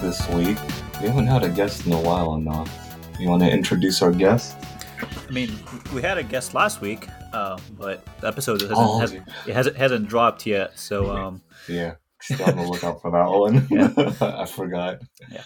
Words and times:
guest 0.00 0.28
this 0.28 0.34
week. 0.34 0.58
We 1.00 1.08
haven't 1.08 1.26
had 1.26 1.42
a 1.44 1.48
guest 1.48 1.86
in 1.86 1.92
a 1.92 2.00
while 2.00 2.34
enough. 2.34 2.96
You 3.18 3.28
want 3.28 3.42
to 3.42 3.50
introduce 3.50 4.02
our 4.02 4.12
guest? 4.12 4.56
I 5.00 5.30
mean, 5.30 5.50
we 5.94 6.02
had 6.02 6.18
a 6.18 6.22
guest 6.22 6.54
last 6.54 6.80
week, 6.80 7.08
uh, 7.32 7.58
but 7.78 8.04
the 8.20 8.28
episode 8.28 8.60
hasn't, 8.60 8.78
Oh, 8.78 8.98
has, 9.00 9.12
it 9.12 9.22
hasn't 9.46 9.76
hasn't 9.76 10.08
dropped 10.08 10.46
yet. 10.46 10.78
So 10.78 11.10
um, 11.10 11.42
Yeah, 11.68 11.94
still 12.20 12.44
on 12.48 12.56
the 12.56 12.62
lookout 12.62 13.00
for 13.02 13.10
that 13.10 13.28
one. 13.30 13.66
Yeah. 13.70 14.14
I 14.42 14.46
forgot. 14.46 15.00
Yeah. 15.30 15.42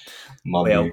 Well, 0.47 0.91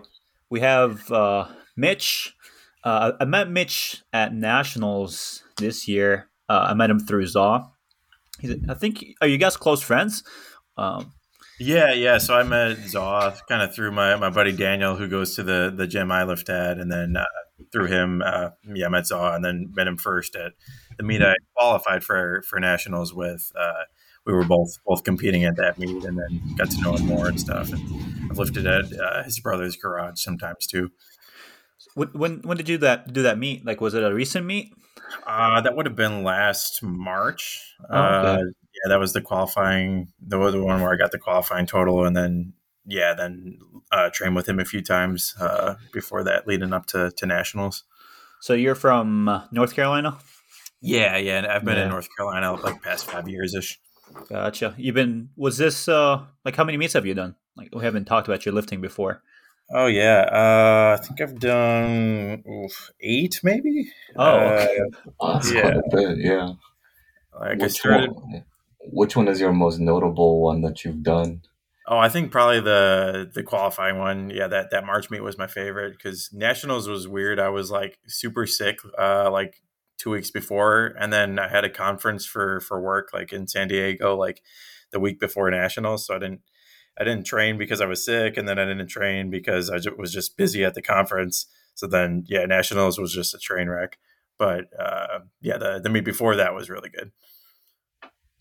we 0.50 0.60
have 0.62 1.12
uh, 1.12 1.48
Mitch. 1.76 2.36
Uh, 2.84 3.14
I 3.20 3.26
met 3.26 3.50
Mitch 3.50 4.04
at 4.14 4.34
Nationals 4.34 5.44
this 5.58 5.88
year. 5.88 6.30
Uh, 6.48 6.68
I 6.70 6.74
met 6.74 6.90
him 6.90 7.00
through 7.00 7.28
Zaw. 7.28 7.68
He's, 8.40 8.56
I 8.70 8.74
think 8.74 9.04
are 9.22 9.28
you 9.28 9.38
guys 9.38 9.58
close 9.58 9.82
friends? 9.82 10.24
Um, 10.78 11.12
Yeah, 11.60 11.92
yeah. 11.94 12.18
So 12.20 12.36
I 12.36 12.44
met 12.44 12.78
Zoth 12.78 13.46
kind 13.48 13.62
of 13.62 13.76
through 13.76 13.92
my, 13.92 14.16
my 14.16 14.30
buddy 14.30 14.54
Daniel, 14.54 14.96
who 14.96 15.08
goes 15.08 15.36
to 15.36 15.44
the 15.44 15.74
the 15.76 15.88
gym 15.88 16.12
I 16.12 16.24
lift 16.24 16.50
at, 16.50 16.78
and 16.80 16.92
then 16.92 17.18
uh, 17.18 17.26
through 17.72 17.88
him, 17.88 18.22
uh, 18.26 18.52
yeah, 18.74 18.86
I 18.86 18.90
met 18.90 19.04
Zoth, 19.04 19.36
and 19.36 19.44
then 19.44 19.72
met 19.76 19.88
him 19.88 19.98
first 19.98 20.36
at 20.36 20.54
the 20.98 21.04
meet 21.04 21.22
I 21.22 21.36
qualified 21.58 22.04
for 22.04 22.44
for 22.44 22.60
nationals 22.60 23.14
with. 23.14 23.52
Uh, 23.60 23.84
we 24.26 24.34
were 24.34 24.46
both 24.46 24.78
both 24.86 25.04
competing 25.04 25.44
at 25.44 25.58
that 25.58 25.78
meet, 25.78 26.04
and 26.06 26.18
then 26.18 26.56
got 26.58 26.72
to 26.72 26.82
know 26.82 26.96
him 26.96 27.08
more 27.08 27.28
and 27.28 27.40
stuff. 27.40 27.72
And 27.74 28.32
I've 28.32 28.38
lifted 28.38 28.66
at 28.66 28.86
uh, 28.98 29.24
his 29.24 29.40
brother's 29.40 29.76
garage 29.76 30.22
sometimes 30.22 30.66
too. 30.66 30.92
when, 31.96 32.10
when 32.10 32.42
when 32.44 32.58
did 32.58 32.70
you 32.70 32.78
that 32.80 33.12
do 33.12 33.24
that 33.24 33.38
meet? 33.38 33.66
Like, 33.66 33.82
was 33.82 33.94
it 33.94 34.04
a 34.04 34.14
recent 34.14 34.46
meet? 34.46 34.74
Uh, 35.26 35.62
that 35.62 35.76
would 35.76 35.86
have 35.86 35.96
been 35.96 36.24
last 36.24 36.84
March. 36.84 37.76
Oh, 37.90 38.02
okay. 38.04 38.44
Uh, 38.86 38.88
yeah, 38.88 38.90
that 38.90 39.00
was 39.00 39.14
the 39.14 39.22
qualifying, 39.22 40.12
the, 40.22 40.38
the 40.52 40.64
one 40.64 40.82
where 40.82 40.94
I 40.94 40.98
got 40.98 41.12
the 41.12 41.18
qualifying 41.20 41.66
total, 41.66 42.06
and 42.06 42.16
then 42.16 42.54
yeah, 42.86 43.14
then 43.14 43.60
uh, 43.92 44.10
trained 44.12 44.36
with 44.36 44.48
him 44.50 44.60
a 44.60 44.66
few 44.66 44.82
times 44.82 45.36
uh, 45.40 45.76
before 45.94 46.24
that, 46.24 46.48
leading 46.48 46.74
up 46.74 46.86
to, 46.88 47.12
to 47.18 47.26
nationals. 47.26 47.84
So 48.42 48.54
you're 48.54 48.76
from 48.76 49.28
uh, 49.30 49.44
North 49.52 49.74
Carolina. 49.76 50.18
Yeah, 50.82 51.18
yeah, 51.18 51.46
I've 51.50 51.66
been 51.66 51.76
Yeah. 51.78 51.84
in 51.84 51.90
North 51.90 52.08
Carolina 52.16 52.54
like 52.54 52.82
past 52.82 53.06
five 53.12 53.28
years 53.28 53.54
ish. 53.54 53.80
Gotcha. 54.30 54.74
You've 54.78 54.96
been. 54.96 55.30
Was 55.36 55.58
this 55.58 55.88
uh 55.88 56.24
like 56.46 56.56
how 56.56 56.64
many 56.64 56.78
meets 56.78 56.94
have 56.94 57.06
you 57.06 57.14
done? 57.14 57.36
Like 57.58 57.76
we 57.76 57.84
haven't 57.84 58.06
talked 58.06 58.28
about 58.28 58.46
your 58.46 58.56
lifting 58.56 58.80
before. 58.82 59.22
Oh 59.72 59.86
yeah, 59.86 60.22
uh, 60.32 60.98
I 61.00 61.06
think 61.06 61.22
I've 61.22 61.38
done 61.40 62.44
oof, 62.50 62.92
eight 63.02 63.40
maybe. 63.44 63.92
Oh, 64.16 64.24
Uh, 64.26 64.66
okay. 64.68 64.80
That's 65.22 65.52
yeah. 65.54 65.62
quite 65.62 65.76
a 65.76 65.84
bit, 65.92 66.18
yeah. 66.18 66.54
like 67.40 67.60
I 67.60 67.64
Which 67.64 67.74
started. 67.74 68.12
one, 68.12 68.46
which 68.92 69.16
one 69.16 69.28
is 69.28 69.40
your 69.40 69.54
most 69.54 69.80
notable 69.80 70.42
one 70.42 70.62
that 70.62 70.84
you've 70.84 71.04
done? 71.04 71.42
Oh, 71.88 71.98
I 71.98 72.10
think 72.10 72.32
probably 72.32 72.60
the 72.60 73.30
the 73.34 73.44
qualifying 73.44 73.98
one. 73.98 74.30
Yeah, 74.30 74.48
that 74.48 74.72
that 74.72 74.86
March 74.86 75.10
meet 75.10 75.24
was 75.24 75.38
my 75.38 75.48
favorite 75.48 75.94
because 75.98 76.30
nationals 76.32 76.88
was 76.88 77.08
weird. 77.08 77.40
I 77.40 77.50
was 77.50 77.72
like 77.72 77.98
super 78.08 78.46
sick, 78.46 78.80
uh, 78.98 79.32
like 79.32 79.62
two 79.98 80.12
weeks 80.12 80.32
before, 80.32 80.96
and 81.00 81.12
then 81.12 81.40
I 81.40 81.48
had 81.48 81.66
a 81.66 81.70
conference 81.70 82.26
for 82.26 82.60
for 82.62 82.80
work, 82.80 83.10
like 83.14 83.34
in 83.34 83.48
San 83.48 83.68
Diego, 83.68 84.16
like 84.16 84.42
the 84.92 85.00
week 85.00 85.20
before 85.20 85.50
nationals. 85.50 86.06
So 86.06 86.16
I 86.16 86.20
didn't 86.20 86.42
I 87.00 87.04
didn't 87.04 87.26
train 87.26 87.58
because 87.58 87.82
I 87.82 87.86
was 87.86 88.04
sick, 88.06 88.38
and 88.38 88.48
then 88.48 88.60
I 88.60 88.66
didn't 88.66 88.88
train 88.88 89.30
because 89.30 89.70
I 89.70 89.80
was 89.98 90.14
just 90.14 90.38
busy 90.38 90.64
at 90.64 90.76
the 90.76 90.82
conference. 90.82 91.48
So 91.76 91.88
then, 91.88 92.24
yeah, 92.28 92.46
nationals 92.46 93.00
was 93.00 93.14
just 93.14 93.34
a 93.34 93.40
train 93.40 93.70
wreck. 93.70 93.98
But 94.38 94.66
uh, 94.78 95.20
yeah, 95.42 95.58
the 95.58 95.80
the 95.82 95.90
meet 95.90 96.06
before 96.06 96.36
that 96.36 96.54
was 96.54 96.70
really 96.70 96.90
good. 96.90 97.12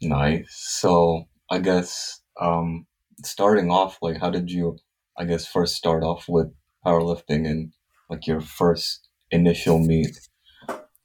Nice. 0.01 0.47
So 0.81 1.25
I 1.51 1.59
guess 1.59 2.21
um 2.41 2.87
starting 3.25 3.71
off, 3.71 3.99
like 4.03 4.19
how 4.19 4.31
did 4.31 4.51
you 4.51 4.77
I 5.17 5.25
guess 5.25 5.47
first 5.47 5.75
start 5.75 6.03
off 6.03 6.27
with 6.29 6.49
powerlifting 6.87 7.49
and 7.49 7.73
like 8.09 8.27
your 8.27 8.41
first 8.41 9.09
initial 9.31 9.79
meet? 9.79 10.17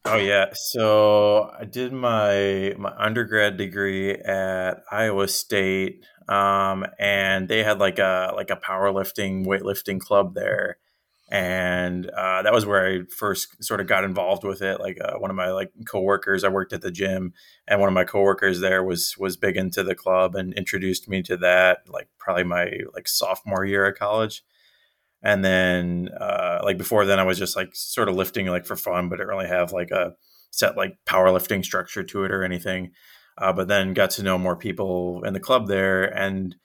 Oh 0.05 0.17
yeah, 0.17 0.47
so 0.53 1.49
I 1.57 1.63
did 1.63 1.93
my 1.93 2.73
my 2.77 2.93
undergrad 2.97 3.55
degree 3.55 4.11
at 4.11 4.83
Iowa 4.91 5.29
State, 5.29 6.05
um, 6.27 6.85
and 6.99 7.47
they 7.47 7.63
had 7.63 7.79
like 7.79 7.99
a 7.99 8.33
like 8.35 8.49
a 8.49 8.57
powerlifting 8.57 9.45
weightlifting 9.45 10.01
club 10.01 10.35
there, 10.35 10.77
and 11.33 12.07
uh, 12.11 12.43
that 12.43 12.53
was 12.53 12.63
where 12.63 12.85
I 12.85 13.01
first 13.09 13.63
sort 13.63 13.81
of 13.81 13.87
got 13.87 14.03
involved 14.03 14.43
with 14.43 14.61
it. 14.61 14.79
Like 14.79 14.99
uh, 15.01 15.17
one 15.17 15.31
of 15.31 15.35
my 15.35 15.51
like 15.51 15.71
coworkers, 15.87 16.43
I 16.43 16.49
worked 16.49 16.73
at 16.73 16.81
the 16.81 16.91
gym, 16.91 17.33
and 17.67 17.79
one 17.79 17.89
of 17.89 17.95
my 17.95 18.03
coworkers 18.03 18.59
there 18.59 18.83
was 18.83 19.17
was 19.17 19.35
big 19.35 19.57
into 19.57 19.81
the 19.81 19.95
club 19.95 20.35
and 20.35 20.53
introduced 20.53 21.09
me 21.09 21.23
to 21.23 21.35
that. 21.37 21.79
Like 21.89 22.07
probably 22.19 22.43
my 22.43 22.71
like 22.93 23.07
sophomore 23.07 23.65
year 23.65 23.87
of 23.87 23.97
college 23.97 24.43
and 25.23 25.43
then 25.43 26.09
uh, 26.19 26.59
like 26.63 26.77
before 26.77 27.05
then 27.05 27.17
i 27.17 27.23
was 27.23 27.39
just 27.39 27.55
like 27.55 27.69
sort 27.73 28.09
of 28.09 28.15
lifting 28.15 28.47
like 28.47 28.65
for 28.65 28.75
fun 28.75 29.07
but 29.07 29.15
didn't 29.15 29.29
really 29.29 29.47
have 29.47 29.71
like 29.71 29.89
a 29.89 30.13
set 30.51 30.75
like 30.75 30.97
powerlifting 31.05 31.63
structure 31.63 32.03
to 32.03 32.25
it 32.25 32.31
or 32.31 32.43
anything 32.43 32.91
uh, 33.37 33.53
but 33.53 33.67
then 33.67 33.93
got 33.93 34.09
to 34.09 34.21
know 34.21 34.37
more 34.37 34.55
people 34.55 35.23
in 35.23 35.33
the 35.33 35.39
club 35.39 35.67
there 35.67 36.03
and 36.03 36.55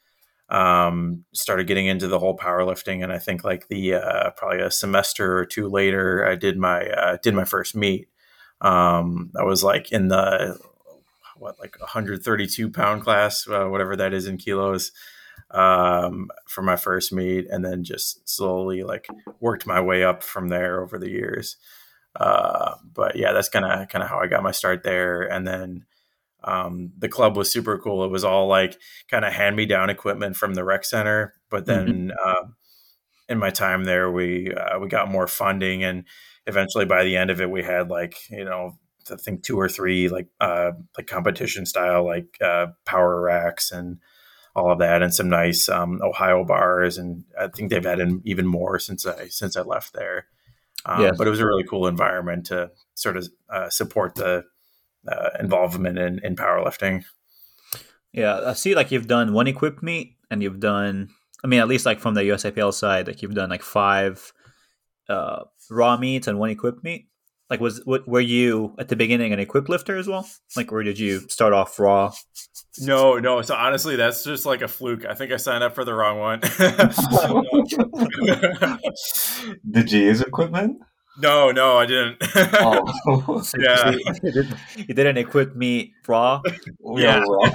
um, 0.51 1.25
started 1.33 1.67
getting 1.67 1.87
into 1.87 2.09
the 2.09 2.19
whole 2.19 2.37
powerlifting 2.37 3.03
and 3.03 3.13
i 3.13 3.19
think 3.19 3.45
like 3.45 3.69
the 3.69 3.95
uh, 3.95 4.31
probably 4.31 4.61
a 4.61 4.71
semester 4.71 5.39
or 5.39 5.45
two 5.45 5.69
later 5.69 6.27
i 6.27 6.35
did 6.35 6.57
my 6.57 6.87
uh, 6.87 7.17
did 7.23 7.35
my 7.35 7.45
first 7.45 7.75
meet 7.75 8.09
um, 8.61 9.31
i 9.39 9.43
was 9.43 9.63
like 9.63 9.93
in 9.93 10.09
the 10.09 10.59
what 11.37 11.59
like 11.61 11.79
132 11.81 12.71
pound 12.71 13.03
class 13.03 13.47
uh, 13.49 13.67
whatever 13.67 13.95
that 13.97 14.13
is 14.13 14.27
in 14.27 14.37
kilos 14.37 14.93
um, 15.51 16.29
for 16.47 16.63
my 16.63 16.77
first 16.77 17.13
meet, 17.13 17.47
and 17.49 17.65
then 17.65 17.85
just 17.85 18.29
slowly 18.29 18.83
like 18.83 19.09
worked 19.41 19.67
my 19.67 19.81
way 19.81 20.05
up 20.05 20.23
from 20.23 20.49
there 20.49 20.83
over 20.83 20.99
the 20.99 21.11
years. 21.11 21.57
Uh, 22.17 22.75
but 22.93 23.17
yeah, 23.17 23.33
that's 23.33 23.49
kind 23.49 23.65
of 23.65 23.89
kind 23.89 24.03
of 24.03 24.11
how 24.11 24.19
I 24.19 24.27
got 24.27 24.43
my 24.43 24.53
start 24.53 24.83
there, 24.83 25.23
and 25.23 25.47
then 25.47 25.85
um, 26.45 26.93
the 26.97 27.09
club 27.09 27.37
was 27.37 27.51
super 27.51 27.79
cool. 27.79 28.05
It 28.05 28.11
was 28.11 28.25
all 28.25 28.47
like 28.47 28.79
kind 29.11 29.25
of 29.25 29.33
hand 29.33 29.57
me 29.57 29.67
down 29.67 29.91
equipment 29.91 30.37
from 30.37 30.55
the 30.55 30.65
rec 30.65 30.85
center, 30.85 31.35
but 31.51 31.67
then 31.67 32.13
um 32.25 32.55
in 33.29 33.39
my 33.39 33.51
time 33.51 33.85
there, 33.85 34.11
we 34.11 34.53
uh, 34.55 34.79
we 34.79 34.89
got 34.89 35.11
more 35.11 35.27
funding, 35.27 35.85
and 35.85 36.05
eventually 36.47 36.85
by 36.85 37.05
the 37.05 37.17
end 37.17 37.31
of 37.31 37.41
it, 37.41 37.51
we 37.51 37.63
had 37.63 37.91
like 37.91 38.17
you 38.31 38.45
know 38.45 38.79
I 39.11 39.17
think 39.17 39.43
two 39.43 39.59
or 39.59 39.69
three 39.69 40.09
like 40.09 40.29
uh, 40.41 40.73
like 40.97 41.07
competition 41.07 41.67
style 41.67 42.05
like 42.05 42.37
uh, 42.41 42.69
power 42.85 43.21
racks 43.21 43.71
and 43.71 43.99
all 44.57 44.73
of 44.73 44.79
that, 44.79 45.03
and 45.03 45.15
some 45.15 45.29
nice 45.29 45.69
um, 45.69 46.01
Ohio 46.03 46.45
bars, 46.45 46.99
and 46.99 47.25
I 47.39 47.49
think 47.49 47.71
they've 47.71 47.85
added 47.85 48.21
even 48.25 48.47
more 48.47 48.79
since 48.79 49.07
I 49.07 49.29
since 49.29 49.57
I 49.57 49.63
left 49.63 49.93
there. 49.93 50.27
Um, 50.87 51.03
Yes. 51.03 51.15
But 51.19 51.27
it 51.27 51.31
was 51.31 51.41
a 51.41 51.47
really 51.47 51.65
cool 51.65 51.87
environment 51.87 52.47
to 52.47 52.71
sort 52.95 53.17
of 53.17 53.29
uh, 53.51 53.69
support 53.69 54.15
the 54.15 54.45
uh, 55.07 55.31
involvement 55.39 55.99
in, 55.99 56.21
in 56.25 56.37
powerlifting. 56.37 57.05
Yeah, 58.13 58.41
I 58.47 58.53
see. 58.55 58.75
Like 58.75 58.91
you've 58.91 59.07
done 59.07 59.33
one 59.33 59.47
equipped 59.47 59.83
meet, 59.83 60.17
and 60.31 60.43
you've 60.43 60.61
done. 60.61 61.11
I 61.45 61.47
mean, 61.47 61.61
at 61.61 61.69
least 61.69 61.87
like 61.87 62.01
from 62.01 62.15
the 62.15 62.23
USAPL 62.23 62.75
side, 62.75 63.07
like 63.07 63.23
you've 63.23 63.35
done 63.35 63.51
like 63.51 63.63
five 63.63 64.33
uh, 65.09 65.45
raw 65.71 65.97
meets 65.97 66.27
and 66.27 66.39
one 66.39 66.51
equipped 66.51 66.83
meet. 66.83 67.09
Like, 67.51 67.61
was 67.61 67.81
what 67.87 68.07
were 68.07 68.21
you 68.21 68.75
at 68.79 68.89
the 68.89 68.97
beginning 68.97 69.33
an 69.33 69.39
equipped 69.39 69.71
lifter 69.71 69.97
as 69.97 70.07
well? 70.07 70.29
Like, 70.55 70.71
or 70.71 70.83
did 70.83 70.99
you 70.99 71.21
start 71.29 71.55
off 71.55 71.79
raw? 71.79 72.13
No, 72.81 73.19
no. 73.19 73.41
So 73.41 73.55
honestly, 73.55 73.97
that's 73.97 74.23
just 74.23 74.45
like 74.45 74.61
a 74.61 74.69
fluke. 74.69 75.07
I 75.07 75.15
think 75.15 75.33
I 75.33 75.37
signed 75.37 75.65
up 75.65 75.75
for 75.75 75.85
the 75.85 75.95
wrong 75.95 76.19
one. 76.19 76.41
Did 79.71 79.91
you 79.91 80.01
use 80.01 80.21
equipment? 80.21 80.79
No, 81.21 81.51
no, 81.51 81.77
I 81.79 81.87
didn't. 81.87 82.17
Oh, 82.61 83.41
So 83.43 83.59
Yeah. 83.63 83.91
you, 83.91 84.01
you 84.23 84.33
did, 84.33 84.47
you 84.89 84.95
did 84.95 85.07
an 85.07 85.17
equipped 85.17 85.57
meet 85.57 85.93
raw. 86.07 86.41
Yeah. 86.97 87.21
well. 87.27 87.51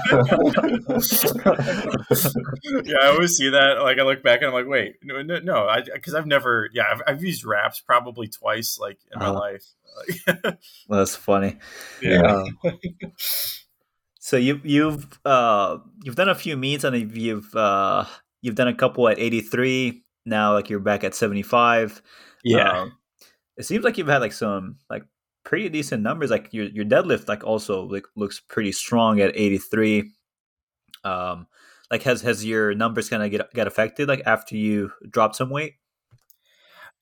yeah, 2.85 2.97
I 3.01 3.07
always 3.07 3.35
see 3.35 3.49
that. 3.49 3.79
Like, 3.81 3.99
I 3.99 4.03
look 4.03 4.23
back 4.23 4.39
and 4.41 4.47
I'm 4.47 4.53
like, 4.53 4.67
wait, 4.67 4.95
no, 5.03 5.21
no, 5.21 5.39
no 5.39 5.67
I 5.67 5.81
because 5.81 6.13
I've 6.13 6.27
never, 6.27 6.69
yeah, 6.73 6.83
I've, 6.91 7.01
I've 7.07 7.23
used 7.23 7.45
wraps 7.45 7.81
probably 7.81 8.27
twice, 8.27 8.77
like 8.79 8.97
in 9.11 9.19
my 9.19 9.27
Uh-huh. 9.27 9.39
life. 9.39 9.65
Like, 10.25 10.57
That's 10.89 11.15
funny. 11.15 11.57
Yeah. 12.01 12.21
Um, 12.63 12.79
so 14.19 14.37
you 14.37 14.59
you've 14.63 15.19
uh 15.25 15.77
you've 16.03 16.15
done 16.15 16.29
a 16.29 16.35
few 16.35 16.55
meets 16.57 16.83
and 16.83 16.95
you've 16.95 17.15
you've, 17.17 17.55
uh 17.55 18.05
you've 18.41 18.55
done 18.55 18.67
a 18.69 18.73
couple 18.73 19.07
at 19.09 19.19
83 19.19 20.01
now 20.25 20.53
like 20.53 20.69
you're 20.69 20.79
back 20.79 21.03
at 21.03 21.13
75 21.13 22.01
yeah, 22.45 22.81
Um, 22.81 22.97
it 23.57 23.65
seems 23.65 23.83
like 23.83 23.97
you've 23.97 24.07
had 24.07 24.21
like 24.21 24.33
some 24.33 24.77
like 24.89 25.03
pretty 25.43 25.69
decent 25.69 26.01
numbers 26.01 26.29
like 26.29 26.49
your 26.51 26.65
your 26.65 26.85
deadlift 26.85 27.27
like 27.27 27.43
also 27.43 27.83
like 27.83 28.05
looks 28.15 28.39
pretty 28.39 28.71
strong 28.71 29.19
at 29.19 29.35
83 29.35 30.11
um 31.03 31.47
like 31.91 32.03
has 32.03 32.21
has 32.21 32.45
your 32.45 32.73
numbers 32.73 33.09
kind 33.09 33.23
of 33.23 33.29
get 33.29 33.53
get 33.53 33.67
affected 33.67 34.07
like 34.07 34.23
after 34.25 34.55
you 34.55 34.91
dropped 35.11 35.35
some 35.35 35.49
weight 35.49 35.73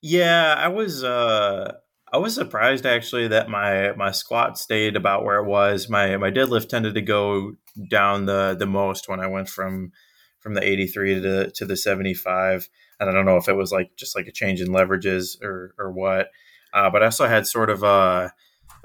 yeah. 0.01 0.56
I 0.57 0.68
was, 0.68 1.03
uh, 1.03 1.74
I 2.12 2.18
was 2.18 2.36
surprised 2.36 2.86
actually 2.86 3.30
that 3.30 3.50
my 3.50 3.94
my 3.94 4.12
squat 4.12 4.57
stayed 4.57 4.95
about 4.95 5.24
where 5.24 5.38
it 5.38 5.45
was. 5.45 5.89
My 5.89 6.18
my 6.18 6.30
deadlift 6.30 6.68
tended 6.68 6.95
to 6.95 7.01
go 7.01 7.53
down 7.89 8.25
the 8.25 8.56
the 8.57 8.65
most 8.65 9.07
when 9.07 9.21
I 9.21 9.27
went 9.27 9.48
from 9.48 9.92
from 10.39 10.56
the 10.56 10.63
83 10.63 11.15
to 11.15 11.21
the, 11.21 11.51
to 11.56 11.65
the 11.65 11.77
75. 11.77 12.68
And 13.01 13.09
I 13.09 13.13
don't 13.13 13.25
know 13.25 13.38
if 13.38 13.50
it 13.50 13.56
was 13.56 13.71
like 13.71 13.98
just 13.98 14.15
like 14.15 14.27
a 14.27 14.31
change 14.31 14.62
in 14.62 14.68
leverages 14.68 15.42
or 15.42 15.74
or 15.77 15.92
what. 15.92 16.30
Uh, 16.74 16.89
but 16.89 17.01
I 17.01 17.06
also 17.06 17.27
had 17.27 17.48
sort 17.48 17.69
of 17.69 17.83
a 17.83 18.31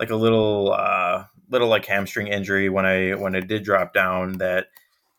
like 0.01 0.11
a 0.11 0.17
little 0.17 0.73
uh, 0.73 1.25
little 1.51 1.69
like 1.69 1.85
hamstring 1.85 2.27
injury 2.27 2.69
when 2.69 2.87
I 2.87 3.11
when 3.15 3.37
I 3.37 3.41
did 3.41 3.63
drop 3.63 3.93
down 3.93 4.39
that 4.39 4.67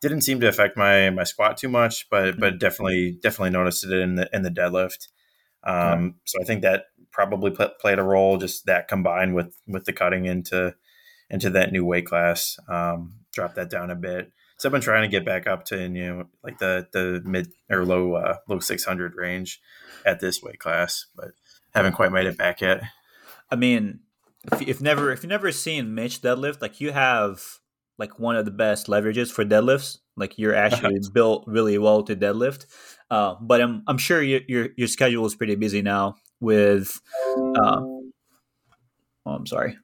didn't 0.01 0.21
seem 0.21 0.39
to 0.41 0.47
affect 0.47 0.75
my 0.75 1.11
my 1.11 1.23
squat 1.23 1.57
too 1.57 1.69
much, 1.69 2.09
but 2.09 2.39
but 2.39 2.59
definitely 2.59 3.17
definitely 3.21 3.51
noticed 3.51 3.85
it 3.85 3.93
in 3.93 4.15
the 4.15 4.29
in 4.33 4.41
the 4.41 4.49
deadlift. 4.49 5.07
Um, 5.63 6.15
so 6.25 6.41
I 6.41 6.43
think 6.43 6.63
that 6.63 6.85
probably 7.11 7.51
pl- 7.51 7.73
played 7.79 7.99
a 7.99 8.03
role. 8.03 8.37
Just 8.37 8.65
that 8.65 8.87
combined 8.87 9.35
with 9.35 9.55
with 9.67 9.85
the 9.85 9.93
cutting 9.93 10.25
into 10.25 10.75
into 11.29 11.49
that 11.51 11.71
new 11.71 11.85
weight 11.85 12.05
class, 12.05 12.57
um, 12.67 13.13
drop 13.33 13.55
that 13.55 13.69
down 13.69 13.91
a 13.91 13.95
bit. 13.95 14.31
So 14.57 14.67
I've 14.67 14.73
been 14.73 14.81
trying 14.81 15.03
to 15.03 15.07
get 15.07 15.23
back 15.23 15.45
up 15.47 15.65
to 15.65 15.77
you 15.77 15.87
know 15.87 16.25
like 16.43 16.57
the 16.57 16.87
the 16.91 17.21
mid 17.23 17.49
or 17.69 17.85
low 17.85 18.15
uh, 18.15 18.37
low 18.47 18.59
six 18.59 18.83
hundred 18.83 19.15
range 19.15 19.61
at 20.05 20.19
this 20.19 20.41
weight 20.41 20.59
class, 20.59 21.05
but 21.15 21.29
haven't 21.73 21.93
quite 21.93 22.11
made 22.11 22.25
it 22.25 22.37
back 22.37 22.61
yet. 22.61 22.81
I 23.51 23.55
mean, 23.55 23.99
if, 24.51 24.61
if 24.61 24.81
never 24.81 25.11
if 25.11 25.23
you 25.23 25.29
never 25.29 25.51
seen 25.51 25.93
Mitch 25.93 26.21
deadlift, 26.21 26.61
like 26.61 26.81
you 26.81 26.91
have 26.91 27.59
like 27.99 28.19
one 28.19 28.35
of 28.35 28.45
the 28.45 28.51
best 28.51 28.87
leverages 28.87 29.31
for 29.31 29.45
deadlifts. 29.45 29.99
Like 30.15 30.37
you're 30.37 30.55
actually 30.65 30.99
built 31.13 31.43
really 31.47 31.77
well 31.77 32.03
to 32.03 32.15
deadlift. 32.15 32.65
Uh, 33.11 33.35
but 33.39 33.61
I'm 33.61 33.83
I'm 33.87 33.97
sure 33.97 34.21
your, 34.21 34.41
your 34.47 34.69
your 34.75 34.87
schedule 34.87 35.25
is 35.25 35.35
pretty 35.35 35.55
busy 35.55 35.81
now 35.81 36.15
with. 36.39 36.99
Uh, 37.37 37.81
oh, 37.81 38.11
I'm 39.25 39.45
sorry. 39.45 39.77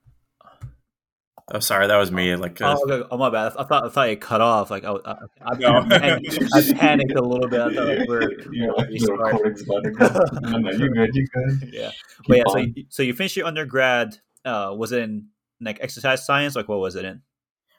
Oh, 1.53 1.59
sorry, 1.59 1.85
that 1.85 1.97
was 1.97 2.11
me. 2.11 2.35
Like, 2.35 2.59
uh, 2.59 2.75
oh, 2.75 2.91
okay. 2.91 3.07
oh, 3.11 3.17
my 3.17 3.29
bad. 3.29 3.53
I 3.59 3.63
thought 3.63 3.85
I 3.85 3.89
thought 3.89 4.09
it 4.09 4.19
cut 4.19 4.41
off. 4.41 4.71
Like, 4.71 4.83
I, 4.83 4.94
I, 5.05 5.15
I, 5.44 5.57
no. 5.59 5.85
panicked, 5.88 6.39
I 6.53 6.73
panicked 6.75 7.13
a 7.13 7.21
little 7.21 7.47
bit. 7.47 7.61
I 7.61 7.75
thought 7.75 7.88
like, 7.88 8.07
we're 8.07 8.21
yeah, 8.51 8.67
the 8.75 9.15
recording's 9.15 9.61
about 9.61 9.83
to 9.83 9.91
go. 9.91 10.50
no, 10.50 10.57
no, 10.57 10.71
you 10.71 10.89
good, 10.89 11.15
you 11.15 11.27
good. 11.27 11.69
Yeah, 11.71 11.91
Keep 11.91 12.27
but 12.27 12.38
yeah. 12.38 12.44
So 12.47 12.57
you, 12.57 12.73
so 12.89 13.03
you 13.03 13.13
finished 13.13 13.38
your 13.38 13.45
undergrad. 13.45 14.17
Uh, 14.44 14.73
was 14.75 14.91
it 14.91 15.03
in 15.03 15.27
like 15.61 15.77
exercise 15.79 16.25
science? 16.25 16.55
Like, 16.55 16.67
what 16.67 16.79
was 16.79 16.95
it 16.95 17.05
in? 17.05 17.21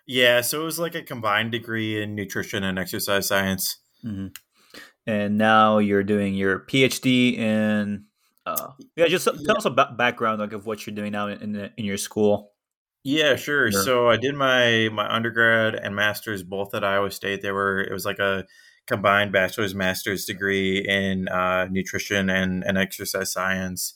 Yeah, 0.06 0.40
so 0.42 0.62
it 0.62 0.64
was 0.64 0.78
like 0.78 0.94
a 0.94 1.02
combined 1.02 1.50
degree 1.50 2.00
in 2.00 2.14
nutrition 2.14 2.62
and 2.62 2.78
exercise 2.78 3.26
science. 3.26 3.78
Mm-hmm. 4.04 4.28
And 5.06 5.36
now 5.36 5.78
you're 5.78 6.04
doing 6.04 6.34
your 6.34 6.60
PhD 6.60 7.36
in. 7.36 8.04
Uh, 8.46 8.70
yeah, 8.94 9.08
just 9.08 9.24
tell 9.24 9.34
yeah. 9.36 9.52
us 9.54 9.64
about 9.64 9.96
background 9.96 10.38
like 10.38 10.52
of 10.52 10.64
what 10.64 10.86
you're 10.86 10.94
doing 10.94 11.10
now 11.10 11.26
in 11.26 11.56
in, 11.56 11.70
in 11.76 11.84
your 11.84 11.96
school. 11.96 12.53
Yeah, 13.04 13.36
sure. 13.36 13.70
sure. 13.70 13.82
So 13.82 14.08
I 14.08 14.16
did 14.16 14.34
my 14.34 14.88
my 14.90 15.06
undergrad 15.14 15.74
and 15.74 15.94
masters 15.94 16.42
both 16.42 16.74
at 16.74 16.82
Iowa 16.82 17.10
State. 17.10 17.42
They 17.42 17.52
were 17.52 17.80
it 17.80 17.92
was 17.92 18.06
like 18.06 18.18
a 18.18 18.46
combined 18.86 19.32
bachelor's 19.32 19.74
master's 19.74 20.24
degree 20.24 20.78
in 20.78 21.28
uh, 21.28 21.66
nutrition 21.70 22.28
and, 22.28 22.64
and 22.64 22.76
exercise 22.76 23.32
science. 23.32 23.94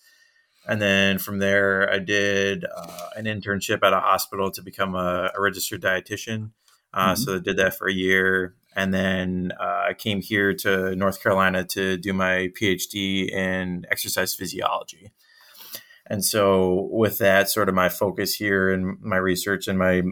And 0.67 0.81
then 0.81 1.19
from 1.19 1.39
there, 1.39 1.91
I 1.91 1.99
did 1.99 2.65
uh, 2.65 3.09
an 3.17 3.25
internship 3.25 3.83
at 3.83 3.93
a 3.93 4.01
hospital 4.01 4.51
to 4.51 4.63
become 4.63 4.95
a, 4.95 5.31
a 5.35 5.41
registered 5.41 5.83
dietitian. 5.83 6.51
Uh, 6.93 7.13
mm-hmm. 7.13 7.23
So 7.23 7.37
I 7.37 7.39
did 7.39 7.57
that 7.57 7.77
for 7.77 7.89
a 7.89 7.93
year, 7.93 8.55
and 8.75 8.93
then 8.93 9.53
uh, 9.59 9.87
I 9.89 9.95
came 9.95 10.21
here 10.21 10.55
to 10.55 10.95
North 10.97 11.23
Carolina 11.23 11.65
to 11.65 11.97
do 11.97 12.13
my 12.13 12.51
PhD 12.61 13.31
in 13.31 13.87
exercise 13.91 14.35
physiology. 14.35 15.13
And 16.09 16.25
so, 16.25 16.89
with 16.91 17.19
that, 17.19 17.51
sort 17.51 17.69
of 17.69 17.75
my 17.75 17.89
focus 17.89 18.35
here 18.35 18.71
and 18.71 18.99
my 19.01 19.17
research 19.17 19.69
and 19.69 19.79
my 19.79 20.03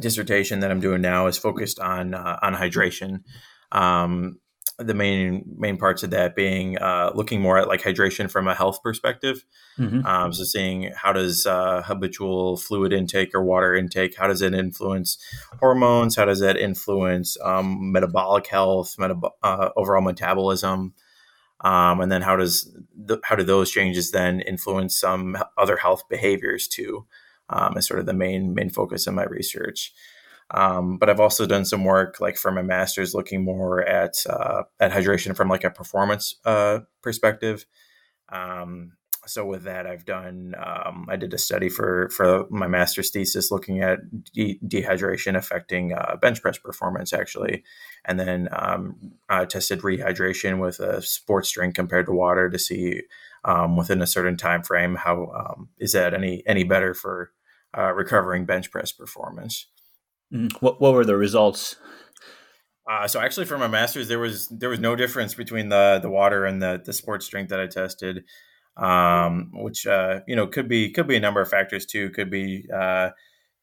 dissertation 0.00 0.60
that 0.60 0.70
I'm 0.70 0.80
doing 0.80 1.02
now 1.02 1.26
is 1.26 1.38
focused 1.38 1.78
on 1.78 2.14
uh, 2.14 2.38
on 2.42 2.54
hydration. 2.54 3.22
Um, 3.72 4.40
the 4.78 4.94
main 4.94 5.44
main 5.58 5.76
parts 5.76 6.02
of 6.02 6.10
that 6.10 6.34
being 6.34 6.78
uh, 6.78 7.12
looking 7.14 7.40
more 7.40 7.58
at 7.58 7.68
like 7.68 7.82
hydration 7.82 8.30
from 8.30 8.48
a 8.48 8.54
health 8.54 8.82
perspective. 8.82 9.44
Mm-hmm. 9.78 10.06
Um, 10.06 10.32
so 10.32 10.44
seeing 10.44 10.90
how 10.96 11.12
does 11.12 11.46
uh, 11.46 11.82
habitual 11.82 12.56
fluid 12.56 12.92
intake 12.92 13.34
or 13.34 13.44
water 13.44 13.74
intake 13.74 14.16
how 14.16 14.26
does 14.26 14.42
it 14.42 14.54
influence 14.54 15.18
hormones? 15.58 16.16
How 16.16 16.24
does 16.24 16.40
that 16.40 16.56
influence 16.56 17.36
um, 17.44 17.92
metabolic 17.92 18.46
health, 18.46 18.96
metab- 18.98 19.30
uh, 19.42 19.68
overall 19.76 20.02
metabolism? 20.02 20.94
Um, 21.62 22.00
and 22.00 22.10
then 22.10 22.22
how 22.22 22.36
does 22.36 22.74
the, 22.96 23.18
how 23.24 23.36
do 23.36 23.42
those 23.42 23.70
changes 23.70 24.10
then 24.10 24.40
influence 24.40 24.98
some 24.98 25.36
other 25.58 25.76
health 25.76 26.08
behaviors 26.08 26.66
too? 26.66 27.06
Um, 27.50 27.76
is 27.76 27.86
sort 27.86 28.00
of 28.00 28.06
the 28.06 28.14
main 28.14 28.54
main 28.54 28.70
focus 28.70 29.06
of 29.06 29.14
my 29.14 29.24
research. 29.24 29.92
Um, 30.52 30.98
but 30.98 31.08
I've 31.08 31.20
also 31.20 31.46
done 31.46 31.64
some 31.64 31.84
work 31.84 32.20
like 32.20 32.36
for 32.36 32.50
my 32.50 32.62
master's, 32.62 33.14
looking 33.14 33.44
more 33.44 33.82
at 33.82 34.24
uh, 34.28 34.62
at 34.78 34.92
hydration 34.92 35.36
from 35.36 35.48
like 35.48 35.64
a 35.64 35.70
performance 35.70 36.36
uh, 36.44 36.80
perspective. 37.02 37.66
Um, 38.30 38.92
so 39.26 39.44
with 39.44 39.64
that, 39.64 39.86
I've 39.86 40.04
done 40.04 40.54
um, 40.58 41.06
I 41.08 41.16
did 41.16 41.34
a 41.34 41.38
study 41.38 41.68
for 41.68 42.08
for 42.10 42.46
my 42.50 42.66
master's 42.66 43.10
thesis 43.10 43.50
looking 43.50 43.82
at 43.82 43.98
de- 44.32 44.58
dehydration 44.66 45.36
affecting 45.36 45.92
uh, 45.92 46.16
bench 46.20 46.40
press 46.40 46.58
performance 46.58 47.12
actually, 47.12 47.62
and 48.04 48.18
then 48.18 48.48
um, 48.52 49.12
I 49.28 49.44
tested 49.44 49.80
rehydration 49.80 50.60
with 50.60 50.80
a 50.80 51.02
sports 51.02 51.50
drink 51.50 51.74
compared 51.74 52.06
to 52.06 52.12
water 52.12 52.48
to 52.48 52.58
see 52.58 53.02
um, 53.44 53.76
within 53.76 54.02
a 54.02 54.06
certain 54.06 54.36
time 54.36 54.62
frame 54.62 54.96
how 54.96 55.26
um, 55.26 55.68
is 55.78 55.92
that 55.92 56.14
any 56.14 56.42
any 56.46 56.64
better 56.64 56.94
for 56.94 57.32
uh, 57.76 57.92
recovering 57.92 58.46
bench 58.46 58.70
press 58.70 58.92
performance. 58.92 59.66
Mm. 60.32 60.52
What 60.60 60.80
what 60.80 60.94
were 60.94 61.04
the 61.04 61.16
results? 61.16 61.76
Uh, 62.90 63.06
so 63.06 63.20
actually, 63.20 63.46
for 63.46 63.58
my 63.58 63.68
master's, 63.68 64.08
there 64.08 64.18
was 64.18 64.48
there 64.48 64.68
was 64.68 64.80
no 64.80 64.96
difference 64.96 65.34
between 65.34 65.68
the 65.68 65.98
the 66.00 66.10
water 66.10 66.44
and 66.44 66.62
the 66.62 66.80
the 66.84 66.92
sports 66.92 67.28
drink 67.28 67.48
that 67.50 67.60
I 67.60 67.66
tested 67.66 68.24
um, 68.76 69.50
which 69.54 69.86
uh, 69.86 70.20
you 70.26 70.36
know 70.36 70.46
could 70.46 70.68
be 70.68 70.90
could 70.90 71.06
be 71.06 71.16
a 71.16 71.20
number 71.20 71.40
of 71.40 71.48
factors 71.48 71.86
too. 71.86 72.10
Could 72.10 72.30
be 72.30 72.66
uh, 72.74 73.10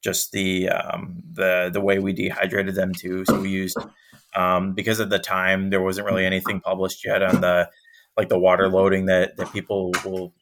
just 0.04 0.32
the 0.32 0.70
um, 0.70 1.22
the 1.32 1.70
the 1.72 1.82
way 1.82 2.00
we 2.00 2.14
dehydrated 2.14 2.76
them 2.76 2.94
too. 2.94 3.26
So 3.26 3.40
we 3.40 3.50
used 3.50 3.78
um, 4.36 4.74
because 4.74 5.00
at 5.00 5.10
the 5.10 5.20
time 5.20 5.70
there 5.70 5.82
wasn't 5.82 6.08
really 6.08 6.26
anything 6.26 6.60
published 6.60 7.06
yet 7.06 7.22
on 7.22 7.42
the 7.42 7.70
like 8.16 8.30
the 8.30 8.40
water 8.40 8.70
loading 8.70 9.06
that 9.08 9.38
that 9.38 9.52
people 9.52 9.92
will 10.06 10.34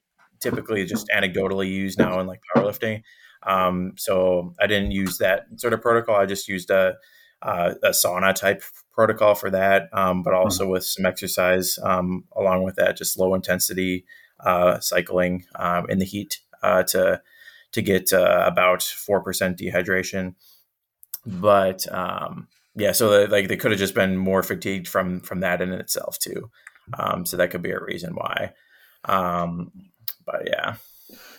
typically 0.41 0.85
just 0.85 1.07
anecdotally 1.15 1.69
use 1.69 1.97
now 1.97 2.19
in 2.19 2.27
like 2.27 2.41
powerlifting. 2.55 3.01
Um, 3.47 3.93
so 3.97 4.53
I 4.59 4.67
didn't 4.67 4.91
use 4.91 5.19
that 5.19 5.45
sort 5.57 5.73
of 5.73 5.81
protocol. 5.81 6.15
I 6.15 6.25
just 6.25 6.47
used 6.47 6.69
a 6.69 6.95
uh, 7.41 7.75
a 7.83 7.89
sauna 7.89 8.33
type 8.33 8.63
protocol 8.93 9.35
for 9.35 9.51
that, 9.51 9.89
um, 9.93 10.23
but 10.23 10.33
also 10.33 10.67
with 10.67 10.83
some 10.83 11.05
exercise 11.05 11.77
um, 11.83 12.23
along 12.35 12.63
with 12.63 12.75
that, 12.75 12.97
just 12.97 13.19
low 13.19 13.35
intensity 13.35 14.05
uh, 14.39 14.79
cycling 14.79 15.45
um, 15.55 15.89
in 15.89 15.99
the 15.99 16.05
heat 16.05 16.39
uh, 16.61 16.83
to 16.83 17.21
to 17.71 17.81
get 17.81 18.13
uh, 18.13 18.43
about 18.45 18.83
four 18.83 19.21
percent 19.21 19.57
dehydration. 19.57 20.35
But 21.25 21.91
um, 21.91 22.47
yeah, 22.75 22.91
so 22.91 23.09
they, 23.09 23.27
like 23.27 23.47
they 23.47 23.57
could 23.57 23.71
have 23.71 23.79
just 23.79 23.95
been 23.95 24.17
more 24.17 24.43
fatigued 24.43 24.87
from 24.87 25.21
from 25.21 25.39
that 25.41 25.61
in 25.61 25.71
itself 25.71 26.19
too. 26.19 26.49
Um, 26.97 27.25
so 27.25 27.37
that 27.37 27.51
could 27.51 27.61
be 27.61 27.71
a 27.71 27.79
reason 27.79 28.15
why. 28.15 28.53
Um, 29.05 29.71
but 30.25 30.43
yeah. 30.47 30.75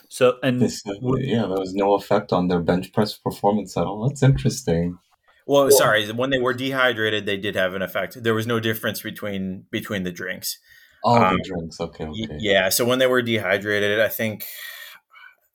So 0.09 0.37
and 0.41 0.61
this, 0.61 0.81
yeah, 0.85 1.41
there 1.41 1.49
was 1.49 1.73
no 1.73 1.93
effect 1.95 2.31
on 2.31 2.47
their 2.47 2.61
bench 2.61 2.93
press 2.93 3.17
performance 3.17 3.75
at 3.75 3.83
all. 3.83 4.07
That's 4.07 4.23
interesting. 4.23 4.97
Well, 5.45 5.63
well, 5.63 5.71
sorry, 5.71 6.09
when 6.11 6.29
they 6.29 6.39
were 6.39 6.53
dehydrated, 6.53 7.25
they 7.25 7.37
did 7.37 7.55
have 7.55 7.73
an 7.73 7.81
effect. 7.81 8.21
There 8.21 8.33
was 8.33 8.47
no 8.47 8.59
difference 8.59 9.01
between 9.01 9.65
between 9.71 10.03
the 10.03 10.11
drinks. 10.11 10.59
Oh, 11.03 11.21
um, 11.21 11.37
the 11.37 11.43
drinks. 11.43 11.79
Okay, 11.79 12.05
okay. 12.05 12.37
Yeah. 12.39 12.69
So 12.69 12.85
when 12.85 12.99
they 12.99 13.07
were 13.07 13.21
dehydrated, 13.21 13.99
I 13.99 14.07
think 14.07 14.45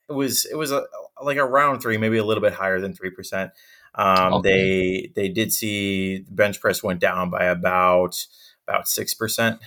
it 0.08 0.12
was 0.12 0.46
it 0.46 0.56
was 0.56 0.72
a, 0.72 0.84
like 1.22 1.38
around 1.38 1.80
three, 1.80 1.96
maybe 1.96 2.18
a 2.18 2.24
little 2.24 2.42
bit 2.42 2.52
higher 2.52 2.80
than 2.80 2.94
three 2.94 3.10
percent. 3.10 3.52
Um, 3.94 4.34
okay. 4.34 4.48
They 4.48 5.12
they 5.14 5.28
did 5.28 5.52
see 5.52 6.18
the 6.18 6.32
bench 6.32 6.60
press 6.60 6.82
went 6.82 7.00
down 7.00 7.30
by 7.30 7.44
about 7.44 8.26
about 8.66 8.88
six 8.88 9.14
percent. 9.14 9.60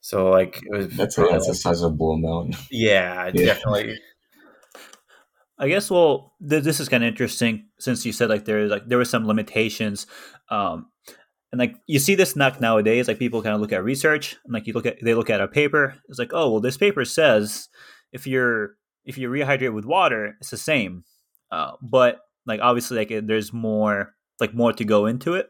So 0.00 0.28
like 0.28 0.62
it 0.62 0.70
was 0.70 0.88
that's 0.96 1.18
a, 1.18 1.22
that's 1.30 1.48
a 1.48 1.54
sizable 1.54 2.12
amount. 2.12 2.56
Yeah, 2.70 3.30
yeah. 3.34 3.46
definitely. 3.46 3.98
I 5.58 5.68
guess 5.68 5.90
well, 5.90 6.34
th- 6.46 6.64
this 6.64 6.80
is 6.80 6.88
kind 6.88 7.04
of 7.04 7.08
interesting 7.08 7.68
since 7.78 8.04
you 8.04 8.12
said 8.12 8.28
like 8.28 8.44
there 8.44 8.66
like 8.66 8.86
there 8.86 8.98
were 8.98 9.04
some 9.04 9.26
limitations. 9.26 10.06
Um, 10.50 10.86
and 11.54 11.60
like 11.60 11.76
you 11.86 12.00
see 12.00 12.16
this 12.16 12.34
not 12.34 12.60
nowadays 12.60 13.06
like 13.06 13.20
people 13.20 13.40
kind 13.40 13.54
of 13.54 13.60
look 13.60 13.70
at 13.70 13.84
research 13.84 14.36
and 14.44 14.52
like 14.52 14.66
you 14.66 14.72
look 14.72 14.86
at 14.86 14.96
they 15.02 15.14
look 15.14 15.30
at 15.30 15.40
a 15.40 15.46
paper 15.46 15.94
it's 16.08 16.18
like 16.18 16.32
oh 16.32 16.50
well 16.50 16.60
this 16.60 16.76
paper 16.76 17.04
says 17.04 17.68
if 18.12 18.26
you're 18.26 18.74
if 19.04 19.16
you 19.16 19.30
rehydrate 19.30 19.72
with 19.72 19.84
water 19.84 20.36
it's 20.40 20.50
the 20.50 20.56
same 20.56 21.04
uh, 21.52 21.70
but 21.80 22.22
like 22.44 22.60
obviously 22.60 22.96
like 22.96 23.26
there's 23.28 23.52
more 23.52 24.14
like 24.40 24.52
more 24.52 24.72
to 24.72 24.84
go 24.84 25.06
into 25.06 25.34
it 25.34 25.48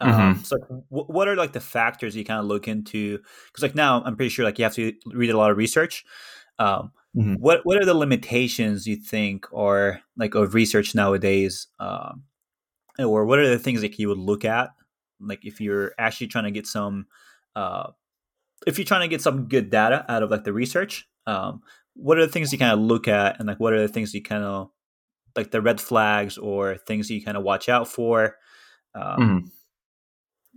um, 0.00 0.12
mm-hmm. 0.12 0.42
so 0.42 0.56
w- 0.88 1.12
what 1.12 1.26
are 1.26 1.34
like 1.34 1.52
the 1.52 1.58
factors 1.58 2.14
you 2.14 2.24
kind 2.24 2.38
of 2.38 2.46
look 2.46 2.68
into 2.68 3.18
because 3.48 3.62
like 3.62 3.74
now 3.74 4.00
i'm 4.04 4.14
pretty 4.14 4.28
sure 4.28 4.44
like 4.44 4.56
you 4.56 4.62
have 4.62 4.74
to 4.74 4.92
read 5.06 5.30
a 5.30 5.36
lot 5.36 5.50
of 5.50 5.56
research 5.56 6.04
um, 6.60 6.92
mm-hmm. 7.16 7.34
what 7.34 7.62
what 7.64 7.76
are 7.76 7.84
the 7.84 7.92
limitations 7.92 8.86
you 8.86 8.94
think 8.94 9.48
or 9.50 10.00
like 10.16 10.36
of 10.36 10.54
research 10.54 10.94
nowadays 10.94 11.66
um, 11.80 12.22
or 13.00 13.24
what 13.24 13.40
are 13.40 13.48
the 13.48 13.58
things 13.58 13.80
that 13.80 13.98
you 13.98 14.06
would 14.06 14.18
look 14.18 14.44
at 14.44 14.70
like 15.20 15.44
if 15.44 15.60
you're 15.60 15.92
actually 15.98 16.26
trying 16.28 16.44
to 16.44 16.50
get 16.50 16.66
some 16.66 17.06
uh, 17.56 17.90
if 18.66 18.78
you're 18.78 18.84
trying 18.84 19.02
to 19.02 19.08
get 19.08 19.22
some 19.22 19.48
good 19.48 19.70
data 19.70 20.04
out 20.08 20.22
of 20.22 20.30
like 20.30 20.44
the 20.44 20.52
research 20.52 21.08
um, 21.26 21.62
what 21.94 22.16
are 22.16 22.24
the 22.24 22.32
things 22.32 22.52
you 22.52 22.58
kind 22.58 22.72
of 22.72 22.78
look 22.78 23.08
at 23.08 23.38
and 23.38 23.48
like 23.48 23.60
what 23.60 23.72
are 23.72 23.80
the 23.80 23.92
things 23.92 24.14
you 24.14 24.22
kind 24.22 24.44
of 24.44 24.70
like 25.36 25.50
the 25.50 25.60
red 25.60 25.80
flags 25.80 26.38
or 26.38 26.76
things 26.76 27.10
you 27.10 27.22
kind 27.22 27.36
of 27.36 27.42
watch 27.42 27.68
out 27.68 27.88
for? 27.88 28.36
Um, 28.94 29.50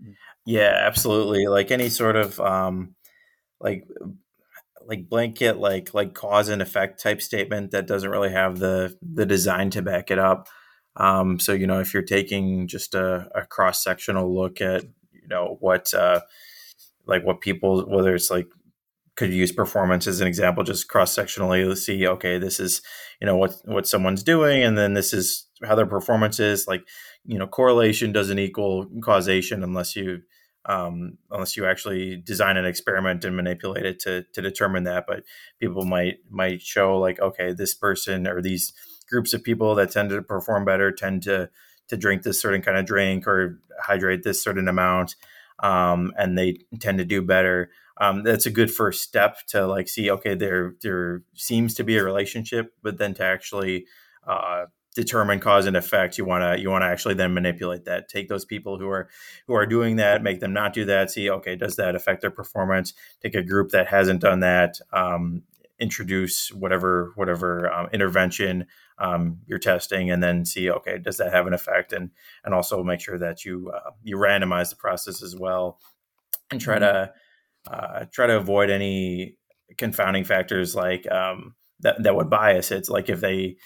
mm-hmm. 0.01 0.11
yeah 0.45 0.83
absolutely. 0.85 1.47
Like 1.47 1.71
any 1.71 1.89
sort 1.89 2.15
of 2.15 2.39
um, 2.39 2.95
like 3.59 3.87
like 4.87 5.09
blanket 5.09 5.57
like 5.57 5.93
like 5.93 6.13
cause 6.13 6.49
and 6.49 6.61
effect 6.61 7.01
type 7.01 7.21
statement 7.21 7.71
that 7.71 7.85
doesn't 7.85 8.09
really 8.09 8.31
have 8.31 8.57
the 8.57 8.97
the 9.01 9.25
design 9.25 9.69
to 9.69 9.81
back 9.81 10.09
it 10.09 10.17
up 10.17 10.47
um, 10.97 11.39
so 11.39 11.53
you 11.53 11.67
know 11.67 11.79
if 11.79 11.93
you're 11.93 12.03
taking 12.03 12.67
just 12.67 12.95
a, 12.95 13.29
a 13.35 13.45
cross 13.45 13.83
sectional 13.83 14.33
look 14.33 14.61
at 14.61 14.83
you 15.11 15.27
know 15.27 15.57
what 15.59 15.93
uh, 15.93 16.21
like 17.05 17.25
what 17.25 17.41
people 17.41 17.85
whether 17.87 18.15
it's 18.15 18.31
like 18.31 18.47
could 19.15 19.33
use 19.33 19.51
performance 19.51 20.07
as 20.07 20.21
an 20.21 20.27
example 20.27 20.63
just 20.63 20.87
cross 20.87 21.13
sectionally 21.13 21.77
see 21.77 22.07
okay 22.07 22.37
this 22.37 22.59
is 22.59 22.81
you 23.19 23.27
know 23.27 23.35
what 23.35 23.55
what 23.65 23.87
someone's 23.87 24.23
doing 24.23 24.63
and 24.63 24.77
then 24.77 24.93
this 24.93 25.13
is 25.13 25.47
how 25.63 25.75
their 25.75 25.85
performance 25.85 26.39
is 26.39 26.67
like 26.67 26.87
you 27.25 27.37
know 27.37 27.47
correlation 27.47 28.11
doesn't 28.11 28.39
equal 28.39 28.87
causation 29.03 29.63
unless 29.63 29.95
you 29.95 30.21
um, 30.65 31.17
unless 31.31 31.57
you 31.57 31.65
actually 31.65 32.17
design 32.17 32.57
an 32.57 32.65
experiment 32.65 33.25
and 33.25 33.35
manipulate 33.35 33.85
it 33.85 33.99
to 34.01 34.23
to 34.33 34.41
determine 34.41 34.83
that. 34.83 35.05
But 35.07 35.23
people 35.59 35.85
might 35.85 36.17
might 36.29 36.61
show 36.61 36.97
like, 36.99 37.19
okay, 37.19 37.53
this 37.53 37.73
person 37.73 38.27
or 38.27 38.41
these 38.41 38.73
groups 39.11 39.33
of 39.33 39.43
people 39.43 39.75
that 39.75 39.91
tend 39.91 40.09
to 40.09 40.21
perform 40.21 40.65
better 40.65 40.91
tend 40.91 41.23
to 41.23 41.49
to 41.87 41.97
drink 41.97 42.23
this 42.23 42.41
certain 42.41 42.61
kind 42.61 42.77
of 42.77 42.85
drink 42.85 43.27
or 43.27 43.59
hydrate 43.81 44.23
this 44.23 44.41
certain 44.41 44.67
amount, 44.67 45.15
um, 45.59 46.13
and 46.17 46.37
they 46.37 46.59
tend 46.79 46.97
to 46.97 47.05
do 47.05 47.21
better. 47.21 47.69
Um, 47.99 48.23
that's 48.23 48.45
a 48.45 48.51
good 48.51 48.71
first 48.71 49.03
step 49.03 49.45
to 49.49 49.67
like 49.67 49.87
see, 49.89 50.09
okay, 50.09 50.33
there 50.33 50.75
there 50.81 51.23
seems 51.35 51.73
to 51.75 51.83
be 51.83 51.97
a 51.97 52.03
relationship, 52.03 52.73
but 52.81 52.97
then 52.97 53.13
to 53.15 53.23
actually 53.23 53.85
uh, 54.25 54.65
determine 54.95 55.39
cause 55.39 55.65
and 55.65 55.77
effect 55.77 56.17
you 56.17 56.25
want 56.25 56.41
to 56.41 56.61
you 56.61 56.69
want 56.69 56.81
to 56.81 56.87
actually 56.87 57.13
then 57.13 57.33
manipulate 57.33 57.85
that 57.85 58.09
take 58.09 58.27
those 58.27 58.43
people 58.43 58.77
who 58.77 58.89
are 58.89 59.09
who 59.47 59.53
are 59.53 59.65
doing 59.65 59.95
that 59.95 60.21
make 60.21 60.41
them 60.41 60.51
not 60.51 60.73
do 60.73 60.83
that 60.83 61.09
see 61.09 61.29
okay 61.29 61.55
does 61.55 61.77
that 61.77 61.95
affect 61.95 62.21
their 62.21 62.31
performance 62.31 62.93
take 63.21 63.33
a 63.33 63.41
group 63.41 63.69
that 63.69 63.87
hasn't 63.87 64.19
done 64.19 64.41
that 64.41 64.79
um, 64.91 65.43
introduce 65.79 66.51
whatever 66.51 67.13
whatever 67.15 67.71
um, 67.71 67.87
intervention 67.93 68.65
um, 69.01 69.39
you're 69.47 69.59
testing 69.59 70.11
and 70.11 70.21
then 70.21 70.45
see 70.45 70.69
okay 70.69 70.97
does 70.97 71.17
that 71.17 71.33
have 71.33 71.47
an 71.47 71.53
effect 71.53 71.91
and 71.91 72.11
and 72.43 72.53
also 72.53 72.83
make 72.83 73.01
sure 73.01 73.17
that 73.17 73.43
you 73.43 73.71
uh, 73.75 73.91
you 74.03 74.15
randomize 74.15 74.69
the 74.69 74.75
process 74.75 75.21
as 75.21 75.35
well 75.35 75.79
and 76.51 76.61
try 76.61 76.77
mm-hmm. 76.77 76.83
to 76.83 77.73
uh, 77.73 78.05
try 78.11 78.27
to 78.27 78.37
avoid 78.37 78.69
any 78.69 79.35
confounding 79.77 80.23
factors 80.23 80.75
like 80.75 81.09
um, 81.11 81.55
that 81.79 82.01
that 82.03 82.15
would 82.15 82.29
bias 82.29 82.71
it 82.71 82.89
like 82.89 83.09
if 83.09 83.19
they 83.19 83.57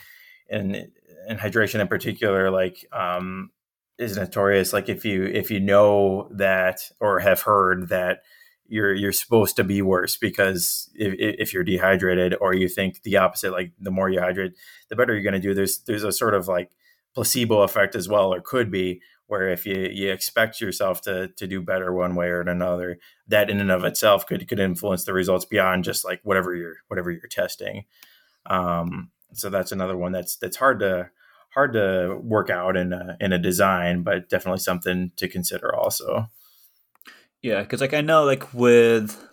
and 0.49 0.87
and 1.27 1.39
hydration 1.39 1.79
in 1.79 1.87
particular, 1.87 2.51
like 2.51 2.85
um, 2.91 3.51
is 3.97 4.17
notorious. 4.17 4.73
Like 4.73 4.89
if 4.89 5.05
you 5.05 5.25
if 5.25 5.51
you 5.51 5.59
know 5.59 6.29
that 6.31 6.91
or 6.99 7.19
have 7.19 7.41
heard 7.41 7.89
that 7.89 8.19
you're 8.67 8.93
you're 8.93 9.11
supposed 9.11 9.55
to 9.55 9.63
be 9.63 9.81
worse 9.81 10.17
because 10.17 10.89
if, 10.95 11.13
if 11.17 11.53
you're 11.53 11.63
dehydrated 11.63 12.35
or 12.41 12.53
you 12.53 12.67
think 12.67 13.03
the 13.03 13.17
opposite, 13.17 13.51
like 13.51 13.71
the 13.79 13.91
more 13.91 14.09
you 14.09 14.19
hydrate, 14.19 14.53
the 14.89 14.95
better 14.95 15.13
you're 15.13 15.23
going 15.23 15.33
to 15.33 15.39
do. 15.39 15.53
There's 15.53 15.79
there's 15.79 16.03
a 16.03 16.11
sort 16.11 16.33
of 16.33 16.47
like 16.47 16.71
placebo 17.13 17.61
effect 17.61 17.95
as 17.95 18.09
well, 18.09 18.33
or 18.33 18.41
could 18.41 18.71
be 18.71 19.01
where 19.27 19.49
if 19.49 19.65
you, 19.65 19.89
you 19.91 20.11
expect 20.11 20.61
yourself 20.61 21.01
to 21.01 21.29
to 21.29 21.47
do 21.47 21.61
better 21.61 21.93
one 21.93 22.15
way 22.15 22.27
or 22.27 22.41
another, 22.41 22.99
that 23.27 23.49
in 23.49 23.59
and 23.59 23.71
of 23.71 23.83
itself 23.83 24.25
could 24.25 24.47
could 24.47 24.59
influence 24.59 25.03
the 25.05 25.13
results 25.13 25.45
beyond 25.45 25.83
just 25.83 26.03
like 26.03 26.19
whatever 26.23 26.55
you're 26.55 26.77
whatever 26.87 27.11
you're 27.11 27.27
testing. 27.29 27.85
Um, 28.47 29.11
so 29.33 29.49
that's 29.49 29.71
another 29.71 29.97
one 29.97 30.11
that's 30.11 30.35
that's 30.35 30.57
hard 30.57 30.79
to 30.79 31.09
hard 31.55 31.73
to 31.73 32.19
work 32.21 32.49
out 32.49 32.75
in 32.75 32.91
a, 32.91 33.15
in 33.21 33.31
a 33.31 33.39
design, 33.39 34.03
but 34.03 34.29
definitely 34.29 34.59
something 34.59 35.11
to 35.15 35.27
consider 35.27 35.73
also. 35.73 36.29
Yeah, 37.45 37.61
because 37.61 37.79
like 37.79 37.93
I 37.93 38.01
know 38.01 38.23
like 38.23 38.55
with 38.55 39.23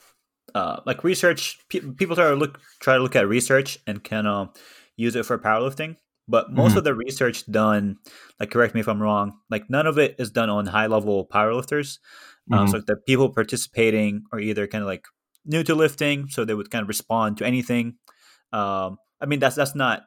uh, 0.54 0.81
like 0.85 1.02
research, 1.02 1.59
pe- 1.71 1.81
people 1.81 2.14
try 2.14 2.28
to 2.28 2.37
look 2.37 2.61
try 2.78 2.97
to 2.97 3.02
look 3.02 3.16
at 3.16 3.26
research 3.26 3.78
and 3.87 4.04
kind 4.04 4.26
of 4.26 4.50
use 4.99 5.16
it 5.16 5.25
for 5.25 5.38
powerlifting. 5.38 5.97
But 6.28 6.52
most 6.52 6.71
mm-hmm. 6.71 6.78
of 6.78 6.85
the 6.85 6.95
research 6.95 7.50
done, 7.50 7.97
like 8.38 8.50
correct 8.50 8.75
me 8.75 8.83
if 8.83 8.88
I'm 8.88 9.00
wrong, 9.00 9.38
like 9.49 9.71
none 9.71 9.87
of 9.87 9.97
it 9.97 10.16
is 10.19 10.31
done 10.31 10.50
on 10.50 10.66
high 10.66 10.88
level 10.88 11.26
powerlifters. 11.26 12.00
Mm-hmm. 12.50 12.71
so 12.71 12.83
the 12.87 12.97
people 12.97 13.31
participating 13.31 14.25
are 14.31 14.40
either 14.40 14.66
kind 14.66 14.83
of 14.83 14.88
like 14.88 15.07
new 15.47 15.64
to 15.64 15.75
lifting, 15.75 16.28
so 16.28 16.45
they 16.45 16.52
would 16.52 16.71
kind 16.71 16.83
of 16.83 16.88
respond 16.88 17.38
to 17.38 17.47
anything. 17.47 17.95
Um, 18.52 18.99
I 19.23 19.26
mean, 19.26 19.38
that's 19.38 19.57
that's 19.57 19.75
not 19.75 20.02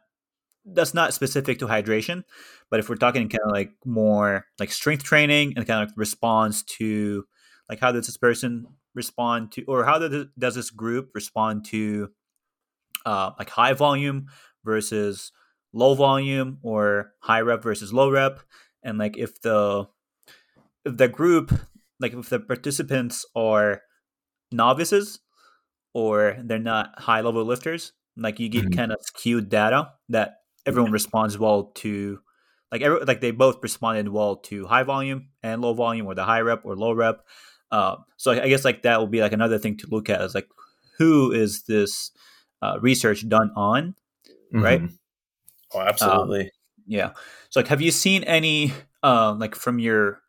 that's 0.63 0.93
not 0.93 1.15
specific 1.15 1.57
to 1.57 1.65
hydration, 1.65 2.21
but 2.69 2.79
if 2.79 2.87
we're 2.87 2.97
talking 2.97 3.29
kind 3.29 3.41
of 3.45 3.51
like 3.51 3.71
more 3.83 4.45
like 4.59 4.71
strength 4.71 5.03
training 5.03 5.53
and 5.55 5.65
kind 5.65 5.81
of 5.81 5.89
like 5.89 5.97
response 5.97 6.61
to 6.77 7.25
like 7.69 7.79
how 7.79 7.91
does 7.91 8.05
this 8.05 8.17
person 8.17 8.67
respond 8.93 9.51
to 9.53 9.63
or 9.67 9.85
how 9.85 9.99
does, 9.99 10.27
this 10.37 10.69
group 10.69 11.11
respond 11.13 11.65
to 11.65 12.09
uh, 13.05 13.31
like 13.37 13.49
high 13.49 13.73
volume 13.73 14.27
versus 14.63 15.31
low 15.73 15.93
volume 15.93 16.59
or 16.61 17.11
high 17.19 17.41
rep 17.41 17.63
versus 17.63 17.93
low 17.93 18.09
rep? 18.09 18.39
And 18.83 18.97
like 18.97 19.17
if 19.17 19.41
the 19.41 19.87
if 20.85 20.97
the 20.97 21.07
group 21.07 21.51
like 21.99 22.13
if 22.13 22.29
the 22.29 22.39
participants 22.39 23.25
are 23.35 23.81
novices 24.51 25.19
or 25.93 26.37
they're 26.43 26.59
not 26.59 26.99
high 26.99 27.21
level 27.21 27.43
lifters 27.43 27.93
like 28.17 28.39
you 28.39 28.49
get 28.49 28.65
mm-hmm. 28.65 28.77
kind 28.77 28.91
of 28.91 28.99
skewed 29.01 29.49
data 29.49 29.91
that 30.09 30.35
everyone 30.65 30.91
responds 30.91 31.37
well 31.37 31.71
to 31.75 32.19
like 32.71 32.81
every, 32.81 32.99
like 33.05 33.21
they 33.21 33.31
both 33.31 33.57
responded 33.61 34.09
well 34.09 34.37
to 34.37 34.65
high 34.65 34.83
volume 34.83 35.29
and 35.43 35.61
low 35.61 35.73
volume 35.73 36.05
or 36.05 36.15
the 36.15 36.23
high 36.23 36.41
rep 36.41 36.65
or 36.65 36.75
low 36.75 36.91
rep 36.91 37.25
uh, 37.71 37.97
so 38.17 38.31
I, 38.31 38.47
guess 38.47 38.65
like 38.65 38.83
that 38.83 38.99
will 38.99 39.07
be 39.07 39.21
like 39.21 39.33
another 39.33 39.57
thing 39.57 39.77
to 39.77 39.87
look 39.89 40.09
at 40.09 40.21
is 40.21 40.35
like 40.35 40.47
who 40.97 41.31
is 41.31 41.63
this 41.63 42.11
uh, 42.61 42.77
research 42.81 43.27
done 43.27 43.51
on 43.55 43.95
right? 44.51 44.81
Mm-hmm. 44.81 45.77
oh 45.77 45.81
absolutely. 45.81 46.41
um, 46.41 46.49
yeah. 46.87 47.11
So 47.49 47.59
like 47.59 47.67
have 47.67 47.81
you 47.81 47.91
seen 47.91 48.23
any 48.23 48.73
uh, 49.03 49.33
like 49.33 49.55
from 49.55 49.79
your 49.79 50.21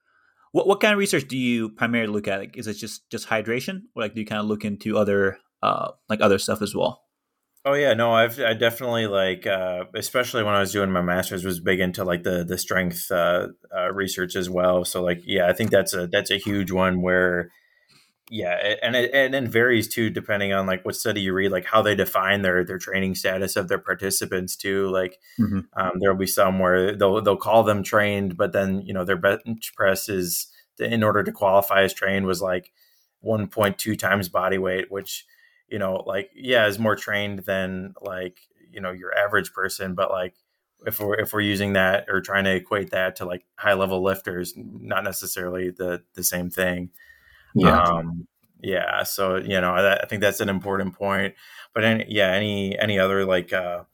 what, 0.52 0.66
what 0.66 0.80
kind 0.80 0.92
of 0.92 0.98
research 0.98 1.28
do 1.28 1.36
you 1.36 1.70
primarily 1.70 2.12
look 2.12 2.28
at? 2.28 2.40
Like 2.40 2.56
is 2.56 2.66
it 2.66 2.74
just 2.74 3.08
just 3.10 3.28
hydration? 3.28 3.82
Or 3.94 4.02
like 4.02 4.14
do 4.14 4.20
you 4.20 4.26
kind 4.26 4.40
of 4.40 4.46
look 4.46 4.64
into 4.64 4.98
other 4.98 5.38
uh, 5.62 5.92
like 6.08 6.20
other 6.20 6.38
stuff 6.38 6.62
as 6.62 6.74
well 6.74 7.05
Oh 7.66 7.74
yeah, 7.74 7.94
no, 7.94 8.12
I've 8.12 8.38
I 8.38 8.54
definitely 8.54 9.08
like, 9.08 9.44
uh, 9.44 9.86
especially 9.96 10.44
when 10.44 10.54
I 10.54 10.60
was 10.60 10.70
doing 10.70 10.92
my 10.92 11.02
master's, 11.02 11.44
was 11.44 11.58
big 11.58 11.80
into 11.80 12.04
like 12.04 12.22
the 12.22 12.44
the 12.44 12.58
strength 12.58 13.10
uh, 13.10 13.48
uh, 13.76 13.92
research 13.92 14.36
as 14.36 14.48
well. 14.48 14.84
So 14.84 15.02
like, 15.02 15.22
yeah, 15.24 15.48
I 15.48 15.52
think 15.52 15.72
that's 15.72 15.92
a 15.92 16.06
that's 16.06 16.30
a 16.30 16.38
huge 16.38 16.70
one 16.70 17.02
where, 17.02 17.50
yeah, 18.30 18.76
and 18.80 18.94
it 18.94 19.10
and 19.12 19.34
it 19.34 19.48
varies 19.50 19.88
too 19.88 20.10
depending 20.10 20.52
on 20.52 20.66
like 20.66 20.84
what 20.84 20.94
study 20.94 21.22
you 21.22 21.32
read, 21.32 21.50
like 21.50 21.64
how 21.64 21.82
they 21.82 21.96
define 21.96 22.42
their 22.42 22.64
their 22.64 22.78
training 22.78 23.16
status 23.16 23.56
of 23.56 23.66
their 23.66 23.80
participants 23.80 24.54
too. 24.54 24.88
Like, 24.88 25.18
mm-hmm. 25.36 25.60
um, 25.76 25.90
there 25.98 26.12
will 26.12 26.20
be 26.20 26.26
some 26.28 26.60
where 26.60 26.94
they'll 26.94 27.20
they'll 27.20 27.36
call 27.36 27.64
them 27.64 27.82
trained, 27.82 28.36
but 28.36 28.52
then 28.52 28.82
you 28.82 28.94
know 28.94 29.04
their 29.04 29.16
bench 29.16 29.72
press 29.74 30.08
is 30.08 30.46
in 30.78 31.02
order 31.02 31.24
to 31.24 31.32
qualify 31.32 31.82
as 31.82 31.92
trained 31.92 32.26
was 32.26 32.40
like 32.40 32.70
one 33.22 33.48
point 33.48 33.76
two 33.76 33.96
times 33.96 34.28
body 34.28 34.56
weight, 34.56 34.88
which 34.88 35.26
you 35.68 35.78
know, 35.78 36.02
like 36.06 36.30
yeah, 36.34 36.66
is 36.66 36.78
more 36.78 36.96
trained 36.96 37.40
than 37.40 37.94
like 38.00 38.40
you 38.70 38.80
know 38.80 38.92
your 38.92 39.16
average 39.16 39.52
person, 39.52 39.94
but 39.94 40.10
like 40.10 40.34
if 40.86 41.00
we're 41.00 41.14
if 41.14 41.32
we're 41.32 41.40
using 41.40 41.74
that 41.74 42.06
or 42.08 42.20
trying 42.20 42.44
to 42.44 42.54
equate 42.54 42.90
that 42.90 43.16
to 43.16 43.24
like 43.24 43.44
high 43.56 43.74
level 43.74 44.02
lifters, 44.02 44.54
not 44.56 45.04
necessarily 45.04 45.70
the 45.70 46.02
the 46.14 46.22
same 46.22 46.50
thing. 46.50 46.90
Yeah. 47.54 47.82
Um, 47.82 48.26
yeah. 48.62 49.02
So 49.02 49.36
you 49.36 49.60
know, 49.60 49.74
I, 49.74 50.02
I 50.02 50.06
think 50.06 50.20
that's 50.20 50.40
an 50.40 50.48
important 50.48 50.94
point. 50.94 51.34
But 51.74 51.84
any, 51.84 52.06
yeah, 52.08 52.32
any 52.32 52.78
any 52.78 52.98
other 52.98 53.24
like 53.24 53.52
uh, 53.52 53.84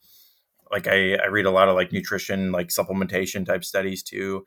like 0.71 0.89
I, 0.89 1.15
I 1.15 1.27
read 1.27 1.47
a 1.47 1.51
lot 1.51 1.69
of 1.69 1.75
like 1.75 1.93
nutrition 1.93 2.53
like 2.53 2.69
supplementation 2.69 3.47
type 3.47 3.65
studies 3.65 4.03
too 4.03 4.45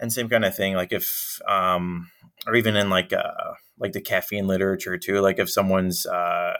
and 0.00 0.12
same 0.12 0.28
kind 0.28 0.44
of 0.44 0.54
thing 0.54 0.74
like 0.74 0.92
if 0.92 1.40
um 1.48 2.10
or 2.46 2.54
even 2.54 2.76
in 2.76 2.90
like 2.90 3.12
uh 3.12 3.54
like 3.78 3.92
the 3.92 4.00
caffeine 4.00 4.46
literature 4.46 4.96
too 4.96 5.20
like 5.20 5.38
if 5.38 5.50
someone's 5.50 6.06
uh 6.06 6.54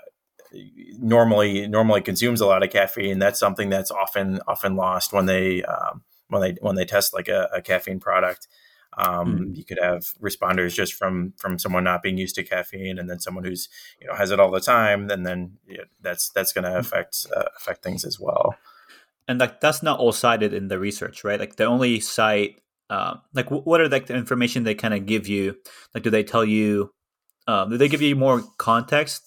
normally 0.98 1.66
normally 1.66 2.00
consumes 2.00 2.40
a 2.40 2.46
lot 2.46 2.62
of 2.62 2.70
caffeine 2.70 3.18
that's 3.18 3.40
something 3.40 3.70
that's 3.70 3.90
often 3.90 4.40
often 4.46 4.76
lost 4.76 5.12
when 5.12 5.26
they 5.26 5.62
um, 5.64 6.02
when 6.28 6.40
they 6.40 6.56
when 6.60 6.76
they 6.76 6.84
test 6.84 7.12
like 7.12 7.28
a, 7.28 7.48
a 7.52 7.60
caffeine 7.60 7.98
product 7.98 8.46
um, 8.96 9.34
mm-hmm. 9.34 9.54
you 9.54 9.64
could 9.64 9.80
have 9.82 10.04
responders 10.22 10.74
just 10.74 10.94
from 10.94 11.32
from 11.36 11.58
someone 11.58 11.82
not 11.82 12.02
being 12.02 12.16
used 12.16 12.36
to 12.36 12.44
caffeine 12.44 12.98
and 12.98 13.10
then 13.10 13.18
someone 13.18 13.44
who's 13.44 13.68
you 14.00 14.06
know 14.06 14.14
has 14.14 14.30
it 14.30 14.38
all 14.38 14.50
the 14.50 14.60
time 14.60 15.10
and 15.10 15.26
then 15.26 15.58
you 15.66 15.78
know, 15.78 15.84
that's 16.00 16.30
that's 16.30 16.52
going 16.52 16.64
to 16.64 16.70
mm. 16.70 16.78
affect 16.78 17.26
uh, 17.36 17.44
affect 17.56 17.82
things 17.82 18.04
as 18.04 18.20
well 18.20 18.54
and 19.26 19.40
like 19.40 19.60
that's 19.60 19.82
not 19.82 19.98
all 19.98 20.12
cited 20.12 20.54
in 20.54 20.68
the 20.68 20.78
research 20.78 21.24
right 21.24 21.40
like 21.40 21.56
the 21.56 21.64
only 21.64 21.98
site 21.98 22.60
uh, 22.90 23.16
like 23.32 23.50
what 23.50 23.80
are 23.80 23.88
like 23.88 24.06
the 24.06 24.14
information 24.14 24.64
they 24.64 24.74
kind 24.74 24.94
of 24.94 25.06
give 25.06 25.26
you? 25.26 25.56
Like, 25.94 26.02
do 26.02 26.10
they 26.10 26.22
tell 26.22 26.44
you? 26.44 26.90
Um, 27.46 27.70
do 27.70 27.76
they 27.76 27.88
give 27.88 28.02
you 28.02 28.16
more 28.16 28.42
context 28.58 29.22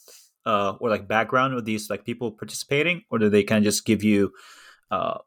uh, 0.46 0.74
or 0.80 0.90
like 0.90 1.08
background 1.08 1.54
of 1.54 1.66
these 1.66 1.90
like 1.90 2.06
people 2.06 2.32
participating, 2.32 3.04
or 3.12 3.20
do 3.20 3.30
they 3.30 3.44
kind 3.44 3.60
of 3.60 3.64
just 3.64 3.86
give 3.86 4.04
you 4.04 4.32
uh, 4.92 5.20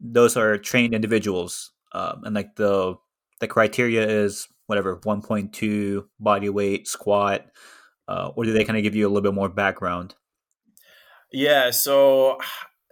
those 0.00 0.36
are 0.36 0.58
trained 0.58 0.94
individuals 0.94 1.72
um, 1.92 2.22
and 2.24 2.34
like 2.34 2.56
the 2.56 2.94
the 3.40 3.46
criteria 3.46 4.06
is 4.06 4.48
whatever 4.66 4.98
1.2 4.98 6.04
body 6.20 6.48
weight 6.48 6.86
squat 6.86 7.46
uh, 8.08 8.30
or 8.34 8.44
do 8.44 8.52
they 8.52 8.64
kind 8.64 8.76
of 8.76 8.82
give 8.82 8.94
you 8.94 9.06
a 9.06 9.08
little 9.08 9.22
bit 9.22 9.34
more 9.34 9.48
background? 9.48 10.14
Yeah 11.32 11.70
so 11.70 12.38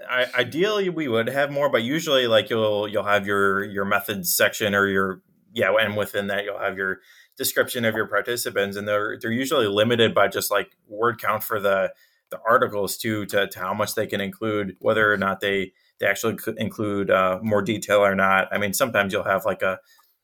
I, 0.09 0.27
ideally 0.35 0.89
we 0.89 1.09
would 1.09 1.29
have 1.29 1.51
more 1.51 1.71
but 1.71 1.83
usually 1.83 2.27
like 2.27 2.51
you'll 2.51 2.89
you'll 2.89 3.05
have 3.05 3.27
your 3.27 3.65
your 3.65 3.85
methods 3.85 4.35
section 4.35 4.75
or 4.75 4.87
your 4.89 5.23
yeah 5.53 5.73
and 5.81 5.97
within 5.97 6.27
that 6.29 6.45
you'll 6.45 6.59
have 6.59 6.77
your 6.77 7.01
description 7.37 7.85
of 7.85 7.95
your 7.95 8.07
participants 8.07 8.77
and 8.77 8.89
they're 8.89 9.19
they're 9.21 9.31
usually 9.31 9.67
limited 9.67 10.15
by 10.15 10.29
just 10.29 10.51
like 10.51 10.77
word 10.89 11.21
count 11.21 11.43
for 11.43 11.61
the 11.61 11.93
the 12.31 12.39
articles 12.49 12.97
too 12.97 13.25
to, 13.27 13.47
to 13.47 13.59
how 13.59 13.73
much 13.73 13.95
they 13.95 14.07
can 14.07 14.21
include 14.21 14.77
whether 14.81 15.13
or 15.13 15.17
not 15.17 15.41
they 15.41 15.73
they 15.99 16.07
actually 16.07 16.37
include 16.59 17.11
uh, 17.11 17.39
more 17.43 17.63
detail 17.63 17.99
or 18.05 18.15
not. 18.15 18.49
I 18.53 18.59
mean 18.59 18.73
sometimes 18.73 19.13
you'll 19.13 19.25
have 19.25 19.45
like 19.45 19.63
a, 19.63 19.79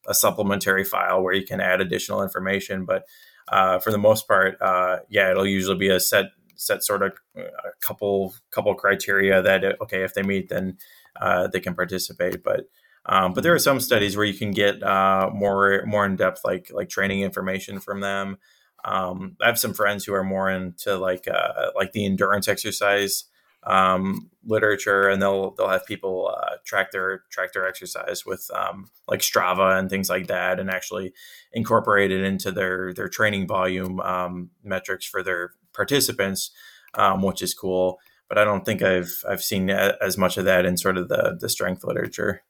a 0.08 0.14
supplementary 0.14 0.84
file 0.84 1.22
where 1.22 1.34
you 1.34 1.44
can 1.44 1.60
add 1.60 1.80
additional 1.80 2.22
information 2.22 2.84
but 2.84 3.04
uh, 3.48 3.78
for 3.78 3.90
the 3.90 3.98
most 3.98 4.26
part 4.26 4.60
uh, 4.60 4.98
yeah 5.08 5.30
it'll 5.30 5.46
usually 5.46 5.78
be 5.78 5.88
a 5.88 6.00
set 6.00 6.26
set 6.56 6.82
sort 6.82 7.02
of 7.02 7.12
uh, 7.36 7.42
a 7.42 7.86
couple 7.86 8.34
couple 8.50 8.74
criteria 8.74 9.42
that 9.42 9.64
uh, 9.64 9.72
okay 9.80 10.02
if 10.02 10.14
they 10.14 10.22
meet 10.22 10.48
then 10.48 10.78
uh, 11.20 11.46
they 11.46 11.60
can 11.60 11.74
participate 11.74 12.42
but 12.42 12.64
um, 13.06 13.32
but 13.32 13.42
there 13.42 13.54
are 13.54 13.58
some 13.58 13.80
studies 13.80 14.16
where 14.16 14.26
you 14.26 14.34
can 14.34 14.52
get 14.52 14.80
more 14.80 15.82
more 15.86 16.04
in 16.06 16.16
depth 16.16 16.42
like 16.44 16.70
like 16.72 16.88
training 16.88 17.20
information 17.20 17.80
from 17.80 18.00
them 18.00 18.38
um, 18.84 19.36
I 19.40 19.46
have 19.46 19.58
some 19.58 19.74
friends 19.74 20.04
who 20.04 20.14
are 20.14 20.24
more 20.24 20.50
into 20.50 20.96
like 20.96 21.28
uh, 21.28 21.70
like 21.76 21.92
the 21.92 22.04
endurance 22.04 22.48
exercise 22.48 23.24
um, 23.64 24.30
literature, 24.44 25.08
and 25.08 25.22
they'll 25.22 25.52
they'll 25.52 25.68
have 25.68 25.86
people 25.86 26.34
uh, 26.36 26.56
track 26.64 26.90
their 26.90 27.22
track 27.30 27.52
their 27.52 27.66
exercise 27.66 28.26
with 28.26 28.50
um, 28.54 28.90
like 29.06 29.20
Strava 29.20 29.78
and 29.78 29.88
things 29.88 30.08
like 30.10 30.26
that, 30.26 30.58
and 30.58 30.68
actually 30.68 31.12
incorporate 31.52 32.10
it 32.10 32.22
into 32.22 32.50
their 32.50 32.92
their 32.92 33.08
training 33.08 33.46
volume 33.46 34.00
um, 34.00 34.50
metrics 34.64 35.06
for 35.06 35.22
their 35.22 35.52
participants, 35.72 36.50
um, 36.94 37.22
which 37.22 37.40
is 37.40 37.54
cool. 37.54 38.00
But 38.28 38.38
I 38.38 38.44
don't 38.44 38.64
think 38.64 38.82
I've 38.82 39.22
I've 39.28 39.44
seen 39.44 39.70
as 39.70 40.18
much 40.18 40.38
of 40.38 40.44
that 40.46 40.66
in 40.66 40.76
sort 40.76 40.96
of 40.96 41.08
the 41.08 41.36
the 41.40 41.48
strength 41.48 41.84
literature. 41.84 42.42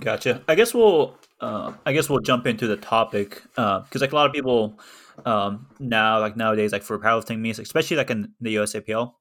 Gotcha. 0.00 0.42
I 0.48 0.54
guess 0.54 0.74
we'll 0.74 1.16
uh, 1.40 1.72
I 1.84 1.92
guess 1.92 2.08
we'll 2.08 2.20
jump 2.20 2.46
into 2.46 2.66
the 2.66 2.76
topic 2.76 3.42
because 3.54 3.56
uh, 3.58 3.98
like 4.00 4.12
a 4.12 4.14
lot 4.14 4.26
of 4.26 4.32
people 4.32 4.78
um, 5.24 5.66
now 5.78 6.20
like 6.20 6.36
nowadays 6.36 6.72
like 6.72 6.82
for 6.82 6.98
powerlifting 6.98 7.40
meets, 7.40 7.58
especially 7.58 7.96
like 7.96 8.10
in 8.10 8.32
the 8.40 8.56
USAPL, 8.56 9.12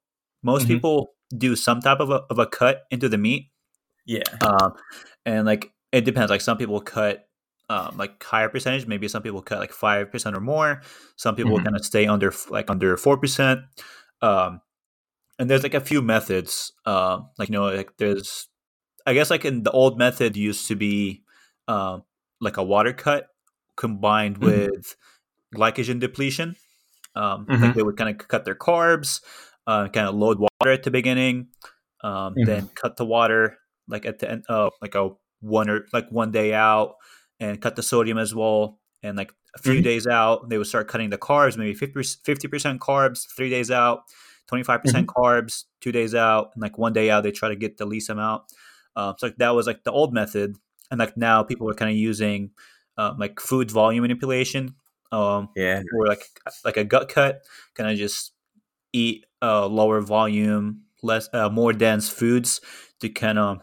most 0.43 0.63
mm-hmm. 0.63 0.74
people 0.74 1.13
do 1.35 1.55
some 1.55 1.81
type 1.81 2.00
of 2.00 2.09
a, 2.09 2.21
of 2.29 2.39
a 2.39 2.45
cut 2.45 2.83
into 2.91 3.09
the 3.09 3.17
meet. 3.17 3.51
Yeah. 4.05 4.24
Um, 4.41 4.74
and 5.25 5.45
like 5.45 5.71
it 5.91 6.05
depends. 6.05 6.29
Like 6.29 6.41
some 6.41 6.57
people 6.57 6.79
cut 6.81 7.27
um, 7.69 7.95
like 7.97 8.21
higher 8.24 8.50
percentage. 8.50 8.85
Maybe 8.85 9.07
some 9.07 9.24
people 9.24 9.41
cut 9.41 9.59
like 9.59 9.71
five 9.74 10.12
percent 10.12 10.35
or 10.35 10.41
more. 10.41 10.81
Some 11.15 11.35
people 11.35 11.55
mm-hmm. 11.55 11.65
kind 11.65 11.75
of 11.75 11.85
stay 11.85 12.05
under 12.07 12.33
like 12.50 12.69
under 12.69 12.95
four 12.97 13.17
percent. 13.17 13.62
Um, 14.22 14.61
and 15.37 15.50
there's 15.50 15.63
like 15.63 15.74
a 15.74 15.81
few 15.81 16.01
methods. 16.01 16.72
Uh, 16.85 17.22
like 17.37 17.50
you 17.50 17.53
know, 17.53 17.65
like 17.65 17.98
there's, 17.98 18.48
I 19.05 19.13
guess 19.13 19.29
like 19.29 19.46
in 19.46 19.63
the 19.63 19.72
old 19.72 19.98
method 19.98 20.35
used 20.35 20.68
to 20.68 20.75
be, 20.75 21.24
uh, 21.68 22.00
like 22.41 22.57
a 22.57 22.63
water 22.63 22.94
cut 22.94 23.27
combined 23.75 24.39
mm-hmm. 24.39 24.46
with 24.46 24.96
glycogen 25.53 26.00
depletion. 26.00 26.55
Um, 27.15 27.46
mm-hmm. 27.46 27.63
Like 27.63 27.75
they 27.75 27.83
would 27.83 27.98
kind 27.98 28.09
of 28.09 28.27
cut 28.27 28.46
their 28.46 28.55
carbs, 28.55 29.22
uh, 29.68 29.87
kind 29.87 30.07
of 30.07 30.15
load 30.15 30.39
water 30.39 30.72
at 30.72 30.83
the 30.83 30.91
beginning, 30.91 31.48
um, 32.03 32.33
mm-hmm. 32.33 32.44
then 32.46 32.70
cut 32.75 32.98
the 32.98 33.05
water 33.05 33.57
like 33.87 34.05
at 34.05 34.20
the 34.20 34.29
end, 34.29 34.46
uh, 34.50 34.70
like 34.81 34.96
a 34.96 35.11
one 35.41 35.70
or 35.70 35.85
like 35.94 36.09
one 36.09 36.31
day 36.31 36.53
out, 36.53 36.96
and 37.39 37.61
cut 37.61 37.75
the 37.75 37.83
sodium 37.83 38.18
as 38.18 38.33
well. 38.33 38.79
And 39.03 39.18
like 39.18 39.31
a 39.55 39.59
few 39.59 39.74
mm-hmm. 39.74 39.83
days 39.83 40.07
out, 40.07 40.50
they 40.50 40.57
would 40.57 40.68
start 40.68 40.87
cutting 40.87 41.09
the 41.09 41.18
carbs, 41.18 41.57
maybe 41.57 41.74
50 41.74 42.48
percent 42.48 42.81
carbs, 42.81 43.25
three 43.35 43.50
days 43.50 43.72
out, 43.72 44.03
twenty 44.48 44.63
five 44.63 44.81
percent 44.81 45.07
mm-hmm. 45.07 45.22
carbs, 45.22 45.65
two 45.81 45.91
days 45.91 46.15
out, 46.15 46.51
and 46.53 46.61
like 46.61 46.77
one 46.77 46.94
day 46.94 47.09
out, 47.09 47.24
they 47.24 47.31
try 47.31 47.50
to 47.50 47.55
get 47.55 47.77
the 47.77 47.85
least 47.85 48.09
amount. 48.09 48.44
Uh, 48.96 49.14
so 49.18 49.27
like, 49.27 49.38
that 49.38 49.55
was 49.55 49.68
like 49.68 49.84
the 49.84 49.92
old 49.92 50.14
method, 50.14 50.55
and 50.90 51.00
like 51.00 51.18
now 51.18 51.44
people 51.44 51.70
are 51.70 51.74
kind 51.74 51.92
of 51.92 51.98
using 51.98 52.51
um, 52.98 53.18
like 53.18 53.40
food 53.40 53.72
volume 53.72 54.03
manipulation, 54.03 54.75
um, 55.12 55.50
yeah, 55.55 55.81
or 55.98 56.08
like 56.08 56.24
like 56.64 56.77
a 56.77 56.84
gut 56.84 57.10
cut, 57.10 57.42
kind 57.75 57.92
of 57.92 57.98
just 57.98 58.31
eat 58.94 59.25
uh, 59.42 59.68
lower 59.68 60.01
volume, 60.01 60.84
less 61.03 61.27
uh, 61.34 61.50
more 61.50 61.74
dense 61.74 62.10
foods 62.10 62.62
to 63.01 63.10
kind 63.10 63.38
of 63.38 63.62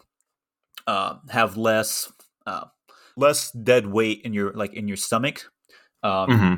uh, 0.87 1.16
have 1.31 1.57
less 1.57 2.12
uh, 2.47 2.66
less 3.16 3.51
dead 3.53 3.87
weight 3.87 4.21
in 4.25 4.33
your 4.35 4.53
like 4.53 4.75
in 4.75 4.88
your 4.88 4.97
stomach. 4.97 5.51
Um, 6.03 6.29
mm-hmm. 6.29 6.55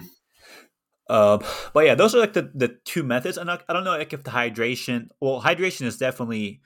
Uh, 1.09 1.39
but 1.75 1.85
yeah, 1.85 1.95
those 1.95 2.15
are 2.15 2.19
like 2.19 2.33
the, 2.33 2.51
the 2.55 2.79
two 2.85 3.03
methods. 3.03 3.37
And 3.37 3.51
I, 3.51 3.61
I 3.69 3.73
don't 3.73 3.85
know 3.85 3.97
like 3.97 4.13
if 4.13 4.25
the 4.25 4.31
hydration, 4.31 5.09
well, 5.21 5.43
hydration 5.43 5.83
is 5.83 5.99
definitely 5.99 6.63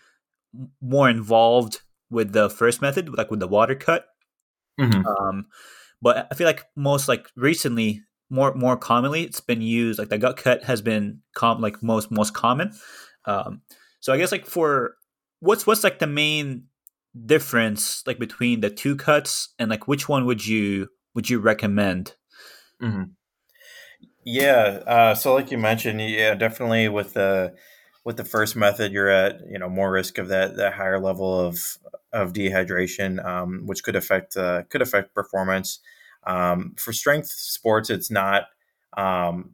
more 0.80 1.10
involved 1.10 1.82
with 2.10 2.32
the 2.32 2.48
first 2.48 2.82
method, 2.82 3.16
like 3.16 3.30
with 3.30 3.40
the 3.40 3.48
water 3.48 3.74
cut. 3.74 4.06
Mm-hmm. 4.80 5.06
Um, 5.06 5.46
but 6.00 6.28
I 6.30 6.34
feel 6.34 6.46
like 6.46 6.64
most 6.76 7.08
like 7.08 7.28
recently 7.36 8.02
more 8.30 8.54
more 8.54 8.76
commonly 8.76 9.22
it's 9.22 9.40
been 9.40 9.62
used 9.62 9.98
like 9.98 10.08
the 10.08 10.18
gut 10.18 10.36
cut 10.36 10.64
has 10.64 10.82
been 10.82 11.20
com 11.34 11.60
like 11.60 11.82
most 11.82 12.10
most 12.10 12.34
common 12.34 12.72
um 13.24 13.62
so 14.00 14.12
i 14.12 14.18
guess 14.18 14.32
like 14.32 14.46
for 14.46 14.94
what's 15.40 15.66
what's 15.66 15.84
like 15.84 15.98
the 15.98 16.06
main 16.06 16.64
difference 17.26 18.02
like 18.06 18.18
between 18.18 18.60
the 18.60 18.70
two 18.70 18.94
cuts 18.94 19.54
and 19.58 19.70
like 19.70 19.88
which 19.88 20.08
one 20.08 20.26
would 20.26 20.46
you 20.46 20.88
would 21.14 21.30
you 21.30 21.38
recommend 21.38 22.14
mm-hmm. 22.82 23.04
yeah 24.24 24.82
uh 24.86 25.14
so 25.14 25.34
like 25.34 25.50
you 25.50 25.58
mentioned 25.58 26.00
yeah 26.00 26.34
definitely 26.34 26.88
with 26.88 27.14
the 27.14 27.54
with 28.08 28.16
the 28.16 28.24
first 28.24 28.56
method 28.56 28.90
you're 28.90 29.10
at 29.10 29.42
you 29.50 29.58
know 29.58 29.68
more 29.68 29.92
risk 29.92 30.16
of 30.16 30.28
that 30.28 30.56
that 30.56 30.72
higher 30.72 30.98
level 30.98 31.38
of 31.38 31.78
of 32.12 32.32
dehydration 32.32 33.22
um, 33.24 33.66
which 33.66 33.82
could 33.84 33.96
affect 33.96 34.36
uh, 34.36 34.62
could 34.70 34.80
affect 34.80 35.14
performance 35.14 35.80
um, 36.28 36.74
for 36.76 36.92
strength 36.92 37.28
sports, 37.28 37.90
it's 37.90 38.10
not. 38.10 38.44
Um, 38.96 39.52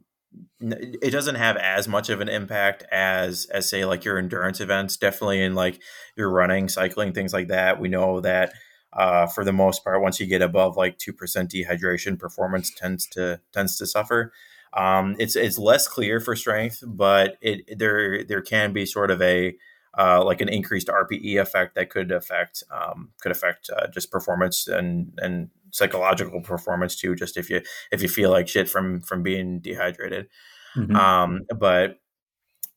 it 0.59 1.11
doesn't 1.11 1.35
have 1.35 1.55
as 1.55 1.87
much 1.87 2.09
of 2.09 2.19
an 2.19 2.27
impact 2.27 2.83
as 2.91 3.45
as 3.45 3.69
say 3.69 3.85
like 3.85 4.03
your 4.03 4.17
endurance 4.17 4.59
events. 4.59 4.97
Definitely 4.97 5.41
in 5.41 5.55
like 5.55 5.79
your 6.17 6.29
running, 6.29 6.67
cycling, 6.67 7.13
things 7.13 7.33
like 7.33 7.47
that. 7.47 7.79
We 7.79 7.87
know 7.87 8.19
that 8.19 8.53
uh, 8.91 9.27
for 9.27 9.45
the 9.45 9.53
most 9.53 9.83
part, 9.83 10.01
once 10.01 10.19
you 10.19 10.25
get 10.25 10.41
above 10.41 10.75
like 10.75 10.97
two 10.97 11.13
percent 11.13 11.51
dehydration, 11.51 12.19
performance 12.19 12.71
tends 12.75 13.07
to 13.09 13.39
tends 13.53 13.77
to 13.77 13.85
suffer. 13.87 14.33
Um, 14.75 15.15
it's 15.19 15.35
it's 15.35 15.57
less 15.57 15.87
clear 15.87 16.19
for 16.19 16.35
strength, 16.35 16.83
but 16.85 17.37
it 17.41 17.77
there 17.77 18.23
there 18.23 18.41
can 18.41 18.73
be 18.73 18.85
sort 18.85 19.09
of 19.09 19.21
a 19.21 19.55
uh, 19.97 20.23
like 20.23 20.41
an 20.41 20.49
increased 20.49 20.87
RPE 20.87 21.39
effect 21.39 21.75
that 21.75 21.89
could 21.89 22.11
affect 22.11 22.63
um, 22.71 23.11
could 23.21 23.31
affect 23.31 23.69
uh, 23.75 23.87
just 23.87 24.11
performance 24.11 24.67
and 24.67 25.13
and 25.17 25.49
psychological 25.71 26.41
performance 26.41 26.95
too. 26.95 27.15
Just 27.15 27.37
if 27.37 27.49
you 27.49 27.61
if 27.91 28.01
you 28.01 28.09
feel 28.09 28.29
like 28.31 28.47
shit 28.47 28.69
from 28.69 29.01
from 29.01 29.23
being 29.23 29.59
dehydrated. 29.59 30.27
Mm-hmm. 30.75 30.95
Um, 30.95 31.45
but 31.57 31.99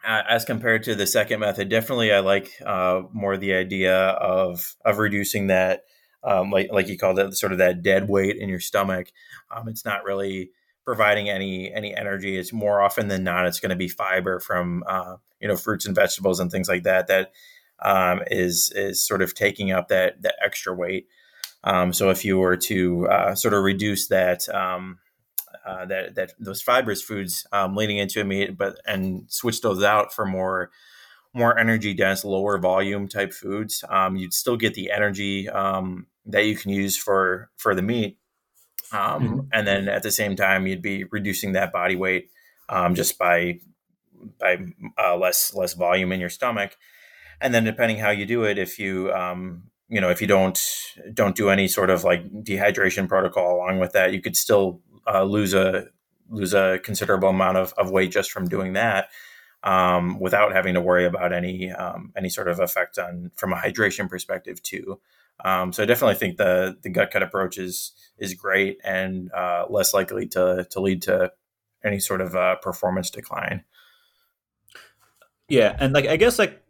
as 0.05 0.45
compared 0.45 0.85
to 0.85 0.95
the 0.95 1.07
second 1.07 1.41
method, 1.41 1.69
definitely 1.69 2.13
I 2.13 2.21
like 2.21 2.53
uh, 2.65 3.03
more 3.13 3.37
the 3.37 3.55
idea 3.55 3.97
of 3.97 4.77
of 4.85 4.99
reducing 4.99 5.49
that, 5.49 5.83
um, 6.23 6.51
like 6.51 6.69
like 6.73 6.87
you 6.87 6.97
called 6.97 7.19
it, 7.19 7.35
sort 7.35 7.53
of 7.53 7.59
that 7.59 7.83
dead 7.83 8.09
weight 8.09 8.37
in 8.37 8.49
your 8.49 8.61
stomach. 8.61 9.11
Um, 9.51 9.69
it's 9.69 9.85
not 9.85 10.05
really 10.05 10.53
providing 10.89 11.29
any 11.29 11.71
any 11.71 11.95
energy. 11.95 12.39
It's 12.39 12.51
more 12.51 12.81
often 12.81 13.09
than 13.09 13.23
not, 13.23 13.45
it's 13.45 13.61
going 13.61 13.69
to 13.69 13.77
be 13.77 13.89
fiber 13.89 14.41
from 14.41 14.83
uh, 14.89 15.17
you 15.39 15.47
know 15.47 15.55
fruits 15.55 15.85
and 15.85 15.95
vegetables 15.95 16.41
and 16.41 16.51
things 16.51 16.67
like 16.67 16.85
that 16.85 17.09
that 17.09 17.33
um, 17.83 18.23
is 18.29 18.73
is 18.75 18.99
sort 18.99 19.21
of 19.21 19.35
taking 19.35 19.71
up 19.71 19.89
that 19.89 20.23
that 20.23 20.37
extra 20.43 20.75
weight. 20.75 21.07
Um, 21.63 21.93
so 21.93 22.09
if 22.09 22.25
you 22.25 22.39
were 22.39 22.57
to 22.57 23.07
uh, 23.07 23.35
sort 23.35 23.53
of 23.53 23.65
reduce 23.65 24.09
that 24.09 24.49
um, 24.49 24.99
uh, 25.67 25.85
that 25.85 26.15
that 26.15 26.33
those 26.41 26.63
fibrous 26.63 27.03
foods 27.03 27.47
um, 27.53 27.77
leading 27.77 27.99
into 27.99 28.23
a 28.23 28.25
meet, 28.25 28.57
but 28.57 28.81
and 28.87 29.31
switch 29.31 29.61
those 29.61 29.83
out 29.83 30.15
for 30.15 30.25
more 30.25 30.71
more 31.35 31.59
energy 31.59 31.93
dense, 31.93 32.25
lower 32.25 32.57
volume 32.57 33.09
type 33.09 33.35
foods, 33.35 33.85
um, 33.91 34.17
you'd 34.17 34.33
still 34.33 34.57
get 34.57 34.73
the 34.73 34.91
energy 34.91 35.51
um, 35.51 36.07
that 36.25 36.47
you 36.47 36.57
can 36.57 36.71
use 36.71 36.97
for 36.97 37.51
for 37.59 37.75
the 37.75 37.83
meet, 37.83 38.17
um, 38.93 39.23
mm-hmm. 39.23 39.41
and 39.53 39.67
then 39.67 39.89
at 39.89 40.03
the 40.03 40.11
same 40.11 40.37
time 40.37 40.67
you'd 40.67 40.83
be 40.83 41.05
reducing 41.05 41.53
that 41.53 41.73
body 41.73 41.97
weight 41.97 42.31
just 42.93 43.19
by 43.19 43.59
by 44.41 44.59
uh, 44.99 45.17
less 45.17 45.55
less 45.55 45.75
volume 45.75 46.13
in 46.13 46.21
your 46.21 46.31
stomach 46.31 46.77
and 47.41 47.55
then 47.55 47.65
depending 47.65 47.99
how 47.99 48.11
you 48.11 48.27
do 48.27 48.45
it 48.45 48.59
if 48.59 48.79
you 48.79 49.13
um, 49.13 49.65
you 49.89 50.01
know 50.01 50.11
if 50.11 50.21
you 50.21 50.27
don't 50.27 50.61
don't 51.13 51.37
do 51.37 51.49
any 51.49 51.67
sort 51.67 51.91
of 51.91 52.05
like 52.05 52.29
dehydration 52.45 53.09
protocol 53.09 53.57
along 53.57 53.79
with 53.79 53.93
that, 53.93 54.13
you 54.13 54.21
could 54.21 54.37
still 54.37 54.81
uh, 55.07 55.23
lose 55.23 55.55
a 55.55 55.87
lose 56.31 56.53
a 56.53 56.79
considerable 56.83 57.31
amount 57.31 57.57
of, 57.57 57.73
of 57.79 57.91
weight 57.91 58.11
just 58.11 58.31
from 58.31 58.49
doing 58.49 58.75
that 58.75 59.09
um, 59.63 60.19
without 60.21 60.53
having 60.53 60.75
to 60.75 60.81
worry 60.81 61.07
about 61.07 61.33
any 61.33 61.73
um, 61.73 62.13
any 62.17 62.29
sort 62.29 62.49
of 62.49 62.61
effect 62.61 62.99
on 62.99 63.31
from 63.35 63.53
a 63.53 63.57
hydration 63.57 64.09
perspective 64.09 64.63
too. 64.63 65.01
Um, 65.45 65.73
so 65.73 65.83
I 65.83 65.87
definitely 65.87 66.17
think 66.17 66.37
the 66.37 66.77
the 66.83 66.91
gut 66.91 67.11
cut 67.11 67.23
approach 67.23 67.59
is 67.59 67.93
is 68.19 68.35
great 68.35 68.79
and 68.85 69.31
uh, 69.33 69.67
less 69.69 69.95
likely 69.95 70.27
to 70.29 70.67
to 70.71 70.81
lead 70.81 71.03
to 71.03 71.33
any 71.85 72.01
sort 72.01 72.21
of 72.21 72.35
uh, 72.35 72.57
performance 72.57 73.11
decline. 73.11 73.65
Yeah, 75.49 75.77
and 75.79 75.93
like 75.93 76.07
I 76.07 76.17
guess 76.17 76.39
like 76.39 76.63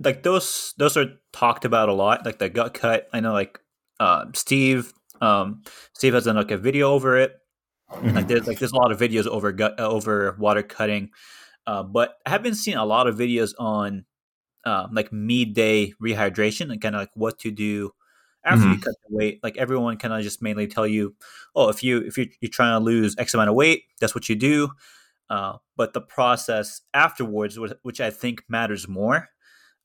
like 0.00 0.22
those 0.22 0.74
those 0.76 0.96
are 0.96 1.06
talked 1.32 1.64
about 1.64 1.88
a 1.88 1.94
lot, 1.94 2.24
like 2.24 2.38
the 2.38 2.48
gut 2.48 2.74
cut. 2.74 3.08
I 3.12 3.20
know 3.20 3.32
like 3.32 3.58
uh, 3.98 4.26
Steve 4.34 4.92
um, 5.20 5.62
Steve 5.94 6.14
has 6.14 6.24
done 6.24 6.36
like 6.36 6.50
a 6.50 6.58
video 6.58 6.92
over 6.92 7.16
it. 7.16 7.32
Mm-hmm. 7.90 8.16
Like 8.16 8.28
there's 8.28 8.46
like 8.46 8.58
there's 8.58 8.72
a 8.72 8.76
lot 8.76 8.92
of 8.92 8.98
videos 8.98 9.26
over 9.26 9.52
gut 9.52 9.78
over 9.80 10.36
water 10.38 10.62
cutting, 10.62 11.10
uh, 11.66 11.82
but 11.82 12.16
I 12.26 12.30
haven't 12.30 12.54
seen 12.54 12.76
a 12.76 12.84
lot 12.84 13.06
of 13.06 13.16
videos 13.16 13.52
on 13.58 14.04
uh, 14.64 14.88
like 14.92 15.12
midday 15.12 15.92
rehydration 16.02 16.70
and 16.70 16.80
kind 16.80 16.94
of 16.94 17.02
like 17.02 17.10
what 17.14 17.38
to 17.40 17.50
do 17.50 17.90
after 18.44 18.64
mm-hmm. 18.64 18.72
you 18.72 18.78
cut 18.78 18.94
the 19.08 19.16
weight. 19.16 19.40
Like 19.42 19.56
everyone 19.56 19.96
kind 19.96 20.14
of 20.14 20.22
just 20.22 20.42
mainly 20.42 20.66
tell 20.66 20.86
you, 20.86 21.14
oh, 21.54 21.68
if 21.68 21.82
you 21.82 21.98
if 21.98 22.16
you're, 22.16 22.26
you're 22.40 22.50
trying 22.50 22.78
to 22.78 22.84
lose 22.84 23.14
X 23.18 23.34
amount 23.34 23.50
of 23.50 23.56
weight, 23.56 23.84
that's 24.00 24.14
what 24.14 24.28
you 24.28 24.36
do. 24.36 24.70
Uh, 25.30 25.56
but 25.76 25.92
the 25.94 26.00
process 26.00 26.82
afterwards, 26.92 27.58
which 27.82 28.00
I 28.00 28.10
think 28.10 28.44
matters 28.48 28.86
more. 28.86 29.28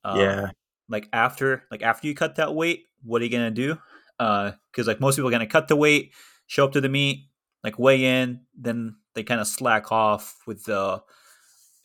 Uh, 0.03 0.15
yeah. 0.17 0.51
Like 0.89 1.07
after, 1.13 1.63
like 1.71 1.81
after 1.81 2.07
you 2.07 2.15
cut 2.15 2.35
that 2.35 2.55
weight, 2.55 2.85
what 3.03 3.21
are 3.21 3.25
you 3.25 3.31
gonna 3.31 3.51
do? 3.51 3.77
Because 4.17 4.53
uh, 4.79 4.85
like 4.85 4.99
most 4.99 5.15
people 5.15 5.29
are 5.29 5.31
gonna 5.31 5.47
cut 5.47 5.67
the 5.67 5.75
weight, 5.75 6.13
show 6.47 6.65
up 6.65 6.73
to 6.73 6.81
the 6.81 6.89
meet, 6.89 7.29
like 7.63 7.79
weigh 7.79 8.03
in, 8.03 8.41
then 8.57 8.95
they 9.13 9.23
kind 9.23 9.39
of 9.39 9.47
slack 9.47 9.91
off 9.91 10.37
with 10.45 10.65
the 10.65 11.01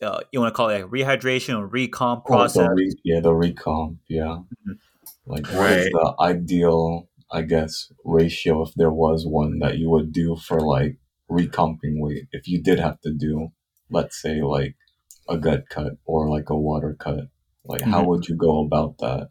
uh, 0.01 0.19
you 0.31 0.39
want 0.39 0.53
to 0.53 0.55
call 0.55 0.69
it 0.69 0.81
like 0.81 0.91
rehydration 0.91 1.59
or 1.59 1.67
recomp 1.67 2.25
process. 2.25 2.63
Oh, 2.63 2.67
the 2.67 2.73
re- 2.75 3.01
yeah, 3.03 3.19
the 3.19 3.31
recomp. 3.31 3.97
Yeah. 4.09 4.23
Mm-hmm. 4.23 4.71
Like, 5.25 5.47
what 5.47 5.55
right. 5.55 5.79
is 5.79 5.89
the 5.89 6.15
ideal, 6.19 7.09
I 7.31 7.41
guess, 7.41 7.91
ratio 8.03 8.61
if 8.63 8.73
there 8.75 8.91
was 8.91 9.25
one 9.25 9.59
that 9.59 9.77
you 9.77 9.89
would 9.89 10.11
do 10.11 10.35
for 10.35 10.59
like 10.59 10.97
recomping 11.29 11.99
weight? 11.99 12.27
If 12.31 12.47
you 12.47 12.61
did 12.61 12.79
have 12.79 13.01
to 13.01 13.11
do, 13.11 13.49
let's 13.89 14.21
say, 14.21 14.41
like 14.41 14.75
a 15.27 15.37
gut 15.37 15.63
cut 15.69 15.93
or 16.05 16.29
like 16.29 16.49
a 16.49 16.55
water 16.55 16.95
cut, 16.99 17.29
like 17.63 17.81
mm-hmm. 17.81 17.91
how 17.91 18.03
would 18.03 18.27
you 18.27 18.35
go 18.35 18.63
about 18.63 18.99
that? 18.99 19.29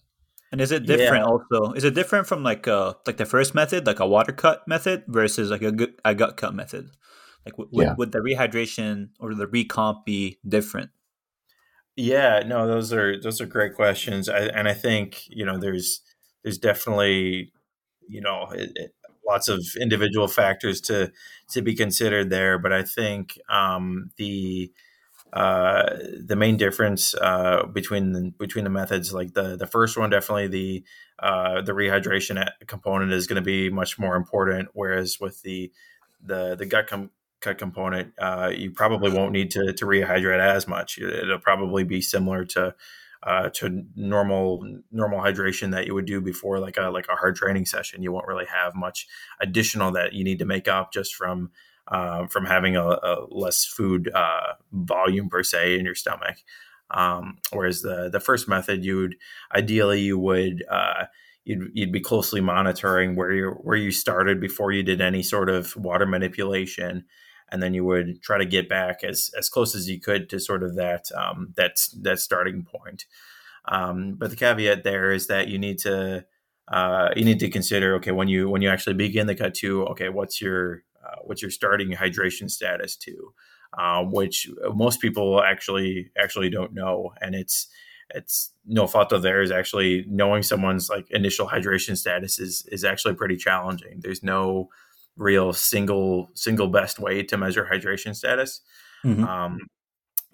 And 0.50 0.60
is 0.60 0.70
it 0.70 0.86
different 0.86 1.24
yeah. 1.26 1.30
also? 1.30 1.72
Is 1.72 1.84
it 1.84 1.94
different 1.94 2.26
from 2.26 2.42
like 2.42 2.68
uh 2.68 2.94
like 3.06 3.16
the 3.16 3.26
first 3.26 3.54
method, 3.54 3.86
like 3.86 4.00
a 4.00 4.06
water 4.06 4.32
cut 4.32 4.66
method, 4.68 5.04
versus 5.08 5.50
like 5.50 5.62
a, 5.62 5.72
gut, 5.72 5.90
a 6.04 6.14
gut 6.14 6.36
cut 6.36 6.54
method? 6.54 6.90
Like, 7.44 7.56
w- 7.56 7.68
yeah. 7.72 7.90
would, 7.90 7.98
would 7.98 8.12
the 8.12 8.18
rehydration 8.20 9.10
or 9.18 9.34
the 9.34 9.46
recomp 9.46 10.04
be 10.04 10.38
different? 10.46 10.90
Yeah, 11.96 12.42
no, 12.44 12.66
those 12.66 12.92
are 12.92 13.20
those 13.20 13.40
are 13.40 13.46
great 13.46 13.74
questions, 13.74 14.28
I, 14.28 14.46
and 14.46 14.68
I 14.68 14.74
think 14.74 15.28
you 15.28 15.46
know 15.46 15.58
there's 15.58 16.00
there's 16.42 16.58
definitely 16.58 17.52
you 18.08 18.20
know 18.20 18.48
it, 18.52 18.72
it, 18.74 18.94
lots 19.26 19.48
of 19.48 19.64
individual 19.80 20.26
factors 20.26 20.80
to 20.82 21.12
to 21.50 21.62
be 21.62 21.74
considered 21.74 22.30
there, 22.30 22.58
but 22.58 22.72
I 22.72 22.82
think 22.82 23.38
um, 23.48 24.10
the 24.16 24.72
uh, 25.32 25.96
the 26.24 26.36
main 26.36 26.56
difference 26.56 27.14
uh, 27.14 27.66
between 27.72 28.12
the, 28.12 28.32
between 28.38 28.64
the 28.64 28.70
methods, 28.70 29.12
like 29.12 29.34
the 29.34 29.56
the 29.56 29.66
first 29.66 29.96
one, 29.96 30.10
definitely 30.10 30.48
the 30.48 30.84
uh, 31.18 31.62
the 31.62 31.72
rehydration 31.72 32.48
component 32.66 33.12
is 33.12 33.26
going 33.26 33.36
to 33.36 33.42
be 33.42 33.70
much 33.70 33.98
more 33.98 34.16
important, 34.16 34.68
whereas 34.74 35.18
with 35.20 35.42
the 35.42 35.72
the 36.24 36.54
the 36.56 36.66
gut 36.66 36.86
com- 36.86 37.10
cut 37.44 37.58
component, 37.58 38.12
uh, 38.18 38.50
you 38.54 38.70
probably 38.70 39.10
won't 39.10 39.32
need 39.32 39.50
to, 39.52 39.72
to 39.72 39.84
rehydrate 39.84 40.40
as 40.40 40.66
much. 40.66 40.98
It'll 40.98 41.38
probably 41.38 41.84
be 41.84 42.00
similar 42.00 42.44
to 42.46 42.74
uh, 43.22 43.48
to 43.48 43.84
normal 43.96 44.62
normal 44.92 45.18
hydration 45.20 45.70
that 45.72 45.86
you 45.86 45.94
would 45.94 46.04
do 46.04 46.20
before 46.20 46.58
like 46.58 46.76
a 46.76 46.90
like 46.90 47.06
a 47.08 47.16
hard 47.16 47.36
training 47.36 47.64
session. 47.64 48.02
You 48.02 48.12
won't 48.12 48.26
really 48.26 48.44
have 48.46 48.74
much 48.74 49.06
additional 49.40 49.92
that 49.92 50.12
you 50.12 50.24
need 50.24 50.40
to 50.40 50.44
make 50.44 50.68
up 50.68 50.92
just 50.92 51.14
from 51.14 51.50
uh, 51.88 52.26
from 52.26 52.44
having 52.44 52.76
a, 52.76 52.84
a 52.84 53.26
less 53.30 53.64
food 53.64 54.10
uh, 54.14 54.54
volume 54.72 55.28
per 55.28 55.42
se 55.42 55.78
in 55.78 55.84
your 55.84 55.94
stomach. 55.94 56.36
Um, 56.90 57.38
whereas 57.50 57.80
the 57.80 58.10
the 58.10 58.20
first 58.20 58.46
method, 58.46 58.84
you 58.84 58.96
would 58.98 59.16
ideally 59.54 60.00
you 60.00 60.18
would 60.18 60.62
uh, 60.70 61.06
you'd, 61.44 61.70
you'd 61.72 61.92
be 61.92 62.00
closely 62.00 62.40
monitoring 62.40 63.16
where 63.16 63.32
you 63.32 63.50
where 63.62 63.76
you 63.76 63.90
started 63.90 64.40
before 64.40 64.72
you 64.72 64.82
did 64.82 65.00
any 65.00 65.22
sort 65.22 65.48
of 65.48 65.74
water 65.76 66.06
manipulation 66.06 67.04
and 67.50 67.62
then 67.62 67.74
you 67.74 67.84
would 67.84 68.22
try 68.22 68.38
to 68.38 68.46
get 68.46 68.68
back 68.68 69.04
as 69.04 69.30
as 69.38 69.48
close 69.48 69.74
as 69.74 69.88
you 69.88 70.00
could 70.00 70.28
to 70.30 70.40
sort 70.40 70.62
of 70.62 70.76
that 70.76 71.10
um, 71.12 71.52
that 71.56 71.88
that 72.02 72.18
starting 72.18 72.64
point. 72.64 73.06
Um, 73.66 74.14
but 74.14 74.30
the 74.30 74.36
caveat 74.36 74.84
there 74.84 75.12
is 75.12 75.26
that 75.28 75.48
you 75.48 75.58
need 75.58 75.78
to 75.80 76.24
uh, 76.68 77.10
you 77.16 77.24
need 77.24 77.40
to 77.40 77.50
consider 77.50 77.94
okay 77.96 78.12
when 78.12 78.28
you 78.28 78.48
when 78.48 78.62
you 78.62 78.68
actually 78.68 78.94
begin 78.94 79.26
the 79.26 79.34
cut 79.34 79.54
to 79.54 79.84
okay 79.86 80.08
what's 80.08 80.40
your 80.40 80.82
uh, 81.04 81.16
what's 81.24 81.42
your 81.42 81.50
starting 81.50 81.92
hydration 81.92 82.50
status 82.50 82.96
to? 82.96 83.32
Uh, 83.76 84.04
which 84.04 84.48
most 84.72 85.00
people 85.00 85.42
actually 85.42 86.10
actually 86.16 86.48
don't 86.48 86.72
know 86.72 87.12
and 87.20 87.34
it's 87.34 87.66
it's 88.14 88.52
no 88.66 88.86
fault 88.86 89.12
of 89.12 89.22
theirs. 89.22 89.50
Actually 89.50 90.04
knowing 90.08 90.42
someone's 90.42 90.88
like 90.88 91.10
initial 91.10 91.48
hydration 91.48 91.96
status 91.96 92.38
is 92.38 92.66
is 92.70 92.84
actually 92.84 93.14
pretty 93.14 93.36
challenging. 93.36 94.00
There's 94.00 94.22
no 94.22 94.68
real 95.16 95.52
single 95.52 96.30
single 96.34 96.68
best 96.68 96.98
way 96.98 97.22
to 97.22 97.36
measure 97.36 97.68
hydration 97.70 98.14
status. 98.14 98.60
Mm-hmm. 99.04 99.24
Um, 99.24 99.58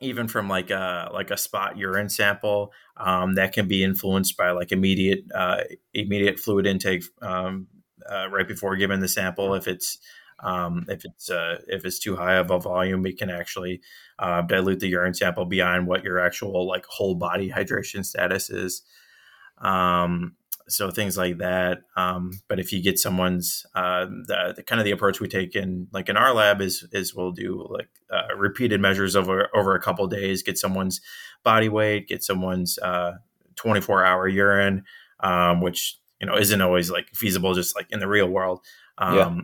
even 0.01 0.29
from 0.29 0.49
like 0.49 0.71
a 0.71 1.11
like 1.13 1.31
a 1.31 1.37
spot 1.37 1.77
urine 1.77 2.09
sample 2.09 2.73
um, 2.97 3.35
that 3.35 3.53
can 3.53 3.69
be 3.69 3.85
influenced 3.85 4.37
by 4.37 4.51
like 4.51 4.73
immediate 4.73 5.25
uh, 5.35 5.63
immediate 5.93 6.39
fluid 6.39 6.67
intake 6.67 7.05
um, 7.21 7.67
uh, 8.11 8.29
right 8.31 8.49
before 8.49 8.77
giving 8.77 9.01
the 9.01 9.09
sample. 9.09 9.55
If 9.55 9.69
it's 9.69 9.99
um, 10.43 10.87
if 10.89 11.05
it's 11.05 11.31
uh, 11.31 11.61
if 11.69 11.85
it's 11.85 11.99
too 11.99 12.17
high 12.17 12.37
of 12.37 12.51
a 12.51 12.59
volume, 12.59 13.05
it 13.07 13.19
can 13.19 13.31
actually 13.31 13.83
uh, 14.19 14.43
dilute 14.43 14.81
the 14.81 14.89
urine 14.89 15.15
sample 15.15 15.45
beyond 15.45 15.87
what 15.87 16.03
your 16.03 16.19
actual 16.19 16.67
like 16.67 16.87
whole 16.87 17.15
body 17.15 17.51
hydration 17.51 18.05
status 18.05 18.49
is. 18.49 18.83
Um, 19.59 20.37
so 20.71 20.91
things 20.91 21.17
like 21.17 21.39
that. 21.39 21.83
Um, 21.97 22.41
but 22.49 22.61
if 22.61 22.73
you 22.73 22.83
get 22.83 22.99
someone's 22.99 23.67
uh, 23.75 24.07
the, 24.07 24.55
the, 24.57 24.63
kind 24.63 24.81
of 24.81 24.85
the 24.85 24.91
approach 24.91 25.21
we 25.21 25.29
take 25.29 25.55
in 25.55 25.89
like 25.93 26.09
in 26.09 26.17
our 26.17 26.33
lab 26.35 26.61
is 26.61 26.87
is 26.93 27.15
we'll 27.15 27.33
do 27.33 27.67
like 27.71 27.89
uh, 28.11 28.35
repeated 28.37 28.81
measures 28.81 29.17
over 29.17 29.49
over 29.55 29.75
a 29.75 29.81
couple 29.81 30.07
days, 30.07 30.43
get 30.43 30.59
someone's 30.59 31.01
body 31.43 31.69
weight, 31.69 32.09
get 32.09 32.23
someone's 32.23 32.79
uh, 32.79 33.13
24 33.57 34.05
hour 34.05 34.29
urine, 34.29 34.85
um, 35.21 35.61
which 35.61 35.99
you 36.21 36.27
know 36.27 36.37
isn't 36.37 36.61
always 36.61 36.91
like 36.91 37.09
feasible 37.15 37.55
just 37.55 37.77
like 37.77 37.87
in 37.91 38.01
the 38.01 38.09
real 38.09 38.29
world. 38.29 38.61
Um, 38.99 39.17
yeah. 39.17 39.41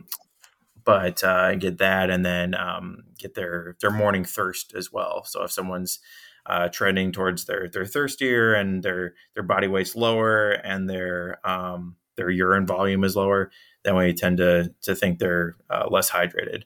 But 0.83 1.21
uh, 1.21 1.55
get 1.55 1.79
that, 1.79 2.09
and 2.09 2.25
then 2.25 2.55
um, 2.55 3.03
get 3.19 3.33
their 3.33 3.75
their 3.81 3.91
morning 3.91 4.23
thirst 4.23 4.73
as 4.73 4.91
well. 4.91 5.25
So 5.25 5.43
if 5.43 5.51
someone's 5.51 5.99
uh, 6.47 6.69
trending 6.69 7.11
towards 7.11 7.45
their 7.45 7.67
they're 7.67 7.85
thirstier 7.85 8.53
and 8.53 8.81
their 8.83 9.13
their 9.33 9.43
body 9.43 9.67
weight's 9.67 9.95
lower 9.95 10.51
and 10.51 10.89
their 10.89 11.39
um, 11.47 11.95
their 12.15 12.29
urine 12.29 12.65
volume 12.65 13.03
is 13.03 13.15
lower, 13.15 13.51
then 13.83 13.95
we 13.95 14.13
tend 14.13 14.37
to 14.37 14.73
to 14.81 14.95
think 14.95 15.19
they're 15.19 15.55
uh, 15.69 15.87
less 15.89 16.11
hydrated. 16.11 16.63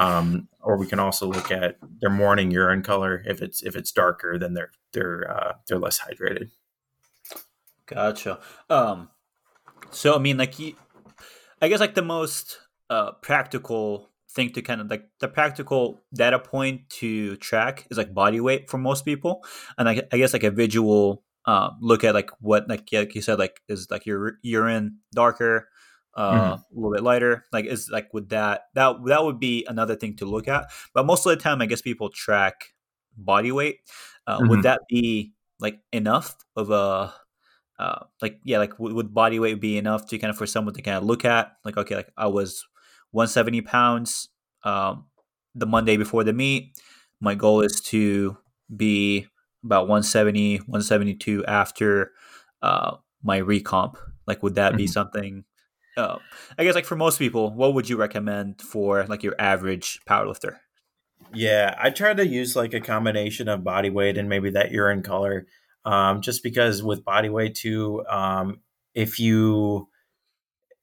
Um, 0.00 0.48
or 0.60 0.76
we 0.76 0.86
can 0.86 0.98
also 0.98 1.26
look 1.26 1.52
at 1.52 1.76
their 2.00 2.10
morning 2.10 2.50
urine 2.50 2.82
color. 2.82 3.22
If 3.26 3.40
it's 3.42 3.62
if 3.62 3.76
it's 3.76 3.92
darker, 3.92 4.38
then 4.38 4.54
they're 4.54 4.72
they're 4.92 5.30
uh, 5.30 5.52
they're 5.66 5.78
less 5.78 6.00
hydrated. 6.00 6.50
Gotcha. 7.86 8.40
Um, 8.68 9.10
so 9.90 10.14
I 10.14 10.18
mean, 10.18 10.36
like, 10.36 10.54
I 11.60 11.68
guess 11.68 11.80
like 11.80 11.94
the 11.94 12.02
most 12.02 12.58
uh, 12.90 13.12
practical 13.12 14.10
thing 14.34 14.50
to 14.50 14.62
kind 14.62 14.80
of 14.80 14.90
like 14.90 15.08
the 15.20 15.28
practical 15.28 16.02
data 16.14 16.38
point 16.38 16.88
to 16.90 17.36
track 17.36 17.86
is 17.90 17.98
like 17.98 18.12
body 18.12 18.40
weight 18.40 18.68
for 18.70 18.78
most 18.78 19.04
people, 19.04 19.44
and 19.78 19.88
I, 19.88 20.02
I 20.12 20.18
guess 20.18 20.32
like 20.32 20.44
a 20.44 20.50
visual 20.50 21.22
um, 21.46 21.76
look 21.80 22.04
at 22.04 22.14
like 22.14 22.30
what 22.40 22.68
like 22.68 22.88
like 22.92 23.14
you 23.14 23.22
said 23.22 23.38
like 23.38 23.60
is 23.68 23.88
like 23.90 24.06
your 24.06 24.38
urine 24.42 24.98
darker, 25.14 25.68
uh, 26.16 26.32
mm-hmm. 26.32 26.52
a 26.52 26.64
little 26.74 26.92
bit 26.92 27.02
lighter. 27.02 27.44
Like 27.52 27.66
is 27.66 27.90
like 27.90 28.12
with 28.12 28.30
that 28.30 28.62
that 28.74 28.96
that 29.06 29.24
would 29.24 29.38
be 29.38 29.66
another 29.68 29.94
thing 29.94 30.16
to 30.16 30.24
look 30.24 30.48
at. 30.48 30.70
But 30.94 31.06
most 31.06 31.26
of 31.26 31.30
the 31.30 31.36
time, 31.36 31.60
I 31.60 31.66
guess 31.66 31.82
people 31.82 32.08
track 32.10 32.72
body 33.16 33.52
weight. 33.52 33.78
Uh, 34.26 34.38
mm-hmm. 34.38 34.48
Would 34.48 34.62
that 34.62 34.80
be 34.88 35.32
like 35.60 35.80
enough 35.92 36.34
of 36.56 36.70
a 36.70 37.14
uh, 37.78 38.04
like 38.22 38.40
yeah, 38.44 38.58
like 38.58 38.78
would, 38.78 38.92
would 38.92 39.14
body 39.14 39.38
weight 39.38 39.60
be 39.60 39.76
enough 39.76 40.06
to 40.08 40.18
kind 40.18 40.30
of 40.30 40.38
for 40.38 40.46
someone 40.46 40.74
to 40.74 40.82
kind 40.82 40.96
of 40.96 41.04
look 41.04 41.24
at 41.24 41.52
like 41.64 41.76
okay, 41.76 41.96
like 41.96 42.10
I 42.16 42.28
was 42.28 42.64
170 43.14 43.62
pounds 43.62 44.28
um, 44.64 45.06
the 45.54 45.66
Monday 45.66 45.96
before 45.96 46.24
the 46.24 46.32
meet. 46.32 46.78
My 47.20 47.34
goal 47.34 47.60
is 47.62 47.80
to 47.82 48.36
be 48.74 49.26
about 49.64 49.88
170, 49.88 50.58
172 50.58 51.44
after 51.46 52.12
uh, 52.62 52.96
my 53.22 53.40
recomp 53.40 53.96
Like, 54.26 54.42
would 54.42 54.56
that 54.56 54.76
be 54.76 54.86
Mhm. 54.86 54.92
something? 54.92 55.44
Uh, 55.96 56.18
I 56.58 56.64
guess 56.64 56.74
like 56.74 56.84
for 56.86 56.96
most 56.96 57.18
people, 57.18 57.50
what 57.54 57.74
would 57.74 57.88
you 57.88 57.96
recommend 57.96 58.60
for 58.60 59.04
like 59.04 59.22
your 59.22 59.36
average 59.38 60.00
powerlifter? 60.08 60.58
Yeah, 61.32 61.74
I 61.78 61.90
try 61.90 62.14
to 62.14 62.26
use 62.26 62.54
like 62.54 62.74
a 62.74 62.80
combination 62.80 63.48
of 63.48 63.64
body 63.64 63.90
weight 63.90 64.18
and 64.18 64.28
maybe 64.28 64.50
that 64.50 64.70
urine 64.70 65.02
color. 65.02 65.46
Um, 65.84 66.20
just 66.22 66.42
because 66.42 66.82
with 66.82 67.04
body 67.04 67.28
weight 67.28 67.54
too, 67.54 68.04
um, 68.08 68.60
if 68.94 69.18
you 69.18 69.88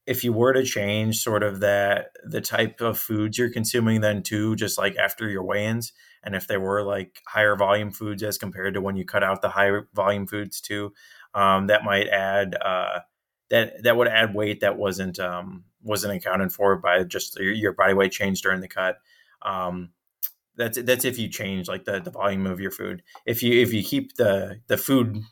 if 0.05 0.23
you 0.23 0.33
were 0.33 0.53
to 0.53 0.63
change 0.63 1.19
sort 1.19 1.43
of 1.43 1.59
that 1.59 2.11
the 2.23 2.41
type 2.41 2.81
of 2.81 2.97
foods 2.97 3.37
you're 3.37 3.51
consuming 3.51 4.01
then 4.01 4.23
too, 4.23 4.55
just 4.55 4.77
like 4.77 4.95
after 4.97 5.29
your 5.29 5.43
weigh-ins, 5.43 5.93
and 6.23 6.35
if 6.35 6.47
they 6.47 6.57
were 6.57 6.83
like 6.83 7.21
higher 7.27 7.55
volume 7.55 7.91
foods 7.91 8.23
as 8.23 8.37
compared 8.37 8.73
to 8.73 8.81
when 8.81 8.95
you 8.95 9.05
cut 9.05 9.23
out 9.23 9.41
the 9.41 9.49
higher 9.49 9.87
volume 9.93 10.27
foods 10.27 10.61
too, 10.61 10.93
um, 11.33 11.67
that 11.67 11.83
might 11.83 12.07
add 12.07 12.55
uh, 12.55 12.99
that 13.49 13.83
that 13.83 13.97
would 13.97 14.07
add 14.07 14.33
weight 14.33 14.61
that 14.61 14.77
wasn't 14.77 15.19
um, 15.19 15.65
wasn't 15.83 16.13
accounted 16.13 16.51
for 16.51 16.77
by 16.77 17.03
just 17.03 17.37
your, 17.39 17.53
your 17.53 17.73
body 17.73 17.93
weight 17.93 18.11
change 18.11 18.41
during 18.41 18.61
the 18.61 18.67
cut. 18.67 18.97
Um, 19.43 19.91
that's 20.55 20.81
that's 20.81 21.05
if 21.05 21.17
you 21.17 21.27
change 21.29 21.67
like 21.67 21.85
the, 21.85 21.99
the 21.99 22.11
volume 22.11 22.45
of 22.45 22.59
your 22.59 22.71
food. 22.71 23.03
If 23.25 23.43
you 23.43 23.61
if 23.61 23.73
you 23.73 23.83
keep 23.83 24.15
the 24.15 24.61
the 24.67 24.77
food 24.77 25.23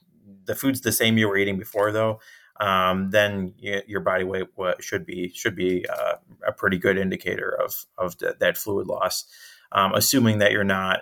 the 0.45 0.55
food's 0.55 0.81
the 0.81 0.91
same 0.91 1.17
you 1.17 1.27
were 1.27 1.37
eating 1.37 1.57
before 1.57 1.91
though, 1.91 2.19
um, 2.59 3.09
then 3.11 3.53
your 3.57 4.01
body 4.01 4.23
weight 4.23 4.47
should 4.79 5.05
be 5.05 5.31
should 5.33 5.55
be 5.55 5.85
uh, 5.87 6.15
a 6.45 6.51
pretty 6.51 6.77
good 6.77 6.97
indicator 6.97 7.49
of 7.49 7.85
of 7.97 8.17
the, 8.17 8.35
that 8.39 8.57
fluid 8.57 8.87
loss, 8.87 9.25
um, 9.71 9.93
assuming 9.93 10.39
that 10.39 10.51
you're 10.51 10.63
not 10.63 11.01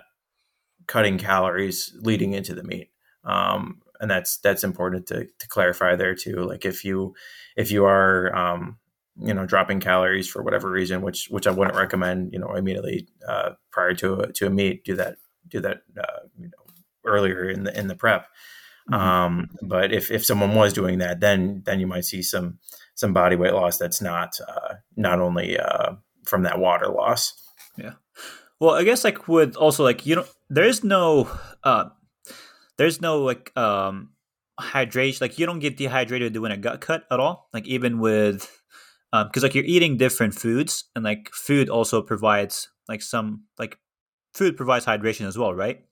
cutting 0.86 1.18
calories 1.18 1.94
leading 2.00 2.32
into 2.32 2.54
the 2.54 2.62
meet. 2.62 2.90
Um, 3.24 3.82
and 4.00 4.10
that's 4.10 4.38
that's 4.38 4.64
important 4.64 5.06
to, 5.08 5.26
to 5.38 5.48
clarify 5.48 5.96
there 5.96 6.14
too. 6.14 6.36
Like 6.36 6.64
if 6.64 6.84
you 6.84 7.14
if 7.56 7.70
you 7.70 7.84
are 7.84 8.34
um, 8.34 8.78
you 9.20 9.34
know 9.34 9.46
dropping 9.46 9.80
calories 9.80 10.28
for 10.28 10.42
whatever 10.42 10.70
reason, 10.70 11.02
which 11.02 11.26
which 11.28 11.46
I 11.46 11.50
wouldn't 11.50 11.76
recommend, 11.76 12.32
you 12.32 12.38
know, 12.38 12.54
immediately 12.54 13.08
uh, 13.26 13.50
prior 13.70 13.94
to 13.94 14.20
a, 14.20 14.32
to 14.32 14.46
a 14.46 14.50
meet, 14.50 14.84
do 14.84 14.94
that 14.96 15.16
do 15.48 15.60
that 15.60 15.82
uh, 15.98 16.20
you 16.38 16.46
know, 16.46 16.74
earlier 17.04 17.48
in 17.48 17.64
the 17.64 17.78
in 17.78 17.88
the 17.88 17.96
prep. 17.96 18.28
Mhm. 18.90 18.94
Um, 18.94 19.50
but 19.62 19.92
if, 19.92 20.10
if 20.10 20.24
someone 20.24 20.54
was 20.54 20.72
doing 20.72 20.98
that, 20.98 21.20
then 21.20 21.62
then 21.64 21.80
you 21.80 21.86
might 21.86 22.04
see 22.04 22.22
some 22.22 22.58
some 22.94 23.12
body 23.12 23.36
weight 23.36 23.52
loss 23.54 23.78
that's 23.78 24.00
not 24.00 24.38
uh, 24.46 24.74
not 24.96 25.20
only 25.20 25.58
uh, 25.58 25.92
from 26.24 26.42
that 26.42 26.58
water 26.58 26.88
loss. 26.88 27.34
Yeah. 27.76 27.94
Well, 28.60 28.74
I 28.74 28.82
guess 28.82 29.04
like 29.04 29.28
with 29.28 29.56
also 29.56 29.84
like 29.84 30.06
you 30.06 30.16
know 30.16 30.24
there's 30.50 30.82
no 30.82 31.30
uh 31.64 31.90
there's 32.76 33.00
no 33.00 33.22
like 33.22 33.56
um 33.56 34.10
hydration 34.60 35.20
like 35.20 35.38
you 35.38 35.46
don't 35.46 35.60
get 35.60 35.76
dehydrated 35.76 36.32
doing 36.32 36.50
a 36.50 36.56
gut 36.56 36.80
cut 36.80 37.04
at 37.12 37.20
all 37.20 37.48
like 37.54 37.64
even 37.66 38.00
with 38.00 38.50
um 39.12 39.28
because 39.28 39.44
like 39.44 39.54
you're 39.54 39.64
eating 39.64 39.96
different 39.96 40.34
foods 40.34 40.84
and 40.96 41.04
like 41.04 41.30
food 41.32 41.68
also 41.68 42.02
provides 42.02 42.68
like 42.88 43.00
some 43.00 43.44
like 43.58 43.78
food 44.34 44.56
provides 44.56 44.84
hydration 44.84 45.26
as 45.26 45.38
well 45.38 45.54
right 45.54 45.84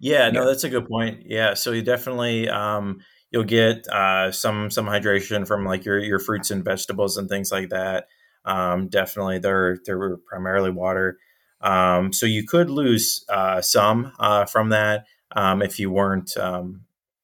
Yeah, 0.00 0.30
no, 0.30 0.42
Yeah. 0.42 0.46
that's 0.46 0.64
a 0.64 0.68
good 0.70 0.88
point. 0.88 1.22
Yeah, 1.26 1.54
so 1.54 1.72
you 1.72 1.82
definitely 1.82 2.48
um, 2.48 3.00
you'll 3.30 3.44
get 3.44 3.86
uh, 3.88 4.32
some 4.32 4.70
some 4.70 4.86
hydration 4.86 5.46
from 5.46 5.64
like 5.64 5.84
your 5.84 5.98
your 5.98 6.18
fruits 6.18 6.50
and 6.50 6.64
vegetables 6.64 7.16
and 7.16 7.28
things 7.28 7.50
like 7.52 7.70
that. 7.70 8.06
Um, 8.44 8.88
definitely, 8.88 9.38
they're 9.38 9.78
they're 9.84 10.16
primarily 10.18 10.70
water. 10.70 11.18
Um, 11.60 12.12
so 12.12 12.26
you 12.26 12.44
could 12.46 12.70
lose 12.70 13.24
uh, 13.28 13.60
some 13.62 14.12
uh, 14.18 14.44
from 14.46 14.70
that 14.70 15.06
um, 15.34 15.62
if 15.62 15.78
you 15.78 15.90
weren't 15.90 16.36
um, 16.36 16.82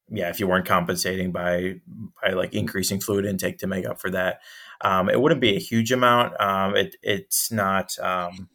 yeah 0.09 0.29
if 0.29 0.39
you 0.39 0.47
weren't 0.47 0.65
compensating 0.65 1.31
by 1.31 1.75
by 2.23 2.31
like 2.31 2.53
increasing 2.53 2.99
fluid 2.99 3.25
intake 3.25 3.59
to 3.59 3.67
make 3.67 3.85
up 3.85 3.99
for 4.01 4.09
that. 4.11 4.39
Um, 4.81 5.09
it 5.09 5.21
wouldn't 5.21 5.39
be 5.41 5.55
a 5.55 5.59
huge 5.59 5.91
amount. 5.91 6.39
Um, 6.41 6.75
it 6.75 6.95
it's 7.01 7.51
not. 7.51 7.97
Um, 7.99 8.49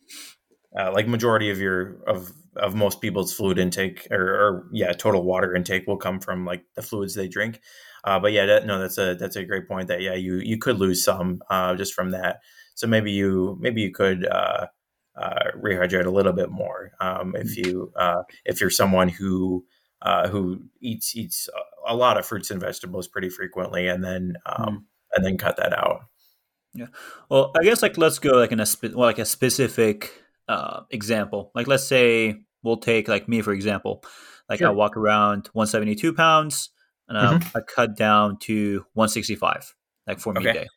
uh, 0.79 0.93
like 0.93 1.09
majority 1.09 1.51
of 1.51 1.59
your 1.59 2.03
of 2.07 2.33
of 2.59 2.75
most 2.75 3.01
people's 3.01 3.33
fluid 3.33 3.59
intake 3.59 4.07
or, 4.11 4.21
or 4.23 4.67
yeah 4.73 4.93
total 4.93 5.25
water 5.25 5.55
intake 5.55 5.87
will 5.87 5.97
come 5.97 6.21
from 6.21 6.45
like 6.45 6.65
the 6.75 6.83
fluids 6.83 7.15
they 7.15 7.29
drink. 7.29 7.61
Uh, 8.05 8.19
but 8.19 8.33
yeah 8.33 8.47
that, 8.47 8.67
no 8.67 8.79
that's 8.79 8.99
a 8.99 9.15
that's 9.15 9.37
a 9.37 9.45
great 9.45 9.67
point 9.69 9.89
that 9.89 10.01
yeah 10.01 10.15
you 10.15 10.37
you 10.37 10.59
could 10.59 10.79
lose 10.79 11.03
some 11.05 11.41
uh, 11.51 11.75
just 11.75 11.95
from 11.95 12.11
that. 12.13 12.41
So 12.75 12.87
maybe 12.87 13.11
you 13.13 13.57
maybe 13.61 13.81
you 13.83 13.91
could 13.93 14.27
uh, 14.27 14.67
uh, 15.17 15.51
rehydrate 15.57 16.07
a 16.07 16.11
little 16.11 16.33
bit 16.33 16.51
more 16.51 16.93
um, 17.01 17.35
if 17.37 17.57
you 17.57 17.93
uh, 17.97 18.23
if 18.45 18.61
you're 18.61 18.71
someone 18.71 19.09
who 19.09 19.65
uh, 20.03 20.29
who 20.29 20.61
eats 20.81 21.17
eats 21.17 21.49
a- 21.49 21.93
a 21.93 21.97
lot 21.97 22.19
of 22.19 22.27
fruits 22.27 22.51
and 22.51 22.61
vegetables 22.61 23.09
pretty 23.09 23.29
frequently 23.31 23.89
and 23.89 24.05
then 24.05 24.35
um, 24.47 24.87
and 25.17 25.25
then 25.25 25.37
cut 25.39 25.57
that 25.57 25.73
out. 25.73 26.03
Yeah. 26.75 26.87
Well 27.31 27.53
i 27.59 27.65
guess 27.65 27.83
like 27.83 27.97
let's 27.99 28.19
go 28.19 28.33
like 28.33 28.53
in 28.53 28.61
a 28.61 28.67
spe- 28.67 28.95
well, 28.95 29.07
like 29.09 29.19
a 29.19 29.25
specific 29.25 30.13
uh 30.49 30.83
example. 30.91 31.51
Like 31.55 31.67
let's 31.67 31.85
say 31.87 32.43
we'll 32.63 32.77
take 32.79 33.09
like 33.09 33.29
me 33.29 33.41
for 33.43 33.53
example 33.53 34.03
like 34.49 34.65
i 34.65 34.71
walk 34.71 34.97
around 34.97 35.49
172 35.53 36.13
pounds 36.13 36.71
and 37.09 37.17
I, 37.19 37.39
I 37.55 37.61
cut 37.61 37.97
down 37.97 38.39
to 38.41 38.85
165 38.95 39.75
like 40.07 40.21
for 40.21 40.35
me 40.35 40.41
Okay. 40.47 40.53
day 40.53 40.69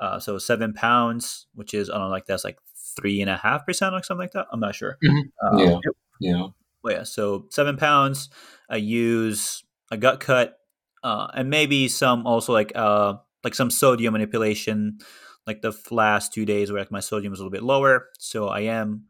uh 0.00 0.18
so 0.20 0.38
seven 0.38 0.72
pounds 0.72 1.46
which 1.54 1.74
is 1.74 1.90
i 1.90 1.94
don't 1.94 2.02
know 2.04 2.08
like 2.10 2.26
that's 2.26 2.44
like 2.44 2.58
three 2.96 3.20
and 3.20 3.30
a 3.30 3.36
half 3.36 3.66
percent 3.66 3.94
or 3.94 4.02
something 4.02 4.22
like 4.24 4.32
that 4.32 4.46
i'm 4.52 4.60
not 4.60 4.74
sure 4.74 4.98
Mhm. 5.04 5.22
um, 5.42 5.58
yeah, 5.58 5.78
yeah. 6.20 6.46
well, 6.82 6.94
yeah, 6.94 7.02
so 7.02 7.46
seven 7.50 7.76
pounds. 7.76 8.28
I 8.70 8.76
use 8.76 9.64
a 9.90 9.96
gut 9.96 10.20
cut, 10.20 10.58
uh, 11.02 11.28
and 11.34 11.50
maybe 11.50 11.88
some 11.88 12.26
also 12.26 12.52
like 12.52 12.72
uh 12.74 13.14
like 13.44 13.54
some 13.54 13.70
sodium 13.70 14.12
manipulation. 14.12 14.98
Like 15.46 15.62
the 15.62 15.76
last 15.90 16.32
two 16.32 16.44
days, 16.44 16.72
where 16.72 16.80
like 16.80 16.90
my 16.90 17.00
sodium 17.00 17.32
is 17.32 17.38
a 17.38 17.42
little 17.42 17.52
bit 17.52 17.62
lower, 17.62 18.08
so 18.18 18.48
I 18.48 18.60
am 18.60 19.04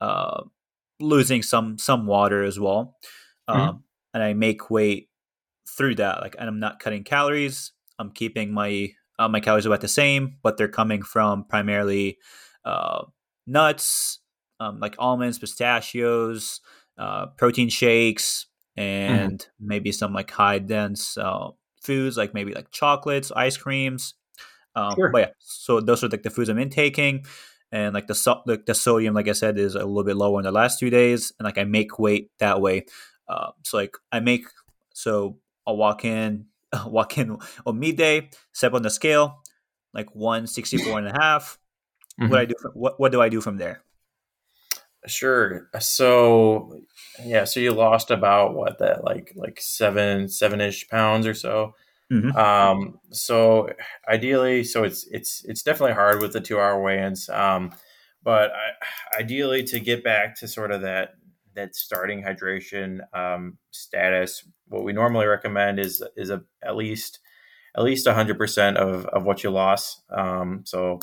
uh 0.00 0.42
losing 1.00 1.42
some 1.42 1.78
some 1.78 2.06
water 2.06 2.42
as 2.44 2.58
well. 2.58 2.96
Um, 3.48 3.68
Mhm. 3.68 3.82
and 4.14 4.22
I 4.22 4.32
make 4.34 4.70
weight 4.70 5.08
through 5.68 5.96
that. 5.96 6.20
Like, 6.20 6.36
and 6.38 6.48
I'm 6.48 6.60
not 6.60 6.80
cutting 6.80 7.04
calories. 7.04 7.72
I'm 7.98 8.10
keeping 8.12 8.52
my 8.52 8.90
uh, 9.18 9.28
my 9.28 9.40
calories 9.40 9.66
about 9.66 9.80
the 9.80 9.88
same, 9.88 10.38
but 10.42 10.56
they're 10.56 10.68
coming 10.68 11.02
from 11.02 11.44
primarily 11.44 12.18
uh, 12.64 13.04
nuts, 13.46 14.20
um, 14.60 14.80
like 14.80 14.96
almonds, 14.98 15.38
pistachios, 15.38 16.60
uh, 16.98 17.26
protein 17.38 17.68
shakes, 17.70 18.46
and 18.76 19.46
maybe 19.60 19.92
some 19.92 20.12
like 20.12 20.30
high 20.30 20.58
dense 20.58 21.16
uh, 21.18 21.48
foods, 21.82 22.16
like 22.16 22.34
maybe 22.34 22.52
like 22.54 22.70
chocolates, 22.72 23.32
ice 23.32 23.56
creams. 23.56 24.14
Um, 24.74 24.96
Sure. 24.96 25.12
But 25.12 25.18
yeah, 25.20 25.30
so 25.38 25.80
those 25.80 26.04
are 26.04 26.08
like 26.08 26.22
the 26.22 26.30
foods 26.30 26.48
I'm 26.50 26.58
intaking, 26.58 27.24
and 27.72 27.94
like 27.94 28.06
the, 28.06 28.14
so- 28.14 28.42
the 28.46 28.62
the 28.66 28.74
sodium, 28.74 29.14
like 29.14 29.28
I 29.28 29.32
said, 29.32 29.58
is 29.58 29.74
a 29.74 29.78
little 29.84 30.04
bit 30.04 30.16
lower 30.16 30.38
in 30.40 30.44
the 30.44 30.52
last 30.52 30.78
two 30.78 30.90
days, 30.90 31.32
and 31.38 31.44
like 31.44 31.58
I 31.58 31.64
make 31.64 31.98
weight 31.98 32.30
that 32.38 32.60
way. 32.60 32.86
Uh, 33.28 33.50
so 33.64 33.76
like 33.76 33.96
I 34.12 34.20
make 34.20 34.46
so 34.94 35.38
I'll 35.66 35.76
walk 35.76 36.04
in, 36.04 36.46
walk 36.86 37.18
in 37.18 37.36
on 37.64 37.78
midday, 37.78 38.30
step 38.52 38.72
on 38.74 38.82
the 38.82 38.90
scale, 38.90 39.42
like 39.92 40.14
164 40.14 40.98
and 40.98 41.08
a 41.08 41.12
half. 41.12 41.58
What 42.30 42.40
I 42.40 42.44
do? 42.46 42.54
From, 42.60 42.72
what 42.72 42.98
what 43.00 43.12
do 43.12 43.20
I 43.20 43.28
do 43.28 43.40
from 43.40 43.58
there? 43.58 43.82
Sure. 45.06 45.68
So 45.78 46.80
yeah, 47.24 47.44
so 47.44 47.60
you 47.60 47.72
lost 47.72 48.10
about 48.10 48.54
what 48.54 48.78
that 48.78 49.04
like 49.04 49.32
like 49.36 49.60
seven 49.60 50.28
seven 50.28 50.60
ish 50.60 50.88
pounds 50.88 51.26
or 51.26 51.34
so. 51.34 51.74
Mhm. 52.12 52.34
Um, 52.36 53.00
so 53.10 53.68
ideally, 54.08 54.62
so 54.62 54.84
it's 54.84 55.06
it's 55.10 55.44
it's 55.44 55.62
definitely 55.62 55.94
hard 55.94 56.20
with 56.20 56.32
the 56.32 56.40
two 56.40 56.58
hour 56.60 56.80
weigh-ins. 56.80 57.28
Um, 57.28 57.72
but 58.22 58.52
I, 58.52 59.20
ideally, 59.20 59.64
to 59.64 59.80
get 59.80 60.04
back 60.04 60.36
to 60.40 60.48
sort 60.48 60.70
of 60.70 60.82
that 60.82 61.14
that 61.54 61.74
starting 61.74 62.22
hydration 62.22 63.00
um, 63.16 63.58
status, 63.72 64.44
what 64.68 64.84
we 64.84 64.92
normally 64.92 65.26
recommend 65.26 65.80
is 65.80 66.02
is 66.16 66.30
a, 66.30 66.42
at 66.62 66.76
least 66.76 67.18
at 67.76 67.82
least 67.84 68.06
hundred 68.06 68.38
percent 68.38 68.76
of 68.78 69.06
of 69.06 69.24
what 69.24 69.42
you 69.42 69.50
lost. 69.50 70.02
Um, 70.10 70.62
so 70.64 71.00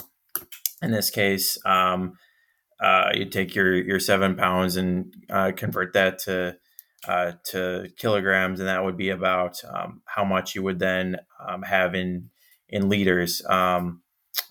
in 0.81 0.91
this 0.91 1.09
case, 1.09 1.57
um, 1.65 2.13
uh, 2.79 3.11
you 3.13 3.25
take 3.25 3.55
your 3.55 3.73
your 3.75 3.99
seven 3.99 4.35
pounds 4.35 4.77
and 4.77 5.13
uh, 5.29 5.51
convert 5.55 5.93
that 5.93 6.19
to 6.19 6.57
uh, 7.07 7.33
to 7.45 7.89
kilograms, 7.97 8.59
and 8.59 8.67
that 8.69 8.83
would 8.83 8.97
be 8.97 9.09
about 9.09 9.61
um, 9.65 10.01
how 10.05 10.23
much 10.23 10.55
you 10.55 10.63
would 10.63 10.79
then 10.79 11.17
um, 11.45 11.63
have 11.63 11.95
in 11.95 12.29
in 12.69 12.89
liters 12.89 13.43
um, 13.49 14.01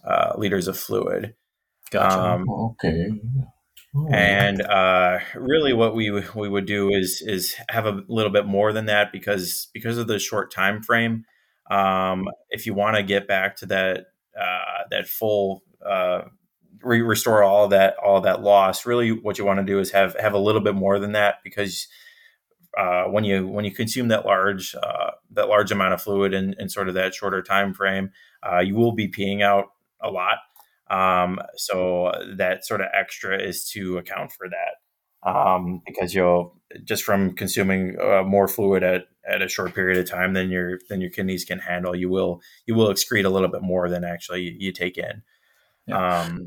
uh, 0.04 0.32
liters 0.36 0.68
of 0.68 0.78
fluid. 0.78 1.34
Gotcha. 1.90 2.18
Um, 2.18 2.48
okay. 2.48 3.10
Oh, 3.94 4.08
and 4.10 4.62
uh, 4.62 5.18
really, 5.34 5.72
what 5.74 5.94
we 5.94 6.10
we 6.10 6.48
would 6.48 6.66
do 6.66 6.90
is 6.90 7.22
is 7.26 7.54
have 7.68 7.84
a 7.84 8.02
little 8.08 8.32
bit 8.32 8.46
more 8.46 8.72
than 8.72 8.86
that 8.86 9.12
because 9.12 9.68
because 9.74 9.98
of 9.98 10.06
the 10.06 10.18
short 10.18 10.52
time 10.52 10.82
frame. 10.82 11.24
Um, 11.70 12.28
if 12.50 12.66
you 12.66 12.74
want 12.74 12.96
to 12.96 13.02
get 13.02 13.28
back 13.28 13.56
to 13.56 13.66
that 13.66 14.06
uh, 14.38 14.84
that 14.90 15.08
full 15.08 15.62
uh, 15.86 16.22
re- 16.82 17.02
restore 17.02 17.42
all 17.42 17.68
that 17.68 17.96
all 17.98 18.22
that 18.22 18.42
loss, 18.42 18.86
really, 18.86 19.10
what 19.10 19.38
you 19.38 19.44
want 19.44 19.60
to 19.60 19.66
do 19.66 19.78
is 19.78 19.90
have 19.90 20.16
have 20.18 20.32
a 20.32 20.38
little 20.38 20.62
bit 20.62 20.74
more 20.74 20.98
than 20.98 21.12
that 21.12 21.36
because 21.44 21.86
uh, 22.78 23.04
when 23.04 23.24
you 23.24 23.46
when 23.46 23.64
you 23.64 23.70
consume 23.70 24.08
that 24.08 24.24
large 24.24 24.74
uh, 24.74 25.10
that 25.30 25.48
large 25.48 25.70
amount 25.70 25.94
of 25.94 26.02
fluid 26.02 26.32
in, 26.34 26.54
in 26.58 26.68
sort 26.68 26.88
of 26.88 26.94
that 26.94 27.14
shorter 27.14 27.42
time 27.42 27.74
frame, 27.74 28.10
uh, 28.42 28.60
you 28.60 28.74
will 28.74 28.92
be 28.92 29.08
peeing 29.08 29.42
out 29.42 29.66
a 30.02 30.10
lot. 30.10 30.38
Um, 30.90 31.38
so 31.56 32.12
that 32.36 32.64
sort 32.66 32.80
of 32.80 32.88
extra 32.92 33.40
is 33.40 33.68
to 33.70 33.98
account 33.98 34.32
for 34.32 34.48
that 34.48 34.82
um, 35.28 35.80
because 35.86 36.14
you'll 36.14 36.60
just 36.84 37.04
from 37.04 37.34
consuming 37.34 37.96
uh, 38.00 38.22
more 38.22 38.48
fluid 38.48 38.82
at, 38.82 39.04
at 39.28 39.42
a 39.42 39.48
short 39.48 39.74
period 39.74 39.98
of 39.98 40.10
time 40.10 40.32
than 40.32 40.50
your 40.50 40.78
than 40.88 41.00
your 41.00 41.10
kidneys 41.10 41.44
can 41.44 41.58
handle, 41.58 41.94
you 41.94 42.08
will 42.08 42.40
you 42.66 42.74
will 42.74 42.88
excrete 42.88 43.24
a 43.24 43.30
little 43.30 43.48
bit 43.48 43.62
more 43.62 43.88
than 43.88 44.04
actually 44.04 44.42
you, 44.42 44.56
you 44.58 44.72
take 44.72 44.98
in. 44.98 45.22
Yeah. 45.86 46.22
Um, 46.22 46.46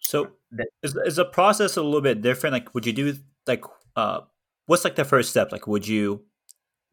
so 0.00 0.32
is, 0.82 0.96
is 1.04 1.16
the 1.16 1.24
process 1.24 1.76
a 1.76 1.82
little 1.82 2.00
bit 2.00 2.22
different? 2.22 2.52
Like, 2.52 2.74
would 2.74 2.86
you 2.86 2.92
do 2.92 3.16
like 3.46 3.64
uh, 3.96 4.20
what's 4.66 4.84
like 4.84 4.96
the 4.96 5.04
first 5.04 5.30
step? 5.30 5.52
Like, 5.52 5.66
would 5.66 5.86
you 5.86 6.24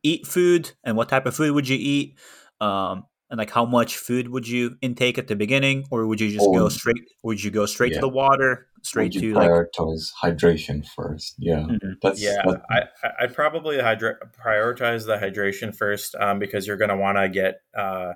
eat 0.03 0.27
food, 0.27 0.71
and 0.83 0.97
what 0.97 1.09
type 1.09 1.25
of 1.25 1.35
food 1.35 1.53
would 1.53 1.67
you 1.67 1.77
eat? 1.79 2.17
Um, 2.59 3.05
and 3.29 3.37
like, 3.37 3.51
how 3.51 3.65
much 3.65 3.97
food 3.97 4.29
would 4.29 4.47
you 4.47 4.75
intake 4.81 5.17
at 5.17 5.27
the 5.27 5.35
beginning, 5.35 5.85
or 5.89 6.05
would 6.05 6.19
you 6.19 6.29
just 6.29 6.45
or, 6.45 6.53
go 6.53 6.69
straight? 6.69 7.01
Would 7.23 7.43
you 7.43 7.51
go 7.51 7.65
straight 7.65 7.93
yeah. 7.93 7.99
to 7.99 8.01
the 8.01 8.09
water? 8.09 8.67
Straight 8.83 9.11
to 9.13 9.33
prioritize 9.33 10.09
like... 10.23 10.37
hydration 10.37 10.83
first. 10.85 11.35
Yeah, 11.37 11.57
mm-hmm. 11.57 11.91
that's 12.01 12.21
yeah. 12.21 12.41
That's... 12.45 12.61
I 13.03 13.09
I'd 13.21 13.35
probably 13.35 13.79
hydra- 13.79 14.17
prioritize 14.43 15.05
the 15.05 15.17
hydration 15.17 15.75
first 15.75 16.15
um, 16.15 16.39
because 16.39 16.65
you're 16.65 16.77
going 16.77 16.89
to 16.89 16.97
want 16.97 17.19
to 17.19 17.29
get 17.29 17.61
uh, 17.77 18.13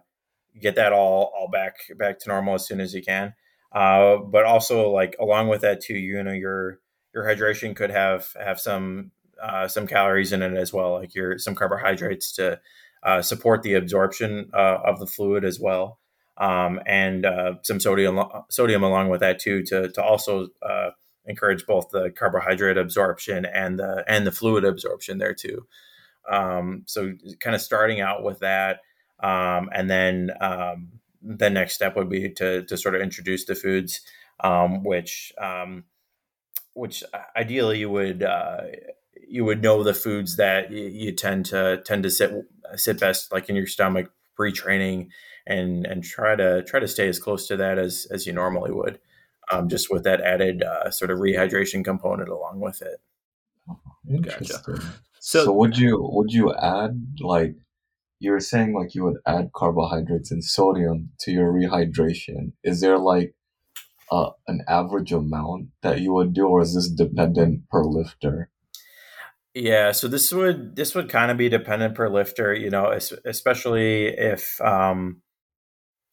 get 0.60 0.76
that 0.76 0.92
all 0.92 1.32
all 1.38 1.50
back 1.50 1.76
back 1.98 2.18
to 2.20 2.30
normal 2.30 2.56
as 2.56 2.68
soon 2.68 2.82
as 2.82 2.96
you 2.96 3.04
can. 3.04 3.36
Uh, 3.72 4.18
but 4.18 4.44
also 4.46 4.90
like 4.90 5.16
along 5.20 5.50
with 5.50 5.62
that 5.62 5.82
too, 5.82 5.94
you 5.94 6.24
know, 6.24 6.32
your 6.32 6.80
your 7.14 7.24
hydration 7.24 7.76
could 7.76 7.92
have 7.92 8.34
have 8.44 8.60
some 8.60 9.12
uh, 9.42 9.68
some 9.68 9.88
calories 9.88 10.32
in 10.32 10.42
it 10.42 10.56
as 10.56 10.74
well, 10.74 10.94
like 10.94 11.16
your 11.16 11.38
some 11.38 11.56
carbohydrates 11.56 12.32
to 12.34 12.60
uh, 13.04 13.22
support 13.22 13.64
the 13.64 13.74
absorption 13.74 14.50
uh, 14.54 14.80
of 14.84 15.00
the 15.00 15.08
fluid 15.08 15.46
as 15.46 15.60
well, 15.60 16.00
um, 16.38 16.80
and 16.86 17.26
uh, 17.26 17.54
some 17.62 17.80
sodium 17.80 18.20
sodium 18.50 18.84
along 18.84 19.10
with 19.10 19.20
that 19.20 19.40
too 19.40 19.64
to 19.64 19.90
to 19.90 20.04
also 20.04 20.48
uh, 20.62 20.92
encourage 21.26 21.66
both 21.66 21.90
the 21.90 22.10
carbohydrate 22.12 22.78
absorption 22.78 23.46
and 23.46 23.80
the 23.80 24.04
and 24.08 24.26
the 24.26 24.32
fluid 24.32 24.66
absorption 24.66 25.18
there 25.18 25.34
too. 25.34 25.68
Um, 26.30 26.84
so 26.88 27.14
kind 27.40 27.56
of 27.56 27.62
starting 27.62 28.02
out 28.02 28.24
with 28.24 28.40
that, 28.40 28.80
um, 29.20 29.70
and 29.74 29.90
then 29.90 30.32
um, 30.42 30.94
the 31.22 31.50
next 31.50 31.76
step 31.76 31.96
would 31.96 32.10
be 32.10 32.30
to 32.32 32.64
to 32.64 32.78
sort 32.78 32.96
of 32.96 33.02
introduce 33.02 33.46
the 33.46 33.56
foods, 33.56 34.02
um, 34.40 34.84
which 34.84 35.32
um, 35.38 35.84
which 36.74 37.04
ideally 37.36 37.80
you 37.80 37.90
would 37.90 38.24
uh, 38.24 38.62
you 39.28 39.46
would 39.46 39.62
know 39.62 39.84
the 39.84 39.94
foods 39.94 40.38
that 40.38 40.72
you, 40.72 41.12
tend 41.12 41.46
to 41.48 41.82
tend 41.86 42.04
to 42.04 42.10
sit 42.10 42.32
sit 42.76 43.00
best 43.00 43.32
like 43.32 43.50
in 43.50 43.56
your 43.56 43.68
stomach 43.68 44.12
pre 44.36 44.52
training, 44.52 45.10
and 45.46 45.86
and 45.86 46.04
try 46.04 46.36
to 46.36 46.64
try 46.64 46.80
to 46.80 46.88
stay 46.88 47.08
as 47.08 47.20
close 47.20 47.48
to 47.48 47.58
that 47.58 47.78
as 47.78 48.08
as 48.12 48.26
you 48.26 48.34
normally 48.34 48.72
would, 48.72 49.00
um, 49.52 49.70
just 49.70 49.90
with 49.90 50.04
that 50.04 50.22
added 50.22 50.64
uh, 50.64 50.90
sort 50.92 51.12
of 51.12 51.20
rehydration 51.20 51.84
component 51.84 52.30
along 52.30 52.60
with 52.60 52.82
it. 52.82 53.00
Interesting. 54.10 54.76
Gotcha. 54.76 54.94
So, 55.20 55.46
so 55.46 55.54
would 55.54 55.78
you 55.78 56.00
would 56.02 56.32
you 56.32 56.54
add 56.54 57.18
like 57.20 57.56
you 58.20 58.32
were 58.32 58.40
saying 58.40 58.74
like 58.74 58.96
you 58.96 59.04
would 59.04 59.18
add 59.26 59.52
carbohydrates 59.54 60.32
and 60.32 60.44
sodium 60.44 61.10
to 61.20 61.32
your 61.32 61.52
rehydration. 61.52 62.54
Is 62.64 62.82
there 62.82 62.98
like 62.98 63.36
uh, 64.12 64.32
an 64.48 64.64
average 64.68 65.12
amount 65.12 65.70
that 65.82 66.02
you 66.02 66.14
would 66.14 66.34
do, 66.34 66.48
or 66.48 66.62
is 66.62 66.76
this 66.76 66.90
dependent 66.90 67.70
per 67.70 67.84
lifter? 67.84 68.50
Yeah, 69.56 69.94
so 69.94 70.10
this 70.10 70.34
would 70.34 70.76
this 70.76 70.94
would 70.96 71.10
kind 71.10 71.32
of 71.32 71.38
be 71.38 71.48
dependent 71.48 71.96
per 71.96 72.10
lifter, 72.10 72.54
you 72.54 72.70
know, 72.70 72.92
especially 73.26 74.08
if 74.08 74.60
um, 74.62 75.22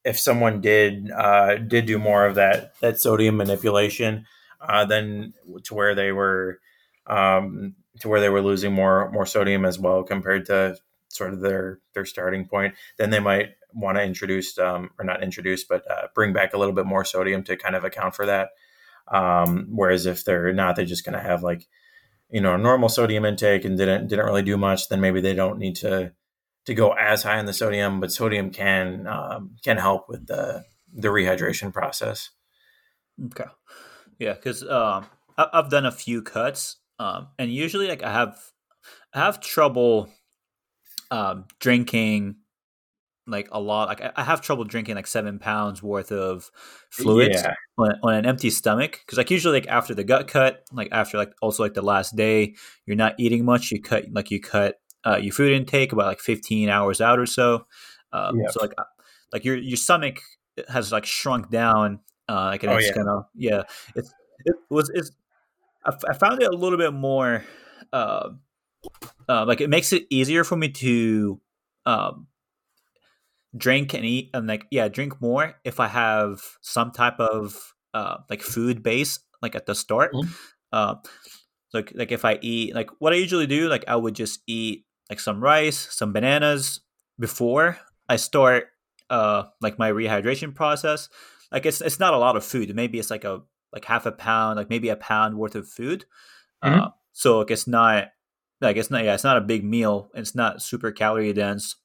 if 0.04 0.18
someone 0.18 0.60
did 0.60 1.10
uh, 1.10 1.56
did 1.56 1.86
do 1.86 1.98
more 1.98 2.26
of 2.26 2.36
that 2.36 2.74
that 2.80 3.00
sodium 3.00 3.36
manipulation, 3.36 4.26
uh, 4.60 4.84
then 4.84 5.34
to 5.64 5.74
where 5.74 5.94
they 5.94 6.12
were 6.12 6.60
um, 7.08 7.74
to 8.00 8.08
where 8.08 8.20
they 8.20 8.28
were 8.28 8.42
losing 8.42 8.72
more 8.72 9.10
more 9.12 9.26
sodium 9.26 9.64
as 9.64 9.78
well 9.78 10.04
compared 10.04 10.46
to 10.46 10.76
sort 11.08 11.32
of 11.32 11.40
their 11.40 11.80
their 11.94 12.04
starting 12.04 12.46
point, 12.46 12.74
then 12.98 13.10
they 13.10 13.20
might 13.20 13.50
want 13.74 13.98
to 13.98 14.04
introduce 14.04 14.58
um, 14.58 14.90
or 14.98 15.04
not 15.04 15.22
introduce, 15.22 15.64
but 15.64 15.88
uh, 15.90 16.08
bring 16.14 16.32
back 16.32 16.54
a 16.54 16.58
little 16.58 16.74
bit 16.74 16.86
more 16.86 17.04
sodium 17.04 17.42
to 17.44 17.56
kind 17.56 17.76
of 17.76 17.84
account 17.84 18.14
for 18.14 18.26
that. 18.26 18.50
Um, 19.08 19.68
whereas 19.70 20.06
if 20.06 20.24
they're 20.24 20.52
not, 20.52 20.76
they're 20.76 20.84
just 20.86 21.04
going 21.04 21.18
to 21.18 21.22
have 21.24 21.42
like 21.42 21.66
you 22.32 22.40
know 22.40 22.56
normal 22.56 22.88
sodium 22.88 23.24
intake 23.24 23.64
and 23.64 23.76
didn't 23.76 24.08
didn't 24.08 24.24
really 24.24 24.42
do 24.42 24.56
much. 24.56 24.88
Then 24.88 25.00
maybe 25.00 25.20
they 25.20 25.34
don't 25.34 25.58
need 25.58 25.76
to 25.76 26.12
to 26.64 26.74
go 26.74 26.92
as 26.92 27.22
high 27.22 27.38
in 27.38 27.46
the 27.46 27.52
sodium, 27.52 28.00
but 28.00 28.10
sodium 28.10 28.50
can 28.50 29.06
um, 29.06 29.56
can 29.62 29.76
help 29.76 30.08
with 30.08 30.26
the 30.26 30.64
the 30.92 31.08
rehydration 31.08 31.72
process. 31.72 32.30
Okay, 33.26 33.50
yeah, 34.18 34.32
because 34.32 34.66
um, 34.66 35.06
I've 35.36 35.70
done 35.70 35.86
a 35.86 35.92
few 35.92 36.22
cuts, 36.22 36.78
um, 36.98 37.28
and 37.38 37.52
usually 37.52 37.86
like 37.86 38.02
I 38.02 38.10
have 38.10 38.38
I 39.12 39.20
have 39.20 39.40
trouble 39.40 40.08
um, 41.10 41.44
drinking 41.60 42.36
like 43.26 43.48
a 43.52 43.60
lot. 43.60 43.88
Like 43.88 44.12
I 44.16 44.22
have 44.22 44.40
trouble 44.40 44.64
drinking 44.64 44.96
like 44.96 45.06
seven 45.06 45.38
pounds 45.38 45.82
worth 45.82 46.10
of 46.12 46.50
fluids 46.90 47.42
yeah. 47.42 47.54
on, 47.78 47.92
on, 48.02 48.14
an 48.14 48.26
empty 48.26 48.50
stomach 48.50 49.00
because 49.04 49.18
like 49.18 49.30
usually 49.30 49.60
like 49.60 49.68
after 49.68 49.94
the 49.94 50.04
gut 50.04 50.28
cut, 50.28 50.64
like 50.72 50.88
after 50.92 51.18
like 51.18 51.32
also 51.40 51.62
like 51.62 51.74
the 51.74 51.82
last 51.82 52.16
day, 52.16 52.54
you're 52.86 52.96
not 52.96 53.14
eating 53.18 53.44
much. 53.44 53.70
You 53.70 53.80
cut 53.80 54.04
like 54.12 54.30
you 54.30 54.40
cut 54.40 54.80
uh, 55.04 55.18
your 55.20 55.32
food 55.32 55.52
intake 55.52 55.92
about 55.92 56.06
like 56.06 56.20
15 56.20 56.68
hours 56.68 57.00
out 57.00 57.18
or 57.18 57.26
so. 57.26 57.66
Um. 58.12 58.40
So 58.50 58.60
like 58.60 58.74
uh, 58.76 58.84
like 59.32 59.44
your 59.44 59.56
your 59.56 59.76
stomach 59.76 60.20
has 60.68 60.92
like 60.92 61.06
shrunk 61.06 61.50
down. 61.50 62.00
Uh, 62.28 62.46
like 62.46 62.62
and 62.62 62.72
oh, 62.72 62.76
it's 62.76 62.88
yeah. 62.88 62.94
gonna 62.94 63.26
yeah. 63.34 63.62
It's 63.94 64.12
it 64.44 64.56
was 64.68 64.90
it's 64.94 65.12
I, 65.84 65.92
I 66.08 66.14
found 66.14 66.42
it 66.42 66.52
a 66.52 66.56
little 66.56 66.78
bit 66.78 66.92
more. 66.92 67.44
Uh, 67.92 68.30
uh, 69.28 69.44
like 69.46 69.60
it 69.60 69.70
makes 69.70 69.92
it 69.92 70.06
easier 70.10 70.44
for 70.44 70.56
me 70.56 70.68
to 70.68 71.40
um, 71.86 72.26
drink 73.56 73.94
and 73.94 74.04
eat 74.04 74.30
and 74.34 74.46
like 74.46 74.66
yeah 74.70 74.88
drink 74.88 75.20
more 75.20 75.54
if 75.64 75.78
i 75.78 75.86
have 75.86 76.40
some 76.62 76.90
type 76.90 77.18
of 77.20 77.74
uh, 77.94 78.16
like 78.30 78.40
food 78.40 78.82
base 78.82 79.18
like 79.42 79.54
at 79.54 79.66
the 79.66 79.74
start. 79.74 80.12
Mm-hmm. 80.14 80.32
uh, 80.72 80.94
like 81.74 81.92
like 81.94 82.12
if 82.12 82.24
i 82.24 82.38
eat 82.40 82.74
like 82.74 82.88
what 82.98 83.12
i 83.12 83.16
usually 83.16 83.46
do 83.46 83.68
like 83.68 83.84
i 83.88 83.96
would 83.96 84.14
just 84.14 84.40
eat 84.46 84.84
like 85.10 85.20
some 85.20 85.42
rice 85.42 85.88
some 85.90 86.12
bananas 86.12 86.80
before 87.18 87.78
i 88.08 88.16
start 88.16 88.68
uh 89.12 89.44
like 89.60 89.78
my 89.78 89.92
rehydration 89.92 90.54
process. 90.54 91.08
Like 91.52 91.66
it's 91.66 91.80
it's 91.80 92.00
not 92.00 92.14
a 92.14 92.18
lot 92.18 92.36
of 92.36 92.44
food. 92.44 92.74
Maybe 92.74 92.98
it's 92.98 93.10
like 93.10 93.24
a 93.24 93.42
like 93.72 93.84
half 93.84 94.06
a 94.06 94.12
pound 94.12 94.56
like 94.56 94.70
maybe 94.70 94.88
a 94.88 94.96
pound 94.96 95.36
worth 95.36 95.54
of 95.54 95.68
food. 95.68 96.06
Mm-hmm. 96.64 96.80
uh, 96.80 96.88
so 97.12 97.38
like 97.38 97.50
it's 97.50 97.66
not 97.66 98.08
like 98.60 98.76
it's 98.76 98.90
not 98.90 99.04
yeah 99.04 99.14
it's 99.14 99.24
not 99.24 99.36
a 99.36 99.42
big 99.42 99.64
meal. 99.64 100.10
It's 100.14 100.34
not 100.34 100.62
super 100.62 100.90
calorie 100.90 101.32
dense 101.34 101.76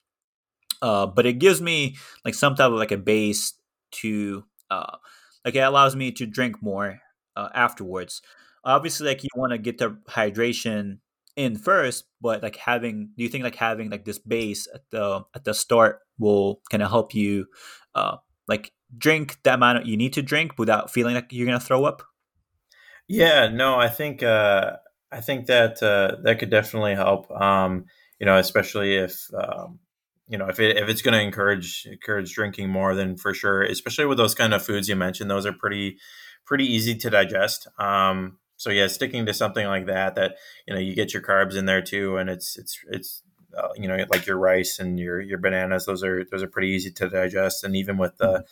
uh, 0.81 1.05
but 1.05 1.25
it 1.25 1.33
gives 1.33 1.61
me 1.61 1.95
like 2.25 2.33
some 2.33 2.55
type 2.55 2.71
of 2.71 2.77
like 2.77 2.91
a 2.91 2.97
base 2.97 3.53
to 3.91 4.43
uh, 4.69 4.97
like 5.45 5.55
it 5.55 5.59
allows 5.59 5.95
me 5.95 6.11
to 6.11 6.25
drink 6.25 6.61
more 6.61 6.99
uh, 7.35 7.49
afterwards 7.53 8.21
obviously 8.63 9.07
like 9.07 9.23
you 9.23 9.29
want 9.35 9.51
to 9.51 9.57
get 9.57 9.77
the 9.77 9.97
hydration 10.09 10.99
in 11.35 11.55
first 11.55 12.05
but 12.19 12.41
like 12.41 12.55
having 12.55 13.09
do 13.15 13.23
you 13.23 13.29
think 13.29 13.43
like 13.43 13.55
having 13.55 13.89
like 13.89 14.05
this 14.05 14.19
base 14.19 14.67
at 14.73 14.81
the 14.89 15.21
at 15.35 15.43
the 15.43 15.53
start 15.53 15.99
will 16.17 16.61
kind 16.71 16.81
of 16.81 16.89
help 16.89 17.13
you 17.13 17.45
uh 17.93 18.17
like 18.47 18.71
drink 18.97 19.37
the 19.43 19.53
amount 19.53 19.85
you 19.85 19.95
need 19.95 20.13
to 20.13 20.21
drink 20.21 20.53
without 20.57 20.91
feeling 20.91 21.13
like 21.13 21.31
you're 21.31 21.45
gonna 21.45 21.59
throw 21.59 21.85
up 21.85 22.01
yeah 23.07 23.47
no 23.47 23.75
i 23.77 23.87
think 23.87 24.23
uh 24.23 24.77
I 25.11 25.21
think 25.21 25.45
that 25.47 25.81
uh, 25.81 26.17
that 26.23 26.39
could 26.39 26.49
definitely 26.49 26.95
help. 26.95 27.31
Um, 27.31 27.85
you 28.19 28.25
know, 28.25 28.37
especially 28.37 28.95
if 28.95 29.27
um, 29.33 29.79
you 30.27 30.37
know 30.37 30.47
if 30.47 30.59
it, 30.59 30.77
if 30.77 30.89
it's 30.89 31.01
going 31.01 31.13
to 31.13 31.21
encourage 31.21 31.87
encourage 31.89 32.33
drinking 32.33 32.69
more, 32.69 32.95
then 32.95 33.17
for 33.17 33.33
sure. 33.33 33.63
Especially 33.63 34.05
with 34.05 34.17
those 34.17 34.35
kind 34.35 34.53
of 34.53 34.65
foods 34.65 34.89
you 34.89 34.95
mentioned, 34.95 35.29
those 35.29 35.45
are 35.45 35.53
pretty 35.53 35.97
pretty 36.45 36.65
easy 36.65 36.95
to 36.95 37.09
digest. 37.09 37.67
Um, 37.79 38.37
so 38.57 38.71
yeah, 38.71 38.87
sticking 38.87 39.25
to 39.25 39.33
something 39.33 39.67
like 39.67 39.85
that, 39.85 40.15
that 40.15 40.35
you 40.67 40.73
know 40.73 40.79
you 40.79 40.95
get 40.95 41.13
your 41.13 41.21
carbs 41.21 41.55
in 41.55 41.65
there 41.65 41.81
too, 41.81 42.17
and 42.17 42.29
it's 42.29 42.57
it's 42.57 42.79
it's 42.89 43.23
uh, 43.57 43.69
you 43.75 43.87
know 43.87 43.97
like 44.09 44.25
your 44.25 44.37
rice 44.37 44.79
and 44.79 44.99
your 44.99 45.21
your 45.21 45.37
bananas. 45.37 45.85
Those 45.85 46.03
are 46.03 46.25
those 46.25 46.43
are 46.43 46.47
pretty 46.47 46.69
easy 46.69 46.91
to 46.91 47.09
digest, 47.09 47.63
and 47.63 47.75
even 47.75 47.97
with 47.97 48.17
the 48.17 48.43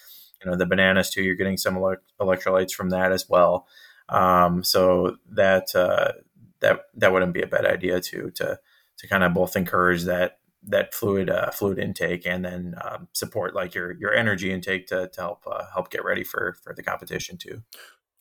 you 0.43 0.49
know 0.49 0.55
the 0.55 0.65
bananas 0.65 1.09
too, 1.09 1.23
you're 1.23 1.36
getting 1.36 1.57
some 1.57 1.76
electrolytes 1.76 2.71
from 2.71 2.89
that 2.89 3.11
as 3.11 3.28
well. 3.28 3.67
Um, 4.07 4.63
so 4.63 5.17
that 5.32 5.76
uh, 5.76 6.13
that 6.59 6.82
that 6.95 7.11
wouldn't 7.11 7.34
be 7.34 7.41
a 7.41 7.47
bad 7.47 7.65
idea 7.65 7.99
to 7.99 8.30
to 8.32 8.59
to 8.97 9.07
kind 9.07 9.23
of 9.23 9.34
both 9.34 9.55
encourage 9.55 10.03
that 10.03 10.38
that 10.68 10.93
fluid 10.93 11.30
uh, 11.30 11.51
fluid 11.51 11.80
intake 11.80 12.26
and 12.26 12.43
then 12.45 12.76
um, 12.84 13.07
support 13.13 13.53
like 13.55 13.74
your 13.76 13.91
your 13.93 14.13
energy 14.13 14.51
intake 14.51 14.88
to, 14.88 15.07
to 15.09 15.22
help 15.22 15.43
uh, 15.49 15.66
help 15.74 15.89
get 15.89 16.03
ready 16.03 16.24
for 16.24 16.57
for 16.63 16.74
the 16.74 16.84
competition 16.84 17.38
too. 17.38 17.63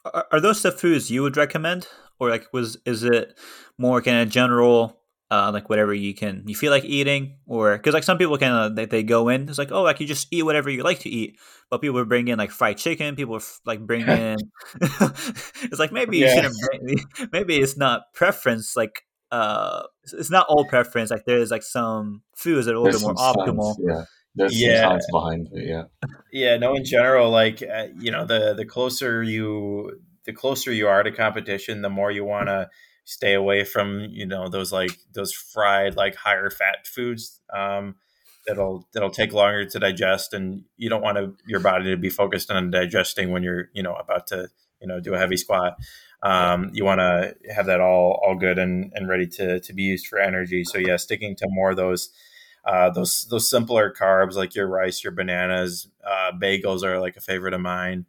Are, 0.04 0.26
are 0.32 0.40
those 0.40 0.62
the 0.62 0.72
foods 0.72 1.10
you 1.10 1.22
would 1.22 1.36
recommend, 1.36 1.88
or 2.18 2.28
like 2.30 2.52
was 2.52 2.76
is 2.84 3.02
it 3.02 3.38
more 3.78 4.02
kind 4.02 4.18
of 4.18 4.28
general 4.28 5.00
uh, 5.30 5.50
like 5.52 5.68
whatever 5.68 5.94
you 5.94 6.14
can 6.14 6.42
you 6.46 6.54
feel 6.54 6.70
like 6.70 6.84
eating 6.84 7.38
or 7.46 7.76
because 7.76 7.94
like 7.94 8.04
some 8.04 8.18
people 8.18 8.36
kind 8.38 8.52
of 8.52 8.76
they, 8.76 8.84
they 8.84 9.02
go 9.02 9.28
in 9.28 9.48
it's 9.48 9.58
like 9.58 9.72
oh 9.72 9.82
like 9.82 9.98
you 9.98 10.06
just 10.06 10.28
eat 10.30 10.42
whatever 10.42 10.70
you 10.70 10.82
like 10.82 11.00
to 11.00 11.08
eat 11.08 11.38
but 11.70 11.80
people 11.80 12.04
bring 12.04 12.28
in 12.28 12.38
like 12.38 12.50
fried 12.50 12.76
chicken 12.76 13.16
people 13.16 13.40
like 13.64 13.80
bring 13.84 14.06
in 14.08 14.36
it's 14.80 15.78
like 15.78 15.92
maybe 15.92 16.18
you 16.18 16.26
Yeah. 16.26 16.34
shouldn't 16.34 16.54
bring, 16.60 16.96
maybe 17.32 17.56
it's 17.58 17.76
not 17.76 18.12
preference 18.12 18.76
like 18.76 19.02
uh 19.38 19.82
it's- 20.04 20.20
it's 20.20 20.30
not 20.30 20.46
all 20.50 20.64
preference 20.74 21.10
like 21.10 21.24
there's 21.26 21.50
like 21.50 21.62
some 21.62 22.22
foods 22.36 22.66
that 22.66 22.72
are 22.72 22.76
a 22.76 22.80
little 22.80 23.00
bit 23.00 23.06
more 23.06 23.16
some 23.16 23.34
optimal 23.34 23.74
yeah. 23.80 24.04
There's 24.36 24.60
Yeah. 24.60 24.80
some 24.80 24.90
science 24.90 25.06
behind 25.12 25.48
it, 25.52 25.66
yeah. 25.72 25.84
Yeah, 26.32 26.56
no. 26.56 26.74
In 26.74 26.84
general, 26.84 27.30
like 27.30 27.62
uh, 27.62 27.86
you 28.04 28.10
know, 28.10 28.24
the 28.32 28.54
the 28.54 28.64
closer 28.74 29.22
you 29.22 30.00
the 30.26 30.32
closer 30.32 30.72
you 30.72 30.88
are 30.88 31.02
to 31.04 31.12
competition, 31.12 31.82
the 31.82 31.90
more 31.98 32.10
you 32.10 32.24
want 32.24 32.48
to 32.48 32.68
stay 33.04 33.34
away 33.34 33.62
from 33.64 33.88
you 34.10 34.26
know 34.26 34.48
those 34.48 34.72
like 34.72 34.90
those 35.16 35.32
fried 35.32 35.94
like 35.96 36.16
higher 36.16 36.50
fat 36.50 36.86
foods 36.94 37.40
um, 37.60 37.94
that'll 38.46 38.88
that'll 38.92 39.10
take 39.20 39.32
longer 39.32 39.64
to 39.66 39.78
digest, 39.78 40.34
and 40.34 40.64
you 40.76 40.88
don't 40.90 41.02
want 41.02 41.16
to 41.18 41.36
your 41.46 41.60
body 41.60 41.84
to 41.90 41.96
be 41.96 42.10
focused 42.10 42.50
on 42.50 42.70
digesting 42.72 43.30
when 43.30 43.42
you're 43.44 43.68
you 43.72 43.82
know 43.84 43.94
about 43.94 44.26
to 44.26 44.48
you 44.80 44.88
know 44.88 44.98
do 45.00 45.14
a 45.14 45.18
heavy 45.18 45.36
squat. 45.36 45.76
Um, 46.24 46.70
you 46.72 46.84
want 46.86 47.00
to 47.00 47.36
have 47.54 47.66
that 47.66 47.80
all 47.80 48.20
all 48.24 48.34
good 48.34 48.58
and, 48.58 48.90
and 48.94 49.08
ready 49.08 49.26
to 49.26 49.60
to 49.60 49.72
be 49.74 49.82
used 49.82 50.06
for 50.06 50.18
energy. 50.18 50.64
So 50.64 50.78
yeah, 50.78 50.96
sticking 50.96 51.36
to 51.36 51.46
more 51.50 51.70
of 51.70 51.76
those 51.76 52.08
uh, 52.64 52.90
those 52.90 53.26
those 53.30 53.48
simpler 53.48 53.92
carbs 53.92 54.34
like 54.34 54.54
your 54.54 54.66
rice, 54.66 55.04
your 55.04 55.12
bananas, 55.12 55.88
uh, 56.04 56.32
bagels 56.32 56.82
are 56.82 56.98
like 56.98 57.16
a 57.16 57.20
favorite 57.20 57.54
of 57.54 57.60
mine. 57.60 58.06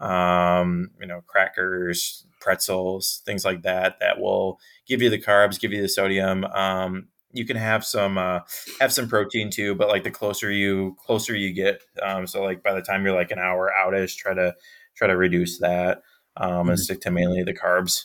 Um, 0.00 0.90
you 1.00 1.06
know, 1.06 1.22
crackers, 1.26 2.24
pretzels, 2.40 3.20
things 3.26 3.44
like 3.44 3.62
that 3.62 3.98
that 4.00 4.18
will 4.18 4.60
give 4.86 5.02
you 5.02 5.10
the 5.10 5.20
carbs, 5.20 5.60
give 5.60 5.72
you 5.72 5.82
the 5.82 5.88
sodium. 5.88 6.44
Um, 6.44 7.08
you 7.32 7.44
can 7.44 7.56
have 7.56 7.84
some 7.84 8.16
uh, 8.16 8.40
have 8.80 8.92
some 8.92 9.08
protein 9.08 9.50
too, 9.50 9.74
but 9.74 9.88
like 9.88 10.04
the 10.04 10.10
closer 10.10 10.50
you 10.50 10.96
closer 11.04 11.36
you 11.36 11.52
get, 11.52 11.82
um, 12.02 12.26
so 12.26 12.42
like 12.42 12.62
by 12.62 12.72
the 12.72 12.80
time 12.80 13.04
you're 13.04 13.14
like 13.14 13.30
an 13.30 13.38
hour 13.38 13.70
outish, 13.84 14.16
try 14.16 14.32
to 14.32 14.54
try 14.96 15.06
to 15.06 15.16
reduce 15.16 15.58
that 15.58 16.02
um, 16.38 16.68
and 16.68 16.78
Mhm. 16.78 16.82
stick 16.82 17.00
to 17.02 17.10
mainly 17.10 17.42
the 17.42 17.54
carbs. 17.54 18.04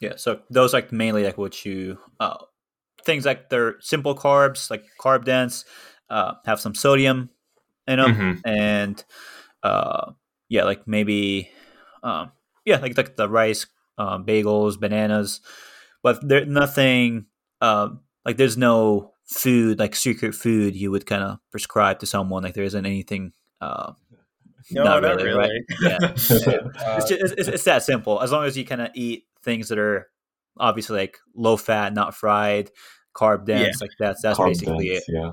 Yeah, 0.00 0.14
so 0.16 0.40
those 0.50 0.72
like 0.72 0.92
mainly 0.92 1.24
like 1.24 1.38
what 1.38 1.64
you 1.64 1.98
uh 2.20 2.36
things 3.04 3.24
like 3.24 3.48
they're 3.50 3.76
simple 3.80 4.14
carbs, 4.14 4.70
like 4.70 4.84
carb 5.00 5.24
dense, 5.24 5.64
uh 6.10 6.34
have 6.44 6.60
some 6.60 6.74
sodium 6.74 7.30
in 7.86 7.98
them 7.98 8.12
Mhm. 8.14 8.40
and 8.44 9.04
uh 9.62 10.12
yeah, 10.48 10.64
like 10.64 10.86
maybe 10.86 11.50
um 12.02 12.32
yeah, 12.64 12.78
like 12.78 12.96
like 12.96 13.16
the 13.16 13.28
rice, 13.28 13.66
um 13.98 14.24
bagels, 14.26 14.78
bananas, 14.78 15.40
but 16.02 16.26
there 16.26 16.44
nothing 16.44 17.26
um 17.60 18.00
like 18.24 18.36
there's 18.36 18.56
no 18.58 19.12
food 19.24 19.78
like 19.78 19.94
secret 19.96 20.34
food 20.34 20.76
you 20.76 20.90
would 20.90 21.06
kind 21.06 21.22
of 21.22 21.38
prescribe 21.50 21.98
to 22.00 22.06
someone 22.06 22.42
like 22.42 22.54
there 22.54 22.64
isn't 22.64 22.84
anything 22.84 23.32
uh 23.62 23.92
No, 24.70 24.84
Not 24.84 25.02
not, 25.02 25.16
really, 25.16 25.24
really. 25.24 25.38
right? 25.38 25.62
Yeah. 25.82 25.98
Uh, 26.04 26.96
it's, 26.98 27.08
just, 27.08 27.34
it's, 27.38 27.48
it's 27.48 27.64
that 27.64 27.82
simple. 27.82 28.20
As 28.20 28.32
long 28.32 28.44
as 28.44 28.56
you 28.56 28.64
kind 28.64 28.80
of 28.80 28.88
eat 28.94 29.24
things 29.42 29.68
that 29.68 29.78
are 29.78 30.08
obviously 30.58 30.98
like 30.98 31.18
low 31.34 31.56
fat, 31.56 31.92
not 31.92 32.14
fried, 32.14 32.70
carb 33.14 33.44
dense, 33.46 33.80
like 33.80 33.90
that's 33.98 34.22
that's 34.22 34.38
Carb 34.38 34.48
basically 34.48 34.88
dense, 34.88 35.04
it. 35.08 35.14
yeah. 35.14 35.30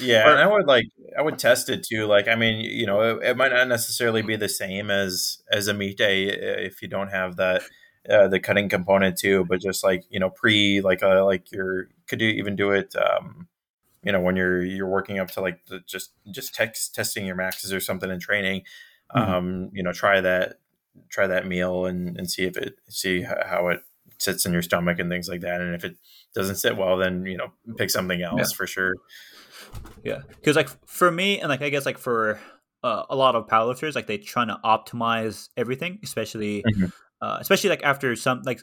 Yeah, 0.00 0.28
Or- 0.28 0.32
and 0.32 0.40
I 0.40 0.46
would 0.46 0.66
like 0.66 0.84
I 1.18 1.22
would 1.22 1.38
test 1.38 1.68
it 1.68 1.82
too. 1.82 2.06
Like, 2.06 2.28
I 2.28 2.36
mean, 2.36 2.60
you 2.60 2.86
know, 2.86 3.00
it, 3.02 3.30
it 3.30 3.36
might 3.36 3.52
not 3.52 3.68
necessarily 3.68 4.22
be 4.22 4.36
the 4.36 4.48
same 4.48 4.90
as 4.90 5.38
as 5.52 5.68
a 5.68 5.74
meet 5.74 5.98
day 5.98 6.30
uh, 6.30 6.60
if 6.60 6.80
you 6.80 6.88
don't 6.88 7.08
have 7.08 7.36
that 7.36 7.62
uh, 8.08 8.28
the 8.28 8.40
cutting 8.40 8.68
component 8.68 9.18
too. 9.18 9.44
But 9.44 9.60
just 9.60 9.82
like 9.84 10.04
you 10.08 10.20
know, 10.20 10.30
pre 10.30 10.80
like 10.80 11.02
uh, 11.02 11.24
like 11.24 11.50
you're 11.52 11.88
could 12.06 12.20
you 12.20 12.28
even 12.30 12.56
do 12.56 12.70
it? 12.70 12.94
Um, 12.96 13.48
you 14.02 14.12
know, 14.12 14.20
when 14.20 14.36
you're 14.36 14.64
you're 14.64 14.88
working 14.88 15.18
up 15.18 15.30
to 15.32 15.40
like 15.40 15.66
the, 15.66 15.80
just 15.80 16.12
just 16.30 16.54
text 16.54 16.94
testing 16.94 17.26
your 17.26 17.36
maxes 17.36 17.72
or 17.72 17.80
something 17.80 18.10
in 18.10 18.20
training. 18.20 18.62
Mhm. 19.14 19.28
Um, 19.28 19.70
you 19.72 19.82
know, 19.82 19.92
try 19.92 20.20
that 20.20 20.58
try 21.08 21.26
that 21.26 21.46
meal 21.46 21.86
and 21.86 22.16
and 22.16 22.30
see 22.30 22.44
if 22.44 22.56
it 22.56 22.76
see 22.88 23.22
how 23.22 23.68
it 23.68 23.82
sits 24.18 24.46
in 24.46 24.52
your 24.52 24.62
stomach 24.62 24.98
and 24.98 25.10
things 25.10 25.28
like 25.28 25.40
that. 25.42 25.60
And 25.60 25.74
if 25.74 25.84
it 25.84 25.96
doesn't 26.34 26.56
sit 26.56 26.76
well, 26.76 26.96
then 26.96 27.24
you 27.26 27.36
know, 27.36 27.52
pick 27.76 27.90
something 27.90 28.22
else 28.22 28.52
for 28.52 28.66
sure. 28.66 28.94
Yeah, 30.04 30.22
because 30.28 30.56
like 30.56 30.68
for 30.86 31.10
me, 31.10 31.40
and 31.40 31.48
like 31.48 31.62
I 31.62 31.68
guess 31.68 31.86
like 31.86 31.98
for 31.98 32.40
uh, 32.82 33.04
a 33.10 33.16
lot 33.16 33.34
of 33.34 33.46
powerlifters, 33.46 33.94
like 33.94 34.06
they 34.06 34.18
trying 34.18 34.48
to 34.48 34.58
optimize 34.64 35.48
everything, 35.56 35.98
especially 36.02 36.62
Mhm. 36.62 36.92
uh, 37.20 37.38
especially 37.40 37.70
like 37.70 37.82
after 37.82 38.14
some 38.16 38.42
like 38.42 38.62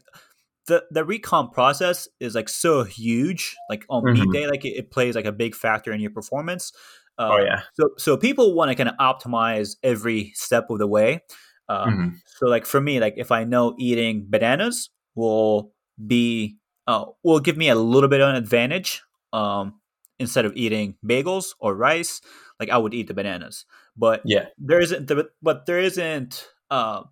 the 0.67 0.83
the 0.91 1.03
recon 1.05 1.49
process 1.49 2.07
is 2.19 2.35
like 2.35 2.49
so 2.49 2.83
huge. 2.83 3.55
Like 3.69 3.85
on 3.89 4.03
meet 4.11 4.29
Mhm. 4.29 4.33
day, 4.33 4.47
like 4.47 4.65
it, 4.65 4.75
it 4.77 4.91
plays 4.91 5.15
like 5.15 5.25
a 5.25 5.31
big 5.31 5.55
factor 5.55 5.91
in 5.91 5.99
your 6.01 6.11
performance. 6.11 6.71
Uh, 7.17 7.29
Oh 7.33 7.43
yeah. 7.43 7.61
So 7.73 7.89
so 7.97 8.17
people 8.17 8.53
want 8.55 8.69
to 8.71 8.75
kind 8.75 8.89
of 8.89 8.95
optimize 8.97 9.75
every 9.83 10.31
step 10.35 10.69
of 10.69 10.79
the 10.79 10.87
way. 10.87 11.21
Uh, 11.69 11.85
Mhm. 11.85 12.11
So 12.37 12.47
like 12.47 12.65
for 12.65 12.81
me, 12.81 12.99
like 12.99 13.13
if 13.17 13.31
I 13.31 13.43
know 13.43 13.75
eating 13.79 14.25
bananas 14.29 14.89
will 15.15 15.71
be 16.05 16.57
uh, 16.87 17.05
will 17.23 17.39
give 17.39 17.57
me 17.57 17.69
a 17.69 17.75
little 17.75 18.09
bit 18.09 18.21
of 18.21 18.29
an 18.29 18.35
advantage. 18.35 19.01
Um, 19.33 19.79
instead 20.17 20.45
of 20.45 20.55
eating 20.55 20.95
bagels 21.05 21.55
or 21.59 21.75
rice, 21.75 22.21
like 22.59 22.69
I 22.69 22.77
would 22.77 22.93
eat 22.93 23.07
the 23.07 23.13
bananas. 23.13 23.65
But 23.97 24.21
Yeah. 24.23 24.45
there 24.57 24.79
isn't 24.79 25.07
the, 25.07 25.27
but 25.41 25.65
there 25.65 25.79
isn't 25.79 26.47
uh, 26.71 27.03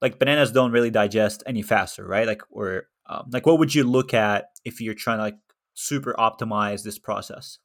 like 0.00 0.18
bananas 0.18 0.52
don't 0.52 0.70
really 0.72 0.90
digest 0.90 1.42
any 1.46 1.62
faster, 1.62 2.06
right? 2.06 2.26
Like 2.26 2.42
or 2.50 2.86
um, 3.06 3.28
like 3.32 3.46
what 3.46 3.58
would 3.58 3.74
you 3.74 3.84
look 3.84 4.14
at 4.14 4.46
if 4.64 4.80
you're 4.80 4.94
trying 4.94 5.18
to 5.18 5.24
like 5.24 5.38
super 5.74 6.14
optimize 6.18 6.82
this 6.82 6.98
process? 6.98 7.58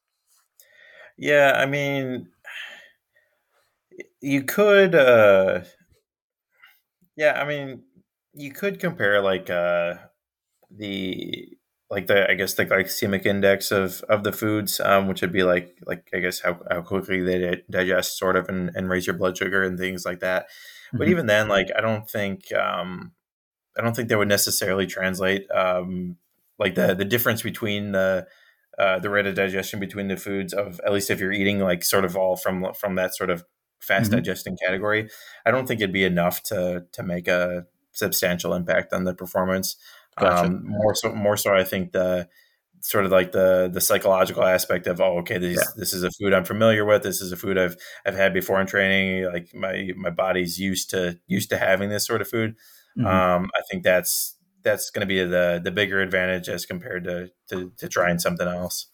Yeah, 1.17 1.53
I 1.55 1.65
mean, 1.65 2.29
you 4.21 4.43
could. 4.43 4.95
uh 4.95 5.61
Yeah, 7.15 7.41
I 7.41 7.45
mean, 7.47 7.83
you 8.33 8.51
could 8.51 8.79
compare 8.79 9.21
like 9.21 9.49
uh 9.49 9.95
the 10.71 11.49
like 11.89 12.07
the 12.07 12.29
I 12.29 12.35
guess 12.35 12.55
the 12.55 12.65
glycemic 12.65 13.25
index 13.25 13.71
of 13.71 14.01
of 14.09 14.23
the 14.23 14.31
foods, 14.33 14.79
um, 14.79 15.07
which 15.07 15.21
would 15.21 15.33
be 15.33 15.43
like 15.43 15.77
like 15.87 16.09
I 16.13 16.19
guess 16.19 16.41
how 16.41 16.61
how 16.69 16.81
quickly 16.81 17.21
they 17.23 17.63
digest, 17.69 18.17
sort 18.17 18.37
of, 18.37 18.49
and, 18.49 18.71
and 18.75 18.89
raise 18.89 19.07
your 19.07 19.17
blood 19.17 19.37
sugar 19.37 19.63
and 19.63 19.77
things 19.79 20.05
like 20.05 20.19
that. 20.21 20.47
But 20.97 21.07
Mhm. 21.07 21.09
even 21.09 21.27
then, 21.27 21.47
like 21.49 21.69
I 21.77 21.81
don't 21.81 22.09
think 22.09 22.53
um 22.53 23.13
I 23.79 23.81
don't 23.81 23.95
think 23.95 24.09
that 24.09 24.17
would 24.17 24.27
necessarily 24.27 24.85
translate 24.85 25.49
um 25.51 26.17
like 26.59 26.75
the 26.75 26.93
the 26.93 27.05
difference 27.05 27.41
between 27.41 27.93
the 27.93 28.27
uh, 28.77 28.99
the 28.99 29.09
rate 29.09 29.25
of 29.25 29.35
digestion 29.35 29.79
between 29.79 30.07
the 30.07 30.15
foods 30.17 30.53
of 30.53 30.79
at 30.85 30.93
least 30.93 31.09
if 31.09 31.19
you're 31.19 31.33
eating 31.33 31.59
like 31.59 31.83
sort 31.83 32.05
of 32.05 32.15
all 32.17 32.35
from 32.35 32.73
from 32.73 32.95
that 32.95 33.15
sort 33.15 33.29
of 33.29 33.43
fast 33.81 34.11
Mhm. 34.11 34.15
digesting 34.17 34.57
category, 34.65 35.09
I 35.45 35.51
don't 35.51 35.67
think 35.67 35.81
it'd 35.81 35.93
be 35.93 36.03
enough 36.05 36.43
to 36.43 36.85
to 36.91 37.03
make 37.03 37.27
a 37.27 37.65
substantial 37.93 38.53
impact 38.53 38.93
on 38.93 39.03
the 39.05 39.13
performance. 39.13 39.75
Gotcha. 40.17 40.45
Um, 40.47 40.63
more 40.65 40.95
so, 40.95 41.13
more 41.13 41.37
so, 41.37 41.53
I 41.53 41.63
think 41.63 41.91
the 41.93 42.27
sort 42.81 43.05
of 43.05 43.11
like 43.11 43.31
the 43.33 43.69
the 43.73 43.81
psychological 43.81 44.43
aspect 44.45 44.87
of 44.87 45.01
oh 45.01 45.17
okay 45.19 45.37
this 45.37 45.73
this 45.73 45.91
is 45.93 46.03
a 46.03 46.11
food 46.11 46.33
I'm 46.33 46.45
familiar 46.45 46.85
with 46.85 47.03
this 47.03 47.19
is 47.21 47.31
a 47.33 47.37
food 47.37 47.57
I've 47.57 47.75
I've 48.05 48.15
had 48.15 48.33
before 48.33 48.61
in 48.61 48.67
training 48.67 49.25
like 49.25 49.53
my 49.53 49.91
my 49.97 50.09
body's 50.09 50.57
used 50.57 50.89
to 50.91 51.19
used 51.27 51.49
to 51.49 51.57
having 51.57 51.89
this 51.89 52.05
sort 52.07 52.21
of 52.21 52.29
food 52.29 52.55
Mhm. 52.97 53.05
um, 53.05 53.49
I 53.55 53.61
think 53.69 53.83
that's 53.83 54.35
that's 54.63 54.89
going 54.89 55.01
to 55.01 55.07
be 55.07 55.23
the 55.23 55.61
the 55.63 55.71
bigger 55.71 56.01
advantage 56.01 56.49
as 56.49 56.65
compared 56.65 57.03
to, 57.05 57.29
to 57.49 57.71
to 57.77 57.87
trying 57.87 58.19
something 58.19 58.47
else. 58.47 58.87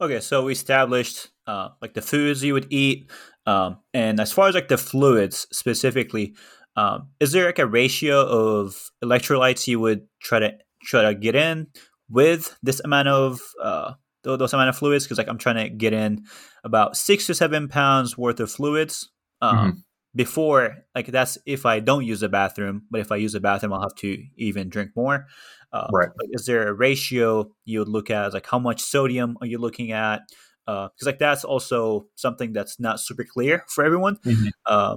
Okay, 0.00 0.20
so 0.20 0.44
we 0.44 0.52
established 0.52 1.28
uh, 1.46 1.70
like 1.82 1.94
the 1.94 2.02
foods 2.02 2.42
you 2.42 2.54
would 2.54 2.66
eat, 2.70 3.10
um, 3.46 3.78
and 3.92 4.20
as 4.20 4.32
far 4.32 4.48
as 4.48 4.54
like 4.54 4.68
the 4.68 4.78
fluids 4.78 5.46
specifically, 5.52 6.34
um, 6.76 7.08
is 7.20 7.32
there 7.32 7.46
like 7.46 7.58
a 7.58 7.66
ratio 7.66 8.20
of 8.20 8.90
electrolytes 9.02 9.66
you 9.66 9.80
would 9.80 10.06
try 10.20 10.38
to 10.38 10.52
try 10.82 11.02
to 11.02 11.14
get 11.14 11.34
in 11.34 11.66
with 12.08 12.56
this 12.62 12.80
amount 12.80 13.08
of 13.08 13.40
uh, 13.62 13.94
those 14.22 14.52
amount 14.52 14.68
of 14.68 14.76
fluids? 14.76 15.04
Because 15.04 15.18
like 15.18 15.28
I'm 15.28 15.38
trying 15.38 15.56
to 15.56 15.68
get 15.68 15.92
in 15.92 16.24
about 16.64 16.96
six 16.96 17.26
to 17.26 17.34
seven 17.34 17.68
pounds 17.68 18.16
worth 18.16 18.40
of 18.40 18.50
fluids. 18.50 19.10
Um, 19.40 19.84
Before, 20.16 20.76
like 20.94 21.08
that's 21.08 21.36
if 21.46 21.66
I 21.66 21.78
don't 21.80 22.04
use 22.04 22.20
the 22.20 22.28
bathroom, 22.28 22.82
but 22.90 23.00
if 23.00 23.12
I 23.12 23.16
use 23.16 23.32
the 23.34 23.40
bathroom, 23.40 23.72
I'll 23.74 23.82
have 23.82 23.94
to 23.96 24.18
even 24.36 24.68
drink 24.70 24.90
more. 24.96 25.26
Uh, 25.72 25.88
Right. 25.92 26.08
is 26.32 26.46
there 26.46 26.66
a 26.68 26.72
ratio 26.72 27.52
you 27.66 27.80
would 27.80 27.88
look 27.88 28.10
at? 28.10 28.32
Like, 28.32 28.46
how 28.46 28.58
much 28.58 28.80
sodium 28.80 29.36
are 29.42 29.46
you 29.46 29.58
looking 29.58 29.92
at? 29.92 30.22
Because 30.64 31.04
like 31.04 31.18
that's 31.18 31.44
also 31.44 32.06
something 32.14 32.52
that's 32.54 32.80
not 32.80 32.98
super 32.98 33.24
clear 33.24 33.64
for 33.74 33.84
everyone. 33.84 34.16
Mhm. 34.24 34.50
Uh, 34.64 34.96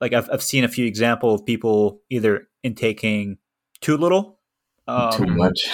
like 0.00 0.12
I've 0.12 0.28
I've 0.30 0.42
seen 0.42 0.64
a 0.64 0.68
few 0.68 0.86
example 0.86 1.34
of 1.34 1.46
people 1.46 2.00
either 2.10 2.48
intaking 2.64 3.38
too 3.80 3.96
little, 3.96 4.40
um, 4.88 5.12
Too 5.12 5.26
much. 5.26 5.68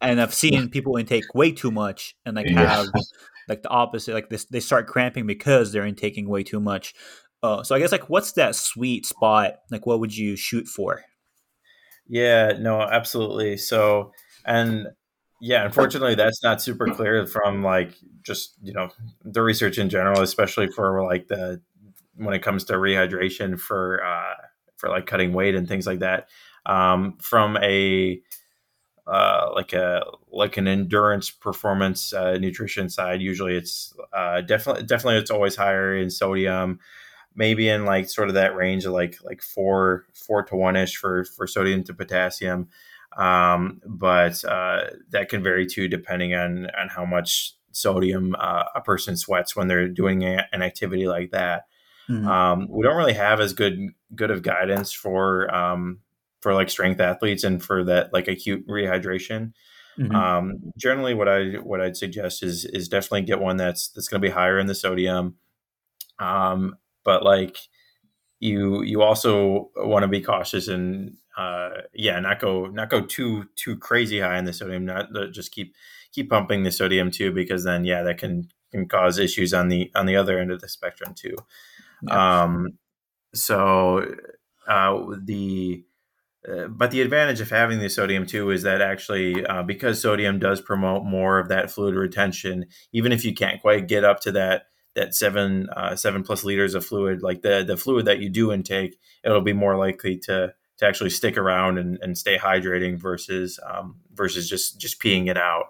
and 0.00 0.20
I've 0.20 0.34
seen 0.44 0.68
people 0.70 0.96
intake 0.96 1.34
way 1.34 1.50
too 1.52 1.70
much 1.72 2.14
and 2.24 2.36
like 2.36 2.46
Yeah. 2.48 2.68
have 2.68 2.86
like 3.48 3.62
the 3.62 3.70
opposite. 3.70 4.14
Like 4.14 4.28
this, 4.30 4.44
they 4.44 4.60
start 4.60 4.86
cramping 4.86 5.26
because 5.26 5.72
they're 5.72 5.84
intaking 5.86 6.28
way 6.28 6.42
too 6.44 6.60
much. 6.60 6.94
Uh, 7.42 7.62
so 7.62 7.74
I 7.74 7.78
guess 7.78 7.92
like 7.92 8.10
what's 8.10 8.32
that 8.32 8.54
sweet 8.54 9.06
spot? 9.06 9.60
Like 9.70 9.86
what 9.86 10.00
would 10.00 10.16
you 10.16 10.36
shoot 10.36 10.68
for? 10.68 11.02
Yeah, 12.08 12.52
no, 12.58 12.80
absolutely. 12.80 13.56
So, 13.56 14.12
and 14.44 14.88
Yeah, 15.40 15.66
unfortunately, 15.66 16.14
that's 16.16 16.44
not 16.44 16.62
super 16.62 16.88
clear 16.88 17.26
from 17.26 17.64
like 17.64 17.96
just 18.24 18.56
you 18.62 18.74
know 18.74 18.90
the 19.24 19.42
research 19.42 19.78
in 19.78 19.90
general, 19.90 20.22
especially 20.22 20.68
for 20.68 21.04
like 21.04 21.28
the 21.28 21.62
when 22.16 22.34
it 22.36 22.40
comes 22.44 22.64
to 22.66 22.74
rehydration 22.74 23.60
for 23.60 24.04
uh, 24.04 24.36
for 24.78 24.90
like 24.90 25.06
cutting 25.08 25.34
weight 25.34 25.56
and 25.56 25.68
things 25.68 25.88
like 25.88 26.00
that. 26.00 26.28
Um, 26.66 27.18
from 27.20 27.58
a 27.58 28.22
uh, 29.06 29.50
like 29.54 29.72
a 29.72 30.04
like 30.30 30.56
an 30.56 30.68
endurance 30.68 31.30
performance 31.30 32.12
uh, 32.12 32.38
nutrition 32.38 32.88
side, 32.88 33.20
usually 33.20 33.56
it's 33.56 33.92
uh, 34.12 34.40
definitely 34.42 34.84
definitely 34.84 35.18
it's 35.18 35.30
always 35.30 35.56
higher 35.56 35.96
in 35.96 36.10
sodium, 36.10 36.78
maybe 37.34 37.68
in 37.68 37.84
like 37.84 38.08
sort 38.08 38.28
of 38.28 38.34
that 38.34 38.54
range 38.54 38.84
of 38.84 38.92
like 38.92 39.16
like 39.22 39.42
four 39.42 40.06
four 40.14 40.42
to 40.44 40.56
one 40.56 40.76
ish 40.76 40.96
for 40.96 41.24
for 41.24 41.46
sodium 41.46 41.84
to 41.84 41.94
potassium. 41.94 42.68
Um, 43.16 43.80
but 43.86 44.44
uh, 44.44 44.90
that 45.10 45.28
can 45.28 45.42
vary 45.42 45.66
too, 45.66 45.88
depending 45.88 46.34
on 46.34 46.66
on 46.78 46.88
how 46.88 47.04
much 47.04 47.54
sodium 47.72 48.34
uh, 48.38 48.64
a 48.74 48.80
person 48.80 49.16
sweats 49.16 49.54
when 49.54 49.68
they're 49.68 49.88
doing 49.88 50.22
a, 50.22 50.46
an 50.52 50.62
activity 50.62 51.06
like 51.06 51.30
that. 51.30 51.66
Mm-hmm. 52.08 52.26
Um, 52.26 52.66
we 52.68 52.84
don't 52.84 52.96
really 52.96 53.14
have 53.14 53.40
as 53.40 53.52
good 53.52 53.78
good 54.14 54.30
of 54.30 54.42
guidance 54.42 54.92
for 54.92 55.52
um, 55.54 56.00
for 56.40 56.54
like 56.54 56.70
strength 56.70 57.00
athletes 57.00 57.44
and 57.44 57.62
for 57.62 57.84
that 57.84 58.12
like 58.12 58.28
acute 58.28 58.66
rehydration. 58.66 59.52
Mm-hmm. 59.98 60.14
Um, 60.14 60.72
generally, 60.76 61.14
what 61.14 61.28
I 61.28 61.52
what 61.62 61.80
I'd 61.80 61.96
suggest 61.96 62.42
is 62.42 62.64
is 62.64 62.88
definitely 62.88 63.22
get 63.22 63.40
one 63.40 63.56
that's 63.56 63.88
that's 63.88 64.08
going 64.08 64.20
to 64.20 64.26
be 64.26 64.32
higher 64.32 64.58
in 64.58 64.66
the 64.66 64.74
sodium. 64.74 65.36
Um, 66.18 66.76
but 67.10 67.24
like 67.24 67.58
you 68.38 68.82
you 68.82 69.02
also 69.02 69.70
want 69.74 70.04
to 70.04 70.08
be 70.08 70.20
cautious 70.20 70.68
and 70.68 71.16
uh, 71.36 71.70
yeah, 71.92 72.20
not 72.20 72.38
go 72.38 72.66
not 72.66 72.88
go 72.88 73.00
too 73.04 73.46
too 73.56 73.76
crazy 73.76 74.20
high 74.20 74.38
in 74.38 74.44
the 74.44 74.52
sodium. 74.52 74.84
Not 74.84 75.08
just 75.32 75.50
keep 75.50 75.74
keep 76.12 76.30
pumping 76.30 76.62
the 76.62 76.70
sodium 76.70 77.10
too, 77.10 77.32
because 77.32 77.64
then 77.64 77.84
yeah, 77.84 78.04
that 78.04 78.18
can 78.18 78.48
can 78.70 78.86
cause 78.86 79.18
issues 79.18 79.52
on 79.52 79.70
the 79.70 79.90
on 79.96 80.06
the 80.06 80.14
other 80.14 80.38
end 80.38 80.52
of 80.52 80.60
the 80.60 80.68
spectrum 80.68 81.12
too. 81.14 81.34
Yeah. 82.02 82.42
Um, 82.42 82.78
so 83.34 84.06
uh, 84.68 85.04
the 85.24 85.84
uh, 86.48 86.68
but 86.68 86.92
the 86.92 87.02
advantage 87.02 87.40
of 87.40 87.50
having 87.50 87.80
the 87.80 87.90
sodium 87.90 88.24
too 88.24 88.50
is 88.50 88.62
that 88.62 88.80
actually 88.80 89.44
uh, 89.46 89.64
because 89.64 90.00
sodium 90.00 90.38
does 90.38 90.60
promote 90.60 91.04
more 91.04 91.40
of 91.40 91.48
that 91.48 91.72
fluid 91.72 91.96
retention, 91.96 92.66
even 92.92 93.10
if 93.10 93.24
you 93.24 93.34
can't 93.34 93.60
quite 93.60 93.88
get 93.88 94.04
up 94.04 94.20
to 94.20 94.30
that 94.30 94.69
that 94.94 95.14
seven 95.14 95.68
uh, 95.70 95.96
seven 95.96 96.22
plus 96.22 96.44
liters 96.44 96.74
of 96.74 96.84
fluid, 96.84 97.22
like 97.22 97.42
the 97.42 97.64
the 97.66 97.76
fluid 97.76 98.06
that 98.06 98.20
you 98.20 98.28
do 98.28 98.52
intake, 98.52 98.98
it'll 99.24 99.40
be 99.40 99.52
more 99.52 99.76
likely 99.76 100.16
to 100.18 100.54
to 100.78 100.86
actually 100.86 101.10
stick 101.10 101.36
around 101.36 101.78
and, 101.78 101.98
and 102.00 102.16
stay 102.16 102.38
hydrating 102.38 102.98
versus 102.98 103.60
um, 103.68 103.96
versus 104.12 104.48
just 104.48 104.80
just 104.80 105.00
peeing 105.00 105.28
it 105.28 105.36
out. 105.36 105.66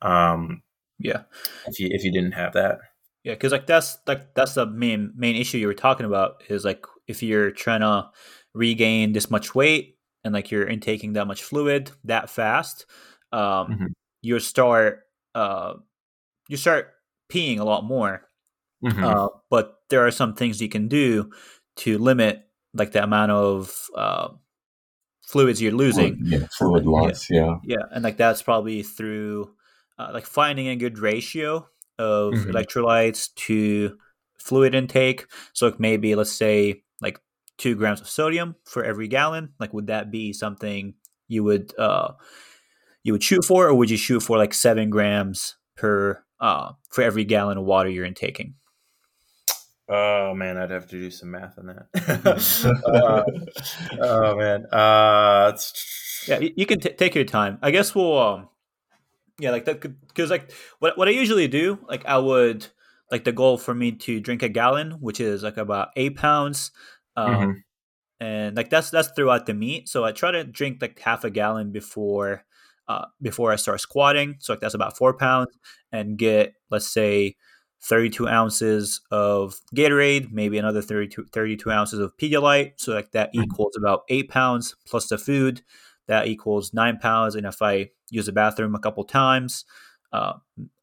Um, 0.00 0.62
yeah, 0.98 1.22
if 1.66 1.78
you 1.78 1.88
if 1.90 2.04
you 2.04 2.12
didn't 2.12 2.32
have 2.32 2.54
that. 2.54 2.78
Yeah, 3.24 3.34
because 3.34 3.52
like 3.52 3.66
that's 3.66 3.98
like 4.06 4.34
that's 4.34 4.54
the 4.54 4.66
main 4.66 5.12
main 5.16 5.36
issue 5.36 5.58
you 5.58 5.66
were 5.66 5.74
talking 5.74 6.06
about 6.06 6.42
is 6.48 6.64
like 6.64 6.86
if 7.06 7.22
you're 7.22 7.50
trying 7.50 7.80
to 7.80 8.08
regain 8.54 9.12
this 9.12 9.30
much 9.30 9.54
weight 9.54 9.98
and 10.24 10.32
like 10.32 10.50
you're 10.50 10.66
intaking 10.66 11.14
that 11.14 11.26
much 11.26 11.42
fluid 11.42 11.90
that 12.04 12.30
fast, 12.30 12.86
um, 13.32 13.40
mm-hmm. 13.40 13.86
you 14.22 14.38
start 14.38 15.00
uh, 15.34 15.74
you 16.48 16.56
start 16.56 16.90
peeing 17.30 17.58
a 17.58 17.64
lot 17.64 17.84
more. 17.84 18.28
Mm-hmm. 18.84 19.04
Uh, 19.04 19.28
but 19.50 19.78
there 19.90 20.06
are 20.06 20.10
some 20.10 20.34
things 20.34 20.60
you 20.60 20.68
can 20.68 20.88
do 20.88 21.30
to 21.76 21.98
limit 21.98 22.46
like 22.74 22.92
the 22.92 23.02
amount 23.02 23.30
of 23.30 23.88
uh, 23.96 24.28
fluids 25.22 25.62
you're 25.62 25.72
losing. 25.72 26.16
Fluid, 26.16 26.40
yeah, 26.40 26.46
fluid 26.58 26.86
loss. 26.86 27.30
Yeah. 27.30 27.56
yeah, 27.64 27.76
yeah, 27.78 27.84
and 27.92 28.02
like 28.04 28.16
that's 28.16 28.42
probably 28.42 28.82
through 28.82 29.50
uh, 29.98 30.10
like 30.12 30.26
finding 30.26 30.68
a 30.68 30.76
good 30.76 30.98
ratio 30.98 31.68
of 31.98 32.34
mm-hmm. 32.34 32.50
electrolytes 32.50 33.34
to 33.34 33.96
fluid 34.38 34.74
intake. 34.74 35.26
So 35.52 35.66
like 35.66 35.80
maybe 35.80 36.14
let's 36.14 36.32
say 36.32 36.82
like 37.00 37.18
two 37.58 37.76
grams 37.76 38.00
of 38.00 38.08
sodium 38.08 38.56
for 38.64 38.84
every 38.84 39.08
gallon. 39.08 39.50
Like 39.60 39.72
would 39.72 39.86
that 39.86 40.10
be 40.10 40.32
something 40.32 40.94
you 41.28 41.44
would 41.44 41.78
uh 41.78 42.12
you 43.04 43.12
would 43.12 43.22
shoot 43.22 43.44
for, 43.44 43.66
or 43.66 43.74
would 43.74 43.90
you 43.90 43.96
shoot 43.96 44.20
for 44.20 44.38
like 44.38 44.54
seven 44.54 44.90
grams 44.90 45.56
per 45.76 46.22
uh 46.40 46.72
for 46.90 47.02
every 47.02 47.24
gallon 47.24 47.58
of 47.58 47.64
water 47.64 47.88
you're 47.88 48.04
intaking? 48.04 48.54
Oh 49.88 50.34
man, 50.34 50.56
I'd 50.56 50.70
have 50.70 50.86
to 50.88 50.98
do 50.98 51.10
some 51.10 51.32
math 51.32 51.58
on 51.58 51.66
that. 51.66 51.86
uh, 52.86 53.24
oh 54.00 54.36
man, 54.36 54.66
uh, 54.72 55.56
yeah, 56.26 56.38
you 56.38 56.66
can 56.66 56.80
t- 56.80 56.90
take 56.90 57.14
your 57.14 57.24
time. 57.24 57.58
I 57.62 57.72
guess 57.72 57.94
we'll, 57.94 58.18
um, 58.18 58.48
yeah, 59.40 59.50
like 59.50 59.64
that 59.64 59.80
because 59.80 60.30
like 60.30 60.52
what 60.78 60.96
what 60.96 61.08
I 61.08 61.10
usually 61.10 61.48
do, 61.48 61.78
like 61.88 62.06
I 62.06 62.18
would 62.18 62.66
like 63.10 63.24
the 63.24 63.32
goal 63.32 63.58
for 63.58 63.74
me 63.74 63.92
to 63.92 64.20
drink 64.20 64.42
a 64.42 64.48
gallon, 64.48 64.92
which 64.92 65.20
is 65.20 65.42
like 65.42 65.56
about 65.56 65.88
eight 65.96 66.16
pounds, 66.16 66.70
um, 67.16 67.34
mm-hmm. 67.34 67.50
and 68.20 68.56
like 68.56 68.70
that's 68.70 68.90
that's 68.90 69.08
throughout 69.08 69.46
the 69.46 69.54
meet. 69.54 69.88
So 69.88 70.04
I 70.04 70.12
try 70.12 70.30
to 70.30 70.44
drink 70.44 70.78
like 70.80 70.98
half 71.00 71.24
a 71.24 71.30
gallon 71.30 71.72
before 71.72 72.44
uh 72.88 73.06
before 73.20 73.52
I 73.52 73.56
start 73.56 73.80
squatting. 73.80 74.36
So 74.38 74.52
like 74.52 74.60
that's 74.60 74.74
about 74.74 74.96
four 74.96 75.14
pounds, 75.14 75.58
and 75.90 76.16
get 76.16 76.54
let's 76.70 76.88
say 76.88 77.36
32 77.82 78.28
ounces 78.28 79.00
of 79.10 79.60
Gatorade, 79.74 80.30
maybe 80.30 80.58
another 80.58 80.82
32, 80.82 81.26
32 81.32 81.70
ounces 81.70 81.98
of 81.98 82.16
Pedialyte. 82.16 82.74
So 82.76 82.92
like 82.92 83.10
that 83.12 83.32
mm-hmm. 83.34 83.44
equals 83.44 83.76
about 83.76 84.02
eight 84.08 84.28
pounds 84.28 84.76
plus 84.86 85.08
the 85.08 85.18
food. 85.18 85.62
That 86.08 86.26
equals 86.26 86.72
nine 86.74 86.98
pounds. 86.98 87.34
And 87.34 87.46
if 87.46 87.62
I 87.62 87.90
use 88.10 88.26
the 88.26 88.32
bathroom 88.32 88.74
a 88.74 88.80
couple 88.80 89.04
times, 89.04 89.64
uh, 90.12 90.34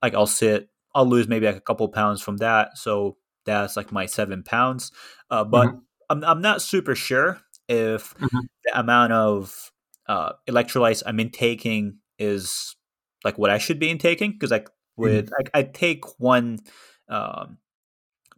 like 0.01 0.13
I'll 0.13 0.27
sit, 0.27 0.69
I'll 0.93 1.05
lose 1.05 1.27
maybe 1.27 1.45
like 1.45 1.55
a 1.55 1.61
couple 1.61 1.87
pounds 1.89 2.21
from 2.21 2.37
that. 2.37 2.77
So 2.77 3.17
that's 3.45 3.77
like 3.77 3.91
my 3.91 4.05
seven 4.05 4.43
pounds. 4.43 4.91
Uh, 5.29 5.43
but 5.43 5.67
mm-hmm. 5.67 5.77
I'm, 6.09 6.23
I'm 6.23 6.41
not 6.41 6.61
super 6.61 6.95
sure 6.95 7.39
if 7.67 8.13
mm-hmm. 8.15 8.39
the 8.65 8.79
amount 8.79 9.13
of 9.13 9.71
uh, 10.07 10.33
electrolytes 10.49 11.03
I'm 11.05 11.19
intaking 11.19 11.99
is 12.17 12.75
like 13.23 13.37
what 13.37 13.51
I 13.51 13.57
should 13.57 13.79
be 13.79 13.89
intaking 13.89 14.31
because 14.31 14.51
like 14.51 14.69
with 14.99 15.25
mm-hmm. 15.25 15.47
I, 15.53 15.59
I, 15.59 15.63
take 15.63 16.19
one 16.19 16.59
um, 17.07 17.57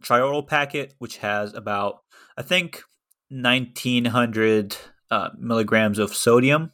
Tri-Oral 0.02 0.44
packet, 0.44 0.94
which 0.98 1.18
has 1.18 1.54
about 1.54 2.02
I 2.36 2.42
think 2.42 2.82
1900 3.30 4.76
uh, 5.10 5.30
milligrams 5.38 5.98
of 5.98 6.14
sodium. 6.14 6.72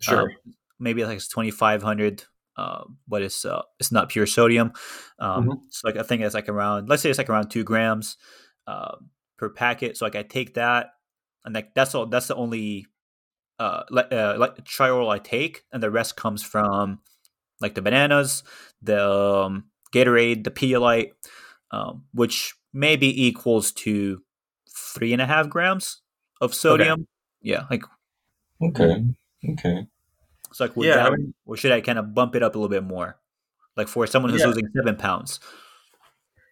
Sure. 0.00 0.30
Uh, 0.30 0.50
maybe 0.78 1.04
like 1.04 1.16
it's 1.16 1.28
2500, 1.28 2.24
uh, 2.56 2.84
but 3.08 3.22
it's 3.22 3.44
uh, 3.44 3.62
it's 3.78 3.92
not 3.92 4.08
pure 4.08 4.26
sodium. 4.26 4.72
Um, 5.18 5.44
mm-hmm. 5.44 5.52
So 5.70 5.88
like 5.88 5.96
I 5.96 6.02
think 6.02 6.22
it's 6.22 6.34
like 6.34 6.48
around 6.48 6.88
let's 6.88 7.02
say 7.02 7.10
it's 7.10 7.18
like 7.18 7.30
around 7.30 7.50
two 7.50 7.64
grams 7.64 8.16
uh, 8.66 8.96
per 9.38 9.50
packet. 9.50 9.96
So 9.96 10.06
like 10.06 10.16
I 10.16 10.22
take 10.22 10.54
that, 10.54 10.90
and 11.44 11.54
like 11.54 11.74
that's 11.74 11.94
all. 11.94 12.06
That's 12.06 12.28
the 12.28 12.36
only 12.36 12.86
uh, 13.58 13.82
like 13.90 14.12
uh, 14.12 14.48
Tri-Oral 14.64 15.10
I 15.10 15.18
take, 15.18 15.64
and 15.72 15.82
the 15.82 15.90
rest 15.90 16.16
comes 16.16 16.42
from 16.42 17.00
like 17.60 17.74
the 17.74 17.82
bananas, 17.82 18.42
the 18.86 19.10
um, 19.10 19.64
Gatorade, 19.92 20.44
the 20.44 20.50
Pedialyte, 20.50 21.12
um, 21.70 22.04
which 22.12 22.54
maybe 22.72 23.26
equals 23.26 23.72
to 23.72 24.22
three 24.74 25.12
and 25.12 25.22
a 25.22 25.26
half 25.26 25.48
grams 25.48 26.02
of 26.40 26.54
sodium. 26.54 26.92
Okay. 27.00 27.08
Yeah, 27.42 27.64
like 27.70 27.84
okay, 28.62 29.04
okay. 29.50 29.86
It's 30.50 30.60
like 30.60 30.72
yeah, 30.76 30.96
that, 30.96 31.06
I 31.06 31.10
mean, 31.10 31.34
or 31.44 31.56
should 31.56 31.72
I 31.72 31.80
kind 31.80 31.98
of 31.98 32.14
bump 32.14 32.34
it 32.34 32.42
up 32.42 32.54
a 32.54 32.58
little 32.58 32.70
bit 32.70 32.84
more, 32.84 33.18
like 33.76 33.88
for 33.88 34.06
someone 34.06 34.32
who's 34.32 34.40
yeah. 34.40 34.48
losing 34.48 34.68
seven 34.74 34.96
pounds? 34.96 35.38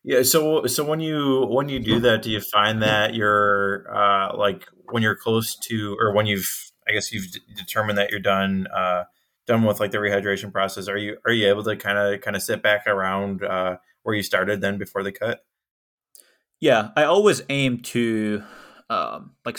Yeah. 0.04 0.22
So 0.22 0.66
so 0.66 0.84
when 0.84 1.00
you 1.00 1.46
when 1.48 1.68
you 1.68 1.80
do 1.80 1.98
that, 2.00 2.22
do 2.22 2.30
you 2.30 2.40
find 2.40 2.82
that 2.82 3.14
you're 3.14 3.86
uh, 3.94 4.36
like 4.36 4.66
when 4.90 5.02
you're 5.02 5.16
close 5.16 5.56
to, 5.68 5.96
or 5.98 6.14
when 6.14 6.26
you've 6.26 6.70
I 6.86 6.92
guess 6.92 7.12
you've 7.12 7.32
d- 7.32 7.40
determined 7.56 7.98
that 7.98 8.10
you're 8.10 8.20
done 8.20 8.66
uh, 8.74 9.04
done 9.46 9.64
with 9.64 9.80
like 9.80 9.90
the 9.90 9.98
rehydration 9.98 10.52
process? 10.52 10.88
Are 10.88 10.96
you 10.96 11.16
are 11.24 11.32
you 11.32 11.48
able 11.48 11.64
to 11.64 11.76
kind 11.76 11.98
of 11.98 12.20
kind 12.20 12.36
of 12.36 12.42
sit 12.42 12.62
back 12.62 12.86
around 12.86 13.42
uh, 13.42 13.76
where 14.02 14.14
you 14.14 14.22
started 14.22 14.60
then 14.60 14.78
before 14.78 15.02
the 15.02 15.12
cut? 15.12 15.44
Yeah, 16.60 16.90
I 16.96 17.04
always 17.04 17.42
aim 17.48 17.80
to 17.80 18.42
um, 18.88 19.32
like 19.44 19.58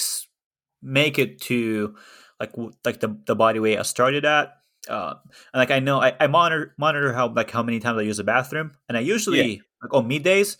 make 0.81 1.19
it 1.19 1.41
to 1.41 1.95
like 2.39 2.51
like 2.83 2.99
the, 2.99 3.17
the 3.25 3.35
body 3.35 3.59
weight 3.59 3.77
I 3.77 3.83
started 3.83 4.25
at. 4.25 4.53
Uh, 4.87 5.15
and 5.53 5.59
like 5.59 5.71
I 5.71 5.79
know 5.79 5.99
I, 5.99 6.13
I 6.19 6.27
monitor 6.27 6.73
monitor 6.77 7.13
how 7.13 7.29
like 7.29 7.51
how 7.51 7.63
many 7.63 7.79
times 7.79 7.99
I 7.99 8.03
use 8.03 8.17
the 8.17 8.23
bathroom, 8.23 8.71
and 8.87 8.97
I 8.97 9.01
usually 9.01 9.55
yeah. 9.55 9.61
like 9.81 9.93
on 9.93 10.07
meet 10.07 10.23
days, 10.23 10.57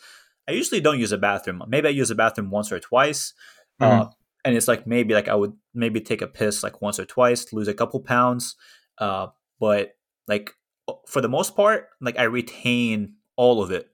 I 0.47 0.51
usually 0.51 0.81
don't 0.81 0.99
use 0.99 1.11
a 1.11 1.17
bathroom. 1.17 1.63
Maybe 1.67 1.87
I 1.87 1.91
use 1.91 2.11
a 2.11 2.15
bathroom 2.15 2.49
once 2.49 2.71
or 2.71 2.79
twice. 2.79 3.33
Mm-hmm. 3.81 4.01
Uh, 4.01 4.07
and 4.43 4.55
it's 4.55 4.67
like 4.67 4.85
maybe 4.85 5.13
like 5.13 5.27
I 5.27 5.35
would 5.35 5.53
maybe 5.73 5.99
take 5.99 6.21
a 6.21 6.27
piss 6.27 6.63
like 6.63 6.81
once 6.81 6.99
or 6.99 7.05
twice, 7.05 7.51
lose 7.51 7.67
a 7.67 7.73
couple 7.73 7.99
pounds. 7.99 8.55
Uh, 8.97 9.27
but 9.59 9.95
like 10.27 10.51
for 11.07 11.21
the 11.21 11.29
most 11.29 11.55
part, 11.55 11.89
like 12.01 12.19
I 12.19 12.23
retain 12.23 13.15
all 13.35 13.61
of 13.61 13.71
it. 13.71 13.89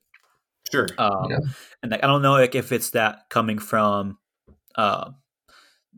Sure. 0.72 0.88
Um, 0.98 1.28
yeah. 1.30 1.38
And 1.84 1.92
like 1.92 2.04
I 2.04 2.08
don't 2.08 2.22
know 2.22 2.34
like 2.34 2.56
if 2.56 2.72
it's 2.72 2.92
that 2.92 3.30
coming 3.30 3.60
from 3.60 4.18
uh, 4.76 5.12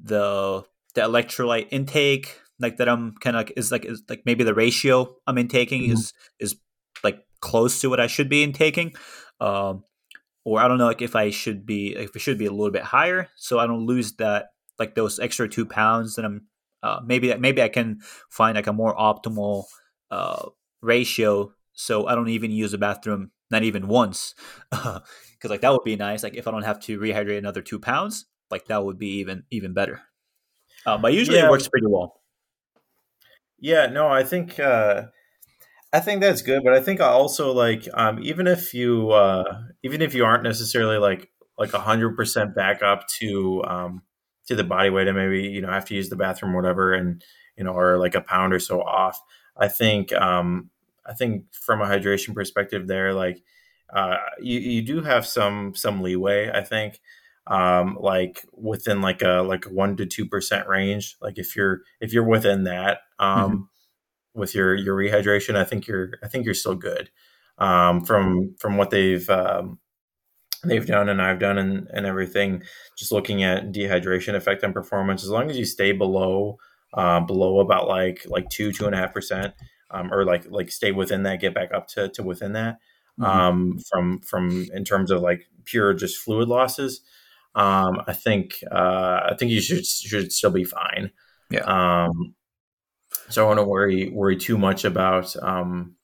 the 0.02 0.64
the 0.96 1.02
electrolyte 1.02 1.68
intake, 1.72 2.40
like 2.60 2.78
that 2.78 2.90
I'm 2.90 3.16
kind 3.16 3.38
of 3.38 3.52
is 3.56 3.72
like 3.72 3.86
is 3.86 4.04
like 4.10 4.24
maybe 4.26 4.44
the 4.44 4.54
ratio 4.54 5.16
I'm 5.28 5.38
intaking 5.38 5.84
mm-hmm. 5.84 5.94
is 5.94 6.14
is 6.40 6.56
like 7.04 7.26
close 7.40 7.82
to 7.82 7.90
what 7.90 8.00
I 8.00 8.08
should 8.08 8.30
be 8.30 8.44
intaking. 8.44 8.94
Um, 9.40 9.84
or 10.46 10.60
I 10.60 10.68
don't 10.68 10.78
know 10.78 10.88
like 10.88 11.02
if 11.02 11.16
I 11.16 11.30
should 11.30 11.66
be 11.66 11.96
if 11.96 12.16
it 12.16 12.20
should 12.20 12.38
be 12.38 12.46
a 12.46 12.52
little 12.52 12.72
bit 12.72 12.84
higher 12.84 13.30
so 13.36 13.60
I 13.60 13.68
don't 13.68 13.86
lose 13.86 14.14
that 14.14 14.50
like 14.80 14.96
those 14.96 15.20
extra 15.20 15.48
two 15.48 15.66
pounds 15.66 16.16
that 16.16 16.26
I'm 16.26 16.48
uh, 16.84 17.00
maybe 17.04 17.34
maybe 17.36 17.62
I 17.62 17.70
can 17.70 18.02
find 18.30 18.56
like 18.56 18.68
a 18.68 18.74
more 18.74 18.96
optimal 18.96 19.64
uh, 20.12 20.50
ratio 20.82 21.54
so 21.74 22.06
I 22.08 22.14
don't 22.14 22.30
even 22.30 22.52
use 22.52 22.72
the 22.72 22.78
bathroom 22.78 23.32
not 23.50 23.64
even 23.64 23.88
once. 23.88 24.36
Because 25.44 25.52
like 25.52 25.62
that 25.62 25.74
would 25.74 25.84
be 25.84 25.98
nice 25.98 26.24
like 26.24 26.38
if 26.38 26.48
I 26.48 26.52
don't 26.52 26.64
have 26.64 26.80
to 26.82 26.98
rehydrate 26.98 27.38
another 27.38 27.62
two 27.62 27.78
pounds 27.78 28.28
like 28.50 28.68
that 28.68 28.86
would 28.86 28.98
be 28.98 29.20
even 29.20 29.44
even 29.52 29.74
better. 29.74 30.00
Uh, 30.86 30.98
but 30.98 31.12
usually 31.12 31.38
yeah. 31.38 31.48
it 31.48 31.52
works 31.52 31.68
pretty 31.68 31.88
well. 31.88 32.22
Yeah 33.60 33.88
no 33.88 34.08
I 34.08 34.24
think 34.24 34.58
uh, 34.58 35.08
I 35.92 36.00
think 36.00 36.22
that's 36.22 36.42
good, 36.42 36.64
but 36.64 36.74
I 36.74 36.80
think 36.80 37.02
also 37.02 37.52
like 37.52 37.90
um, 37.94 38.20
even 38.24 38.48
if 38.48 38.74
you 38.74 39.12
uh, 39.12 39.44
even 39.84 40.02
if 40.02 40.16
you 40.16 40.24
aren't 40.24 40.44
necessarily 40.44 40.98
like 40.98 41.30
like 41.58 41.72
hundred 41.72 42.16
percent 42.16 42.56
back 42.56 42.82
up 42.82 43.06
to 43.20 43.64
um, 43.68 44.02
to 44.48 44.56
the 44.56 44.64
body 44.64 44.90
weight 44.90 45.08
and 45.08 45.18
maybe 45.18 45.44
you 45.48 45.62
know 45.62 45.70
have 45.70 45.86
to 45.86 45.96
use 45.96 46.10
the 46.10 46.16
bathroom 46.16 46.54
or 46.54 46.62
whatever 46.62 46.94
and 46.94 47.24
you 47.58 47.64
know 47.64 47.74
or 47.74 47.98
like 47.98 48.16
a 48.16 48.22
pound 48.22 48.54
or 48.54 48.60
so 48.60 48.82
off. 48.82 49.22
I 49.58 49.68
think 49.68 50.12
um, 50.14 50.70
I 51.06 51.14
think 51.14 51.46
from 51.54 51.82
a 51.82 51.86
hydration 51.86 52.34
perspective 52.34 52.88
there 52.88 53.14
like 53.14 53.44
uh, 53.94 54.18
you 54.40 54.60
you 54.60 54.82
do 54.82 55.02
have 55.02 55.26
some 55.26 55.76
some 55.76 56.02
leeway. 56.02 56.50
I 56.52 56.62
think 56.62 57.00
um, 57.48 57.98
like 58.00 58.46
within 58.54 59.02
like 59.02 59.22
a 59.22 59.44
like 59.48 59.66
a 59.66 59.70
one 59.70 59.98
to 59.98 60.06
two 60.06 60.26
percent 60.26 60.68
range. 60.68 61.16
Like 61.22 61.38
if 61.38 61.56
you're 61.56 61.82
if 62.00 62.14
you're 62.14 62.28
within 62.28 62.64
that. 62.64 63.00
Um, 63.20 63.52
mm-hmm 63.52 63.62
with 64.34 64.56
your 64.56 64.76
your 64.76 64.96
rehydration, 64.96 65.56
I 65.56 65.64
think 65.64 65.88
you're 65.88 66.12
I 66.24 66.28
think 66.28 66.46
you're 66.46 66.54
still 66.54 66.76
good. 66.76 67.10
Um, 67.58 68.04
from 68.04 68.56
from 68.60 68.78
what 68.78 68.90
they've 68.90 69.30
um, 69.30 69.80
they've 70.64 70.86
done 70.86 71.10
and 71.10 71.22
I've 71.22 71.40
done 71.40 71.58
and, 71.58 71.88
and 71.94 72.06
everything, 72.06 72.64
just 72.98 73.12
looking 73.12 73.44
at 73.44 73.72
dehydration 73.72 74.36
effect 74.36 74.64
on 74.64 74.74
performance, 74.74 75.24
as 75.24 75.30
long 75.30 75.50
as 75.50 75.58
you 75.58 75.66
stay 75.66 75.92
below 75.92 76.58
uh, 76.94 77.20
below 77.20 77.60
about 77.60 77.88
like 77.88 78.24
like 78.28 78.50
two 78.50 78.72
two 78.72 78.86
and 78.86 78.96
a 78.96 78.98
half 78.98 79.14
percent, 79.14 79.54
um, 79.92 80.14
or 80.14 80.26
like 80.26 80.46
like 80.50 80.72
stay 80.72 80.92
within 80.92 81.24
that, 81.24 81.42
get 81.42 81.54
back 81.54 81.74
up 81.74 81.88
to, 81.88 82.10
to 82.10 82.24
within 82.24 82.54
that. 82.54 82.78
Mm-hmm. 83.20 83.24
Um, 83.24 83.80
from 83.92 84.20
from 84.22 84.68
in 84.74 84.84
terms 84.84 85.12
of 85.12 85.22
like 85.22 85.46
pure 85.66 85.94
just 85.94 86.18
fluid 86.18 86.48
losses, 86.48 87.02
um, 87.56 88.02
I 88.08 88.14
think 88.14 88.64
uh, 88.72 89.22
I 89.32 89.36
think 89.38 89.52
you 89.52 89.62
should 89.62 89.86
should 89.86 90.32
still 90.32 90.52
be 90.52 90.64
fine. 90.64 91.12
Yeah. 91.50 91.62
Um, 91.62 92.36
so 93.30 93.44
I 93.44 93.48
want 93.48 93.60
to 93.60 93.64
worry 93.64 94.10
worry 94.10 94.38
too 94.38 94.58
much 94.58 94.86
about 94.86 95.36
um, 95.42 95.96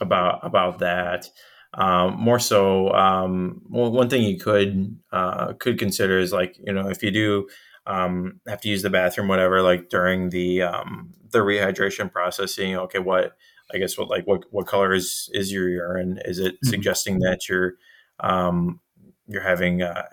about 0.00 0.40
about 0.44 0.78
that. 0.80 1.28
Um, 1.76 2.18
more 2.18 2.38
so, 2.38 2.90
um, 2.94 3.60
one 3.68 4.08
thing 4.08 4.22
you 4.22 4.38
could 4.38 4.98
uh, 5.12 5.52
could 5.54 5.78
consider 5.78 6.18
is 6.18 6.32
like 6.32 6.56
you 6.58 6.72
know 6.72 6.88
if 6.88 7.02
you 7.02 7.10
do 7.10 7.48
um, 7.86 8.40
have 8.48 8.60
to 8.62 8.68
use 8.68 8.82
the 8.82 8.90
bathroom, 8.90 9.28
whatever, 9.28 9.62
like 9.62 9.90
during 9.90 10.30
the 10.30 10.62
um, 10.62 11.12
the 11.30 11.40
rehydration 11.40 12.10
process, 12.10 12.54
seeing 12.54 12.76
okay, 12.76 12.98
what 12.98 13.36
I 13.72 13.78
guess 13.78 13.98
what 13.98 14.08
like 14.08 14.26
what 14.26 14.44
what 14.50 14.66
color 14.66 14.92
is 14.94 15.28
is 15.32 15.52
your 15.52 15.68
urine? 15.68 16.18
Is 16.24 16.38
it 16.38 16.54
mm-hmm. 16.54 16.68
suggesting 16.68 17.18
that 17.20 17.48
you're 17.48 17.74
um, 18.20 18.80
you're 19.26 19.42
having 19.42 19.82
uh, 19.82 20.04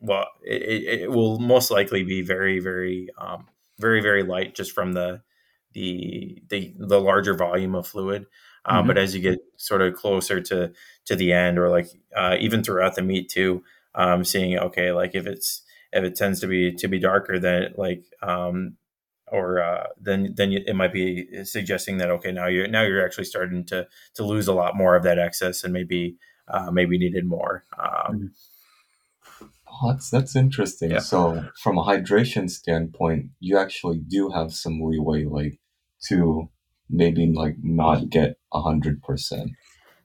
well, 0.00 0.26
it, 0.42 1.00
it, 1.00 1.10
will 1.10 1.38
most 1.38 1.70
likely 1.70 2.04
be 2.04 2.22
very 2.22 2.60
very 2.60 3.08
um, 3.18 3.46
very 3.78 4.00
very 4.00 4.22
light 4.22 4.54
just 4.54 4.72
from 4.72 4.92
the 4.92 5.22
the 5.72 6.42
the, 6.48 6.74
the 6.78 7.00
larger 7.00 7.34
volume 7.34 7.74
of 7.74 7.86
fluid. 7.86 8.26
Uh, 8.64 8.78
mm-hmm. 8.78 8.88
But 8.88 8.98
as 8.98 9.14
you 9.14 9.20
get 9.20 9.38
sort 9.56 9.82
of 9.82 9.94
closer 9.94 10.40
to 10.40 10.72
to 11.06 11.16
the 11.16 11.32
end, 11.32 11.58
or 11.58 11.68
like 11.68 11.88
uh, 12.16 12.36
even 12.40 12.62
throughout 12.62 12.94
the 12.94 13.02
meet 13.02 13.28
too, 13.28 13.62
um, 13.94 14.24
seeing 14.24 14.58
okay, 14.58 14.92
like 14.92 15.14
if 15.14 15.26
it's 15.26 15.62
if 15.92 16.04
it 16.04 16.16
tends 16.16 16.40
to 16.40 16.46
be 16.46 16.72
to 16.74 16.88
be 16.88 16.98
darker, 16.98 17.38
then 17.38 17.74
like 17.76 18.04
um, 18.22 18.76
or 19.30 19.60
uh, 19.60 19.86
then 20.00 20.34
then 20.36 20.52
it 20.52 20.74
might 20.74 20.92
be 20.92 21.44
suggesting 21.44 21.98
that 21.98 22.10
okay, 22.10 22.32
now 22.32 22.46
you're 22.46 22.68
now 22.68 22.82
you're 22.82 23.04
actually 23.04 23.24
starting 23.24 23.64
to 23.66 23.86
to 24.14 24.24
lose 24.24 24.48
a 24.48 24.54
lot 24.54 24.76
more 24.76 24.96
of 24.96 25.02
that 25.02 25.18
excess, 25.18 25.64
and 25.64 25.72
maybe 25.72 26.16
uh, 26.48 26.70
maybe 26.70 26.98
needed 26.98 27.24
more. 27.24 27.64
Um, 27.78 28.14
mm-hmm. 28.14 28.26
Oh, 29.70 29.92
that's 29.92 30.10
that's 30.10 30.34
interesting. 30.34 30.90
Yeah. 30.90 31.00
So 31.00 31.44
from 31.62 31.78
a 31.78 31.84
hydration 31.84 32.50
standpoint, 32.50 33.30
you 33.38 33.58
actually 33.58 33.98
do 33.98 34.30
have 34.30 34.52
some 34.52 34.80
leeway, 34.80 35.24
like 35.24 35.58
to 36.08 36.48
maybe 36.90 37.26
like 37.26 37.56
not 37.62 38.10
get 38.10 38.38
a 38.52 38.62
hundred 38.62 39.02
percent. 39.02 39.52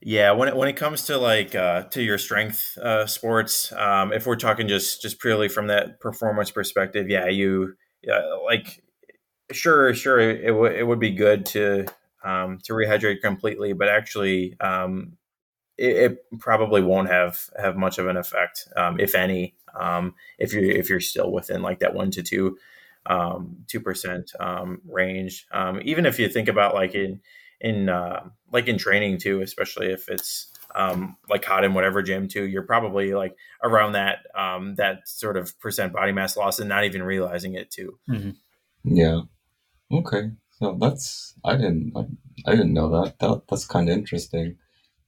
Yeah, 0.05 0.31
when 0.31 0.49
it, 0.49 0.55
when 0.55 0.67
it 0.67 0.75
comes 0.75 1.05
to 1.05 1.17
like 1.17 1.55
uh, 1.55 1.83
to 1.83 2.01
your 2.03 2.17
strength 2.17 2.77
uh, 2.77 3.05
sports, 3.05 3.71
um, 3.71 4.11
if 4.11 4.25
we're 4.25 4.35
talking 4.35 4.67
just 4.67 5.01
just 5.01 5.19
purely 5.19 5.47
from 5.47 5.67
that 5.67 5.99
performance 6.01 6.51
perspective, 6.51 7.09
yeah, 7.09 7.27
you 7.27 7.75
yeah, 8.01 8.19
like 8.43 8.83
sure 9.51 9.93
sure 9.93 10.19
it, 10.19 10.47
w- 10.47 10.73
it 10.73 10.85
would 10.85 10.99
be 10.99 11.11
good 11.11 11.45
to 11.47 11.85
um, 12.23 12.59
to 12.63 12.73
rehydrate 12.73 13.21
completely, 13.21 13.73
but 13.73 13.87
actually 13.87 14.57
um, 14.59 15.13
it, 15.77 16.11
it, 16.11 16.39
probably 16.39 16.81
won't 16.81 17.09
have 17.09 17.49
have 17.57 17.77
much 17.77 17.97
of 17.97 18.07
an 18.07 18.17
effect, 18.17 18.67
um, 18.75 18.99
if 18.99 19.15
any, 19.15 19.55
um, 19.79 20.15
if 20.37 20.53
you're 20.53 20.63
if 20.63 20.89
you're 20.89 20.99
still 20.99 21.31
within 21.31 21.61
like 21.61 21.79
that 21.79 21.93
one 21.93 22.11
to 22.11 22.21
two 22.23 22.57
two 23.67 23.79
percent 23.79 24.31
um, 24.39 24.81
range. 24.87 25.45
Um, 25.51 25.81
even 25.83 26.05
if 26.05 26.19
you 26.19 26.29
think 26.29 26.47
about 26.47 26.73
like 26.73 26.95
in 26.95 27.21
in 27.59 27.89
uh, 27.89 28.29
like 28.51 28.67
in 28.67 28.77
training 28.77 29.17
too, 29.17 29.41
especially 29.41 29.91
if 29.91 30.09
it's 30.09 30.51
um, 30.75 31.17
like 31.29 31.45
hot 31.45 31.63
in 31.63 31.73
whatever 31.73 32.01
gym 32.01 32.27
too, 32.27 32.43
you're 32.43 32.63
probably 32.63 33.13
like 33.13 33.35
around 33.63 33.93
that 33.93 34.19
um, 34.35 34.75
that 34.75 35.07
sort 35.07 35.37
of 35.37 35.57
percent 35.59 35.93
body 35.93 36.11
mass 36.11 36.35
loss 36.35 36.59
and 36.59 36.69
not 36.69 36.83
even 36.83 37.03
realizing 37.03 37.53
it 37.55 37.71
too. 37.71 37.97
Mm-hmm. 38.09 38.31
Yeah. 38.83 39.21
Okay. 39.91 40.31
So 40.59 40.77
that's 40.79 41.35
I 41.43 41.55
didn't 41.55 41.93
I, 41.95 42.51
I 42.51 42.51
didn't 42.51 42.73
know 42.73 42.89
that. 43.03 43.19
That 43.19 43.43
that's 43.49 43.65
kind 43.65 43.89
of 43.89 43.97
interesting. 43.97 44.57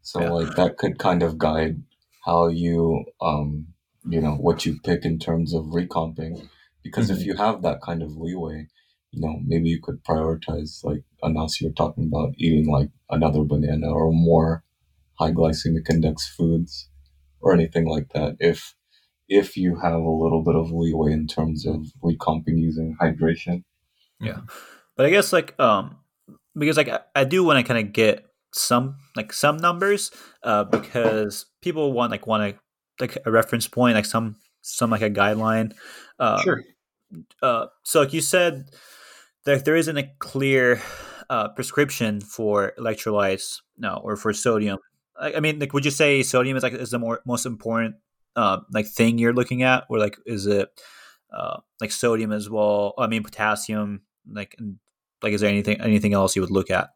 So 0.02 0.22
yeah. 0.22 0.30
like 0.30 0.56
that 0.56 0.78
could 0.78 1.00
kind 1.00 1.24
of 1.24 1.38
guide 1.38 1.82
how 2.24 2.48
you 2.48 3.06
um 3.22 3.68
you 4.08 4.22
know 4.22 4.36
what 4.36 4.66
you 4.66 4.80
pick 4.84 5.04
in 5.06 5.20
terms 5.20 5.54
of 5.54 5.66
recomping 5.74 6.50
because 6.86 7.10
mm-hmm. 7.10 7.20
if 7.20 7.26
you 7.26 7.36
have 7.36 7.64
that 7.64 7.82
kind 7.82 8.04
of 8.04 8.16
leeway, 8.16 8.68
you 9.12 9.20
know, 9.20 9.40
maybe 9.44 9.70
you 9.70 9.82
could 9.82 10.04
prioritize 10.04 10.84
like 10.84 11.04
Anas 11.24 11.60
you're 11.60 11.74
talking 11.74 12.08
about 12.08 12.36
eating 12.38 12.72
like 12.72 12.90
another 13.10 13.44
banana 13.44 13.92
or 13.92 14.14
more 14.14 14.64
high 15.20 15.32
glycemic 15.32 15.90
index 15.90 16.28
foods 16.28 16.90
or 17.42 17.54
anything 17.54 17.88
like 17.88 18.10
that. 18.14 18.38
If 18.40 18.76
if 19.28 19.58
you 19.58 19.78
have 19.78 20.00
a 20.00 20.10
little 20.24 20.44
bit 20.44 20.56
of 20.56 20.72
leeway 20.72 21.12
in 21.12 21.26
terms 21.26 21.66
of 21.66 21.88
recomping 22.04 22.60
using 22.60 22.96
hydration. 23.02 23.64
Yeah. 24.22 24.42
But 24.96 25.08
I 25.08 25.10
guess 25.10 25.34
like 25.34 25.60
um 25.60 25.98
because 26.56 26.78
like 26.78 26.90
I, 26.90 27.00
I 27.16 27.24
do 27.24 27.44
want 27.44 27.58
to 27.58 27.68
kind 27.68 27.84
of 27.84 27.94
get 27.94 28.28
some 28.54 28.98
like 29.16 29.34
some 29.34 29.58
numbers 29.58 30.12
uh 30.44 30.64
because 30.64 31.48
people 31.62 31.92
want 31.94 32.12
like 32.12 32.28
want 32.28 32.54
to 32.54 32.60
like 33.02 33.18
a 33.26 33.32
reference 33.32 33.68
point 33.68 33.96
like 33.96 34.06
some 34.06 34.38
some 34.62 34.90
like 34.90 35.02
a 35.02 35.10
guideline 35.10 35.74
uh, 36.20 36.42
sure 36.42 36.64
uh, 37.42 37.68
so 37.84 38.02
like 38.02 38.14
you 38.14 38.22
said 38.22 38.70
that 39.46 39.66
there 39.66 39.76
isn't 39.76 39.98
a 39.98 40.10
clear 40.20 40.82
uh, 41.30 41.50
prescription 41.50 42.22
for 42.22 42.74
electrolytes 42.78 43.62
no 43.78 44.00
or 44.04 44.16
for 44.16 44.34
sodium 44.34 44.80
I, 45.20 45.36
I, 45.36 45.40
mean 45.40 45.60
like 45.60 45.74
would 45.74 45.86
you 45.86 45.92
say 45.92 46.24
sodium 46.24 46.58
is 46.58 46.64
like 46.64 46.74
is 46.74 46.92
the 46.92 47.00
more 47.00 47.22
most 47.26 47.46
important 47.46 47.96
uh, 48.36 48.60
like 48.72 48.88
thing 48.88 49.18
you're 49.18 49.34
looking 49.34 49.64
at 49.64 49.86
or 49.90 49.98
like 49.98 50.18
is 50.26 50.46
it 50.46 50.70
uh, 51.34 51.58
like 51.82 51.92
sodium 51.92 52.32
as 52.32 52.50
well 52.50 52.94
i 52.98 53.08
mean 53.08 53.24
potassium 53.24 54.02
like 54.30 54.56
like 55.22 55.34
is 55.34 55.42
there 55.42 55.50
anything 55.50 55.80
anything 55.82 56.14
else 56.14 56.36
you 56.36 56.42
would 56.42 56.52
look 56.52 56.70
at 56.70 56.90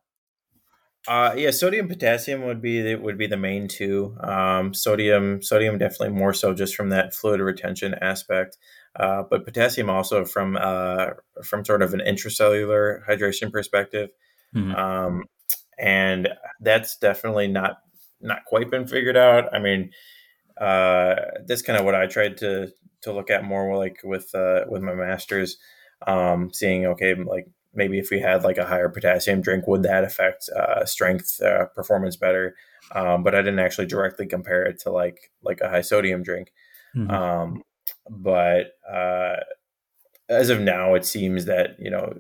uh, 1.08 1.34
yeah, 1.38 1.50
sodium, 1.52 1.88
potassium 1.88 2.44
would 2.44 2.62
be 2.62 2.82
the, 2.82 2.96
would 2.96 3.18
be 3.18 3.28
the 3.28 3.38
main 3.38 3.68
two. 3.68 4.16
Um, 4.20 4.74
sodium, 4.74 5.42
sodium 5.42 5.78
definitely 5.78 6.10
more 6.10 6.34
so 6.34 6.54
just 6.54 6.76
from 6.76 6.90
that 6.90 7.14
fluid 7.14 7.40
retention 7.40 7.96
aspect. 8.02 8.58
Uh, 8.96 9.24
but 9.30 9.46
potassium 9.46 9.90
also 9.90 10.26
from 10.26 10.58
uh, 10.60 11.08
from 11.44 11.64
sort 11.64 11.82
of 11.82 11.94
an 11.94 12.02
intracellular 12.06 13.06
hydration 13.08 13.52
perspective, 13.52 14.10
mm-hmm. 14.56 14.76
um, 14.76 15.24
and 15.78 16.30
that's 16.60 16.98
definitely 16.98 17.48
not 17.48 17.78
not 18.20 18.46
quite 18.46 18.70
been 18.70 18.88
figured 18.88 19.16
out. 19.16 19.54
I 19.54 19.60
mean, 19.60 19.92
uh, 20.60 21.16
that's 21.46 21.62
kind 21.62 21.80
of 21.80 21.86
what 21.86 21.96
I 21.96 22.08
tried 22.08 22.38
to 22.38 22.72
to 23.02 23.14
look 23.14 23.30
at 23.30 23.44
more 23.44 23.78
like 23.78 24.00
with 24.04 24.34
uh, 24.36 24.66
with 24.68 24.82
my 24.82 24.96
masters, 24.96 25.58
um, 26.08 26.52
seeing 26.52 26.86
okay, 26.88 27.16
like 27.16 27.48
maybe 27.74 28.00
if 28.00 28.10
we 28.10 28.20
had 28.20 28.44
like 28.44 28.58
a 28.58 28.66
higher 28.66 28.90
potassium 28.90 29.42
drink, 29.42 29.68
would 29.68 29.84
that 29.84 30.04
affect 30.04 30.50
uh, 30.50 30.84
strength 30.86 31.42
uh, 31.42 31.66
performance 31.76 32.16
better? 32.16 32.56
Um, 32.94 33.24
but 33.24 33.36
I 33.36 33.42
didn't 33.42 33.60
actually 33.60 33.86
directly 33.86 34.26
compare 34.26 34.64
it 34.64 34.80
to 34.80 34.92
like 34.92 35.32
like 35.44 35.62
a 35.62 35.70
high 35.70 35.82
sodium 35.82 36.24
drink. 36.24 36.52
Mm-hmm. 36.96 37.12
Um, 37.12 37.64
but 38.10 38.74
uh, 38.92 39.38
as 40.30 40.50
of 40.50 40.62
now, 40.62 40.96
it 40.96 41.06
seems 41.06 41.46
that 41.46 41.72
you 41.80 41.90
know 41.90 42.14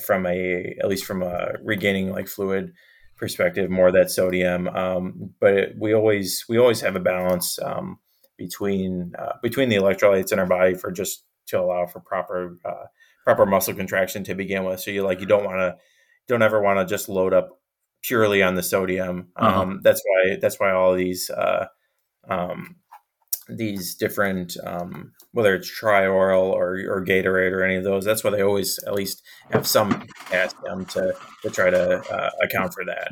from 0.00 0.26
a 0.26 0.74
at 0.80 0.88
least 0.88 1.04
from 1.04 1.22
a 1.22 1.52
regaining 1.62 2.10
like 2.10 2.28
fluid 2.28 2.72
perspective, 3.16 3.70
more 3.70 3.92
that 3.92 4.10
sodium. 4.10 4.68
Um, 4.68 5.30
but 5.40 5.54
it, 5.54 5.76
we 5.78 5.94
always 5.94 6.44
we 6.48 6.58
always 6.58 6.80
have 6.80 6.96
a 6.96 7.00
balance 7.00 7.58
um, 7.62 7.98
between 8.36 9.12
uh, 9.18 9.34
between 9.42 9.68
the 9.68 9.76
electrolytes 9.76 10.32
in 10.32 10.38
our 10.38 10.46
body 10.46 10.74
for 10.74 10.90
just 10.90 11.24
to 11.46 11.60
allow 11.60 11.86
for 11.86 12.00
proper 12.00 12.58
uh, 12.64 12.86
proper 13.24 13.46
muscle 13.46 13.74
contraction 13.74 14.24
to 14.24 14.34
begin 14.34 14.64
with. 14.64 14.80
So 14.80 14.90
you 14.90 15.02
like 15.02 15.20
you 15.20 15.26
don't 15.26 15.44
want 15.44 15.58
to 15.58 15.76
don't 16.28 16.42
ever 16.42 16.60
want 16.60 16.78
to 16.80 16.92
just 16.92 17.08
load 17.08 17.32
up 17.32 17.60
purely 18.02 18.42
on 18.42 18.54
the 18.54 18.62
sodium. 18.62 19.28
Uh-huh. 19.36 19.62
Um, 19.62 19.80
that's 19.82 20.02
why 20.04 20.36
that's 20.40 20.58
why 20.58 20.72
all 20.72 20.94
these 20.94 21.30
uh, 21.30 21.66
um, 22.28 22.76
these 23.56 23.94
different 23.94 24.56
um, 24.64 25.12
whether 25.32 25.54
it's 25.54 25.68
Tri-Oral 25.68 26.44
or 26.50 26.78
or 26.88 27.04
Gatorade 27.04 27.52
or 27.52 27.62
any 27.64 27.76
of 27.76 27.84
those. 27.84 28.04
That's 28.04 28.22
why 28.24 28.30
they 28.30 28.42
always 28.42 28.78
at 28.86 28.94
least 28.94 29.22
have 29.50 29.66
some 29.66 30.06
potassium 30.26 30.84
to 30.86 31.14
to 31.42 31.50
try 31.50 31.70
to 31.70 32.00
uh, 32.12 32.30
account 32.42 32.74
for 32.74 32.84
that. 32.84 33.08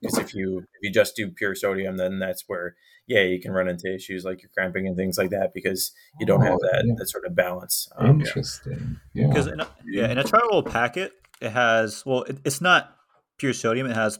Because 0.00 0.18
if 0.18 0.34
you 0.34 0.58
if 0.58 0.80
you 0.82 0.92
just 0.92 1.16
do 1.16 1.30
pure 1.30 1.54
sodium, 1.54 1.96
then 1.96 2.18
that's 2.18 2.44
where 2.46 2.76
yeah 3.06 3.22
you 3.22 3.40
can 3.40 3.52
run 3.52 3.68
into 3.68 3.92
issues 3.92 4.24
like 4.24 4.42
your 4.42 4.50
cramping 4.56 4.86
and 4.86 4.96
things 4.96 5.18
like 5.18 5.30
that 5.30 5.50
because 5.54 5.92
you 6.20 6.26
don't 6.26 6.42
have 6.42 6.52
Oh, 6.54 6.58
that 6.72 6.84
yeah. 6.86 6.94
that 6.98 7.08
sort 7.08 7.24
of 7.24 7.34
balance. 7.34 7.88
Um, 7.96 8.20
yeah. 8.20 8.26
Interesting. 8.26 8.96
Yeah. 9.14 9.26
because 9.28 9.46
in 9.46 9.60
yeah 9.86 10.10
in 10.10 10.18
a 10.18 10.24
Tri-Oral 10.24 10.62
packet 10.64 11.12
it 11.40 11.50
has 11.50 12.04
well 12.06 12.22
it, 12.24 12.38
it's 12.44 12.60
not 12.60 12.94
pure 13.38 13.52
sodium 13.52 13.86
it 13.88 13.96
has 13.96 14.18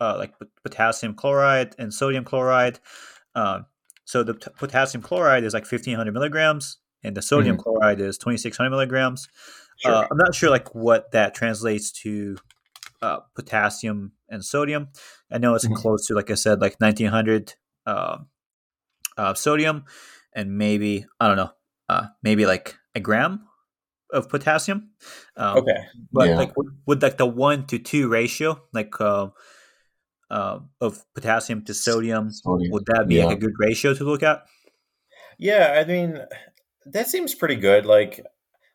uh, 0.00 0.14
like 0.16 0.32
potassium 0.62 1.14
chloride 1.14 1.74
and 1.78 1.92
sodium 1.92 2.24
chloride 2.24 2.78
um, 3.34 3.66
so 4.08 4.22
the 4.22 4.32
t- 4.32 4.50
potassium 4.56 5.02
chloride 5.02 5.44
is 5.44 5.52
like 5.52 5.70
1500 5.70 6.12
milligrams 6.12 6.78
and 7.04 7.14
the 7.14 7.20
sodium 7.20 7.56
chloride 7.58 8.00
is 8.00 8.16
2600 8.16 8.70
milligrams 8.70 9.28
Sure. 9.76 9.94
uh, 9.94 10.06
i'm 10.10 10.16
not 10.16 10.34
sure 10.34 10.50
like 10.50 10.74
what 10.74 11.12
that 11.12 11.34
translates 11.34 11.92
to 11.92 12.36
uh, 13.02 13.18
potassium 13.36 14.12
and 14.30 14.42
sodium 14.44 14.88
i 15.30 15.36
know 15.38 15.54
it's 15.54 15.66
Mhm. 15.68 15.76
close 15.76 16.06
to 16.06 16.14
like 16.14 16.30
i 16.30 16.34
said 16.34 16.60
like 16.60 16.80
1900 16.80 17.54
uh, 17.86 18.18
uh, 19.16 19.34
sodium 19.34 19.84
and 20.32 20.56
maybe 20.56 21.04
i 21.20 21.26
don't 21.28 21.36
know 21.36 21.52
uh, 21.88 22.06
maybe 22.22 22.46
like 22.46 22.76
a 22.94 23.00
gram 23.00 23.46
of 24.12 24.28
potassium 24.28 24.90
um, 25.36 25.58
okay. 25.58 25.80
but 26.10 26.28
Yeah. 26.28 26.36
like 26.38 26.56
with, 26.56 26.68
with 26.86 27.02
like 27.02 27.18
the 27.18 27.26
one 27.26 27.66
to 27.66 27.78
two 27.78 28.08
ratio 28.08 28.60
like 28.72 28.92
uh, 30.30 30.58
of 30.80 31.04
potassium 31.14 31.64
to 31.64 31.74
sodium 31.74 32.30
Sodium. 32.30 32.72
would 32.72 32.84
that 32.86 33.06
be 33.08 33.16
Yeah. 33.16 33.26
like 33.26 33.36
a 33.36 33.40
good 33.40 33.54
ratio 33.58 33.94
to 33.94 34.04
look 34.04 34.22
at 34.22 34.44
Yeah, 35.38 35.76
I 35.80 35.84
mean 35.84 36.20
that 36.86 37.08
seems 37.08 37.34
pretty 37.34 37.56
good. 37.56 37.86
Like 37.86 38.24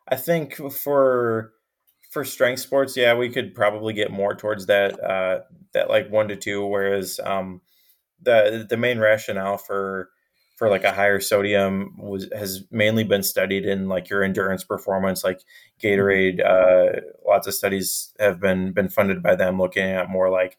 I 0.07 0.15
think 0.15 0.55
for 0.71 1.53
for 2.11 2.23
strength 2.23 2.59
sports, 2.61 2.95
yeah, 2.95 3.15
we 3.15 3.29
could 3.29 3.55
probably 3.55 3.93
get 3.93 4.11
more 4.11 4.35
towards 4.35 4.65
that 4.67 5.01
uh 5.03 5.41
that 5.73 5.89
like 5.89 6.09
1 6.11 6.27
to 6.29 6.35
2 6.35 6.65
whereas 6.65 7.19
um 7.23 7.61
the 8.21 8.65
the 8.69 8.77
main 8.77 8.99
rationale 8.99 9.57
for 9.57 10.09
for 10.55 10.69
like 10.69 10.83
a 10.83 10.91
higher 10.93 11.19
sodium 11.19 11.95
was 11.97 12.27
has 12.37 12.63
mainly 12.71 13.03
been 13.03 13.23
studied 13.23 13.65
in 13.65 13.89
like 13.89 14.09
your 14.09 14.23
endurance 14.23 14.63
performance 14.63 15.23
like 15.23 15.41
Gatorade 15.81 16.39
uh 16.45 17.01
lots 17.27 17.47
of 17.47 17.53
studies 17.55 18.13
have 18.19 18.39
been 18.39 18.71
been 18.71 18.87
funded 18.89 19.21
by 19.23 19.35
them 19.35 19.57
looking 19.59 19.83
at 19.89 20.09
more 20.09 20.29
like 20.29 20.57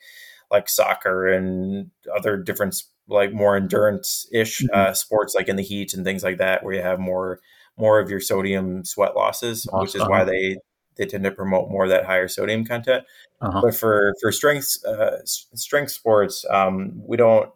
like 0.54 0.68
soccer 0.68 1.28
and 1.28 1.90
other 2.16 2.36
different 2.36 2.74
like 3.08 3.32
more 3.32 3.56
endurance 3.56 4.26
ish 4.32 4.62
Mhm. 4.62 4.74
uh, 4.76 4.92
sports 4.94 5.34
like 5.34 5.48
in 5.48 5.56
the 5.56 5.62
heat 5.62 5.92
and 5.94 6.04
things 6.04 6.22
like 6.24 6.38
that 6.38 6.62
where 6.64 6.74
you 6.74 6.82
have 6.82 6.98
more 6.98 7.40
more 7.76 8.00
of 8.00 8.08
your 8.08 8.20
sodium 8.20 8.84
sweat 8.84 9.14
losses 9.16 9.66
which 9.80 9.94
is 9.94 10.02
Uh-huh. 10.02 10.10
why 10.10 10.24
they 10.24 10.56
they 10.96 11.04
tend 11.06 11.24
to 11.24 11.30
promote 11.30 11.68
more 11.70 11.84
of 11.84 11.90
that 11.90 12.06
higher 12.06 12.28
sodium 12.28 12.64
content 12.64 13.04
uh-huh. 13.42 13.60
but 13.62 13.74
for 13.74 14.14
for 14.20 14.32
strength 14.32 14.68
uh, 14.86 15.18
strength 15.24 15.90
sports 15.92 16.44
um, 16.50 16.92
we 17.10 17.16
don't 17.16 17.50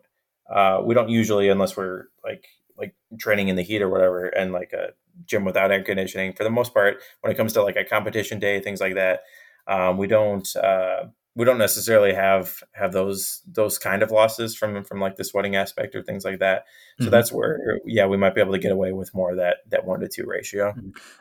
uh, 0.50 0.80
we 0.84 0.94
don't 0.94 1.08
usually 1.08 1.48
unless 1.48 1.76
we're 1.76 2.04
like 2.24 2.44
like 2.76 2.94
training 3.18 3.48
in 3.48 3.56
the 3.56 3.62
heat 3.62 3.82
or 3.82 3.88
whatever 3.88 4.26
and 4.26 4.52
like 4.52 4.72
a 4.72 4.90
gym 5.24 5.44
without 5.44 5.70
air 5.72 5.82
conditioning 5.82 6.32
for 6.32 6.44
the 6.44 6.50
most 6.50 6.72
part 6.74 6.98
when 7.20 7.32
it 7.32 7.36
comes 7.36 7.52
to 7.52 7.62
like 7.62 7.76
a 7.76 7.84
competition 7.84 8.38
day 8.38 8.60
things 8.60 8.80
like 8.80 8.94
that 8.94 9.20
um, 9.66 9.98
we 9.98 10.06
don't 10.06 10.48
uh, 10.56 11.04
we 11.38 11.44
don't 11.44 11.58
necessarily 11.58 12.12
have 12.12 12.62
have 12.72 12.92
those 12.92 13.40
those 13.46 13.78
kind 13.78 14.02
of 14.02 14.10
losses 14.10 14.56
from 14.56 14.84
from 14.84 15.00
like 15.00 15.16
the 15.16 15.24
sweating 15.24 15.54
aspect 15.56 15.94
or 15.94 16.02
things 16.02 16.24
like 16.24 16.40
that. 16.40 16.64
So 17.00 17.06
Mhm. 17.06 17.10
that's 17.12 17.32
where 17.32 17.78
yeah 17.86 18.06
we 18.06 18.16
might 18.16 18.34
be 18.34 18.40
able 18.40 18.52
to 18.52 18.58
get 18.58 18.72
away 18.72 18.92
with 18.92 19.14
more 19.14 19.30
of 19.30 19.36
that 19.38 19.58
that 19.70 19.86
one 19.86 20.00
to 20.00 20.08
two 20.08 20.26
ratio. 20.26 20.74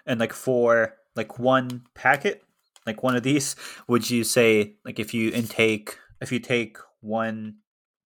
And 0.05 0.20
like 0.20 0.34
for 0.34 0.95
like 1.15 1.38
one 1.39 1.84
packet 1.93 2.43
like 2.86 3.03
one 3.03 3.15
of 3.15 3.24
these 3.24 3.55
would 3.88 4.09
you 4.09 4.24
say 4.24 4.74
like 4.84 4.99
if 4.99 5.13
you 5.13 5.32
intake 5.32 5.97
if 6.20 6.32
you 6.32 6.39
take 6.39 6.78
one 7.01 7.57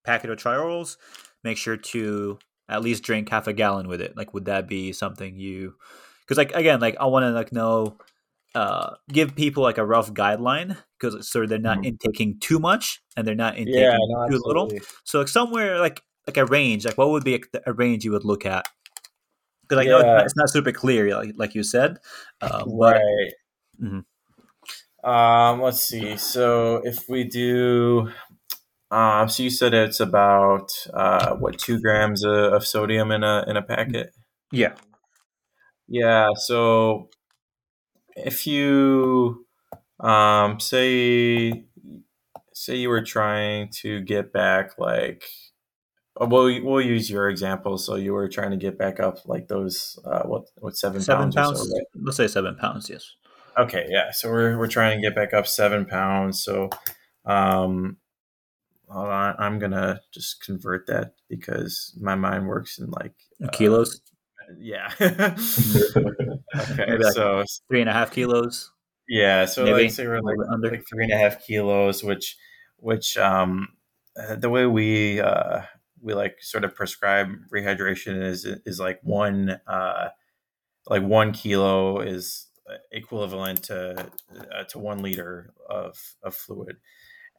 packet 0.04 0.30
of 0.30 0.38
Tri-Orals 0.38 0.98
make 1.44 1.58
sure 1.58 1.78
to 1.78 2.40
at 2.68 2.82
least 2.82 3.04
drink 3.04 3.30
half 3.30 3.48
a 3.48 3.54
gallon 3.54 3.88
with 3.88 4.02
it? 4.02 4.18
Like 4.18 4.34
would 4.34 4.46
that 4.46 4.68
be 4.68 4.92
something 4.92 5.38
you 5.38 5.76
because 6.22 6.38
like 6.38 6.52
again 6.56 6.80
like 6.80 6.96
i 7.00 7.06
want 7.06 7.24
to 7.24 7.32
like 7.32 7.52
know 7.52 7.98
uh 8.56 8.96
give 9.12 9.36
people 9.36 9.64
like 9.64 9.78
a 9.78 9.86
rough 9.86 10.14
guideline 10.14 10.78
because 11.00 11.30
so 11.30 11.46
they're 11.46 11.58
not 11.60 11.78
Mhm. 11.80 11.86
intaking 11.86 12.38
too 12.40 12.60
much 12.60 13.02
and 13.16 13.26
they're 13.26 13.36
not 13.36 13.58
intaking 13.58 14.00
too 14.30 14.42
little 14.46 14.72
so 15.04 15.20
like 15.20 15.28
somewhere 15.28 15.80
like 15.80 16.02
like 16.28 16.38
a 16.38 16.46
range 16.46 16.86
like 16.86 16.98
what 16.98 17.10
would 17.10 17.24
be 17.24 17.42
a, 17.66 17.74
range 17.74 18.04
you 18.04 18.12
would 18.12 18.26
look 18.26 18.46
at 18.46 18.66
because 19.64 19.84
I 19.84 19.88
know 19.88 20.00
it's 20.00 20.08
Yeah. 20.08 20.14
not, 20.16 20.26
it's 20.26 20.36
not 20.36 20.50
super 20.50 20.72
clear 20.72 21.16
like, 21.16 21.34
like 21.38 21.56
you 21.56 21.64
said 21.64 21.98
uh, 22.42 22.66
but 22.66 22.96
right. 22.98 23.34
Mhm. 23.82 24.06
Um, 25.04 25.62
let's 25.62 25.82
see. 25.82 26.16
So 26.18 26.76
if 26.86 27.10
we 27.10 27.24
do, 27.24 28.12
um, 28.92 29.30
so 29.30 29.44
you 29.44 29.50
said 29.50 29.74
it's 29.74 30.00
about 30.00 30.72
uh, 30.94 31.36
what 31.36 31.58
two 31.58 31.80
grams 31.82 32.24
of, 32.24 32.54
of 32.54 32.68
sodium 32.68 33.12
in 33.12 33.24
a 33.24 33.44
in 33.48 33.58
a 33.58 33.62
packet? 33.64 34.14
yeah 34.52 34.76
Yeah. 35.88 36.30
So 36.36 37.10
if 38.16 38.48
you 38.48 39.46
um, 40.00 40.60
say 40.60 41.66
say 42.54 42.76
you 42.76 42.90
were 42.90 43.04
trying 43.04 43.70
to 43.82 44.02
get 44.02 44.34
back 44.34 44.78
like. 44.78 45.24
uh, 46.20 46.26
We'll, 46.30 46.64
we'll 46.64 46.82
use 46.82 47.10
your 47.10 47.30
example. 47.30 47.78
So 47.78 47.96
you 47.96 48.14
were 48.14 48.28
trying 48.28 48.52
to 48.52 48.58
get 48.58 48.78
back 48.78 49.00
up 49.00 49.26
like 49.26 49.48
those 49.48 49.98
uh, 50.06 50.24
what 50.24 50.44
what 50.58 50.76
seven, 50.76 51.02
seven 51.02 51.32
pounds, 51.32 51.36
pounds, 51.36 51.70
so, 51.70 51.76
right? 51.76 51.86
let's 51.96 52.18
say 52.18 52.28
seven 52.28 52.56
pounds 52.56 52.90
yes 52.90 53.16
Okay, 53.58 53.88
yeah. 53.90 54.12
So 54.12 54.30
we're 54.30 54.58
we're 54.58 54.68
trying 54.68 54.98
to 54.98 55.02
get 55.02 55.14
back 55.16 55.34
up 55.34 55.46
seven 55.46 55.86
pounds. 55.86 56.42
So, 56.42 56.70
um, 57.26 57.98
hold 58.88 59.10
on. 59.10 59.36
I'm 59.40 59.60
gonna 59.60 60.02
just 60.14 60.44
convert 60.46 60.88
that 60.88 61.16
because 61.30 61.94
my 62.00 62.16
mind 62.16 62.48
works 62.48 62.80
in 62.80 62.90
like 62.92 63.14
uh, 63.44 63.50
kilos 63.50 64.00
yeah. 64.60 64.92
okay, 65.02 65.36
like- 66.98 67.14
so 67.14 67.44
three 67.70 67.82
and 67.82 67.90
a 67.90 67.94
half 67.94 68.12
kilos? 68.12 68.72
Yeah, 69.08 69.46
so 69.46 69.66
maybe? 69.66 69.84
like 69.84 69.92
say 69.92 70.08
we're 70.08 70.22
like, 70.22 70.38
under? 70.50 70.72
like 70.72 70.86
three 70.88 71.04
and 71.04 71.14
a 71.14 71.18
half 71.18 71.46
kilos, 71.46 72.04
which 72.04 72.38
which 72.78 73.18
um 73.18 73.68
uh, 74.18 74.36
the 74.36 74.50
way 74.50 74.66
we 74.66 75.20
uh 75.20 75.62
we 76.02 76.14
like 76.14 76.38
sort 76.42 76.64
of 76.64 76.76
prescribe 76.76 77.30
rehydration 77.54 78.24
is 78.24 78.46
is 78.66 78.80
like 78.80 79.00
one 79.04 79.60
uh 79.68 80.10
like 80.88 81.04
one 81.04 81.32
kilo 81.32 82.00
is 82.00 82.48
equivalent 82.92 83.64
to 83.64 84.08
uh, 84.56 84.64
to 84.70 84.80
one 84.80 85.02
liter 85.02 85.54
of 85.70 85.98
of 86.24 86.34
fluid. 86.36 86.78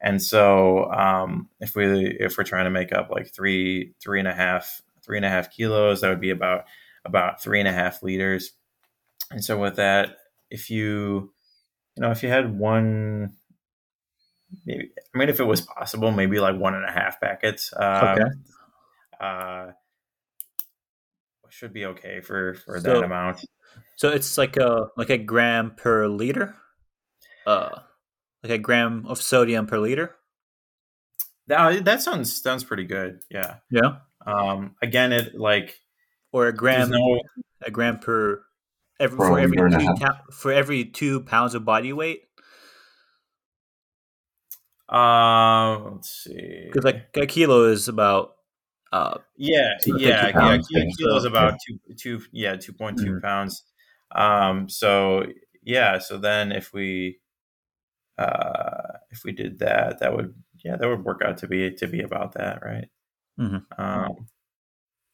And 0.01 0.21
so 0.21 0.91
um 0.91 1.49
if 1.59 1.75
we 1.75 2.17
if 2.19 2.37
we're 2.37 2.43
trying 2.43 2.65
to 2.65 2.71
make 2.71 2.93
up 2.93 3.09
like 3.09 3.33
three 3.33 3.93
three 4.01 4.19
and 4.19 4.27
a 4.27 4.33
half 4.33 4.81
three 5.03 5.17
and 5.17 5.25
a 5.25 5.29
half 5.29 5.49
kilos 5.51 6.01
that 6.01 6.09
would 6.09 6.21
be 6.21 6.29
about 6.29 6.65
about 7.05 7.41
three 7.41 7.59
and 7.59 7.67
a 7.67 7.73
half 7.73 8.01
liters. 8.03 8.51
And 9.31 9.43
so 9.43 9.59
with 9.59 9.75
that 9.77 10.17
if 10.49 10.69
you 10.69 11.33
you 11.95 12.01
know 12.01 12.11
if 12.11 12.21
you 12.23 12.29
had 12.29 12.57
one 12.57 13.33
maybe 14.65 14.91
i 15.13 15.17
mean 15.17 15.29
if 15.29 15.39
it 15.39 15.43
was 15.45 15.61
possible 15.61 16.11
maybe 16.11 16.39
like 16.39 16.55
one 16.55 16.75
and 16.75 16.85
a 16.85 16.91
half 16.91 17.19
packets 17.19 17.73
um, 17.75 18.05
Okay. 18.19 18.23
uh 19.19 19.65
should 21.49 21.73
be 21.73 21.85
okay 21.85 22.19
for 22.21 22.55
for 22.55 22.79
So- 22.79 22.93
that 22.95 23.03
amount. 23.03 23.45
so 23.95 24.09
it's 24.09 24.37
like 24.37 24.57
a 24.57 24.87
like 24.97 25.09
a 25.11 25.17
gram 25.19 25.75
per 25.75 26.07
liter? 26.07 26.55
Uh 27.45 27.69
like 28.43 28.51
a 28.51 28.57
gram 28.57 29.05
of 29.07 29.21
sodium 29.21 29.67
per 29.67 29.77
liter? 29.79 30.15
That, 31.47 31.85
that 31.85 32.01
sounds 32.01 32.41
sounds 32.41 32.63
pretty 32.63 32.85
good 32.85 33.19
yeah. 33.29 33.57
Yeah. 33.69 33.97
Um 34.25 34.75
again 34.81 35.11
it 35.13 35.35
like 35.35 35.79
or 36.33 36.47
a 36.47 36.53
gram 36.53 36.89
no 36.89 37.21
a 37.65 37.71
gram 37.71 37.97
per 37.99 38.43
every 38.99 39.15
For 39.17 39.27
for 39.27 39.39
every 39.39 39.55
liter 39.57 39.65
and 39.67 39.75
a 39.75 39.79
two 39.79 39.95
ta- 39.99 40.21
for 40.33 40.51
every 40.51 40.83
two 40.85 41.21
pounds 41.21 41.55
of 41.55 41.63
body 41.63 41.93
weight 41.93 42.23
um 44.89 45.93
let's 45.95 46.09
see 46.25 46.63
because 46.67 46.83
like 46.83 47.07
a 47.15 47.25
kilo 47.25 47.65
is 47.65 47.87
about 47.87 48.33
uh 48.91 49.17
yeah 49.37 49.55
yeah 49.57 49.77
two 49.81 49.97
yeah 49.99 50.31
pounds, 50.33 50.67
kilo, 50.67 51.15
is 51.17 51.23
So- 51.23 51.29
about 51.29 51.53
two 51.65 51.79
two 51.97 52.21
yeah 52.31 52.55
2.2 52.55 52.95
Mhm. 52.99 53.21
pounds 53.21 53.63
um 54.13 54.69
so 54.69 55.25
yeah 55.63 55.97
so 55.99 56.17
then 56.17 56.51
if 56.51 56.73
we 56.73 57.19
uh, 58.15 58.97
if 59.09 59.23
we 59.25 59.31
did 59.31 59.57
that, 59.57 59.99
that 59.99 60.15
would 60.15 60.35
yeah, 60.63 60.75
that 60.75 60.87
would 60.87 61.03
work 61.03 61.23
out 61.25 61.39
to 61.39 61.47
be 61.47 61.71
to 61.71 61.87
be 61.87 62.01
about 62.01 62.33
that, 62.33 62.61
right? 62.63 62.87
Mhm. 63.39 63.65
Um, 63.75 64.27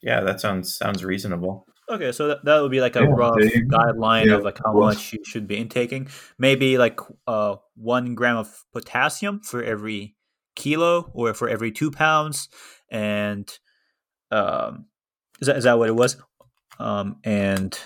yeah, 0.02 0.22
that 0.22 0.40
sounds 0.42 0.76
sounds 0.76 1.04
reasonable. 1.04 1.66
Okay, 1.90 2.12
so 2.12 2.28
that, 2.28 2.46
that 2.46 2.62
would 2.62 2.70
be 2.72 2.82
like 2.82 2.96
a 2.96 3.02
Yeah, 3.02 3.08
rough 3.10 3.36
there 3.38 3.46
you 3.58 3.66
go. 3.66 3.78
guideline 3.78 4.28
Yeah, 4.28 4.36
of 4.36 4.44
like 4.44 4.60
how 4.64 4.74
rough. 4.74 4.96
much 4.96 5.14
you 5.14 5.20
should 5.26 5.48
be 5.48 5.58
intaking. 5.58 6.08
Maybe 6.38 6.78
like 6.78 7.00
uh 7.28 7.56
one 7.76 8.14
gram 8.16 8.38
of 8.38 8.64
potassium 8.74 9.42
for 9.42 9.64
every 9.64 10.16
kilo 10.56 11.10
or 11.14 11.34
for 11.34 11.50
every 11.50 11.72
two 11.72 11.90
pounds, 11.90 12.48
and 12.90 13.50
um, 14.32 14.86
is 15.42 15.48
that 15.48 15.58
is 15.58 15.64
that 15.64 15.80
what 15.80 15.90
it 15.90 15.96
was? 15.96 16.18
Um, 16.80 17.18
and 17.24 17.78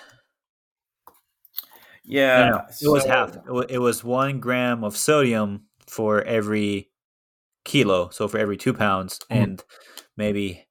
Yeah, 2.04 2.50
no, 2.50 2.58
no, 2.58 2.62
it 2.82 2.88
was 2.92 3.06
half. 3.06 3.36
It 3.36 3.44
wa- 3.48 3.66
it 3.70 3.78
was 3.80 4.04
one 4.04 4.40
gram 4.42 4.84
of 4.84 4.98
sodium 4.98 5.68
for 5.88 6.22
every 6.24 6.90
kilo, 7.64 8.10
so 8.10 8.28
for 8.28 8.38
every 8.38 8.58
two 8.58 8.74
pounds, 8.74 9.20
Mm. 9.32 9.44
and 9.44 9.64
maybe 10.18 10.68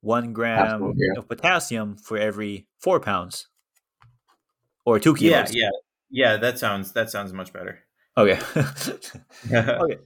one 0.00 0.32
gram 0.32 0.82
of- 0.82 0.94
yeah. 0.96 1.18
of 1.18 1.28
potassium 1.28 1.96
for 1.96 2.16
every 2.18 2.66
four 2.80 3.00
pounds, 3.00 3.48
or 4.84 4.98
two 4.98 5.14
Yeah, 5.18 5.42
kilos. 5.44 5.54
yeah, 5.54 5.70
yeah. 6.10 6.36
That 6.36 6.58
sounds 6.58 6.92
that 6.92 7.10
sounds 7.10 7.32
much 7.32 7.52
better. 7.52 7.80
Okay. 8.16 8.38
okay. 9.52 9.98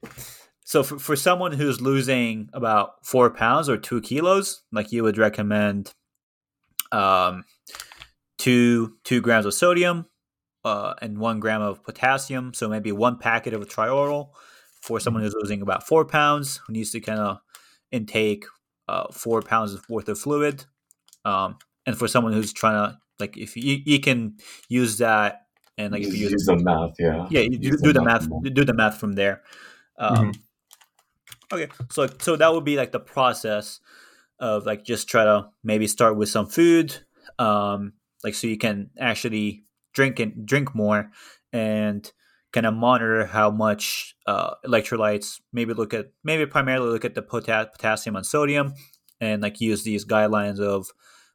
So 0.64 0.82
for, 0.82 0.98
for 0.98 1.16
someone 1.16 1.52
who's 1.52 1.80
losing 1.80 2.48
about 2.52 3.04
four 3.06 3.30
pounds 3.30 3.68
or 3.68 3.76
two 3.76 4.00
kilos, 4.00 4.62
like 4.72 4.92
you 4.92 5.02
would 5.02 5.18
recommend 5.18 5.92
um, 6.92 7.44
two 8.38 8.94
two 9.04 9.20
grams 9.20 9.46
of 9.46 9.54
sodium 9.54 10.06
uh, 10.64 10.94
and 11.02 11.18
one 11.18 11.40
gram 11.40 11.60
of 11.62 11.82
potassium. 11.84 12.54
So 12.54 12.68
maybe 12.68 12.92
one 12.92 13.18
packet 13.18 13.52
of 13.54 13.66
trioral 13.68 14.30
for 14.80 14.98
someone 15.00 15.22
who's 15.22 15.34
losing 15.34 15.62
about 15.62 15.86
four 15.86 16.04
pounds 16.04 16.60
who 16.66 16.72
needs 16.72 16.90
to 16.92 17.00
kind 17.00 17.18
of 17.20 17.38
intake 17.90 18.44
uh, 18.92 19.12
four 19.12 19.42
pounds 19.42 19.76
worth 19.88 20.08
of 20.08 20.18
fluid. 20.18 20.64
Um, 21.24 21.56
and 21.86 21.96
for 21.96 22.08
someone 22.08 22.32
who's 22.32 22.52
trying 22.52 22.74
to 22.74 22.98
like 23.18 23.36
if 23.36 23.56
you 23.56 23.80
you 23.84 24.00
can 24.00 24.36
use 24.68 24.98
that 24.98 25.46
and 25.78 25.92
like 25.92 26.02
if 26.02 26.12
you 26.14 26.28
use 26.28 26.32
use 26.32 26.46
the 26.46 26.56
math, 26.56 26.94
yeah. 26.98 27.26
yeah, 27.30 27.40
you 27.40 27.58
do, 27.58 27.76
do 27.76 27.92
the 27.92 28.02
math. 28.02 28.28
from 28.28 28.42
Do 28.42 28.64
the 28.64 28.74
math 28.74 28.98
from 28.98 29.12
there. 29.12 29.42
Um, 29.98 30.32
Okay, 31.52 31.68
so 31.90 32.08
so 32.18 32.34
that 32.36 32.52
would 32.52 32.64
be 32.64 32.76
like 32.76 32.92
the 32.92 33.00
process 33.00 33.80
of 34.40 34.64
like 34.64 34.84
just 34.84 35.06
try 35.06 35.24
to 35.24 35.48
maybe 35.62 35.86
start 35.86 36.16
with 36.16 36.30
some 36.30 36.46
food, 36.46 36.96
um, 37.38 37.92
like 38.24 38.34
so 38.34 38.46
you 38.46 38.56
can 38.56 38.88
actually 38.98 39.64
drink 39.92 40.18
and 40.18 40.46
drink 40.46 40.74
more, 40.74 41.10
and 41.52 42.10
kind 42.52 42.66
of 42.66 42.74
monitor 42.74 43.26
how 43.26 43.50
much 43.50 44.14
uh, 44.26 44.54
electrolytes. 44.64 45.40
Maybe 45.52 45.74
look 45.74 45.94
at 45.94 46.12
maybe 46.22 46.46
primarily 46.46 46.90
look 46.90 47.04
at 47.04 47.14
the 47.14 47.22
pota- 47.22 47.72
potassium 47.72 48.16
and 48.16 48.26
sodium, 48.26 48.74
and 49.20 49.42
like 49.42 49.60
use 49.60 49.84
these 49.84 50.04
guidelines 50.04 50.60
of 50.60 50.90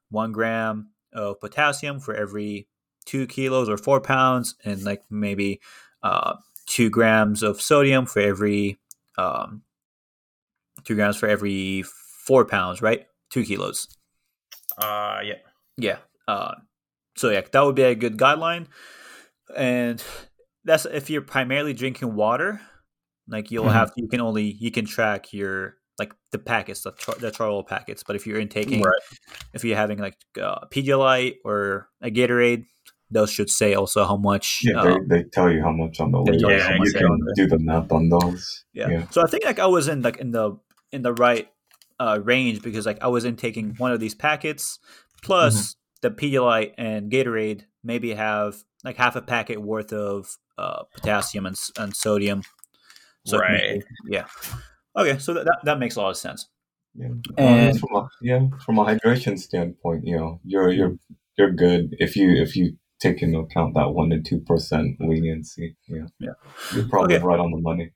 one 0.09 0.31
gram 0.31 0.91
of 1.13 1.39
potassium 1.39 1.99
for 1.99 2.13
every 2.13 2.67
two 3.05 3.25
kilos 3.27 3.69
or 3.69 3.77
four 3.77 3.99
pounds, 4.01 4.55
and 4.63 4.83
like 4.83 5.03
maybe 5.09 5.59
uh, 6.03 6.35
two 6.65 6.89
grams 6.89 7.43
of 7.43 7.61
sodium 7.61 8.05
for 8.05 8.19
every 8.19 8.77
um, 9.17 9.63
two 10.83 10.95
grams 10.95 11.17
for 11.17 11.27
every 11.27 11.83
four 11.83 12.45
pounds, 12.45 12.81
right? 12.81 13.07
Two 13.29 13.43
kilos. 13.43 13.87
Uh, 14.77 15.19
yeah. 15.23 15.35
Yeah. 15.77 15.97
Uh, 16.27 16.55
so 17.15 17.29
yeah, 17.29 17.41
that 17.51 17.61
would 17.61 17.75
be 17.75 17.83
a 17.83 17.95
good 17.95 18.17
guideline, 18.17 18.67
and 19.55 20.03
that's 20.67 20.85
if 20.85 21.09
you're 21.09 21.21
primarily 21.23 21.73
drinking 21.73 22.13
water. 22.15 22.61
Like 23.29 23.51
you'll 23.51 23.65
Mhm. 23.65 23.73
have 23.73 23.91
you 23.97 24.07
can 24.07 24.21
only 24.21 24.55
you 24.59 24.71
can 24.71 24.85
track 24.85 25.33
your 25.33 25.75
like 25.99 26.13
the 26.31 26.37
packets 26.39 26.83
the 26.83 26.91
char- 26.93 27.15
the 27.19 27.31
charcoal 27.31 27.63
packets, 27.63 28.03
but 28.05 28.15
if 28.15 28.25
you're 28.27 28.39
intaking 28.39 28.81
Right. 28.81 29.01
if 29.53 29.65
you're 29.65 29.75
having 29.75 29.97
like 29.97 30.15
uh, 30.41 30.59
Pedialyte 30.71 31.35
or 31.43 31.89
a 32.01 32.09
Gatorade, 32.09 32.63
those 33.11 33.29
should 33.31 33.49
say 33.49 33.73
also 33.73 34.05
how 34.05 34.15
much. 34.15 34.59
Yeah, 34.63 34.79
uh, 34.79 34.83
they, 35.09 35.23
they 35.23 35.23
tell 35.29 35.51
you 35.51 35.61
how 35.61 35.71
much 35.71 35.99
on 35.99 36.11
the 36.11 36.19
label. 36.21 36.51
Yeah, 36.51 36.77
you 36.81 36.91
can 36.93 37.05
on 37.05 37.19
do 37.35 37.47
the 37.47 37.59
math 37.59 37.91
on 37.91 38.07
those. 38.09 38.63
yeah. 38.73 38.89
Yeah. 38.89 39.07
So 39.09 39.21
I 39.21 39.27
think 39.27 39.43
like 39.43 39.59
I 39.59 39.65
was 39.67 39.87
in 39.89 40.01
like 40.03 40.17
in 40.17 40.31
the 40.31 40.57
in 40.93 41.01
the 41.01 41.13
right 41.13 41.49
uh, 41.99 42.19
range 42.23 42.61
because 42.61 42.85
like 42.85 43.01
I 43.01 43.07
was 43.07 43.25
intaking 43.25 43.73
one 43.77 43.91
of 43.91 43.99
these 43.99 44.15
packets 44.15 44.79
plus 45.23 45.75
the 46.01 46.11
Pedialyte 46.11 46.73
and 46.77 47.11
Gatorade 47.11 47.63
maybe 47.83 48.13
have 48.13 48.63
like 48.85 48.95
half 48.97 49.15
a 49.17 49.21
packet 49.21 49.59
worth 49.61 49.91
of 49.91 50.37
uh, 50.57 50.83
potassium 50.93 51.45
and, 51.45 51.55
and 51.79 51.95
sodium. 51.95 52.43
So 53.25 53.37
Right. 53.39 53.61
maybe- 53.61 53.83
yeah. 54.09 54.25
Okay, 54.95 55.17
so 55.19 55.33
that, 55.33 55.45
that 55.45 55.59
that 55.65 55.79
makes 55.79 55.95
a 55.95 56.01
lot 56.01 56.09
of 56.11 56.17
sense. 56.17 56.47
Yeah. 56.95 57.07
And- 57.07 57.23
And 57.37 57.79
from 57.79 57.95
a, 57.95 58.07
yeah, 58.21 58.47
from 58.65 58.79
a 58.79 58.85
hydration 58.85 59.37
standpoint, 59.37 60.05
you 60.05 60.17
know, 60.17 60.39
you're 60.43 60.71
you're 60.71 60.95
you're 61.37 61.51
good 61.51 61.95
if 61.99 62.15
you 62.15 62.31
if 62.31 62.55
you 62.55 62.77
take 62.99 63.21
into 63.21 63.37
account 63.39 63.75
that 63.75 63.89
one 63.93 64.09
to 64.09 64.19
two 64.21 64.39
percent 64.39 64.95
leniency. 64.99 65.75
Yeah. 65.87 66.07
Yeah. 66.19 66.31
You're 66.73 66.87
probably 66.89 67.15
Okay. 67.15 67.23
right 67.25 67.39
on 67.39 67.51
the 67.51 67.61
money. 67.61 67.91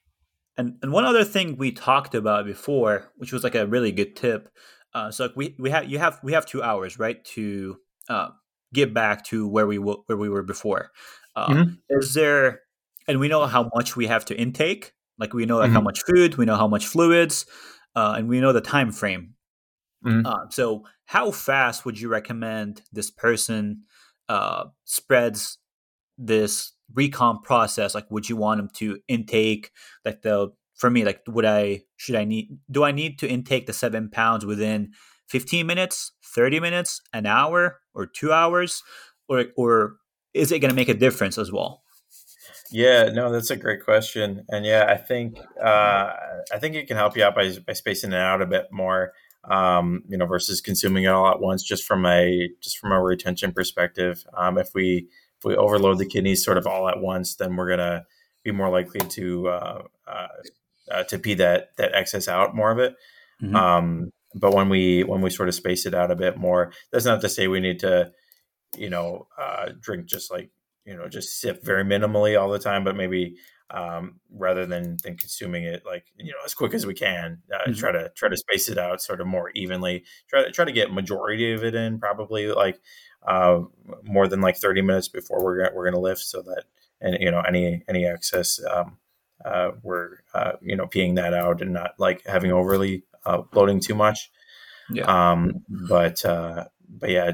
And 0.57 0.77
and 0.83 0.91
one 0.91 1.05
other 1.05 1.23
thing 1.23 1.57
we 1.57 1.71
talked 1.71 2.13
about 2.13 2.45
before, 2.45 3.11
which 3.15 3.31
was 3.33 3.43
like 3.43 3.55
a 3.55 3.65
really 3.65 3.91
good 3.91 4.15
tip. 4.15 4.49
Uh, 4.93 5.09
so 5.09 5.25
like 5.25 5.35
we 5.35 5.55
we 5.57 5.69
have 5.71 5.89
you 5.89 5.97
have 5.97 6.19
we 6.23 6.33
have 6.33 6.45
two 6.45 6.61
hours 6.61 6.99
right 6.99 7.23
to 7.33 7.77
uh, 8.09 8.29
get 8.73 8.93
back 8.93 9.23
to 9.25 9.47
where 9.47 9.65
we 9.65 9.77
w- 9.77 10.03
where 10.05 10.17
we 10.17 10.29
were 10.29 10.43
before. 10.43 10.91
Uh, 11.35 11.53
Mhm. 11.53 11.81
Is 11.89 12.13
there, 12.13 12.61
and 13.07 13.19
we 13.19 13.27
know 13.27 13.45
how 13.47 13.69
much 13.75 13.95
we 13.97 14.07
have 14.07 14.25
to 14.25 14.37
intake. 14.39 14.93
Like 15.19 15.33
we 15.33 15.45
know 15.45 15.57
like 15.57 15.71
how 15.73 15.81
Mhm. 15.81 15.83
much 15.83 16.01
food, 16.03 16.35
we 16.37 16.45
know 16.45 16.55
how 16.55 16.67
much 16.67 16.87
fluids, 16.87 17.45
uh, 17.95 18.15
and 18.17 18.27
we 18.29 18.39
know 18.41 18.53
the 18.53 18.61
time 18.61 18.91
frame. 18.91 19.35
Mhm. 20.01 20.25
Uh, 20.25 20.49
so 20.49 20.83
how 21.05 21.31
fast 21.31 21.85
would 21.85 21.99
you 21.99 22.09
recommend 22.09 22.83
this 22.93 23.11
person 23.11 23.83
uh, 24.29 24.65
spreads 24.85 25.57
this 26.17 26.73
recon 26.93 27.41
process? 27.43 27.95
Like, 27.95 28.09
would 28.11 28.29
you 28.29 28.37
want 28.37 28.59
them 28.59 28.69
to 28.75 28.99
intake 29.09 29.71
like 30.05 30.21
the 30.23 30.51
for 30.75 30.89
me 30.91 31.05
like 31.05 31.21
would 31.27 31.45
I 31.45 31.83
should 31.97 32.15
I 32.15 32.25
need 32.25 32.57
do 32.71 32.83
I 32.83 32.91
need 32.91 33.19
to 33.19 33.29
intake 33.29 33.67
the 33.67 33.73
seven 33.73 34.09
pounds 34.09 34.45
within 34.45 34.93
fifteen 35.29 35.67
minutes, 35.67 36.13
thirty 36.25 36.59
minutes, 36.59 37.01
an 37.13 37.25
hour, 37.27 37.81
or 37.95 38.05
two 38.07 38.31
hours, 38.33 38.83
or 39.29 39.45
or 39.57 39.97
is 40.33 40.51
it 40.51 40.59
going 40.59 40.69
to 40.69 40.75
make 40.75 40.89
a 40.89 40.93
difference 40.93 41.37
as 41.37 41.51
well? 41.51 41.83
Yeah, 42.71 43.09
no, 43.11 43.31
that's 43.31 43.49
a 43.49 43.57
great 43.57 43.83
question, 43.83 44.45
and 44.47 44.65
yeah, 44.65 44.85
I 44.87 44.95
think 44.95 45.37
uh, 45.61 46.13
I 46.53 46.59
think 46.59 46.75
it 46.75 46.87
can 46.87 46.95
help 46.95 47.17
you 47.17 47.23
out 47.23 47.35
by 47.35 47.51
by 47.67 47.73
spacing 47.73 48.13
it 48.13 48.17
out 48.17 48.41
a 48.41 48.45
bit 48.45 48.67
more, 48.71 49.11
um, 49.43 50.03
you 50.07 50.17
know, 50.17 50.25
versus 50.25 50.61
consuming 50.61 51.03
it 51.03 51.07
all 51.07 51.29
at 51.29 51.41
once. 51.41 51.63
Just 51.63 51.83
from 51.83 52.05
a 52.05 52.49
just 52.61 52.77
from 52.77 52.93
a 52.93 53.01
retention 53.01 53.51
perspective, 53.51 54.23
um, 54.37 54.57
if 54.57 54.69
we 54.73 55.09
if 55.39 55.43
we 55.43 55.55
overload 55.57 55.97
the 55.97 56.05
kidneys 56.05 56.45
sort 56.45 56.57
of 56.57 56.65
all 56.65 56.87
at 56.87 57.01
once, 57.01 57.35
then 57.35 57.57
we're 57.57 57.69
gonna 57.69 58.05
be 58.43 58.51
more 58.51 58.69
likely 58.69 59.05
to 59.09 59.49
uh, 59.49 59.81
uh, 60.07 60.27
uh, 60.89 61.03
to 61.03 61.19
pee 61.19 61.33
that 61.33 61.75
that 61.75 61.93
excess 61.93 62.29
out 62.29 62.55
more 62.55 62.71
of 62.71 62.79
it. 62.79 62.95
Mhm. 63.43 63.55
Um, 63.55 64.11
but 64.35 64.53
when 64.53 64.69
we 64.69 65.03
when 65.03 65.21
we 65.21 65.29
sort 65.29 65.49
of 65.49 65.55
space 65.55 65.85
it 65.85 65.93
out 65.93 66.11
a 66.11 66.15
bit 66.15 66.37
more, 66.37 66.71
that's 66.91 67.05
not 67.05 67.21
to 67.21 67.29
say 67.29 67.47
we 67.47 67.59
need 67.59 67.79
to, 67.79 68.11
you 68.77 68.89
know, 68.89 69.27
uh, 69.37 69.69
drink 69.79 70.05
just 70.05 70.31
like 70.31 70.51
you 70.85 70.95
know 70.95 71.07
just 71.07 71.39
sip 71.39 71.63
very 71.63 71.83
minimally 71.83 72.39
all 72.39 72.49
the 72.49 72.59
time, 72.59 72.83
but 72.83 72.95
maybe 72.95 73.37
um, 73.69 74.19
rather 74.31 74.65
than 74.65 74.97
than 75.03 75.15
consuming 75.17 75.63
it 75.63 75.83
like 75.85 76.05
you 76.17 76.31
know 76.31 76.37
as 76.45 76.53
quick 76.53 76.73
as 76.73 76.85
we 76.85 76.93
can, 76.93 77.41
uh, 77.53 77.69
Mhm. 77.69 77.77
try 77.77 77.91
to 77.91 78.09
try 78.15 78.29
to 78.29 78.37
space 78.37 78.69
it 78.69 78.77
out 78.77 79.01
sort 79.01 79.21
of 79.21 79.27
more 79.27 79.51
evenly. 79.55 80.05
Try 80.29 80.43
to 80.43 80.51
try 80.51 80.65
to 80.65 80.71
get 80.71 80.91
majority 80.93 81.53
of 81.53 81.63
it 81.63 81.75
in, 81.75 81.99
probably 81.99 82.47
like 82.51 82.81
uh, 83.27 83.61
more 84.03 84.27
than 84.27 84.41
like 84.41 84.57
thirty 84.57 84.81
minutes 84.81 85.07
before 85.07 85.43
we're 85.43 85.57
gonna, 85.63 85.75
we're 85.75 85.83
going 85.85 85.93
to 85.95 85.99
lift, 85.99 86.21
so 86.21 86.41
that 86.41 86.63
and 86.99 87.17
you 87.21 87.31
know 87.31 87.41
any 87.41 87.83
any 87.87 88.05
excess 88.05 88.59
um, 88.71 88.97
uh, 89.45 89.71
we're 89.83 90.17
uh, 90.33 90.53
you 90.61 90.75
know 90.75 90.87
peeing 90.87 91.15
that 91.15 91.33
out 91.33 91.61
and 91.61 91.73
not 91.73 91.91
like 91.99 92.25
having 92.25 92.51
overly 92.51 93.03
uh, 93.25 93.43
loading 93.53 93.79
too 93.79 93.95
much. 93.95 94.31
Yeah. 94.89 95.05
Um, 95.05 95.63
but 95.69 96.23
uh, 96.25 96.65
but 96.91 97.09
yeah, 97.09 97.31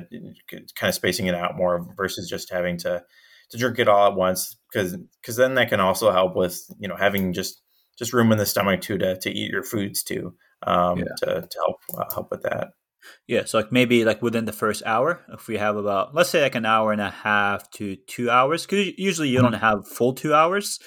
kind 0.50 0.90
of 0.90 0.94
spacing 0.94 1.28
it 1.28 1.36
out 1.36 1.58
more 1.58 1.86
versus 1.98 2.30
just 2.30 2.52
having 2.52 2.78
to 2.80 3.04
to 3.50 3.58
drink 3.58 3.80
it 3.80 3.88
all 3.88 4.08
at 4.08 4.16
once 4.16 4.58
because 4.72 4.98
because 5.22 5.36
then 5.36 5.56
that 5.56 5.70
can 5.70 5.80
also 5.80 6.12
help 6.12 6.36
with 6.36 6.60
you 6.80 6.88
know 6.88 6.96
having 6.96 7.34
just 7.34 7.62
just 7.98 8.14
room 8.14 8.32
in 8.32 8.38
the 8.38 8.46
stomach 8.46 8.82
too 8.82 8.98
to, 8.98 9.18
to 9.20 9.32
eat 9.32 9.52
your 9.52 9.64
foods 9.64 10.04
too 10.04 10.36
um, 10.66 11.00
Yeah. 11.00 11.06
to, 11.18 11.42
to 11.42 11.58
help 11.66 11.78
uh, 11.98 12.14
help 12.14 12.32
with 12.32 12.44
that. 12.44 12.70
Yeah, 13.28 13.46
so 13.46 13.60
like 13.60 13.72
maybe 13.72 14.04
like 14.04 14.22
within 14.22 14.46
the 14.46 14.52
first 14.52 14.84
hour, 14.86 15.24
if 15.32 15.48
we 15.48 15.58
have 15.58 15.78
about 15.78 16.14
let's 16.14 16.30
say 16.30 16.42
like 16.42 16.56
an 16.56 16.66
hour 16.66 16.92
and 16.92 17.02
a 17.02 17.10
half 17.10 17.70
to 17.72 17.96
two 17.96 18.30
hours, 18.30 18.66
because 18.66 18.94
usually 18.98 19.30
you 19.30 19.42
don't 19.42 19.54
have 19.54 19.88
full 19.88 20.14
two 20.14 20.34
hours. 20.34 20.80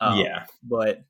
Um, 0.00 0.18
yeah, 0.18 0.46
but 0.62 1.04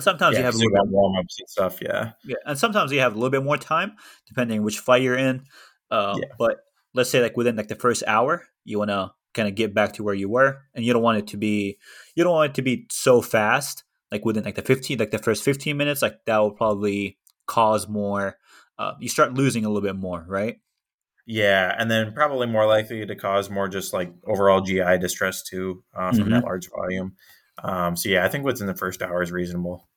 sometimes 0.00 0.34
yeah, 0.34 0.40
you 0.40 0.44
have 0.44 0.54
a 0.54 0.58
little 0.58 0.72
got 0.72 0.88
warm 0.88 1.16
ups 1.18 1.36
and 1.38 1.48
stuff. 1.48 1.78
Yeah, 1.80 2.12
Yeah, 2.24 2.36
and 2.44 2.58
sometimes 2.58 2.92
you 2.92 3.00
have 3.00 3.12
a 3.12 3.14
little 3.14 3.30
bit 3.30 3.44
more 3.44 3.56
time 3.56 3.92
depending 4.26 4.62
which 4.62 4.80
fight 4.80 5.02
you're 5.02 5.16
in. 5.16 5.44
Um, 5.90 6.18
Yeah. 6.18 6.28
But 6.38 6.58
let's 6.94 7.10
say 7.10 7.22
like 7.22 7.36
within 7.36 7.56
like 7.56 7.68
the 7.68 7.74
first 7.74 8.02
hour, 8.06 8.44
you 8.64 8.78
want 8.78 8.90
to 8.90 9.12
kind 9.34 9.48
of 9.48 9.54
get 9.54 9.74
back 9.74 9.92
to 9.94 10.02
where 10.02 10.14
you 10.14 10.28
were, 10.28 10.62
and 10.74 10.84
you 10.84 10.92
don't 10.92 11.02
want 11.02 11.18
it 11.18 11.26
to 11.28 11.36
be 11.36 11.78
you 12.14 12.24
don't 12.24 12.32
want 12.32 12.50
it 12.50 12.54
to 12.54 12.62
be 12.62 12.86
so 12.90 13.20
fast 13.20 13.84
like 14.10 14.24
within 14.24 14.44
like 14.44 14.54
the 14.54 14.62
15 14.62 14.98
like 14.98 15.10
the 15.10 15.18
first 15.18 15.44
15 15.44 15.76
minutes 15.76 16.02
like 16.02 16.18
that 16.26 16.38
will 16.38 16.52
probably 16.52 17.18
cause 17.46 17.88
more 17.88 18.36
uh, 18.78 18.92
you 19.00 19.08
start 19.08 19.34
losing 19.34 19.64
a 19.64 19.68
little 19.68 19.82
bit 19.82 19.96
more 19.96 20.24
right 20.28 20.56
yeah 21.26 21.74
and 21.78 21.90
then 21.90 22.12
probably 22.12 22.46
more 22.46 22.66
likely 22.66 23.04
to 23.04 23.16
cause 23.16 23.50
more 23.50 23.68
just 23.68 23.92
like 23.92 24.12
overall 24.26 24.60
gi 24.60 24.98
distress 24.98 25.42
too 25.42 25.82
uh, 25.94 26.10
from 26.10 26.20
mm-hmm. 26.20 26.30
that 26.30 26.44
large 26.44 26.68
volume 26.70 27.14
um, 27.62 27.96
so 27.96 28.08
yeah 28.08 28.24
i 28.24 28.28
think 28.28 28.44
within 28.44 28.66
the 28.66 28.76
first 28.76 29.02
hour 29.02 29.22
is 29.22 29.32
reasonable 29.32 29.88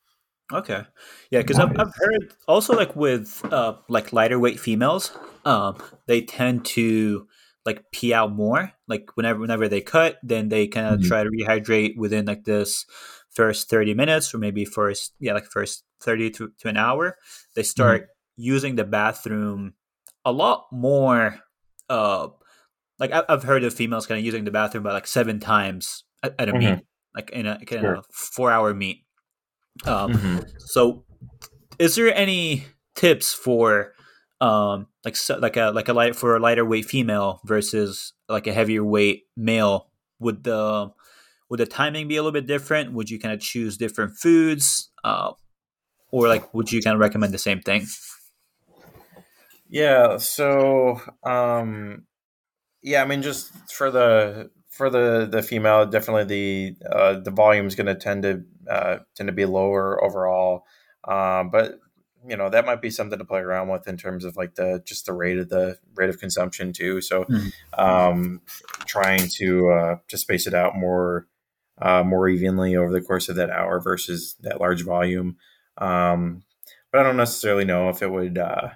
okay 0.52 0.84
yeah 1.32 1.42
because 1.42 1.58
nice. 1.58 1.70
I've, 1.70 1.80
I've, 1.80 1.94
heard 1.96 2.34
also 2.48 2.76
like 2.76 2.96
with 2.96 3.42
uh, 3.52 3.76
like 3.88 4.14
lighter 4.14 4.40
weight 4.40 4.60
females 4.60 5.12
um, 5.46 5.78
they 6.08 6.22
tend 6.22 6.66
to 6.66 7.28
like 7.66 7.92
pee 7.92 8.14
out 8.14 8.32
more 8.32 8.72
like 8.88 9.10
whenever 9.16 9.40
whenever 9.40 9.68
they 9.68 9.82
cut 9.82 10.18
then 10.24 10.50
they 10.50 10.68
kind 10.68 10.88
of 10.88 11.00
mm-hmm. 11.00 11.08
try 11.08 11.24
to 11.24 11.30
rehydrate 11.30 11.98
within 11.98 12.26
like 12.26 12.44
this 12.44 12.86
first 13.30 13.70
30 13.70 13.94
minutes 13.94 14.34
or 14.34 14.38
maybe 14.38 14.66
first 14.66 15.14
yeah 15.20 15.34
like 15.34 15.46
first 15.46 15.84
30 16.02 16.32
to, 16.32 16.52
to 16.60 16.68
an 16.68 16.78
hour 16.78 17.18
they 17.56 17.64
start 17.64 18.04
mm-hmm. 18.04 18.42
using 18.42 18.76
the 18.76 18.84
bathroom 18.84 19.74
a 20.26 20.32
lot 20.32 20.66
more 20.72 21.40
uh 21.90 22.28
like 22.98 23.12
i've 23.12 23.44
heard 23.44 23.64
of 23.64 23.74
females 23.74 24.08
kind 24.08 24.18
of 24.18 24.26
using 24.26 24.46
the 24.46 24.52
bathroom 24.52 24.84
by 24.84 24.94
like 24.94 25.08
seven 25.08 25.40
times 25.40 26.04
at, 26.24 26.34
at 26.40 26.50
a 26.50 26.54
mm-hmm. 26.54 26.76
meet 26.76 26.86
like 27.16 27.30
in 27.32 27.46
a, 27.46 27.60
in 27.60 27.82
sure. 27.82 27.94
a 27.96 28.04
four 28.12 28.52
hour 28.52 28.74
meet 28.74 29.04
um 29.86 30.14
mm-hmm. 30.14 30.40
so 30.58 31.04
is 31.78 31.96
there 31.96 32.14
any 32.16 32.66
tips 32.96 33.34
for 33.34 33.94
um 34.42 34.88
like 35.06 35.16
so, 35.16 35.38
like 35.38 35.58
a 35.58 35.72
like 35.72 35.88
a 35.88 35.94
light 35.94 36.16
for 36.16 36.36
a 36.36 36.40
lighter 36.40 36.66
weight 36.66 36.86
female 36.86 37.40
versus 37.46 38.14
like 38.28 38.48
a 38.48 38.54
heavier 38.54 38.84
weight 38.84 39.24
male 39.36 39.90
would 40.20 40.44
the 40.44 40.92
would 41.50 41.60
the 41.60 41.66
timing 41.66 42.08
be 42.08 42.16
a 42.16 42.22
little 42.22 42.32
bit 42.32 42.46
different? 42.46 42.94
Would 42.94 43.10
you 43.10 43.20
kind 43.20 43.34
of 43.34 43.42
choose 43.42 43.78
different 43.78 44.18
foods, 44.18 44.90
uh, 45.04 45.32
or 46.12 46.28
like 46.28 46.54
would 46.54 46.72
you 46.72 46.82
kind 46.82 46.94
of 46.94 47.00
recommend 47.00 47.34
the 47.34 47.40
same 47.40 47.62
thing? 47.62 47.88
Yeah. 49.68 50.18
So, 50.18 51.02
um, 51.24 52.06
yeah, 52.82 53.02
I 53.02 53.06
mean, 53.06 53.22
just 53.22 53.52
for 53.72 53.90
the 53.90 54.52
for 54.70 54.90
the 54.90 55.28
the 55.30 55.42
female, 55.42 55.86
definitely 55.86 56.26
the 56.26 56.88
uh, 56.92 57.20
the 57.20 57.32
volume 57.32 57.66
is 57.66 57.76
going 57.76 57.88
to 57.88 57.96
tend 57.96 58.24
to 58.24 58.44
uh, 58.70 59.00
tend 59.16 59.28
to 59.28 59.34
be 59.34 59.46
lower 59.46 60.04
overall. 60.04 60.66
Um, 61.06 61.50
but 61.50 61.80
you 62.28 62.36
know 62.36 62.50
that 62.50 62.66
might 62.66 62.82
be 62.82 62.90
something 62.90 63.18
to 63.18 63.26
play 63.26 63.40
around 63.40 63.70
with 63.70 63.88
in 63.88 63.98
terms 63.98 64.26
of 64.26 64.36
like 64.36 64.56
the 64.56 64.82
just 64.86 65.06
the 65.06 65.14
rate 65.14 65.38
of 65.38 65.50
the 65.50 65.78
rate 65.96 66.10
of 66.10 66.20
consumption 66.20 66.74
too. 66.74 67.02
So, 67.02 67.24
mm-hmm. 67.24 67.82
um, 67.82 68.42
trying 68.86 69.28
to 69.36 69.70
uh, 69.70 69.96
to 70.08 70.18
space 70.18 70.46
it 70.46 70.54
out 70.54 70.76
more 70.76 71.28
uh, 71.82 72.04
more 72.04 72.28
evenly 72.28 72.76
over 72.76 72.92
the 72.92 73.02
course 73.02 73.30
of 73.30 73.38
that 73.38 73.50
hour 73.50 73.80
versus 73.80 74.36
that 74.42 74.60
large 74.60 74.84
volume. 74.84 75.38
Um, 75.78 76.44
but 76.92 77.02
I 77.02 77.04
don't 77.04 77.18
necessarily 77.18 77.66
know 77.66 77.90
if 77.90 78.02
it 78.02 78.12
would 78.12 78.38
uh, 78.38 78.70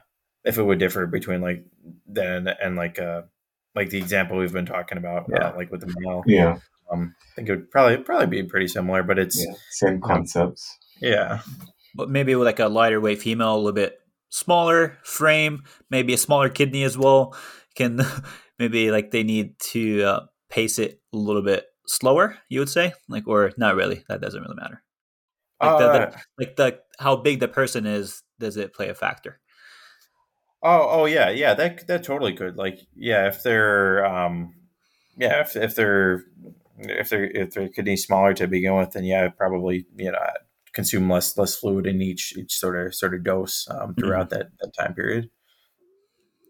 if 0.45 0.57
it 0.57 0.63
would 0.63 0.79
differ 0.79 1.05
between 1.05 1.41
like 1.41 1.65
then 2.07 2.47
and 2.47 2.75
like 2.75 2.99
uh 2.99 3.23
like 3.75 3.89
the 3.89 3.97
example 3.97 4.37
we've 4.37 4.53
been 4.53 4.65
talking 4.65 4.97
about, 4.97 5.23
uh, 5.23 5.35
yeah. 5.35 5.47
uh, 5.49 5.55
like 5.55 5.71
with 5.71 5.81
the 5.81 5.93
male. 5.97 6.23
Yeah. 6.25 6.59
Um, 6.93 7.15
I 7.19 7.35
think 7.35 7.49
it 7.49 7.55
would 7.55 7.71
probably 7.71 7.97
probably 7.97 8.27
be 8.27 8.47
pretty 8.47 8.67
similar, 8.67 9.03
but 9.03 9.17
it's 9.17 9.43
yeah, 9.43 9.53
same 9.71 10.01
concepts. 10.01 10.77
Yeah. 11.01 11.41
But 11.95 12.09
maybe 12.09 12.35
with 12.35 12.45
like 12.45 12.59
a 12.59 12.67
lighter 12.67 13.01
weight 13.01 13.21
female, 13.21 13.55
a 13.55 13.57
little 13.57 13.71
bit 13.71 13.97
smaller 14.29 14.97
frame, 15.03 15.63
maybe 15.89 16.13
a 16.13 16.17
smaller 16.17 16.49
kidney 16.49 16.83
as 16.83 16.97
well. 16.97 17.35
Can 17.75 18.01
maybe 18.59 18.91
like 18.91 19.11
they 19.11 19.23
need 19.23 19.59
to 19.71 20.03
uh, 20.03 20.19
pace 20.49 20.79
it 20.79 21.01
a 21.13 21.17
little 21.17 21.41
bit 21.41 21.65
slower, 21.87 22.37
you 22.49 22.59
would 22.59 22.69
say, 22.69 22.93
like, 23.09 23.27
or 23.27 23.51
not 23.57 23.75
really. 23.75 24.03
That 24.07 24.21
doesn't 24.21 24.41
really 24.41 24.55
matter. 24.55 24.83
Like, 25.61 25.71
uh, 25.71 25.77
the, 25.77 25.87
the, 25.87 26.07
uh, 26.07 26.17
like 26.39 26.55
the 26.55 26.79
how 26.99 27.15
big 27.15 27.39
the 27.39 27.47
person 27.47 27.85
is, 27.85 28.23
does 28.39 28.57
it 28.57 28.73
play 28.73 28.89
a 28.89 28.95
factor? 28.95 29.39
Oh, 30.61 30.87
oh 30.89 31.05
yeah, 31.05 31.29
yeah. 31.29 31.53
That 31.53 31.87
that 31.87 32.03
totally 32.03 32.33
could. 32.33 32.57
Like, 32.57 32.79
yeah, 32.95 33.27
if 33.27 33.43
they're, 33.43 34.05
um, 34.05 34.55
yeah, 35.17 35.41
if 35.41 35.55
if 35.55 35.75
they're 35.75 36.23
if 36.77 37.09
they're 37.09 37.25
if 37.25 37.53
their 37.53 37.69
kidney 37.69 37.97
smaller 37.97 38.33
to 38.33 38.47
begin 38.47 38.75
with, 38.75 38.91
then 38.91 39.03
yeah, 39.03 39.29
probably 39.29 39.85
you 39.95 40.11
know 40.11 40.19
consume 40.73 41.09
less 41.09 41.37
less 41.37 41.55
fluid 41.55 41.85
in 41.85 42.01
each 42.01 42.35
each 42.37 42.53
sort 42.53 42.75
of 42.75 42.95
sort 42.95 43.13
of 43.13 43.23
dose 43.23 43.67
um, 43.69 43.77
mm-hmm. 43.77 44.01
throughout 44.01 44.29
mm-hmm. 44.29 44.39
that 44.39 44.51
that 44.59 44.73
time 44.77 44.93
period. 44.93 45.29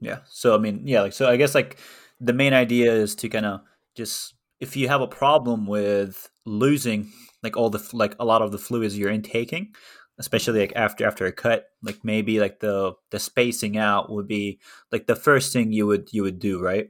Yeah. 0.01 0.19
So 0.25 0.55
I 0.55 0.57
mean, 0.57 0.81
yeah, 0.85 1.01
like 1.01 1.13
so 1.13 1.29
I 1.29 1.37
guess 1.37 1.55
like 1.55 1.77
the 2.19 2.33
main 2.33 2.53
idea 2.53 2.93
is 2.93 3.15
to 3.15 3.29
kind 3.29 3.45
of 3.45 3.61
just 3.95 4.35
if 4.59 4.77
you 4.77 4.87
have 4.87 5.01
a 5.01 5.07
problem 5.07 5.67
with 5.67 6.29
losing 6.45 7.11
like 7.43 7.57
all 7.57 7.69
the 7.69 7.89
like 7.93 8.15
a 8.19 8.25
lot 8.25 8.41
of 8.41 8.51
the 8.51 8.57
fluids 8.57 8.97
you're 8.97 9.09
intaking 9.09 9.73
especially 10.19 10.59
like 10.59 10.73
after 10.75 11.05
after 11.05 11.25
a 11.25 11.31
cut 11.31 11.65
like 11.81 11.99
maybe 12.03 12.39
like 12.39 12.59
the 12.59 12.93
the 13.11 13.19
spacing 13.19 13.77
out 13.77 14.11
would 14.11 14.27
be 14.27 14.59
like 14.91 15.07
the 15.07 15.15
first 15.15 15.51
thing 15.51 15.71
you 15.71 15.85
would 15.87 16.07
you 16.11 16.23
would 16.23 16.39
do 16.39 16.61
right 16.61 16.89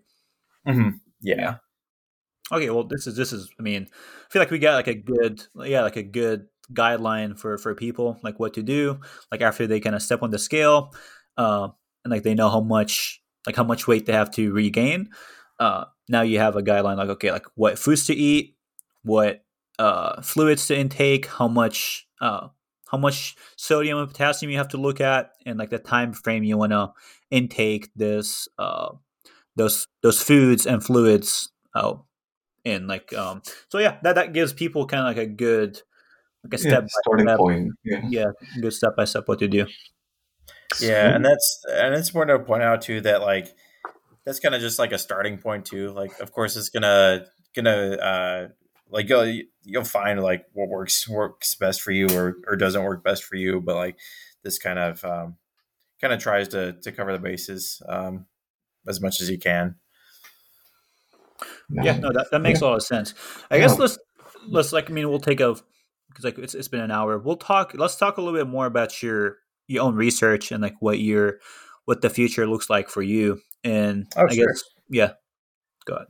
mm-hmm. 0.68 0.90
yeah. 1.22 1.36
yeah 1.38 1.56
okay 2.52 2.70
well 2.70 2.84
this 2.84 3.08
is 3.08 3.16
this 3.16 3.34
is 3.34 3.50
i 3.60 3.62
mean 3.62 3.88
i 3.91 4.32
feel 4.32 4.41
like 4.41 4.52
we 4.52 4.60
got 4.60 4.76
like 4.76 4.88
a 4.88 4.96
good 4.96 5.44
yeah 5.66 5.82
like 5.82 5.96
a 5.96 6.04
good 6.04 6.48
guideline 6.72 7.38
for 7.38 7.58
for 7.58 7.76
people 7.76 8.20
like 8.24 8.39
what 8.39 8.54
to 8.54 8.64
do 8.64 9.00
like 9.32 9.41
after 9.41 9.68
they 9.68 9.80
kind 9.80 9.96
of 9.96 10.02
step 10.02 10.24
on 10.24 10.32
the 10.32 10.39
scale 10.39 10.94
uh, 11.38 11.68
and 12.04 12.12
like 12.12 12.24
they 12.24 12.34
know 12.34 12.50
how 12.50 12.62
much 12.62 13.22
like 13.46 13.56
how 13.56 13.64
much 13.64 13.88
weight 13.88 14.06
they 14.06 14.14
have 14.14 14.32
to 14.32 14.52
regain 14.54 15.10
uh, 15.60 15.86
now 16.10 16.22
you 16.22 16.39
have 16.39 16.56
a 16.56 16.62
guideline 16.62 16.98
like 16.98 17.10
okay 17.10 17.32
like 17.32 17.46
what 17.56 17.78
foods 17.78 18.06
to 18.06 18.14
eat 18.14 18.56
what 19.04 19.44
uh, 19.80 20.22
fluids 20.22 20.68
to 20.68 20.78
intake 20.78 21.26
how 21.26 21.48
much 21.48 22.08
uh, 22.22 22.48
how 22.89 22.98
much 22.98 23.36
sodium 23.58 23.98
and 23.98 24.08
potassium 24.08 24.52
you 24.52 24.58
have 24.58 24.68
to 24.70 24.78
look 24.78 25.02
at 25.02 25.32
and 25.46 25.60
like 25.60 25.70
the 25.70 25.80
time 25.80 26.14
frame 26.14 26.44
you 26.44 26.58
want 26.58 26.72
to 26.72 26.91
intake 27.30 27.89
this 27.96 28.48
uh, 28.58 28.89
those 29.56 29.88
those 30.02 30.22
foods 30.22 30.66
and 30.66 30.84
fluids 30.84 31.52
uh, 31.76 31.96
in 32.66 32.88
like 32.88 33.14
um 33.14 33.41
so 33.70 33.78
yeah 33.78 33.97
that 34.03 34.16
that 34.16 34.34
gives 34.34 34.53
people 34.53 34.86
kind 34.86 35.01
of 35.01 35.07
like 35.07 35.18
a 35.18 35.30
good 35.30 35.82
like 36.43 36.53
a 36.53 36.57
step 36.57 36.84
yeah, 36.84 36.88
starting 37.01 37.28
step, 37.28 37.38
point 37.38 37.72
yeah. 37.84 38.01
yeah 38.09 38.26
good 38.61 38.74
step 38.74 38.95
by 38.95 39.05
step 39.05 39.24
what 39.28 39.39
to 39.39 39.47
do 39.47 39.66
yeah 40.80 41.14
and 41.16 41.26
that's 41.26 41.61
and 41.72 41.93
it's 41.93 42.09
important 42.09 42.39
to 42.39 42.45
point 42.45 42.64
out 42.64 42.82
too 42.82 43.01
that 43.01 43.22
like 43.22 43.53
that's 44.26 44.39
kind 44.39 44.55
of 44.55 44.61
just 44.61 44.80
like 44.80 44.91
a 44.91 44.97
starting 44.97 45.38
point 45.38 45.66
too. 45.66 45.89
Like, 45.89 46.20
of 46.20 46.32
course, 46.32 46.55
it's 46.55 46.70
gonna 46.70 47.26
gonna 47.55 47.93
uh, 47.95 48.47
like 48.89 49.09
you'll 49.09 49.41
you'll 49.64 49.84
find 49.84 50.22
like 50.22 50.45
what 50.53 50.70
works 50.70 51.07
works 51.07 51.55
best 51.55 51.82
for 51.82 51.91
you 51.91 52.07
or 52.16 52.38
or 52.47 52.55
doesn't 52.55 52.84
work 52.84 53.03
best 53.03 53.24
for 53.24 53.36
you. 53.36 53.61
But 53.61 53.76
like 53.76 53.97
this 54.43 54.57
kind 54.57 54.80
of 54.80 55.03
um, 55.03 55.38
kind 55.99 56.14
of 56.14 56.20
tries 56.20 56.49
to 56.49 56.74
to 56.74 56.91
cover 56.91 57.11
the 57.11 57.20
bases 57.20 57.82
um, 57.88 58.26
as 58.88 59.01
much 59.01 59.22
as 59.22 59.30
you 59.30 59.38
can. 59.38 59.76
Yeah, 61.70 61.98
no, 61.98 62.12
that, 62.12 62.28
that 62.32 62.39
makes 62.39 62.62
yeah. 62.62 62.68
a 62.68 62.70
lot 62.70 62.76
of 62.76 62.84
sense. 62.84 63.14
I 63.50 63.56
yeah. 63.56 63.62
guess 63.62 63.80
let's 63.80 63.98
let's 64.48 64.72
like 64.74 64.89
I 64.89 64.94
mean 64.94 65.10
we'll 65.10 65.20
take 65.20 65.39
a 65.39 65.56
because 66.10 66.26
like 66.26 66.38
it's, 66.38 66.54
it's 66.54 66.68
been 66.68 66.82
an 66.82 66.91
hour. 66.91 67.18
We'll 67.18 67.38
talk. 67.38 67.74
Let's 67.76 67.96
talk 67.96 68.18
a 68.18 68.22
little 68.22 68.39
bit 68.39 68.48
more 68.48 68.66
about 68.66 69.02
your 69.02 69.38
your 69.68 69.84
own 69.84 69.96
research 69.96 70.52
and 70.52 70.62
like 70.62 70.76
what 70.80 71.00
your 71.00 71.39
what 71.86 72.02
the 72.02 72.10
future 72.10 72.48
looks 72.48 72.70
like 72.70 72.89
for 72.89 73.02
you 73.02 73.41
and 73.64 74.08
oh, 74.16 74.26
I 74.30 74.34
sure. 74.34 74.48
guess 74.48 74.64
yeah, 74.89 75.12
go 75.86 75.96
ahead. 75.96 76.08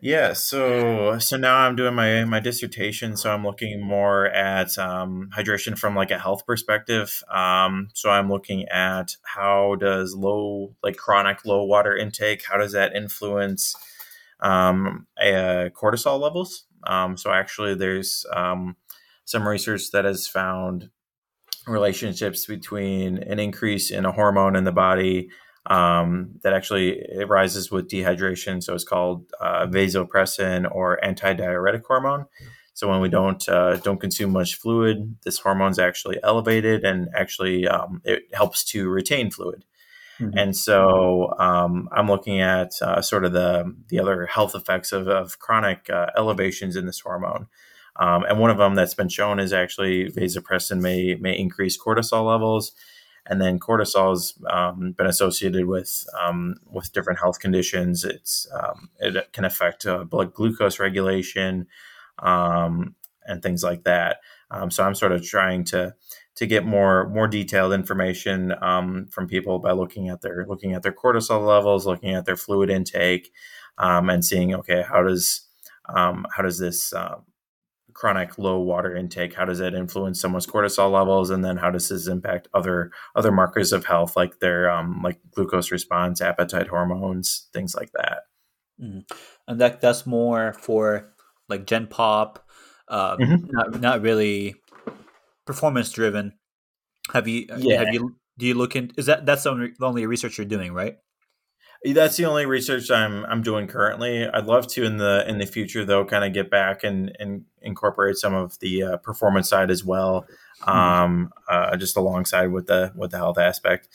Yeah, 0.00 0.32
so 0.32 1.18
so 1.18 1.36
now 1.36 1.56
I'm 1.56 1.74
doing 1.74 1.94
my 1.94 2.24
my 2.24 2.38
dissertation, 2.38 3.16
so 3.16 3.32
I'm 3.32 3.44
looking 3.44 3.82
more 3.82 4.26
at 4.26 4.78
um, 4.78 5.30
hydration 5.36 5.76
from 5.76 5.96
like 5.96 6.12
a 6.12 6.18
health 6.18 6.46
perspective. 6.46 7.22
Um, 7.28 7.88
so 7.94 8.08
I'm 8.10 8.30
looking 8.30 8.68
at 8.68 9.16
how 9.24 9.74
does 9.74 10.14
low 10.14 10.76
like 10.84 10.96
chronic 10.96 11.44
low 11.44 11.64
water 11.64 11.96
intake 11.96 12.44
how 12.44 12.56
does 12.56 12.72
that 12.72 12.94
influence 12.94 13.74
um, 14.40 15.06
cortisol 15.18 16.20
levels? 16.20 16.64
Um, 16.86 17.16
so 17.16 17.32
actually, 17.32 17.74
there's 17.74 18.24
um, 18.34 18.76
some 19.24 19.46
research 19.46 19.90
that 19.92 20.04
has 20.04 20.26
found 20.26 20.90
relationships 21.66 22.46
between 22.46 23.18
an 23.18 23.38
increase 23.38 23.90
in 23.90 24.04
a 24.04 24.12
hormone 24.12 24.56
in 24.56 24.64
the 24.64 24.72
body 24.72 25.28
um, 25.66 26.30
that 26.42 26.54
actually 26.54 26.98
it 26.98 27.28
rises 27.28 27.70
with 27.70 27.88
dehydration. 27.88 28.62
So 28.62 28.74
it's 28.74 28.84
called 28.84 29.26
uh, 29.40 29.66
vasopressin 29.66 30.66
or 30.70 30.98
antidiuretic 31.04 31.82
hormone. 31.86 32.26
So 32.72 32.88
when 32.88 33.00
we 33.00 33.08
don't 33.08 33.46
uh, 33.48 33.76
don't 33.78 34.00
consume 34.00 34.30
much 34.30 34.54
fluid, 34.54 35.16
this 35.24 35.38
hormone 35.38 35.72
is 35.72 35.80
actually 35.80 36.18
elevated, 36.22 36.84
and 36.84 37.08
actually 37.14 37.66
um, 37.66 38.00
it 38.04 38.22
helps 38.32 38.64
to 38.66 38.88
retain 38.88 39.30
fluid. 39.30 39.64
Mm-hmm. 40.20 40.36
And 40.36 40.56
so 40.56 41.34
um, 41.38 41.88
I'm 41.92 42.08
looking 42.08 42.40
at 42.40 42.72
uh, 42.82 43.00
sort 43.02 43.24
of 43.24 43.32
the 43.32 43.74
the 43.88 44.00
other 44.00 44.26
health 44.26 44.54
effects 44.54 44.92
of, 44.92 45.08
of 45.08 45.38
chronic 45.38 45.88
uh, 45.90 46.06
elevations 46.16 46.76
in 46.76 46.86
this 46.86 47.00
hormone. 47.00 47.46
Um, 47.96 48.24
and 48.24 48.38
one 48.38 48.50
of 48.50 48.58
them 48.58 48.74
that's 48.74 48.94
been 48.94 49.08
shown 49.08 49.40
is 49.40 49.52
actually 49.52 50.10
vasopressin 50.10 50.80
may 50.80 51.14
may 51.14 51.38
increase 51.38 51.78
cortisol 51.78 52.26
levels 52.26 52.72
and 53.26 53.40
then 53.40 53.58
cortisol 53.58 54.10
has 54.10 54.34
um, 54.48 54.92
been 54.92 55.06
associated 55.06 55.66
with 55.66 56.04
um, 56.18 56.56
with 56.70 56.92
different 56.92 57.18
health 57.18 57.38
conditions. 57.38 58.04
It's 58.04 58.48
um, 58.52 58.88
it 58.98 59.32
can 59.32 59.44
affect 59.44 59.86
uh, 59.86 60.04
blood 60.04 60.32
glucose 60.32 60.78
regulation 60.78 61.66
um, 62.20 62.94
and 63.26 63.42
things 63.42 63.62
like 63.62 63.84
that. 63.84 64.18
So 64.70 64.82
I'm 64.82 64.94
sort 64.94 65.12
of 65.12 65.22
trying 65.22 65.64
to 65.66 65.94
to 66.38 66.46
get 66.46 66.64
more 66.64 67.08
more 67.08 67.26
detailed 67.26 67.72
information 67.72 68.54
um, 68.62 69.06
from 69.10 69.26
people 69.26 69.58
by 69.58 69.72
looking 69.72 70.08
at 70.08 70.20
their 70.20 70.46
looking 70.48 70.72
at 70.72 70.82
their 70.82 70.92
cortisol 70.92 71.44
levels, 71.44 71.84
looking 71.84 72.14
at 72.14 72.26
their 72.26 72.36
fluid 72.36 72.70
intake, 72.70 73.32
um, 73.76 74.08
and 74.08 74.24
seeing 74.24 74.54
okay 74.54 74.84
how 74.88 75.02
does 75.02 75.42
um, 75.88 76.24
how 76.36 76.44
does 76.44 76.60
this 76.60 76.92
um, 76.92 77.24
chronic 77.92 78.38
low 78.38 78.60
water 78.60 78.94
intake 78.94 79.34
how 79.34 79.44
does 79.44 79.58
it 79.58 79.74
influence 79.74 80.20
someone's 80.20 80.46
cortisol 80.46 80.92
levels 80.92 81.30
and 81.30 81.44
then 81.44 81.56
how 81.56 81.72
does 81.72 81.88
this 81.88 82.06
impact 82.06 82.46
other 82.54 82.92
other 83.16 83.32
markers 83.32 83.72
of 83.72 83.86
health 83.86 84.14
like 84.14 84.38
their 84.38 84.70
um, 84.70 85.00
like 85.02 85.18
glucose 85.34 85.72
response 85.72 86.20
appetite 86.20 86.68
hormones 86.68 87.48
things 87.52 87.74
like 87.74 87.90
that 87.92 88.20
mm-hmm. 88.80 89.00
and 89.48 89.60
that 89.60 89.80
that's 89.80 90.06
more 90.06 90.52
for 90.52 91.12
like 91.48 91.66
gen 91.66 91.88
pop 91.88 92.48
uh, 92.86 93.16
mm-hmm. 93.16 93.46
not, 93.50 93.80
not 93.80 94.02
really 94.02 94.54
performance 95.48 95.90
driven 95.90 96.34
have 97.12 97.26
you 97.26 97.46
yeah. 97.56 97.78
have 97.78 97.94
you 97.94 98.16
do 98.36 98.46
you 98.46 98.54
look 98.54 98.76
in 98.76 98.92
is 98.98 99.06
that 99.06 99.24
that's 99.24 99.44
the 99.44 99.50
only, 99.50 99.72
the 99.78 99.86
only 99.86 100.04
research 100.04 100.36
you're 100.36 100.44
doing 100.44 100.72
right 100.72 100.98
that's 101.94 102.16
the 102.16 102.24
only 102.24 102.44
research 102.44 102.90
I'm 102.90 103.24
I'm 103.26 103.40
doing 103.42 103.68
currently. 103.68 104.26
I'd 104.26 104.46
love 104.46 104.66
to 104.68 104.84
in 104.84 104.96
the 104.96 105.24
in 105.28 105.38
the 105.38 105.46
future 105.46 105.84
though, 105.84 106.04
kind 106.04 106.24
of 106.24 106.32
get 106.32 106.50
back 106.50 106.82
and 106.82 107.16
and 107.20 107.44
incorporate 107.62 108.16
some 108.16 108.34
of 108.34 108.58
the 108.58 108.82
uh, 108.82 108.96
performance 108.96 109.48
side 109.48 109.70
as 109.70 109.84
well, 109.84 110.26
hmm. 110.62 110.70
um, 110.70 111.32
uh, 111.48 111.76
just 111.76 111.96
alongside 111.96 112.46
with 112.46 112.66
the 112.66 112.92
with 112.96 113.12
the 113.12 113.16
health 113.16 113.38
aspect. 113.38 113.88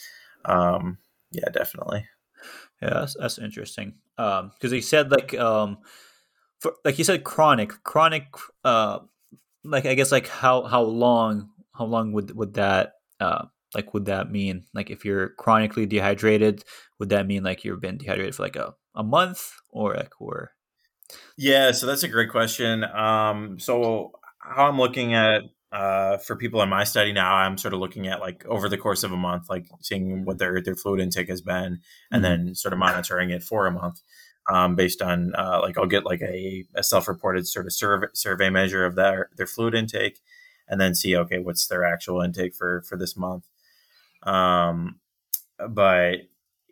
Um, 0.46 0.98
yeah, 1.32 1.50
definitely. 1.52 2.08
Yeah, 2.82 2.94
that's, 2.94 3.16
that's 3.20 3.38
interesting. 3.38 3.96
Because 4.16 4.42
um, 4.42 4.72
he 4.72 4.82
said 4.82 5.12
like 5.12 5.38
um, 5.38 5.80
for 6.60 6.76
like 6.86 6.98
you 6.98 7.04
said 7.04 7.26
chronic 7.26 7.84
chronic 7.84 8.28
uh, 8.64 9.00
like 9.64 9.86
I 9.86 9.96
guess 9.96 10.12
like 10.12 10.28
how 10.28 10.64
how 10.64 10.82
long 10.82 11.50
how 11.74 11.86
long 11.86 12.14
would 12.14 12.36
would 12.36 12.56
that 12.56 12.94
uh 13.20 13.46
like 13.76 13.94
would 13.94 14.06
that 14.06 14.32
mean? 14.32 14.66
Like 14.74 14.90
if 14.90 15.06
you're 15.06 15.30
chronically 15.38 15.86
dehydrated 15.86 16.64
would 17.00 17.10
that 17.10 17.28
mean 17.28 17.44
like 17.44 17.64
you've 17.64 17.82
been 17.82 17.98
dehydrated 17.98 18.36
for 18.36 18.44
like 18.44 18.56
a, 18.56 18.74
a 18.96 19.04
month 19.04 19.52
or 19.70 19.96
like 19.96 20.20
or? 20.20 20.52
Yeah 21.38 21.72
so 21.72 21.86
that's 21.86 22.04
a 22.04 22.08
great 22.08 22.30
question. 22.30 22.84
Um 22.84 23.60
so 23.60 24.12
how 24.40 24.68
i'm 24.68 24.78
looking 24.78 25.14
at 25.14 25.44
uh, 25.74 26.18
for 26.18 26.36
people 26.36 26.62
in 26.62 26.70
my 26.70 26.84
study 26.84 27.12
now, 27.12 27.34
I'm 27.34 27.58
sort 27.58 27.74
of 27.74 27.80
looking 27.80 28.08
at 28.08 28.20
like 28.20 28.46
over 28.46 28.70
the 28.70 28.78
course 28.78 29.04
of 29.04 29.12
a 29.12 29.18
month, 29.18 29.50
like 29.50 29.66
seeing 29.82 30.24
what 30.24 30.38
their 30.38 30.62
their 30.62 30.76
fluid 30.76 31.00
intake 31.02 31.30
has 31.30 31.42
been, 31.42 31.80
and 32.12 32.24
mm-hmm. 32.24 32.46
then 32.46 32.56
sort 32.56 32.74
of 32.74 32.80
monitoring 32.80 33.32
it 33.32 33.42
for 33.42 33.66
a 33.66 33.72
month, 33.72 34.00
um, 34.50 34.76
based 34.76 35.02
on 35.02 35.34
uh, 35.36 35.60
like 35.62 35.78
I'll 35.78 35.86
get 35.86 36.06
like 36.06 36.22
a, 36.22 36.66
a 36.76 36.84
self 36.84 37.08
reported 37.08 37.48
sort 37.48 37.66
of 37.66 37.74
survey 37.74 38.08
survey 38.14 38.50
measure 38.50 38.86
of 38.86 38.96
their 38.96 39.30
their 39.38 39.48
fluid 39.48 39.76
intake, 39.76 40.20
and 40.68 40.80
then 40.80 40.96
see 40.96 41.16
okay 41.16 41.40
what's 41.40 41.68
their 41.68 41.84
actual 41.84 42.22
intake 42.22 42.56
for 42.56 42.82
for 42.82 42.98
this 42.98 43.16
month, 43.16 43.48
um, 44.24 45.00
but 45.70 46.22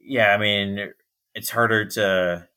yeah, 0.02 0.34
I 0.34 0.38
mean, 0.38 0.92
it's 1.36 1.50
harder 1.50 1.86
to 1.86 2.48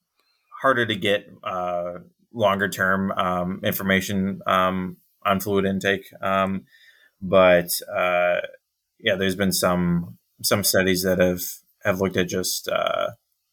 harder 0.62 0.86
to 0.86 0.94
get 0.94 1.30
uh, 1.42 1.98
longer 2.32 2.68
term 2.68 3.12
um, 3.12 3.60
information 3.62 4.40
um, 4.46 4.96
on 5.24 5.40
fluid 5.40 5.64
intake. 5.64 6.06
Um, 6.20 6.64
but 7.20 7.70
uh, 7.94 8.40
yeah, 8.98 9.16
there's 9.16 9.36
been 9.36 9.52
some 9.52 10.18
some 10.42 10.64
studies 10.64 11.02
that 11.02 11.18
have 11.18 11.42
have 11.84 12.00
looked 12.00 12.16
at 12.16 12.28
just 12.28 12.68
uh, 12.68 13.10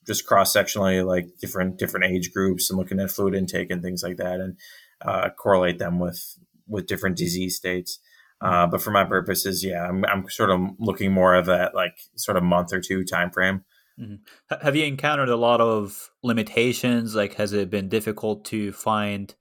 just 0.08 0.26
cross 0.26 0.56
sectionally, 0.56 1.06
like 1.06 1.28
different 1.40 1.78
different 1.78 2.06
age 2.06 2.34
groups, 2.34 2.70
and 2.70 2.80
looking 2.80 3.00
at 3.00 3.12
fluid 3.12 3.36
intake 3.36 3.70
and 3.72 3.82
things 3.82 4.04
like 4.04 4.18
that, 4.18 4.40
and 4.40 4.58
uh, 5.06 5.30
correlate 5.38 5.80
them 5.80 6.00
with 6.00 6.38
with 6.68 6.88
different 6.88 7.18
disease 7.18 7.56
states. 7.56 8.00
Uh, 8.42 8.66
but 8.66 8.82
for 8.82 8.90
my 8.90 9.04
purposes, 9.04 9.64
yeah, 9.64 9.88
I'm, 9.88 10.04
I'm 10.06 10.28
sort 10.30 10.50
of 10.50 10.60
looking 10.80 11.12
more 11.12 11.36
of 11.36 11.46
that 11.46 11.76
like 11.76 11.98
sort 12.16 12.38
of 12.38 12.44
month 12.44 12.74
or 12.74 12.82
two 12.82 13.04
time 13.04 13.30
frame. 13.30 13.64
Mm-hmm. 14.00 14.66
Have 14.66 14.76
you 14.76 14.86
encountered 14.86 15.30
a 15.30 15.36
lot 15.36 15.62
of 15.62 16.10
limitations? 16.24 17.14
Like, 17.14 17.36
has 17.36 17.54
it 17.54 17.70
been 17.70 17.88
difficult 17.88 18.46
to 18.46 18.72
find 18.72 19.34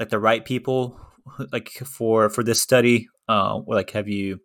like 0.00 0.08
the 0.08 0.18
right 0.18 0.44
people 0.44 0.98
like 1.52 1.68
for 1.68 2.28
for 2.28 2.42
this 2.42 2.60
study? 2.60 3.08
Uh, 3.28 3.60
like, 3.68 3.90
have 3.90 4.08
you 4.08 4.40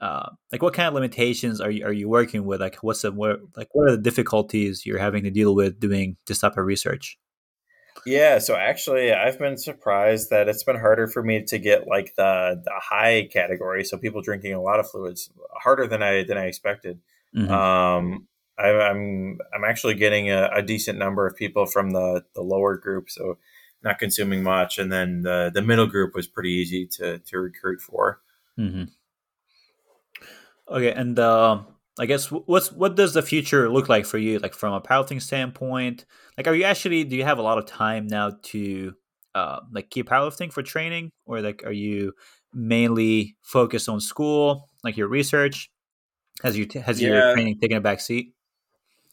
uh, 0.00 0.30
like 0.52 0.62
what 0.62 0.74
kind 0.74 0.88
of 0.88 0.94
limitations 0.94 1.60
are 1.60 1.70
you 1.70 1.84
are 1.84 1.92
you 1.92 2.08
working 2.08 2.44
with? 2.44 2.60
Like, 2.60 2.76
what's 2.82 3.02
the 3.02 3.12
what, 3.12 3.40
like 3.56 3.68
what 3.72 3.88
are 3.88 3.96
the 3.96 4.02
difficulties 4.02 4.84
you're 4.84 4.98
having 4.98 5.24
to 5.24 5.30
deal 5.30 5.54
with 5.54 5.80
doing 5.80 6.16
this 6.26 6.40
type 6.40 6.56
of 6.56 6.64
research? 6.64 7.18
Yeah, 8.04 8.38
so 8.38 8.54
actually, 8.54 9.12
I've 9.12 9.38
been 9.38 9.56
surprised 9.56 10.30
that 10.30 10.48
it's 10.48 10.64
been 10.64 10.78
harder 10.78 11.08
for 11.08 11.22
me 11.22 11.42
to 11.44 11.58
get 11.58 11.88
like 11.88 12.14
the 12.16 12.60
the 12.62 12.72
high 12.76 13.28
category, 13.32 13.84
so 13.84 13.96
people 13.96 14.20
drinking 14.20 14.52
a 14.52 14.60
lot 14.60 14.80
of 14.80 14.90
fluids, 14.90 15.30
harder 15.62 15.86
than 15.86 16.02
I 16.02 16.24
than 16.24 16.36
I 16.36 16.46
expected. 16.46 17.00
Mm-hmm. 17.34 17.52
Um, 17.52 18.28
I, 18.58 18.68
am 18.68 19.38
I'm 19.54 19.64
actually 19.64 19.94
getting 19.94 20.30
a, 20.30 20.48
a, 20.54 20.62
decent 20.62 20.98
number 20.98 21.26
of 21.26 21.36
people 21.36 21.66
from 21.66 21.90
the 21.90 22.24
the 22.34 22.42
lower 22.42 22.76
group, 22.76 23.10
so 23.10 23.38
not 23.82 23.98
consuming 23.98 24.42
much, 24.42 24.78
and 24.78 24.92
then 24.92 25.22
the 25.22 25.50
the 25.52 25.62
middle 25.62 25.86
group 25.86 26.14
was 26.14 26.26
pretty 26.26 26.50
easy 26.50 26.86
to 26.98 27.18
to 27.18 27.38
recruit 27.38 27.80
for. 27.80 28.20
Mm-hmm. 28.58 28.84
Okay, 30.68 30.92
and 30.92 31.18
uh, 31.18 31.62
I 31.98 32.06
guess 32.06 32.26
what's 32.30 32.72
what 32.72 32.96
does 32.96 33.14
the 33.14 33.22
future 33.22 33.70
look 33.70 33.88
like 33.88 34.04
for 34.04 34.18
you? 34.18 34.38
Like 34.38 34.54
from 34.54 34.72
a 34.72 34.80
powerlifting 34.80 35.22
standpoint, 35.22 36.04
like 36.36 36.46
are 36.46 36.54
you 36.54 36.64
actually 36.64 37.04
do 37.04 37.16
you 37.16 37.24
have 37.24 37.38
a 37.38 37.42
lot 37.42 37.58
of 37.58 37.66
time 37.66 38.06
now 38.06 38.32
to 38.44 38.94
uh, 39.34 39.60
like 39.72 39.90
keep 39.90 40.08
powerlifting 40.08 40.52
for 40.52 40.62
training, 40.62 41.10
or 41.24 41.40
like 41.40 41.62
are 41.64 41.72
you 41.72 42.12
mainly 42.52 43.36
focused 43.42 43.88
on 43.88 44.00
school, 44.00 44.68
like 44.82 44.96
your 44.96 45.08
research? 45.08 45.70
Has 46.42 46.58
you 46.58 46.66
has 46.84 47.00
yeah. 47.00 47.08
your 47.08 47.34
training 47.34 47.58
taken 47.60 47.76
a 47.76 47.80
back 47.80 48.00
seat? 48.00 48.34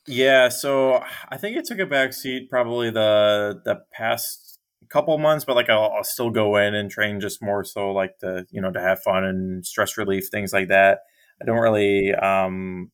Yeah, 0.05 0.49
so 0.49 1.01
I 1.29 1.37
think 1.37 1.55
it 1.55 1.65
took 1.65 1.79
a 1.79 1.85
back 1.85 2.13
seat 2.13 2.49
probably 2.49 2.89
the 2.89 3.61
the 3.63 3.81
past 3.93 4.59
couple 4.89 5.17
months, 5.17 5.45
but 5.45 5.55
like 5.55 5.69
I'll, 5.69 5.91
I'll 5.95 6.03
still 6.03 6.29
go 6.29 6.57
in 6.57 6.75
and 6.75 6.91
train 6.91 7.19
just 7.19 7.41
more 7.41 7.63
so 7.63 7.91
like 7.91 8.17
to 8.19 8.45
you 8.51 8.61
know 8.61 8.71
to 8.71 8.81
have 8.81 9.01
fun 9.01 9.23
and 9.23 9.65
stress 9.65 9.97
relief 9.97 10.27
things 10.29 10.51
like 10.51 10.67
that. 10.67 10.99
I 11.41 11.45
don't 11.45 11.59
really 11.59 12.13
um, 12.13 12.91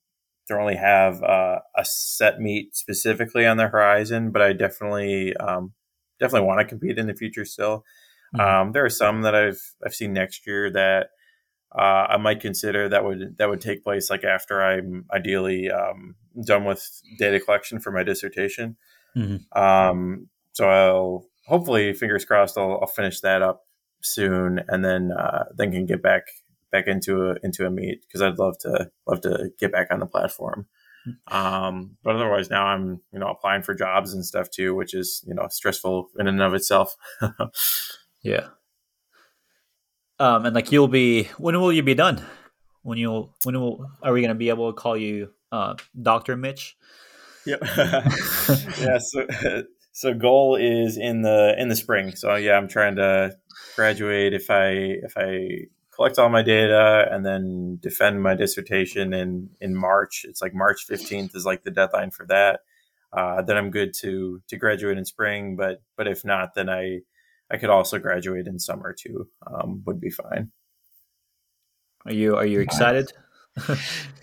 don't 0.47 0.59
really 0.59 0.75
have 0.75 1.21
uh, 1.23 1.59
a 1.77 1.85
set 1.85 2.39
meet 2.39 2.75
specifically 2.75 3.45
on 3.45 3.57
the 3.57 3.67
horizon, 3.67 4.31
but 4.31 4.41
I 4.41 4.53
definitely 4.53 5.35
um, 5.37 5.73
definitely 6.19 6.47
want 6.47 6.59
to 6.59 6.65
compete 6.65 6.97
in 6.97 7.07
the 7.07 7.15
future 7.15 7.45
still. 7.45 7.83
Mm-hmm. 8.35 8.41
Um, 8.41 8.71
there 8.73 8.85
are 8.85 8.89
some 8.89 9.21
that 9.23 9.35
I've 9.35 9.61
I've 9.85 9.95
seen 9.95 10.13
next 10.13 10.45
year 10.45 10.71
that 10.71 11.07
uh, 11.77 12.07
I 12.09 12.17
might 12.17 12.39
consider 12.39 12.89
that 12.89 13.03
would 13.03 13.37
that 13.37 13.49
would 13.49 13.61
take 13.61 13.83
place 13.83 14.09
like 14.09 14.23
after 14.23 14.61
I'm 14.61 15.05
ideally 15.13 15.69
um, 15.69 16.15
done 16.45 16.65
with 16.65 16.83
data 17.17 17.39
collection 17.39 17.79
for 17.79 17.91
my 17.91 18.03
dissertation. 18.03 18.77
Mm-hmm. 19.15 19.59
Um, 19.59 20.29
so 20.53 20.67
I'll 20.67 21.25
hopefully, 21.49 21.93
fingers 21.93 22.25
crossed, 22.25 22.57
I'll, 22.57 22.79
I'll 22.81 22.87
finish 22.87 23.19
that 23.21 23.41
up 23.41 23.63
soon, 24.01 24.61
and 24.67 24.85
then 24.85 25.11
uh, 25.11 25.45
then 25.55 25.71
can 25.71 25.85
get 25.85 26.01
back 26.01 26.23
back 26.71 26.87
into 26.87 27.29
a 27.29 27.35
into 27.43 27.65
a 27.65 27.69
meet 27.69 28.01
because 28.01 28.21
I'd 28.21 28.39
love 28.39 28.57
to 28.59 28.89
love 29.07 29.21
to 29.21 29.51
get 29.59 29.71
back 29.71 29.87
on 29.91 29.99
the 29.99 30.05
platform. 30.05 30.67
Um, 31.27 31.97
but 32.03 32.15
otherwise, 32.15 32.49
now 32.49 32.65
I'm 32.65 33.01
you 33.11 33.19
know 33.19 33.29
applying 33.29 33.63
for 33.63 33.73
jobs 33.73 34.13
and 34.13 34.25
stuff 34.25 34.49
too, 34.49 34.75
which 34.75 34.93
is 34.93 35.23
you 35.27 35.33
know 35.33 35.47
stressful 35.49 36.09
in 36.19 36.27
and 36.27 36.41
of 36.41 36.53
itself. 36.53 36.95
yeah. 38.21 38.47
Um, 40.19 40.45
and 40.45 40.53
like 40.55 40.71
you'll 40.71 40.87
be 40.87 41.25
when 41.37 41.59
will 41.59 41.73
you 41.73 41.83
be 41.83 41.95
done? 41.95 42.23
When 42.83 42.97
you'll 42.97 43.35
when 43.43 43.59
will 43.59 43.89
are 44.03 44.13
we 44.13 44.21
going 44.21 44.29
to 44.29 44.35
be 44.35 44.49
able 44.49 44.71
to 44.71 44.77
call 44.77 44.97
you 44.97 45.31
uh, 45.51 45.75
Doctor 46.01 46.35
Mitch? 46.35 46.77
Yep. 47.45 47.61
yeah. 48.79 48.97
So 48.99 49.63
so 49.91 50.13
goal 50.13 50.55
is 50.55 50.97
in 50.97 51.21
the 51.21 51.55
in 51.57 51.69
the 51.69 51.75
spring. 51.75 52.15
So 52.15 52.35
yeah, 52.35 52.57
I'm 52.57 52.67
trying 52.67 52.95
to 52.97 53.35
graduate 53.75 54.33
if 54.33 54.49
I 54.49 54.69
if 54.69 55.13
I 55.17 55.67
collect 55.99 56.17
all 56.17 56.29
my 56.29 56.41
data 56.41 57.09
and 57.11 57.25
then 57.25 57.77
defend 57.81 58.23
my 58.23 58.33
dissertation 58.33 59.13
in 59.13 59.49
in 59.59 59.75
March. 59.75 60.23
It's 60.23 60.41
like 60.41 60.53
March 60.53 60.87
15th 60.89 61.35
is 61.35 61.45
like 61.45 61.65
the 61.65 61.71
deadline 61.71 62.11
for 62.11 62.25
that. 62.27 62.61
Uh, 63.11 63.41
then 63.41 63.57
I'm 63.57 63.69
good 63.69 63.93
to 63.95 64.41
to 64.47 64.55
graduate 64.55 64.97
in 64.97 65.03
spring. 65.03 65.57
But 65.57 65.81
but 65.97 66.07
if 66.07 66.23
not, 66.23 66.53
then 66.55 66.69
I 66.69 66.99
I 67.51 67.57
could 67.57 67.69
also 67.69 67.99
graduate 67.99 68.47
in 68.47 68.59
summer 68.59 68.95
too. 68.97 69.27
Um, 69.45 69.83
would 69.85 69.99
be 69.99 70.09
fine. 70.09 70.51
Are 72.05 72.13
you 72.13 72.37
are 72.37 72.45
you 72.45 72.61
excited? 72.61 73.11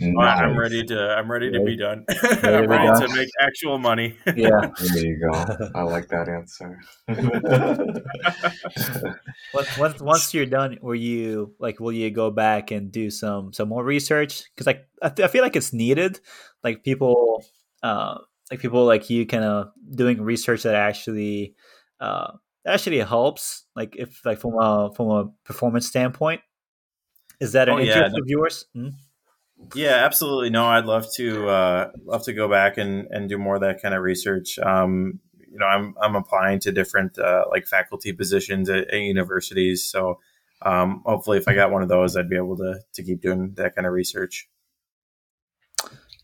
Nice. 0.00 0.40
I'm 0.40 0.58
ready 0.58 0.84
to. 0.84 1.14
I'm 1.16 1.30
ready 1.30 1.50
to 1.52 1.60
be 1.64 1.76
done. 1.76 2.04
I'm 2.42 2.66
ready 2.66 3.06
to 3.06 3.14
make 3.14 3.28
actual 3.40 3.78
money. 3.78 4.16
yeah, 4.36 4.70
there 4.94 5.04
you 5.04 5.18
go. 5.20 5.70
I 5.74 5.82
like 5.82 6.08
that 6.08 6.28
answer. 6.28 6.80
once, 9.78 10.00
once 10.00 10.34
you're 10.34 10.46
done, 10.46 10.78
will 10.82 10.94
you 10.94 11.54
like? 11.58 11.80
Will 11.80 11.92
you 11.92 12.10
go 12.10 12.30
back 12.30 12.70
and 12.70 12.90
do 12.92 13.10
some 13.10 13.52
some 13.52 13.68
more 13.68 13.84
research? 13.84 14.44
Because 14.54 14.66
like 14.66 14.86
I, 15.02 15.08
th- 15.10 15.28
I 15.28 15.30
feel 15.30 15.42
like 15.42 15.56
it's 15.56 15.72
needed. 15.72 16.20
Like 16.64 16.82
people, 16.84 17.44
uh, 17.82 18.18
like 18.50 18.60
people 18.60 18.84
like 18.84 19.08
you, 19.10 19.26
kind 19.26 19.44
of 19.44 19.70
doing 19.94 20.22
research 20.22 20.62
that 20.64 20.74
actually. 20.74 21.54
Uh, 22.00 22.32
that 22.64 22.74
actually 22.74 22.98
helps. 22.98 23.64
Like 23.74 23.96
if 23.96 24.24
like 24.24 24.38
from 24.38 24.54
a 24.60 24.90
from 24.94 25.10
a 25.10 25.24
performance 25.44 25.86
standpoint, 25.86 26.40
is 27.40 27.52
that 27.52 27.68
an 27.68 27.76
Oh, 27.76 27.78
yeah, 27.78 27.94
interest 27.94 28.16
no- 28.16 28.22
of 28.22 28.28
yours? 28.28 28.64
Mhm. 28.76 28.92
Yeah, 29.74 30.05
absolutely. 30.05 30.51
No, 30.51 30.66
I'd 30.66 30.85
love 30.85 31.07
to 31.15 31.49
uh, 31.49 31.91
love 32.05 32.24
to 32.24 32.33
go 32.33 32.49
back 32.49 32.78
and, 32.78 33.07
and 33.11 33.28
do 33.28 33.39
more 33.39 33.57
of 33.57 33.62
that 33.62 33.83
kind 33.83 33.95
of 33.95 34.03
research. 34.03 34.59
Um, 34.59 35.20
you 35.51 35.59
know, 35.59 35.66
I'm 35.66 35.95
I'm 36.01 36.15
applying 36.15 36.61
to 36.61 36.73
different 36.73 37.19
uh, 37.19 37.45
like 37.51 37.66
faculty 37.66 38.12
positions 38.12 38.69
at, 38.69 38.89
at 38.89 39.01
universities. 39.01 39.85
So 39.85 40.20
um, 40.62 41.03
hopefully, 41.05 41.39
if 41.39 41.49
I 41.49 41.55
got 41.55 41.70
one 41.70 41.83
of 41.83 41.89
those, 41.89 42.16
I'd 42.16 42.28
be 42.28 42.37
able 42.37 42.57
to 42.59 42.81
to 42.95 43.03
keep 43.03 43.23
doing 43.23 43.55
that 43.57 43.74
kind 43.74 43.87
of 43.87 43.93
research. 43.93 44.49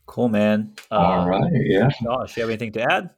Cool, 0.06 0.28
man. 0.28 0.74
Uh, 0.90 0.96
All 0.96 1.28
right, 1.28 1.50
yeah. 1.54 1.88
Josh, 2.02 2.36
you 2.36 2.42
have 2.42 2.50
anything 2.50 2.72
to 2.72 2.82
add? 2.82 3.10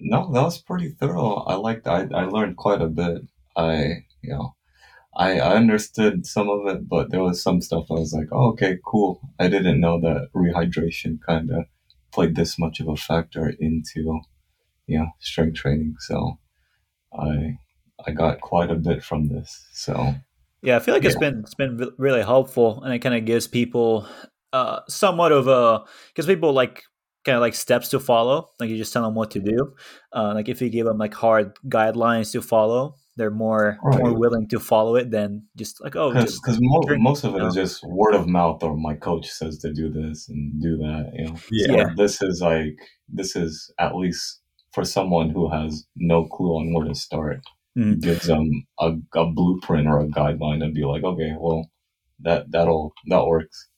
No, 0.00 0.32
that 0.32 0.42
was 0.42 0.58
pretty 0.58 0.90
thorough. 0.90 1.34
I 1.34 1.54
liked. 1.54 1.86
I 1.86 2.08
I 2.12 2.24
learned 2.24 2.56
quite 2.56 2.82
a 2.82 2.88
bit. 2.88 3.22
I 3.56 4.04
you 4.22 4.30
know, 4.30 4.56
I 5.14 5.38
I 5.38 5.56
understood 5.56 6.26
some 6.26 6.48
of 6.48 6.66
it, 6.66 6.88
but 6.88 7.10
there 7.10 7.22
was 7.22 7.42
some 7.42 7.60
stuff 7.60 7.90
I 7.90 7.94
was 7.94 8.12
like, 8.12 8.28
oh, 8.32 8.50
okay, 8.52 8.78
cool. 8.84 9.20
I 9.38 9.48
didn't 9.48 9.80
know 9.80 10.00
that 10.00 10.28
rehydration 10.34 11.18
kind 11.26 11.50
of 11.50 11.64
played 12.12 12.36
this 12.36 12.58
much 12.58 12.80
of 12.80 12.88
a 12.88 12.96
factor 12.96 13.52
into 13.60 14.20
you 14.86 14.98
know 14.98 15.08
strength 15.20 15.56
training. 15.56 15.96
So 16.00 16.38
I 17.12 17.58
I 18.06 18.12
got 18.12 18.40
quite 18.40 18.70
a 18.70 18.76
bit 18.76 19.02
from 19.02 19.28
this. 19.28 19.66
So 19.72 20.14
Yeah, 20.62 20.76
I 20.76 20.80
feel 20.80 20.94
like 20.94 21.04
it's 21.04 21.16
been 21.16 21.40
it's 21.40 21.54
been 21.54 21.90
really 21.98 22.22
helpful, 22.22 22.82
and 22.82 22.94
it 22.94 23.00
kind 23.00 23.14
of 23.14 23.24
gives 23.24 23.46
people 23.46 24.06
uh, 24.52 24.80
somewhat 24.88 25.32
of 25.32 25.48
a 25.48 25.84
gives 26.14 26.26
people 26.26 26.52
like 26.52 26.84
kind 27.24 27.36
of 27.36 27.42
like 27.42 27.54
steps 27.54 27.88
to 27.90 28.00
follow. 28.00 28.50
Like 28.58 28.70
you 28.70 28.76
just 28.76 28.92
tell 28.92 29.02
them 29.02 29.14
what 29.14 29.32
to 29.32 29.40
do. 29.40 29.74
Uh, 30.12 30.34
like 30.34 30.48
if 30.48 30.62
you 30.62 30.70
give 30.70 30.86
them 30.86 30.98
like 30.98 31.14
hard 31.14 31.56
guidelines 31.66 32.32
to 32.32 32.42
follow, 32.42 32.96
they're 33.16 33.30
more 33.30 33.78
more 33.82 34.14
willing 34.18 34.48
to 34.48 34.58
follow 34.58 34.96
it 34.96 35.10
than 35.10 35.44
just 35.56 35.82
like 35.82 35.96
oh 35.96 36.10
because 36.12 36.40
just 36.46 36.58
mo- 36.60 36.82
most 36.98 37.24
of 37.24 37.34
it 37.34 37.40
you 37.42 37.46
is 37.48 37.54
just 37.54 37.84
word 37.84 38.14
of 38.14 38.26
mouth 38.26 38.62
or 38.62 38.76
my 38.76 38.94
coach 38.94 39.28
says 39.30 39.58
to 39.58 39.72
do 39.72 39.90
this 39.90 40.28
and 40.28 40.60
do 40.62 40.76
that 40.78 41.10
you 41.14 41.24
know 41.26 41.36
Yeah. 41.50 41.76
Yeah. 41.76 41.88
This 41.96 42.22
is 42.22 42.40
like 42.40 42.76
this 43.08 43.36
is 43.36 43.72
at 43.78 43.94
least 43.96 44.40
for 44.72 44.84
someone 44.84 45.28
who 45.30 45.50
has 45.50 45.84
no 45.96 46.24
clue 46.26 46.56
on 46.56 46.72
where 46.74 46.86
to 46.88 46.94
start 46.94 47.40
Mhm. 47.76 48.00
gives 48.02 48.26
them 48.26 48.48
a, 48.80 48.92
a 49.14 49.26
blueprint 49.26 49.88
or 49.88 50.00
a 50.00 50.06
guideline 50.08 50.62
and 50.62 50.74
be 50.74 50.84
like 50.84 51.04
okay 51.04 51.32
well 51.38 51.70
that 52.20 52.50
that'll 52.50 52.92
that 53.08 53.26
works 53.26 53.68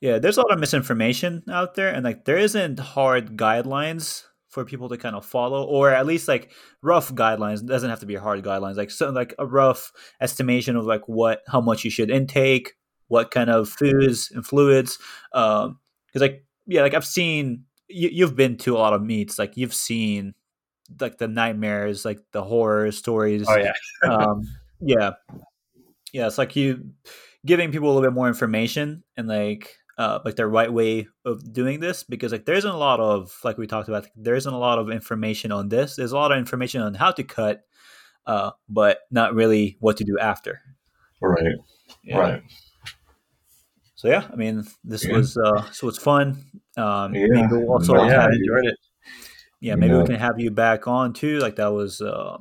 Yeah, 0.00 0.18
there's 0.18 0.36
a 0.36 0.42
lot 0.42 0.52
of 0.52 0.58
misinformation 0.60 1.42
out 1.48 1.74
there, 1.76 1.88
and 1.88 2.04
like 2.04 2.26
there 2.26 2.36
isn't 2.36 2.78
hard 2.78 3.36
guidelines 3.40 4.24
for 4.54 4.64
people 4.64 4.88
to 4.88 4.96
kind 4.96 5.16
of 5.16 5.26
follow, 5.26 5.64
or 5.64 5.90
at 5.90 6.06
least 6.06 6.28
like 6.28 6.52
rough 6.80 7.12
guidelines. 7.12 7.60
It 7.60 7.66
doesn't 7.66 7.90
have 7.90 8.00
to 8.00 8.06
be 8.06 8.14
hard 8.14 8.42
guidelines, 8.44 8.76
like 8.76 8.92
so 8.92 9.10
like 9.10 9.34
a 9.36 9.44
rough 9.44 9.92
estimation 10.20 10.76
of 10.76 10.86
like 10.86 11.08
what 11.08 11.42
how 11.48 11.60
much 11.60 11.84
you 11.84 11.90
should 11.90 12.08
intake, 12.08 12.74
what 13.08 13.32
kind 13.32 13.50
of 13.50 13.68
foods 13.68 14.30
and 14.32 14.46
fluids. 14.46 14.98
Um, 15.32 15.80
because 16.06 16.22
like 16.22 16.44
yeah, 16.66 16.82
like 16.82 16.94
I've 16.94 17.04
seen 17.04 17.64
you, 17.88 18.08
you've 18.12 18.36
been 18.36 18.56
to 18.58 18.76
a 18.76 18.78
lot 18.78 18.92
of 18.92 19.02
meets, 19.02 19.40
like 19.40 19.56
you've 19.56 19.74
seen 19.74 20.34
like 21.00 21.18
the 21.18 21.28
nightmares, 21.28 22.04
like 22.04 22.20
the 22.30 22.44
horror 22.44 22.92
stories 22.92 23.46
Oh 23.48 23.56
yeah, 23.56 23.72
um, 24.08 24.48
yeah, 24.80 25.10
yeah. 26.12 26.28
It's 26.28 26.38
like 26.38 26.54
you 26.54 26.92
giving 27.44 27.72
people 27.72 27.88
a 27.88 27.92
little 27.92 28.08
bit 28.08 28.14
more 28.14 28.28
information 28.28 29.02
and 29.16 29.26
like 29.26 29.76
uh, 29.98 30.18
like 30.24 30.36
the 30.36 30.46
right 30.46 30.72
way 30.72 31.06
of 31.24 31.52
doing 31.52 31.80
this 31.80 32.02
because 32.02 32.32
like 32.32 32.44
there 32.46 32.56
isn't 32.56 32.70
a 32.70 32.76
lot 32.76 33.00
of 33.00 33.36
like 33.44 33.58
we 33.58 33.66
talked 33.66 33.88
about 33.88 34.06
there 34.16 34.34
isn't 34.34 34.52
a 34.52 34.58
lot 34.58 34.78
of 34.78 34.90
information 34.90 35.52
on 35.52 35.68
this. 35.68 35.96
There's 35.96 36.12
a 36.12 36.16
lot 36.16 36.32
of 36.32 36.38
information 36.38 36.82
on 36.82 36.94
how 36.94 37.12
to 37.12 37.22
cut, 37.22 37.62
uh, 38.26 38.50
but 38.68 39.00
not 39.10 39.34
really 39.34 39.76
what 39.80 39.96
to 39.98 40.04
do 40.04 40.18
after. 40.18 40.60
right 41.20 41.54
Yeah. 42.02 42.18
right 42.18 42.42
So 43.94 44.08
yeah, 44.08 44.26
I 44.32 44.36
mean 44.36 44.64
this 44.82 45.04
Yeah. 45.04 45.14
was 45.16 45.36
uh, 45.36 45.70
so 45.70 45.88
it's 45.88 45.98
fun. 45.98 46.44
Um, 46.76 47.14
Yeah. 47.14 47.26
maybe 47.30 47.48
we'll 47.52 47.70
also 47.70 47.94
yeah, 48.04 48.22
have, 48.22 48.32
enjoyed 48.32 48.66
it. 48.66 48.78
yeah 49.60 49.76
maybe 49.76 49.94
we 49.94 50.04
can 50.04 50.16
have 50.16 50.38
you 50.40 50.50
back 50.50 50.88
on 50.88 51.12
too. 51.12 51.38
Like 51.38 51.56
that 51.56 51.72
was 51.72 52.00
uh, 52.00 52.38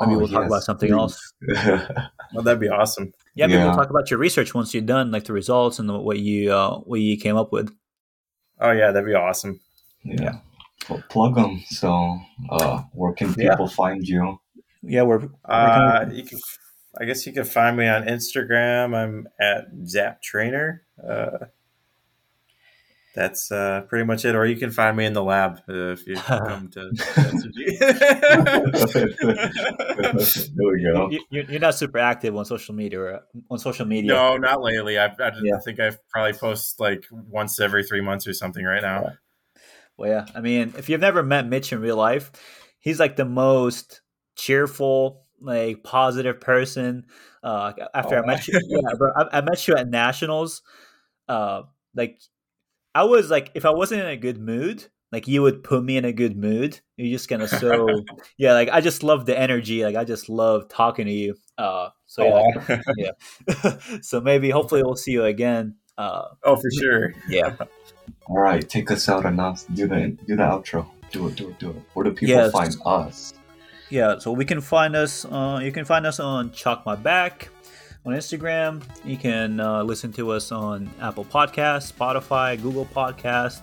Maybe 0.00 0.14
Oh, 0.14 0.18
we'll 0.18 0.28
talk 0.28 0.44
about 0.46 0.62
something 0.62 0.90
please. 0.90 0.98
else. 0.98 1.32
Well, 2.34 2.42
that'd 2.44 2.60
be 2.60 2.68
awesome. 2.68 3.12
Yeah. 3.36 3.46
Maybe 3.46 3.62
we'll 3.62 3.74
talk 3.76 3.90
about 3.90 4.10
your 4.10 4.18
research 4.18 4.54
once 4.54 4.74
you're 4.74 4.82
done, 4.82 5.10
like 5.12 5.24
the 5.24 5.32
results 5.32 5.78
and 5.78 5.88
what 6.02 6.18
you 6.18 6.52
uh, 6.52 6.78
what 6.80 7.00
you 7.00 7.16
came 7.16 7.36
up 7.36 7.52
with. 7.52 7.72
Oh 8.60 8.72
yeah, 8.72 8.90
that'd 8.90 9.06
be 9.06 9.14
awesome. 9.14 9.60
yeah 10.04 10.38
well, 10.88 11.02
plug 11.10 11.34
them 11.34 11.62
so 11.68 12.18
uh 12.50 12.82
where 12.92 13.12
can 13.12 13.34
Yeah. 13.36 13.50
people 13.50 13.68
find 13.68 14.06
you 14.06 14.38
Yeah, 14.82 15.02
we're, 15.02 15.18
we're 15.20 15.30
Uh, 15.44 16.08
you 16.12 16.22
can, 16.24 16.38
I 17.00 17.04
guess 17.04 17.26
you 17.26 17.32
can 17.32 17.44
find 17.44 17.76
me 17.76 17.86
on 17.88 18.04
Instagram. 18.04 18.94
I'm 18.94 19.26
at 19.40 19.66
Zap 19.86 20.22
Trainer. 20.22 20.82
Uh, 21.02 21.46
that's 23.16 23.50
uh, 23.50 23.80
pretty 23.88 24.04
much 24.04 24.24
it. 24.24 24.36
Or 24.36 24.46
you 24.46 24.56
can 24.56 24.70
find 24.70 24.96
me 24.96 25.06
in 25.06 25.14
the 25.14 25.24
lab 25.24 25.62
uh, 25.68 25.92
if 25.92 26.06
you 26.06 26.14
come 26.16 26.68
to. 26.68 26.92
there 28.96 29.08
we 30.56 30.82
go 30.82 31.10
you, 31.10 31.20
you- 31.30 31.46
you're 31.48 31.60
not 31.60 31.74
super 31.74 31.98
active 31.98 32.36
on 32.36 32.44
social 32.44 32.74
media 32.74 33.00
or 33.00 33.20
on 33.50 33.58
social 33.58 33.86
media. 33.86 34.12
no, 34.12 34.36
not 34.36 34.62
lately. 34.62 34.98
I, 34.98 35.06
I, 35.06 35.32
Yeah. 35.42 35.58
think 35.64 35.80
I 35.80 35.92
probably 36.10 36.32
post 36.34 36.80
like 36.80 37.04
once 37.10 37.60
every 37.60 37.84
three 37.84 38.00
months 38.00 38.26
or 38.26 38.32
something 38.32 38.64
right 38.64 38.82
now. 38.82 39.12
Well, 39.96 40.10
yeah. 40.10 40.26
I 40.34 40.40
mean, 40.40 40.74
if 40.76 40.88
you've 40.88 41.00
never 41.00 41.22
met 41.22 41.46
Mitch 41.48 41.72
in 41.72 41.80
real 41.80 41.96
life, 41.96 42.30
he's 42.78 43.00
like 43.00 43.16
the 43.16 43.24
most 43.24 44.02
cheerful, 44.36 45.24
like 45.40 45.82
positive 45.82 46.40
person. 46.40 47.06
Uh, 47.42 47.72
after 47.94 48.16
Oh, 48.16 48.22
I 48.22 48.26
met 48.26 48.46
you, 48.48 48.60
yeah, 48.68 48.94
bro, 48.98 49.10
I, 49.16 49.38
I 49.38 49.40
met 49.40 49.66
you 49.66 49.74
at 49.74 49.88
nationals. 49.88 50.62
Uh, 51.28 51.62
like 51.94 52.20
I 52.96 53.04
was 53.04 53.30
like, 53.30 53.50
if 53.54 53.64
I 53.64 53.70
wasn't 53.70 54.00
in 54.02 54.06
a 54.08 54.16
good 54.16 54.38
mood, 54.38 54.84
like 55.12 55.28
you 55.28 55.42
would 55.42 55.62
put 55.62 55.84
me 55.84 55.96
in 55.96 56.04
a 56.04 56.12
good 56.12 56.36
mood. 56.36 56.80
You're 56.96 57.16
just 57.16 57.28
gonna 57.28 57.46
so 57.46 57.86
yeah. 58.38 58.54
Like 58.54 58.70
I 58.70 58.80
just 58.80 59.02
love 59.02 59.26
the 59.26 59.38
energy. 59.38 59.84
Like 59.84 59.96
I 59.96 60.04
just 60.04 60.28
love 60.28 60.68
talking 60.68 61.06
to 61.06 61.12
you. 61.12 61.34
Uh, 61.58 61.90
so 62.06 62.24
yeah. 62.96 63.12
Oh, 63.64 63.78
so 64.02 64.20
maybe 64.20 64.50
hopefully 64.50 64.82
we'll 64.82 64.96
see 64.96 65.12
you 65.12 65.24
again. 65.24 65.76
Uh, 65.98 66.24
oh, 66.44 66.56
for 66.56 66.70
sure. 66.80 67.14
yeah. 67.28 67.56
all 68.28 68.38
right 68.38 68.68
take 68.68 68.90
us 68.90 69.08
out 69.08 69.24
and 69.24 69.40
us 69.40 69.64
do 69.72 69.86
the 69.88 70.16
do 70.26 70.36
the 70.36 70.42
outro 70.42 70.86
do 71.10 71.26
it 71.28 71.34
do 71.36 71.48
it 71.48 71.58
do 71.58 71.70
it 71.70 71.76
where 71.94 72.04
do 72.04 72.10
people 72.12 72.34
Yes. 72.36 72.52
find 72.52 72.74
us 72.84 73.32
Yeah, 73.88 74.18
so 74.18 74.32
we 74.32 74.44
can 74.44 74.60
find 74.60 74.94
us. 74.96 75.24
Uh, 75.24 75.60
you 75.62 75.72
can 75.72 75.84
find 75.86 76.04
us 76.06 76.18
on 76.20 76.50
Chalk 76.52 76.84
My 76.84 76.96
Back 76.96 77.48
on 78.06 78.12
Instagram. 78.14 78.82
You 79.04 79.16
can 79.16 79.60
uh, 79.60 79.82
listen 79.82 80.12
to 80.12 80.30
us 80.30 80.52
on 80.52 80.88
Apple 81.00 81.24
Podcasts, 81.24 81.92
Spotify, 81.92 82.60
Google 82.60 82.86
Podcast, 82.86 83.60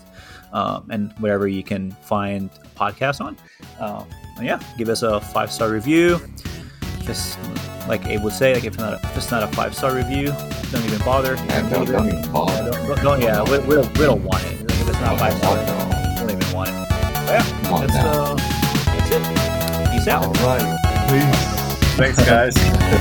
um, 0.52 0.86
and 0.91 1.14
wherever 1.20 1.48
you 1.48 1.64
can 1.64 1.91
find 1.91 2.49
podcasts 2.76 3.22
on. 3.22 3.38
Um, 3.80 4.07
yeah, 4.41 4.61
give 4.78 4.90
us 4.90 5.02
a 5.02 5.22
five 5.22 5.52
star 5.52 5.70
review. 5.70 6.20
Just 7.03 7.38
like 7.88 8.06
Abe 8.06 8.24
would 8.24 8.34
say, 8.34 8.53
like 8.53 8.64
if 8.65 8.74
it's 8.74 8.78
not 8.78 8.94
a, 8.94 9.07
if 9.07 9.18
it's 9.18 9.32
not 9.32 9.44
a 9.44 9.48
five 9.48 9.76
star 9.76 9.95
review, 9.95 10.28
don't 10.72 10.84
even 10.86 10.99
bother. 10.99 11.36
yeah 11.36 11.70
don't, 11.70 11.86
don't 11.86 12.07
even 12.07 12.32
bother 12.32 12.72
don't, 12.72 12.88
don't, 12.88 13.03
don't- 13.03 13.22
yeah, 13.22 13.44
we, 13.44 13.60
we, 13.60 13.76
don't, 13.76 13.98
we 13.98 14.06
don't 14.06 14.24
want 14.24 14.44
it. 14.45 14.61
If 14.72 14.90
it's 14.90 14.99
not 15.02 15.20
five 15.20 15.34
star, 15.38 15.57
we 15.57 15.65
don't 16.28 16.41
even 16.41 16.53
want 16.56 16.70
it. 16.70 16.74
But 16.90 17.30
yeah, 17.30 17.72
on 17.72 17.88
that's, 17.88 18.06
uh, 18.06 18.36
that's 18.36 19.11
it. 19.11 19.91
Peace 19.91 20.07
out. 20.07 20.26
all 20.26 20.34
right 20.34 20.80
peace 21.10 21.53
Thanks, 21.95 22.18
guys. 22.26 22.56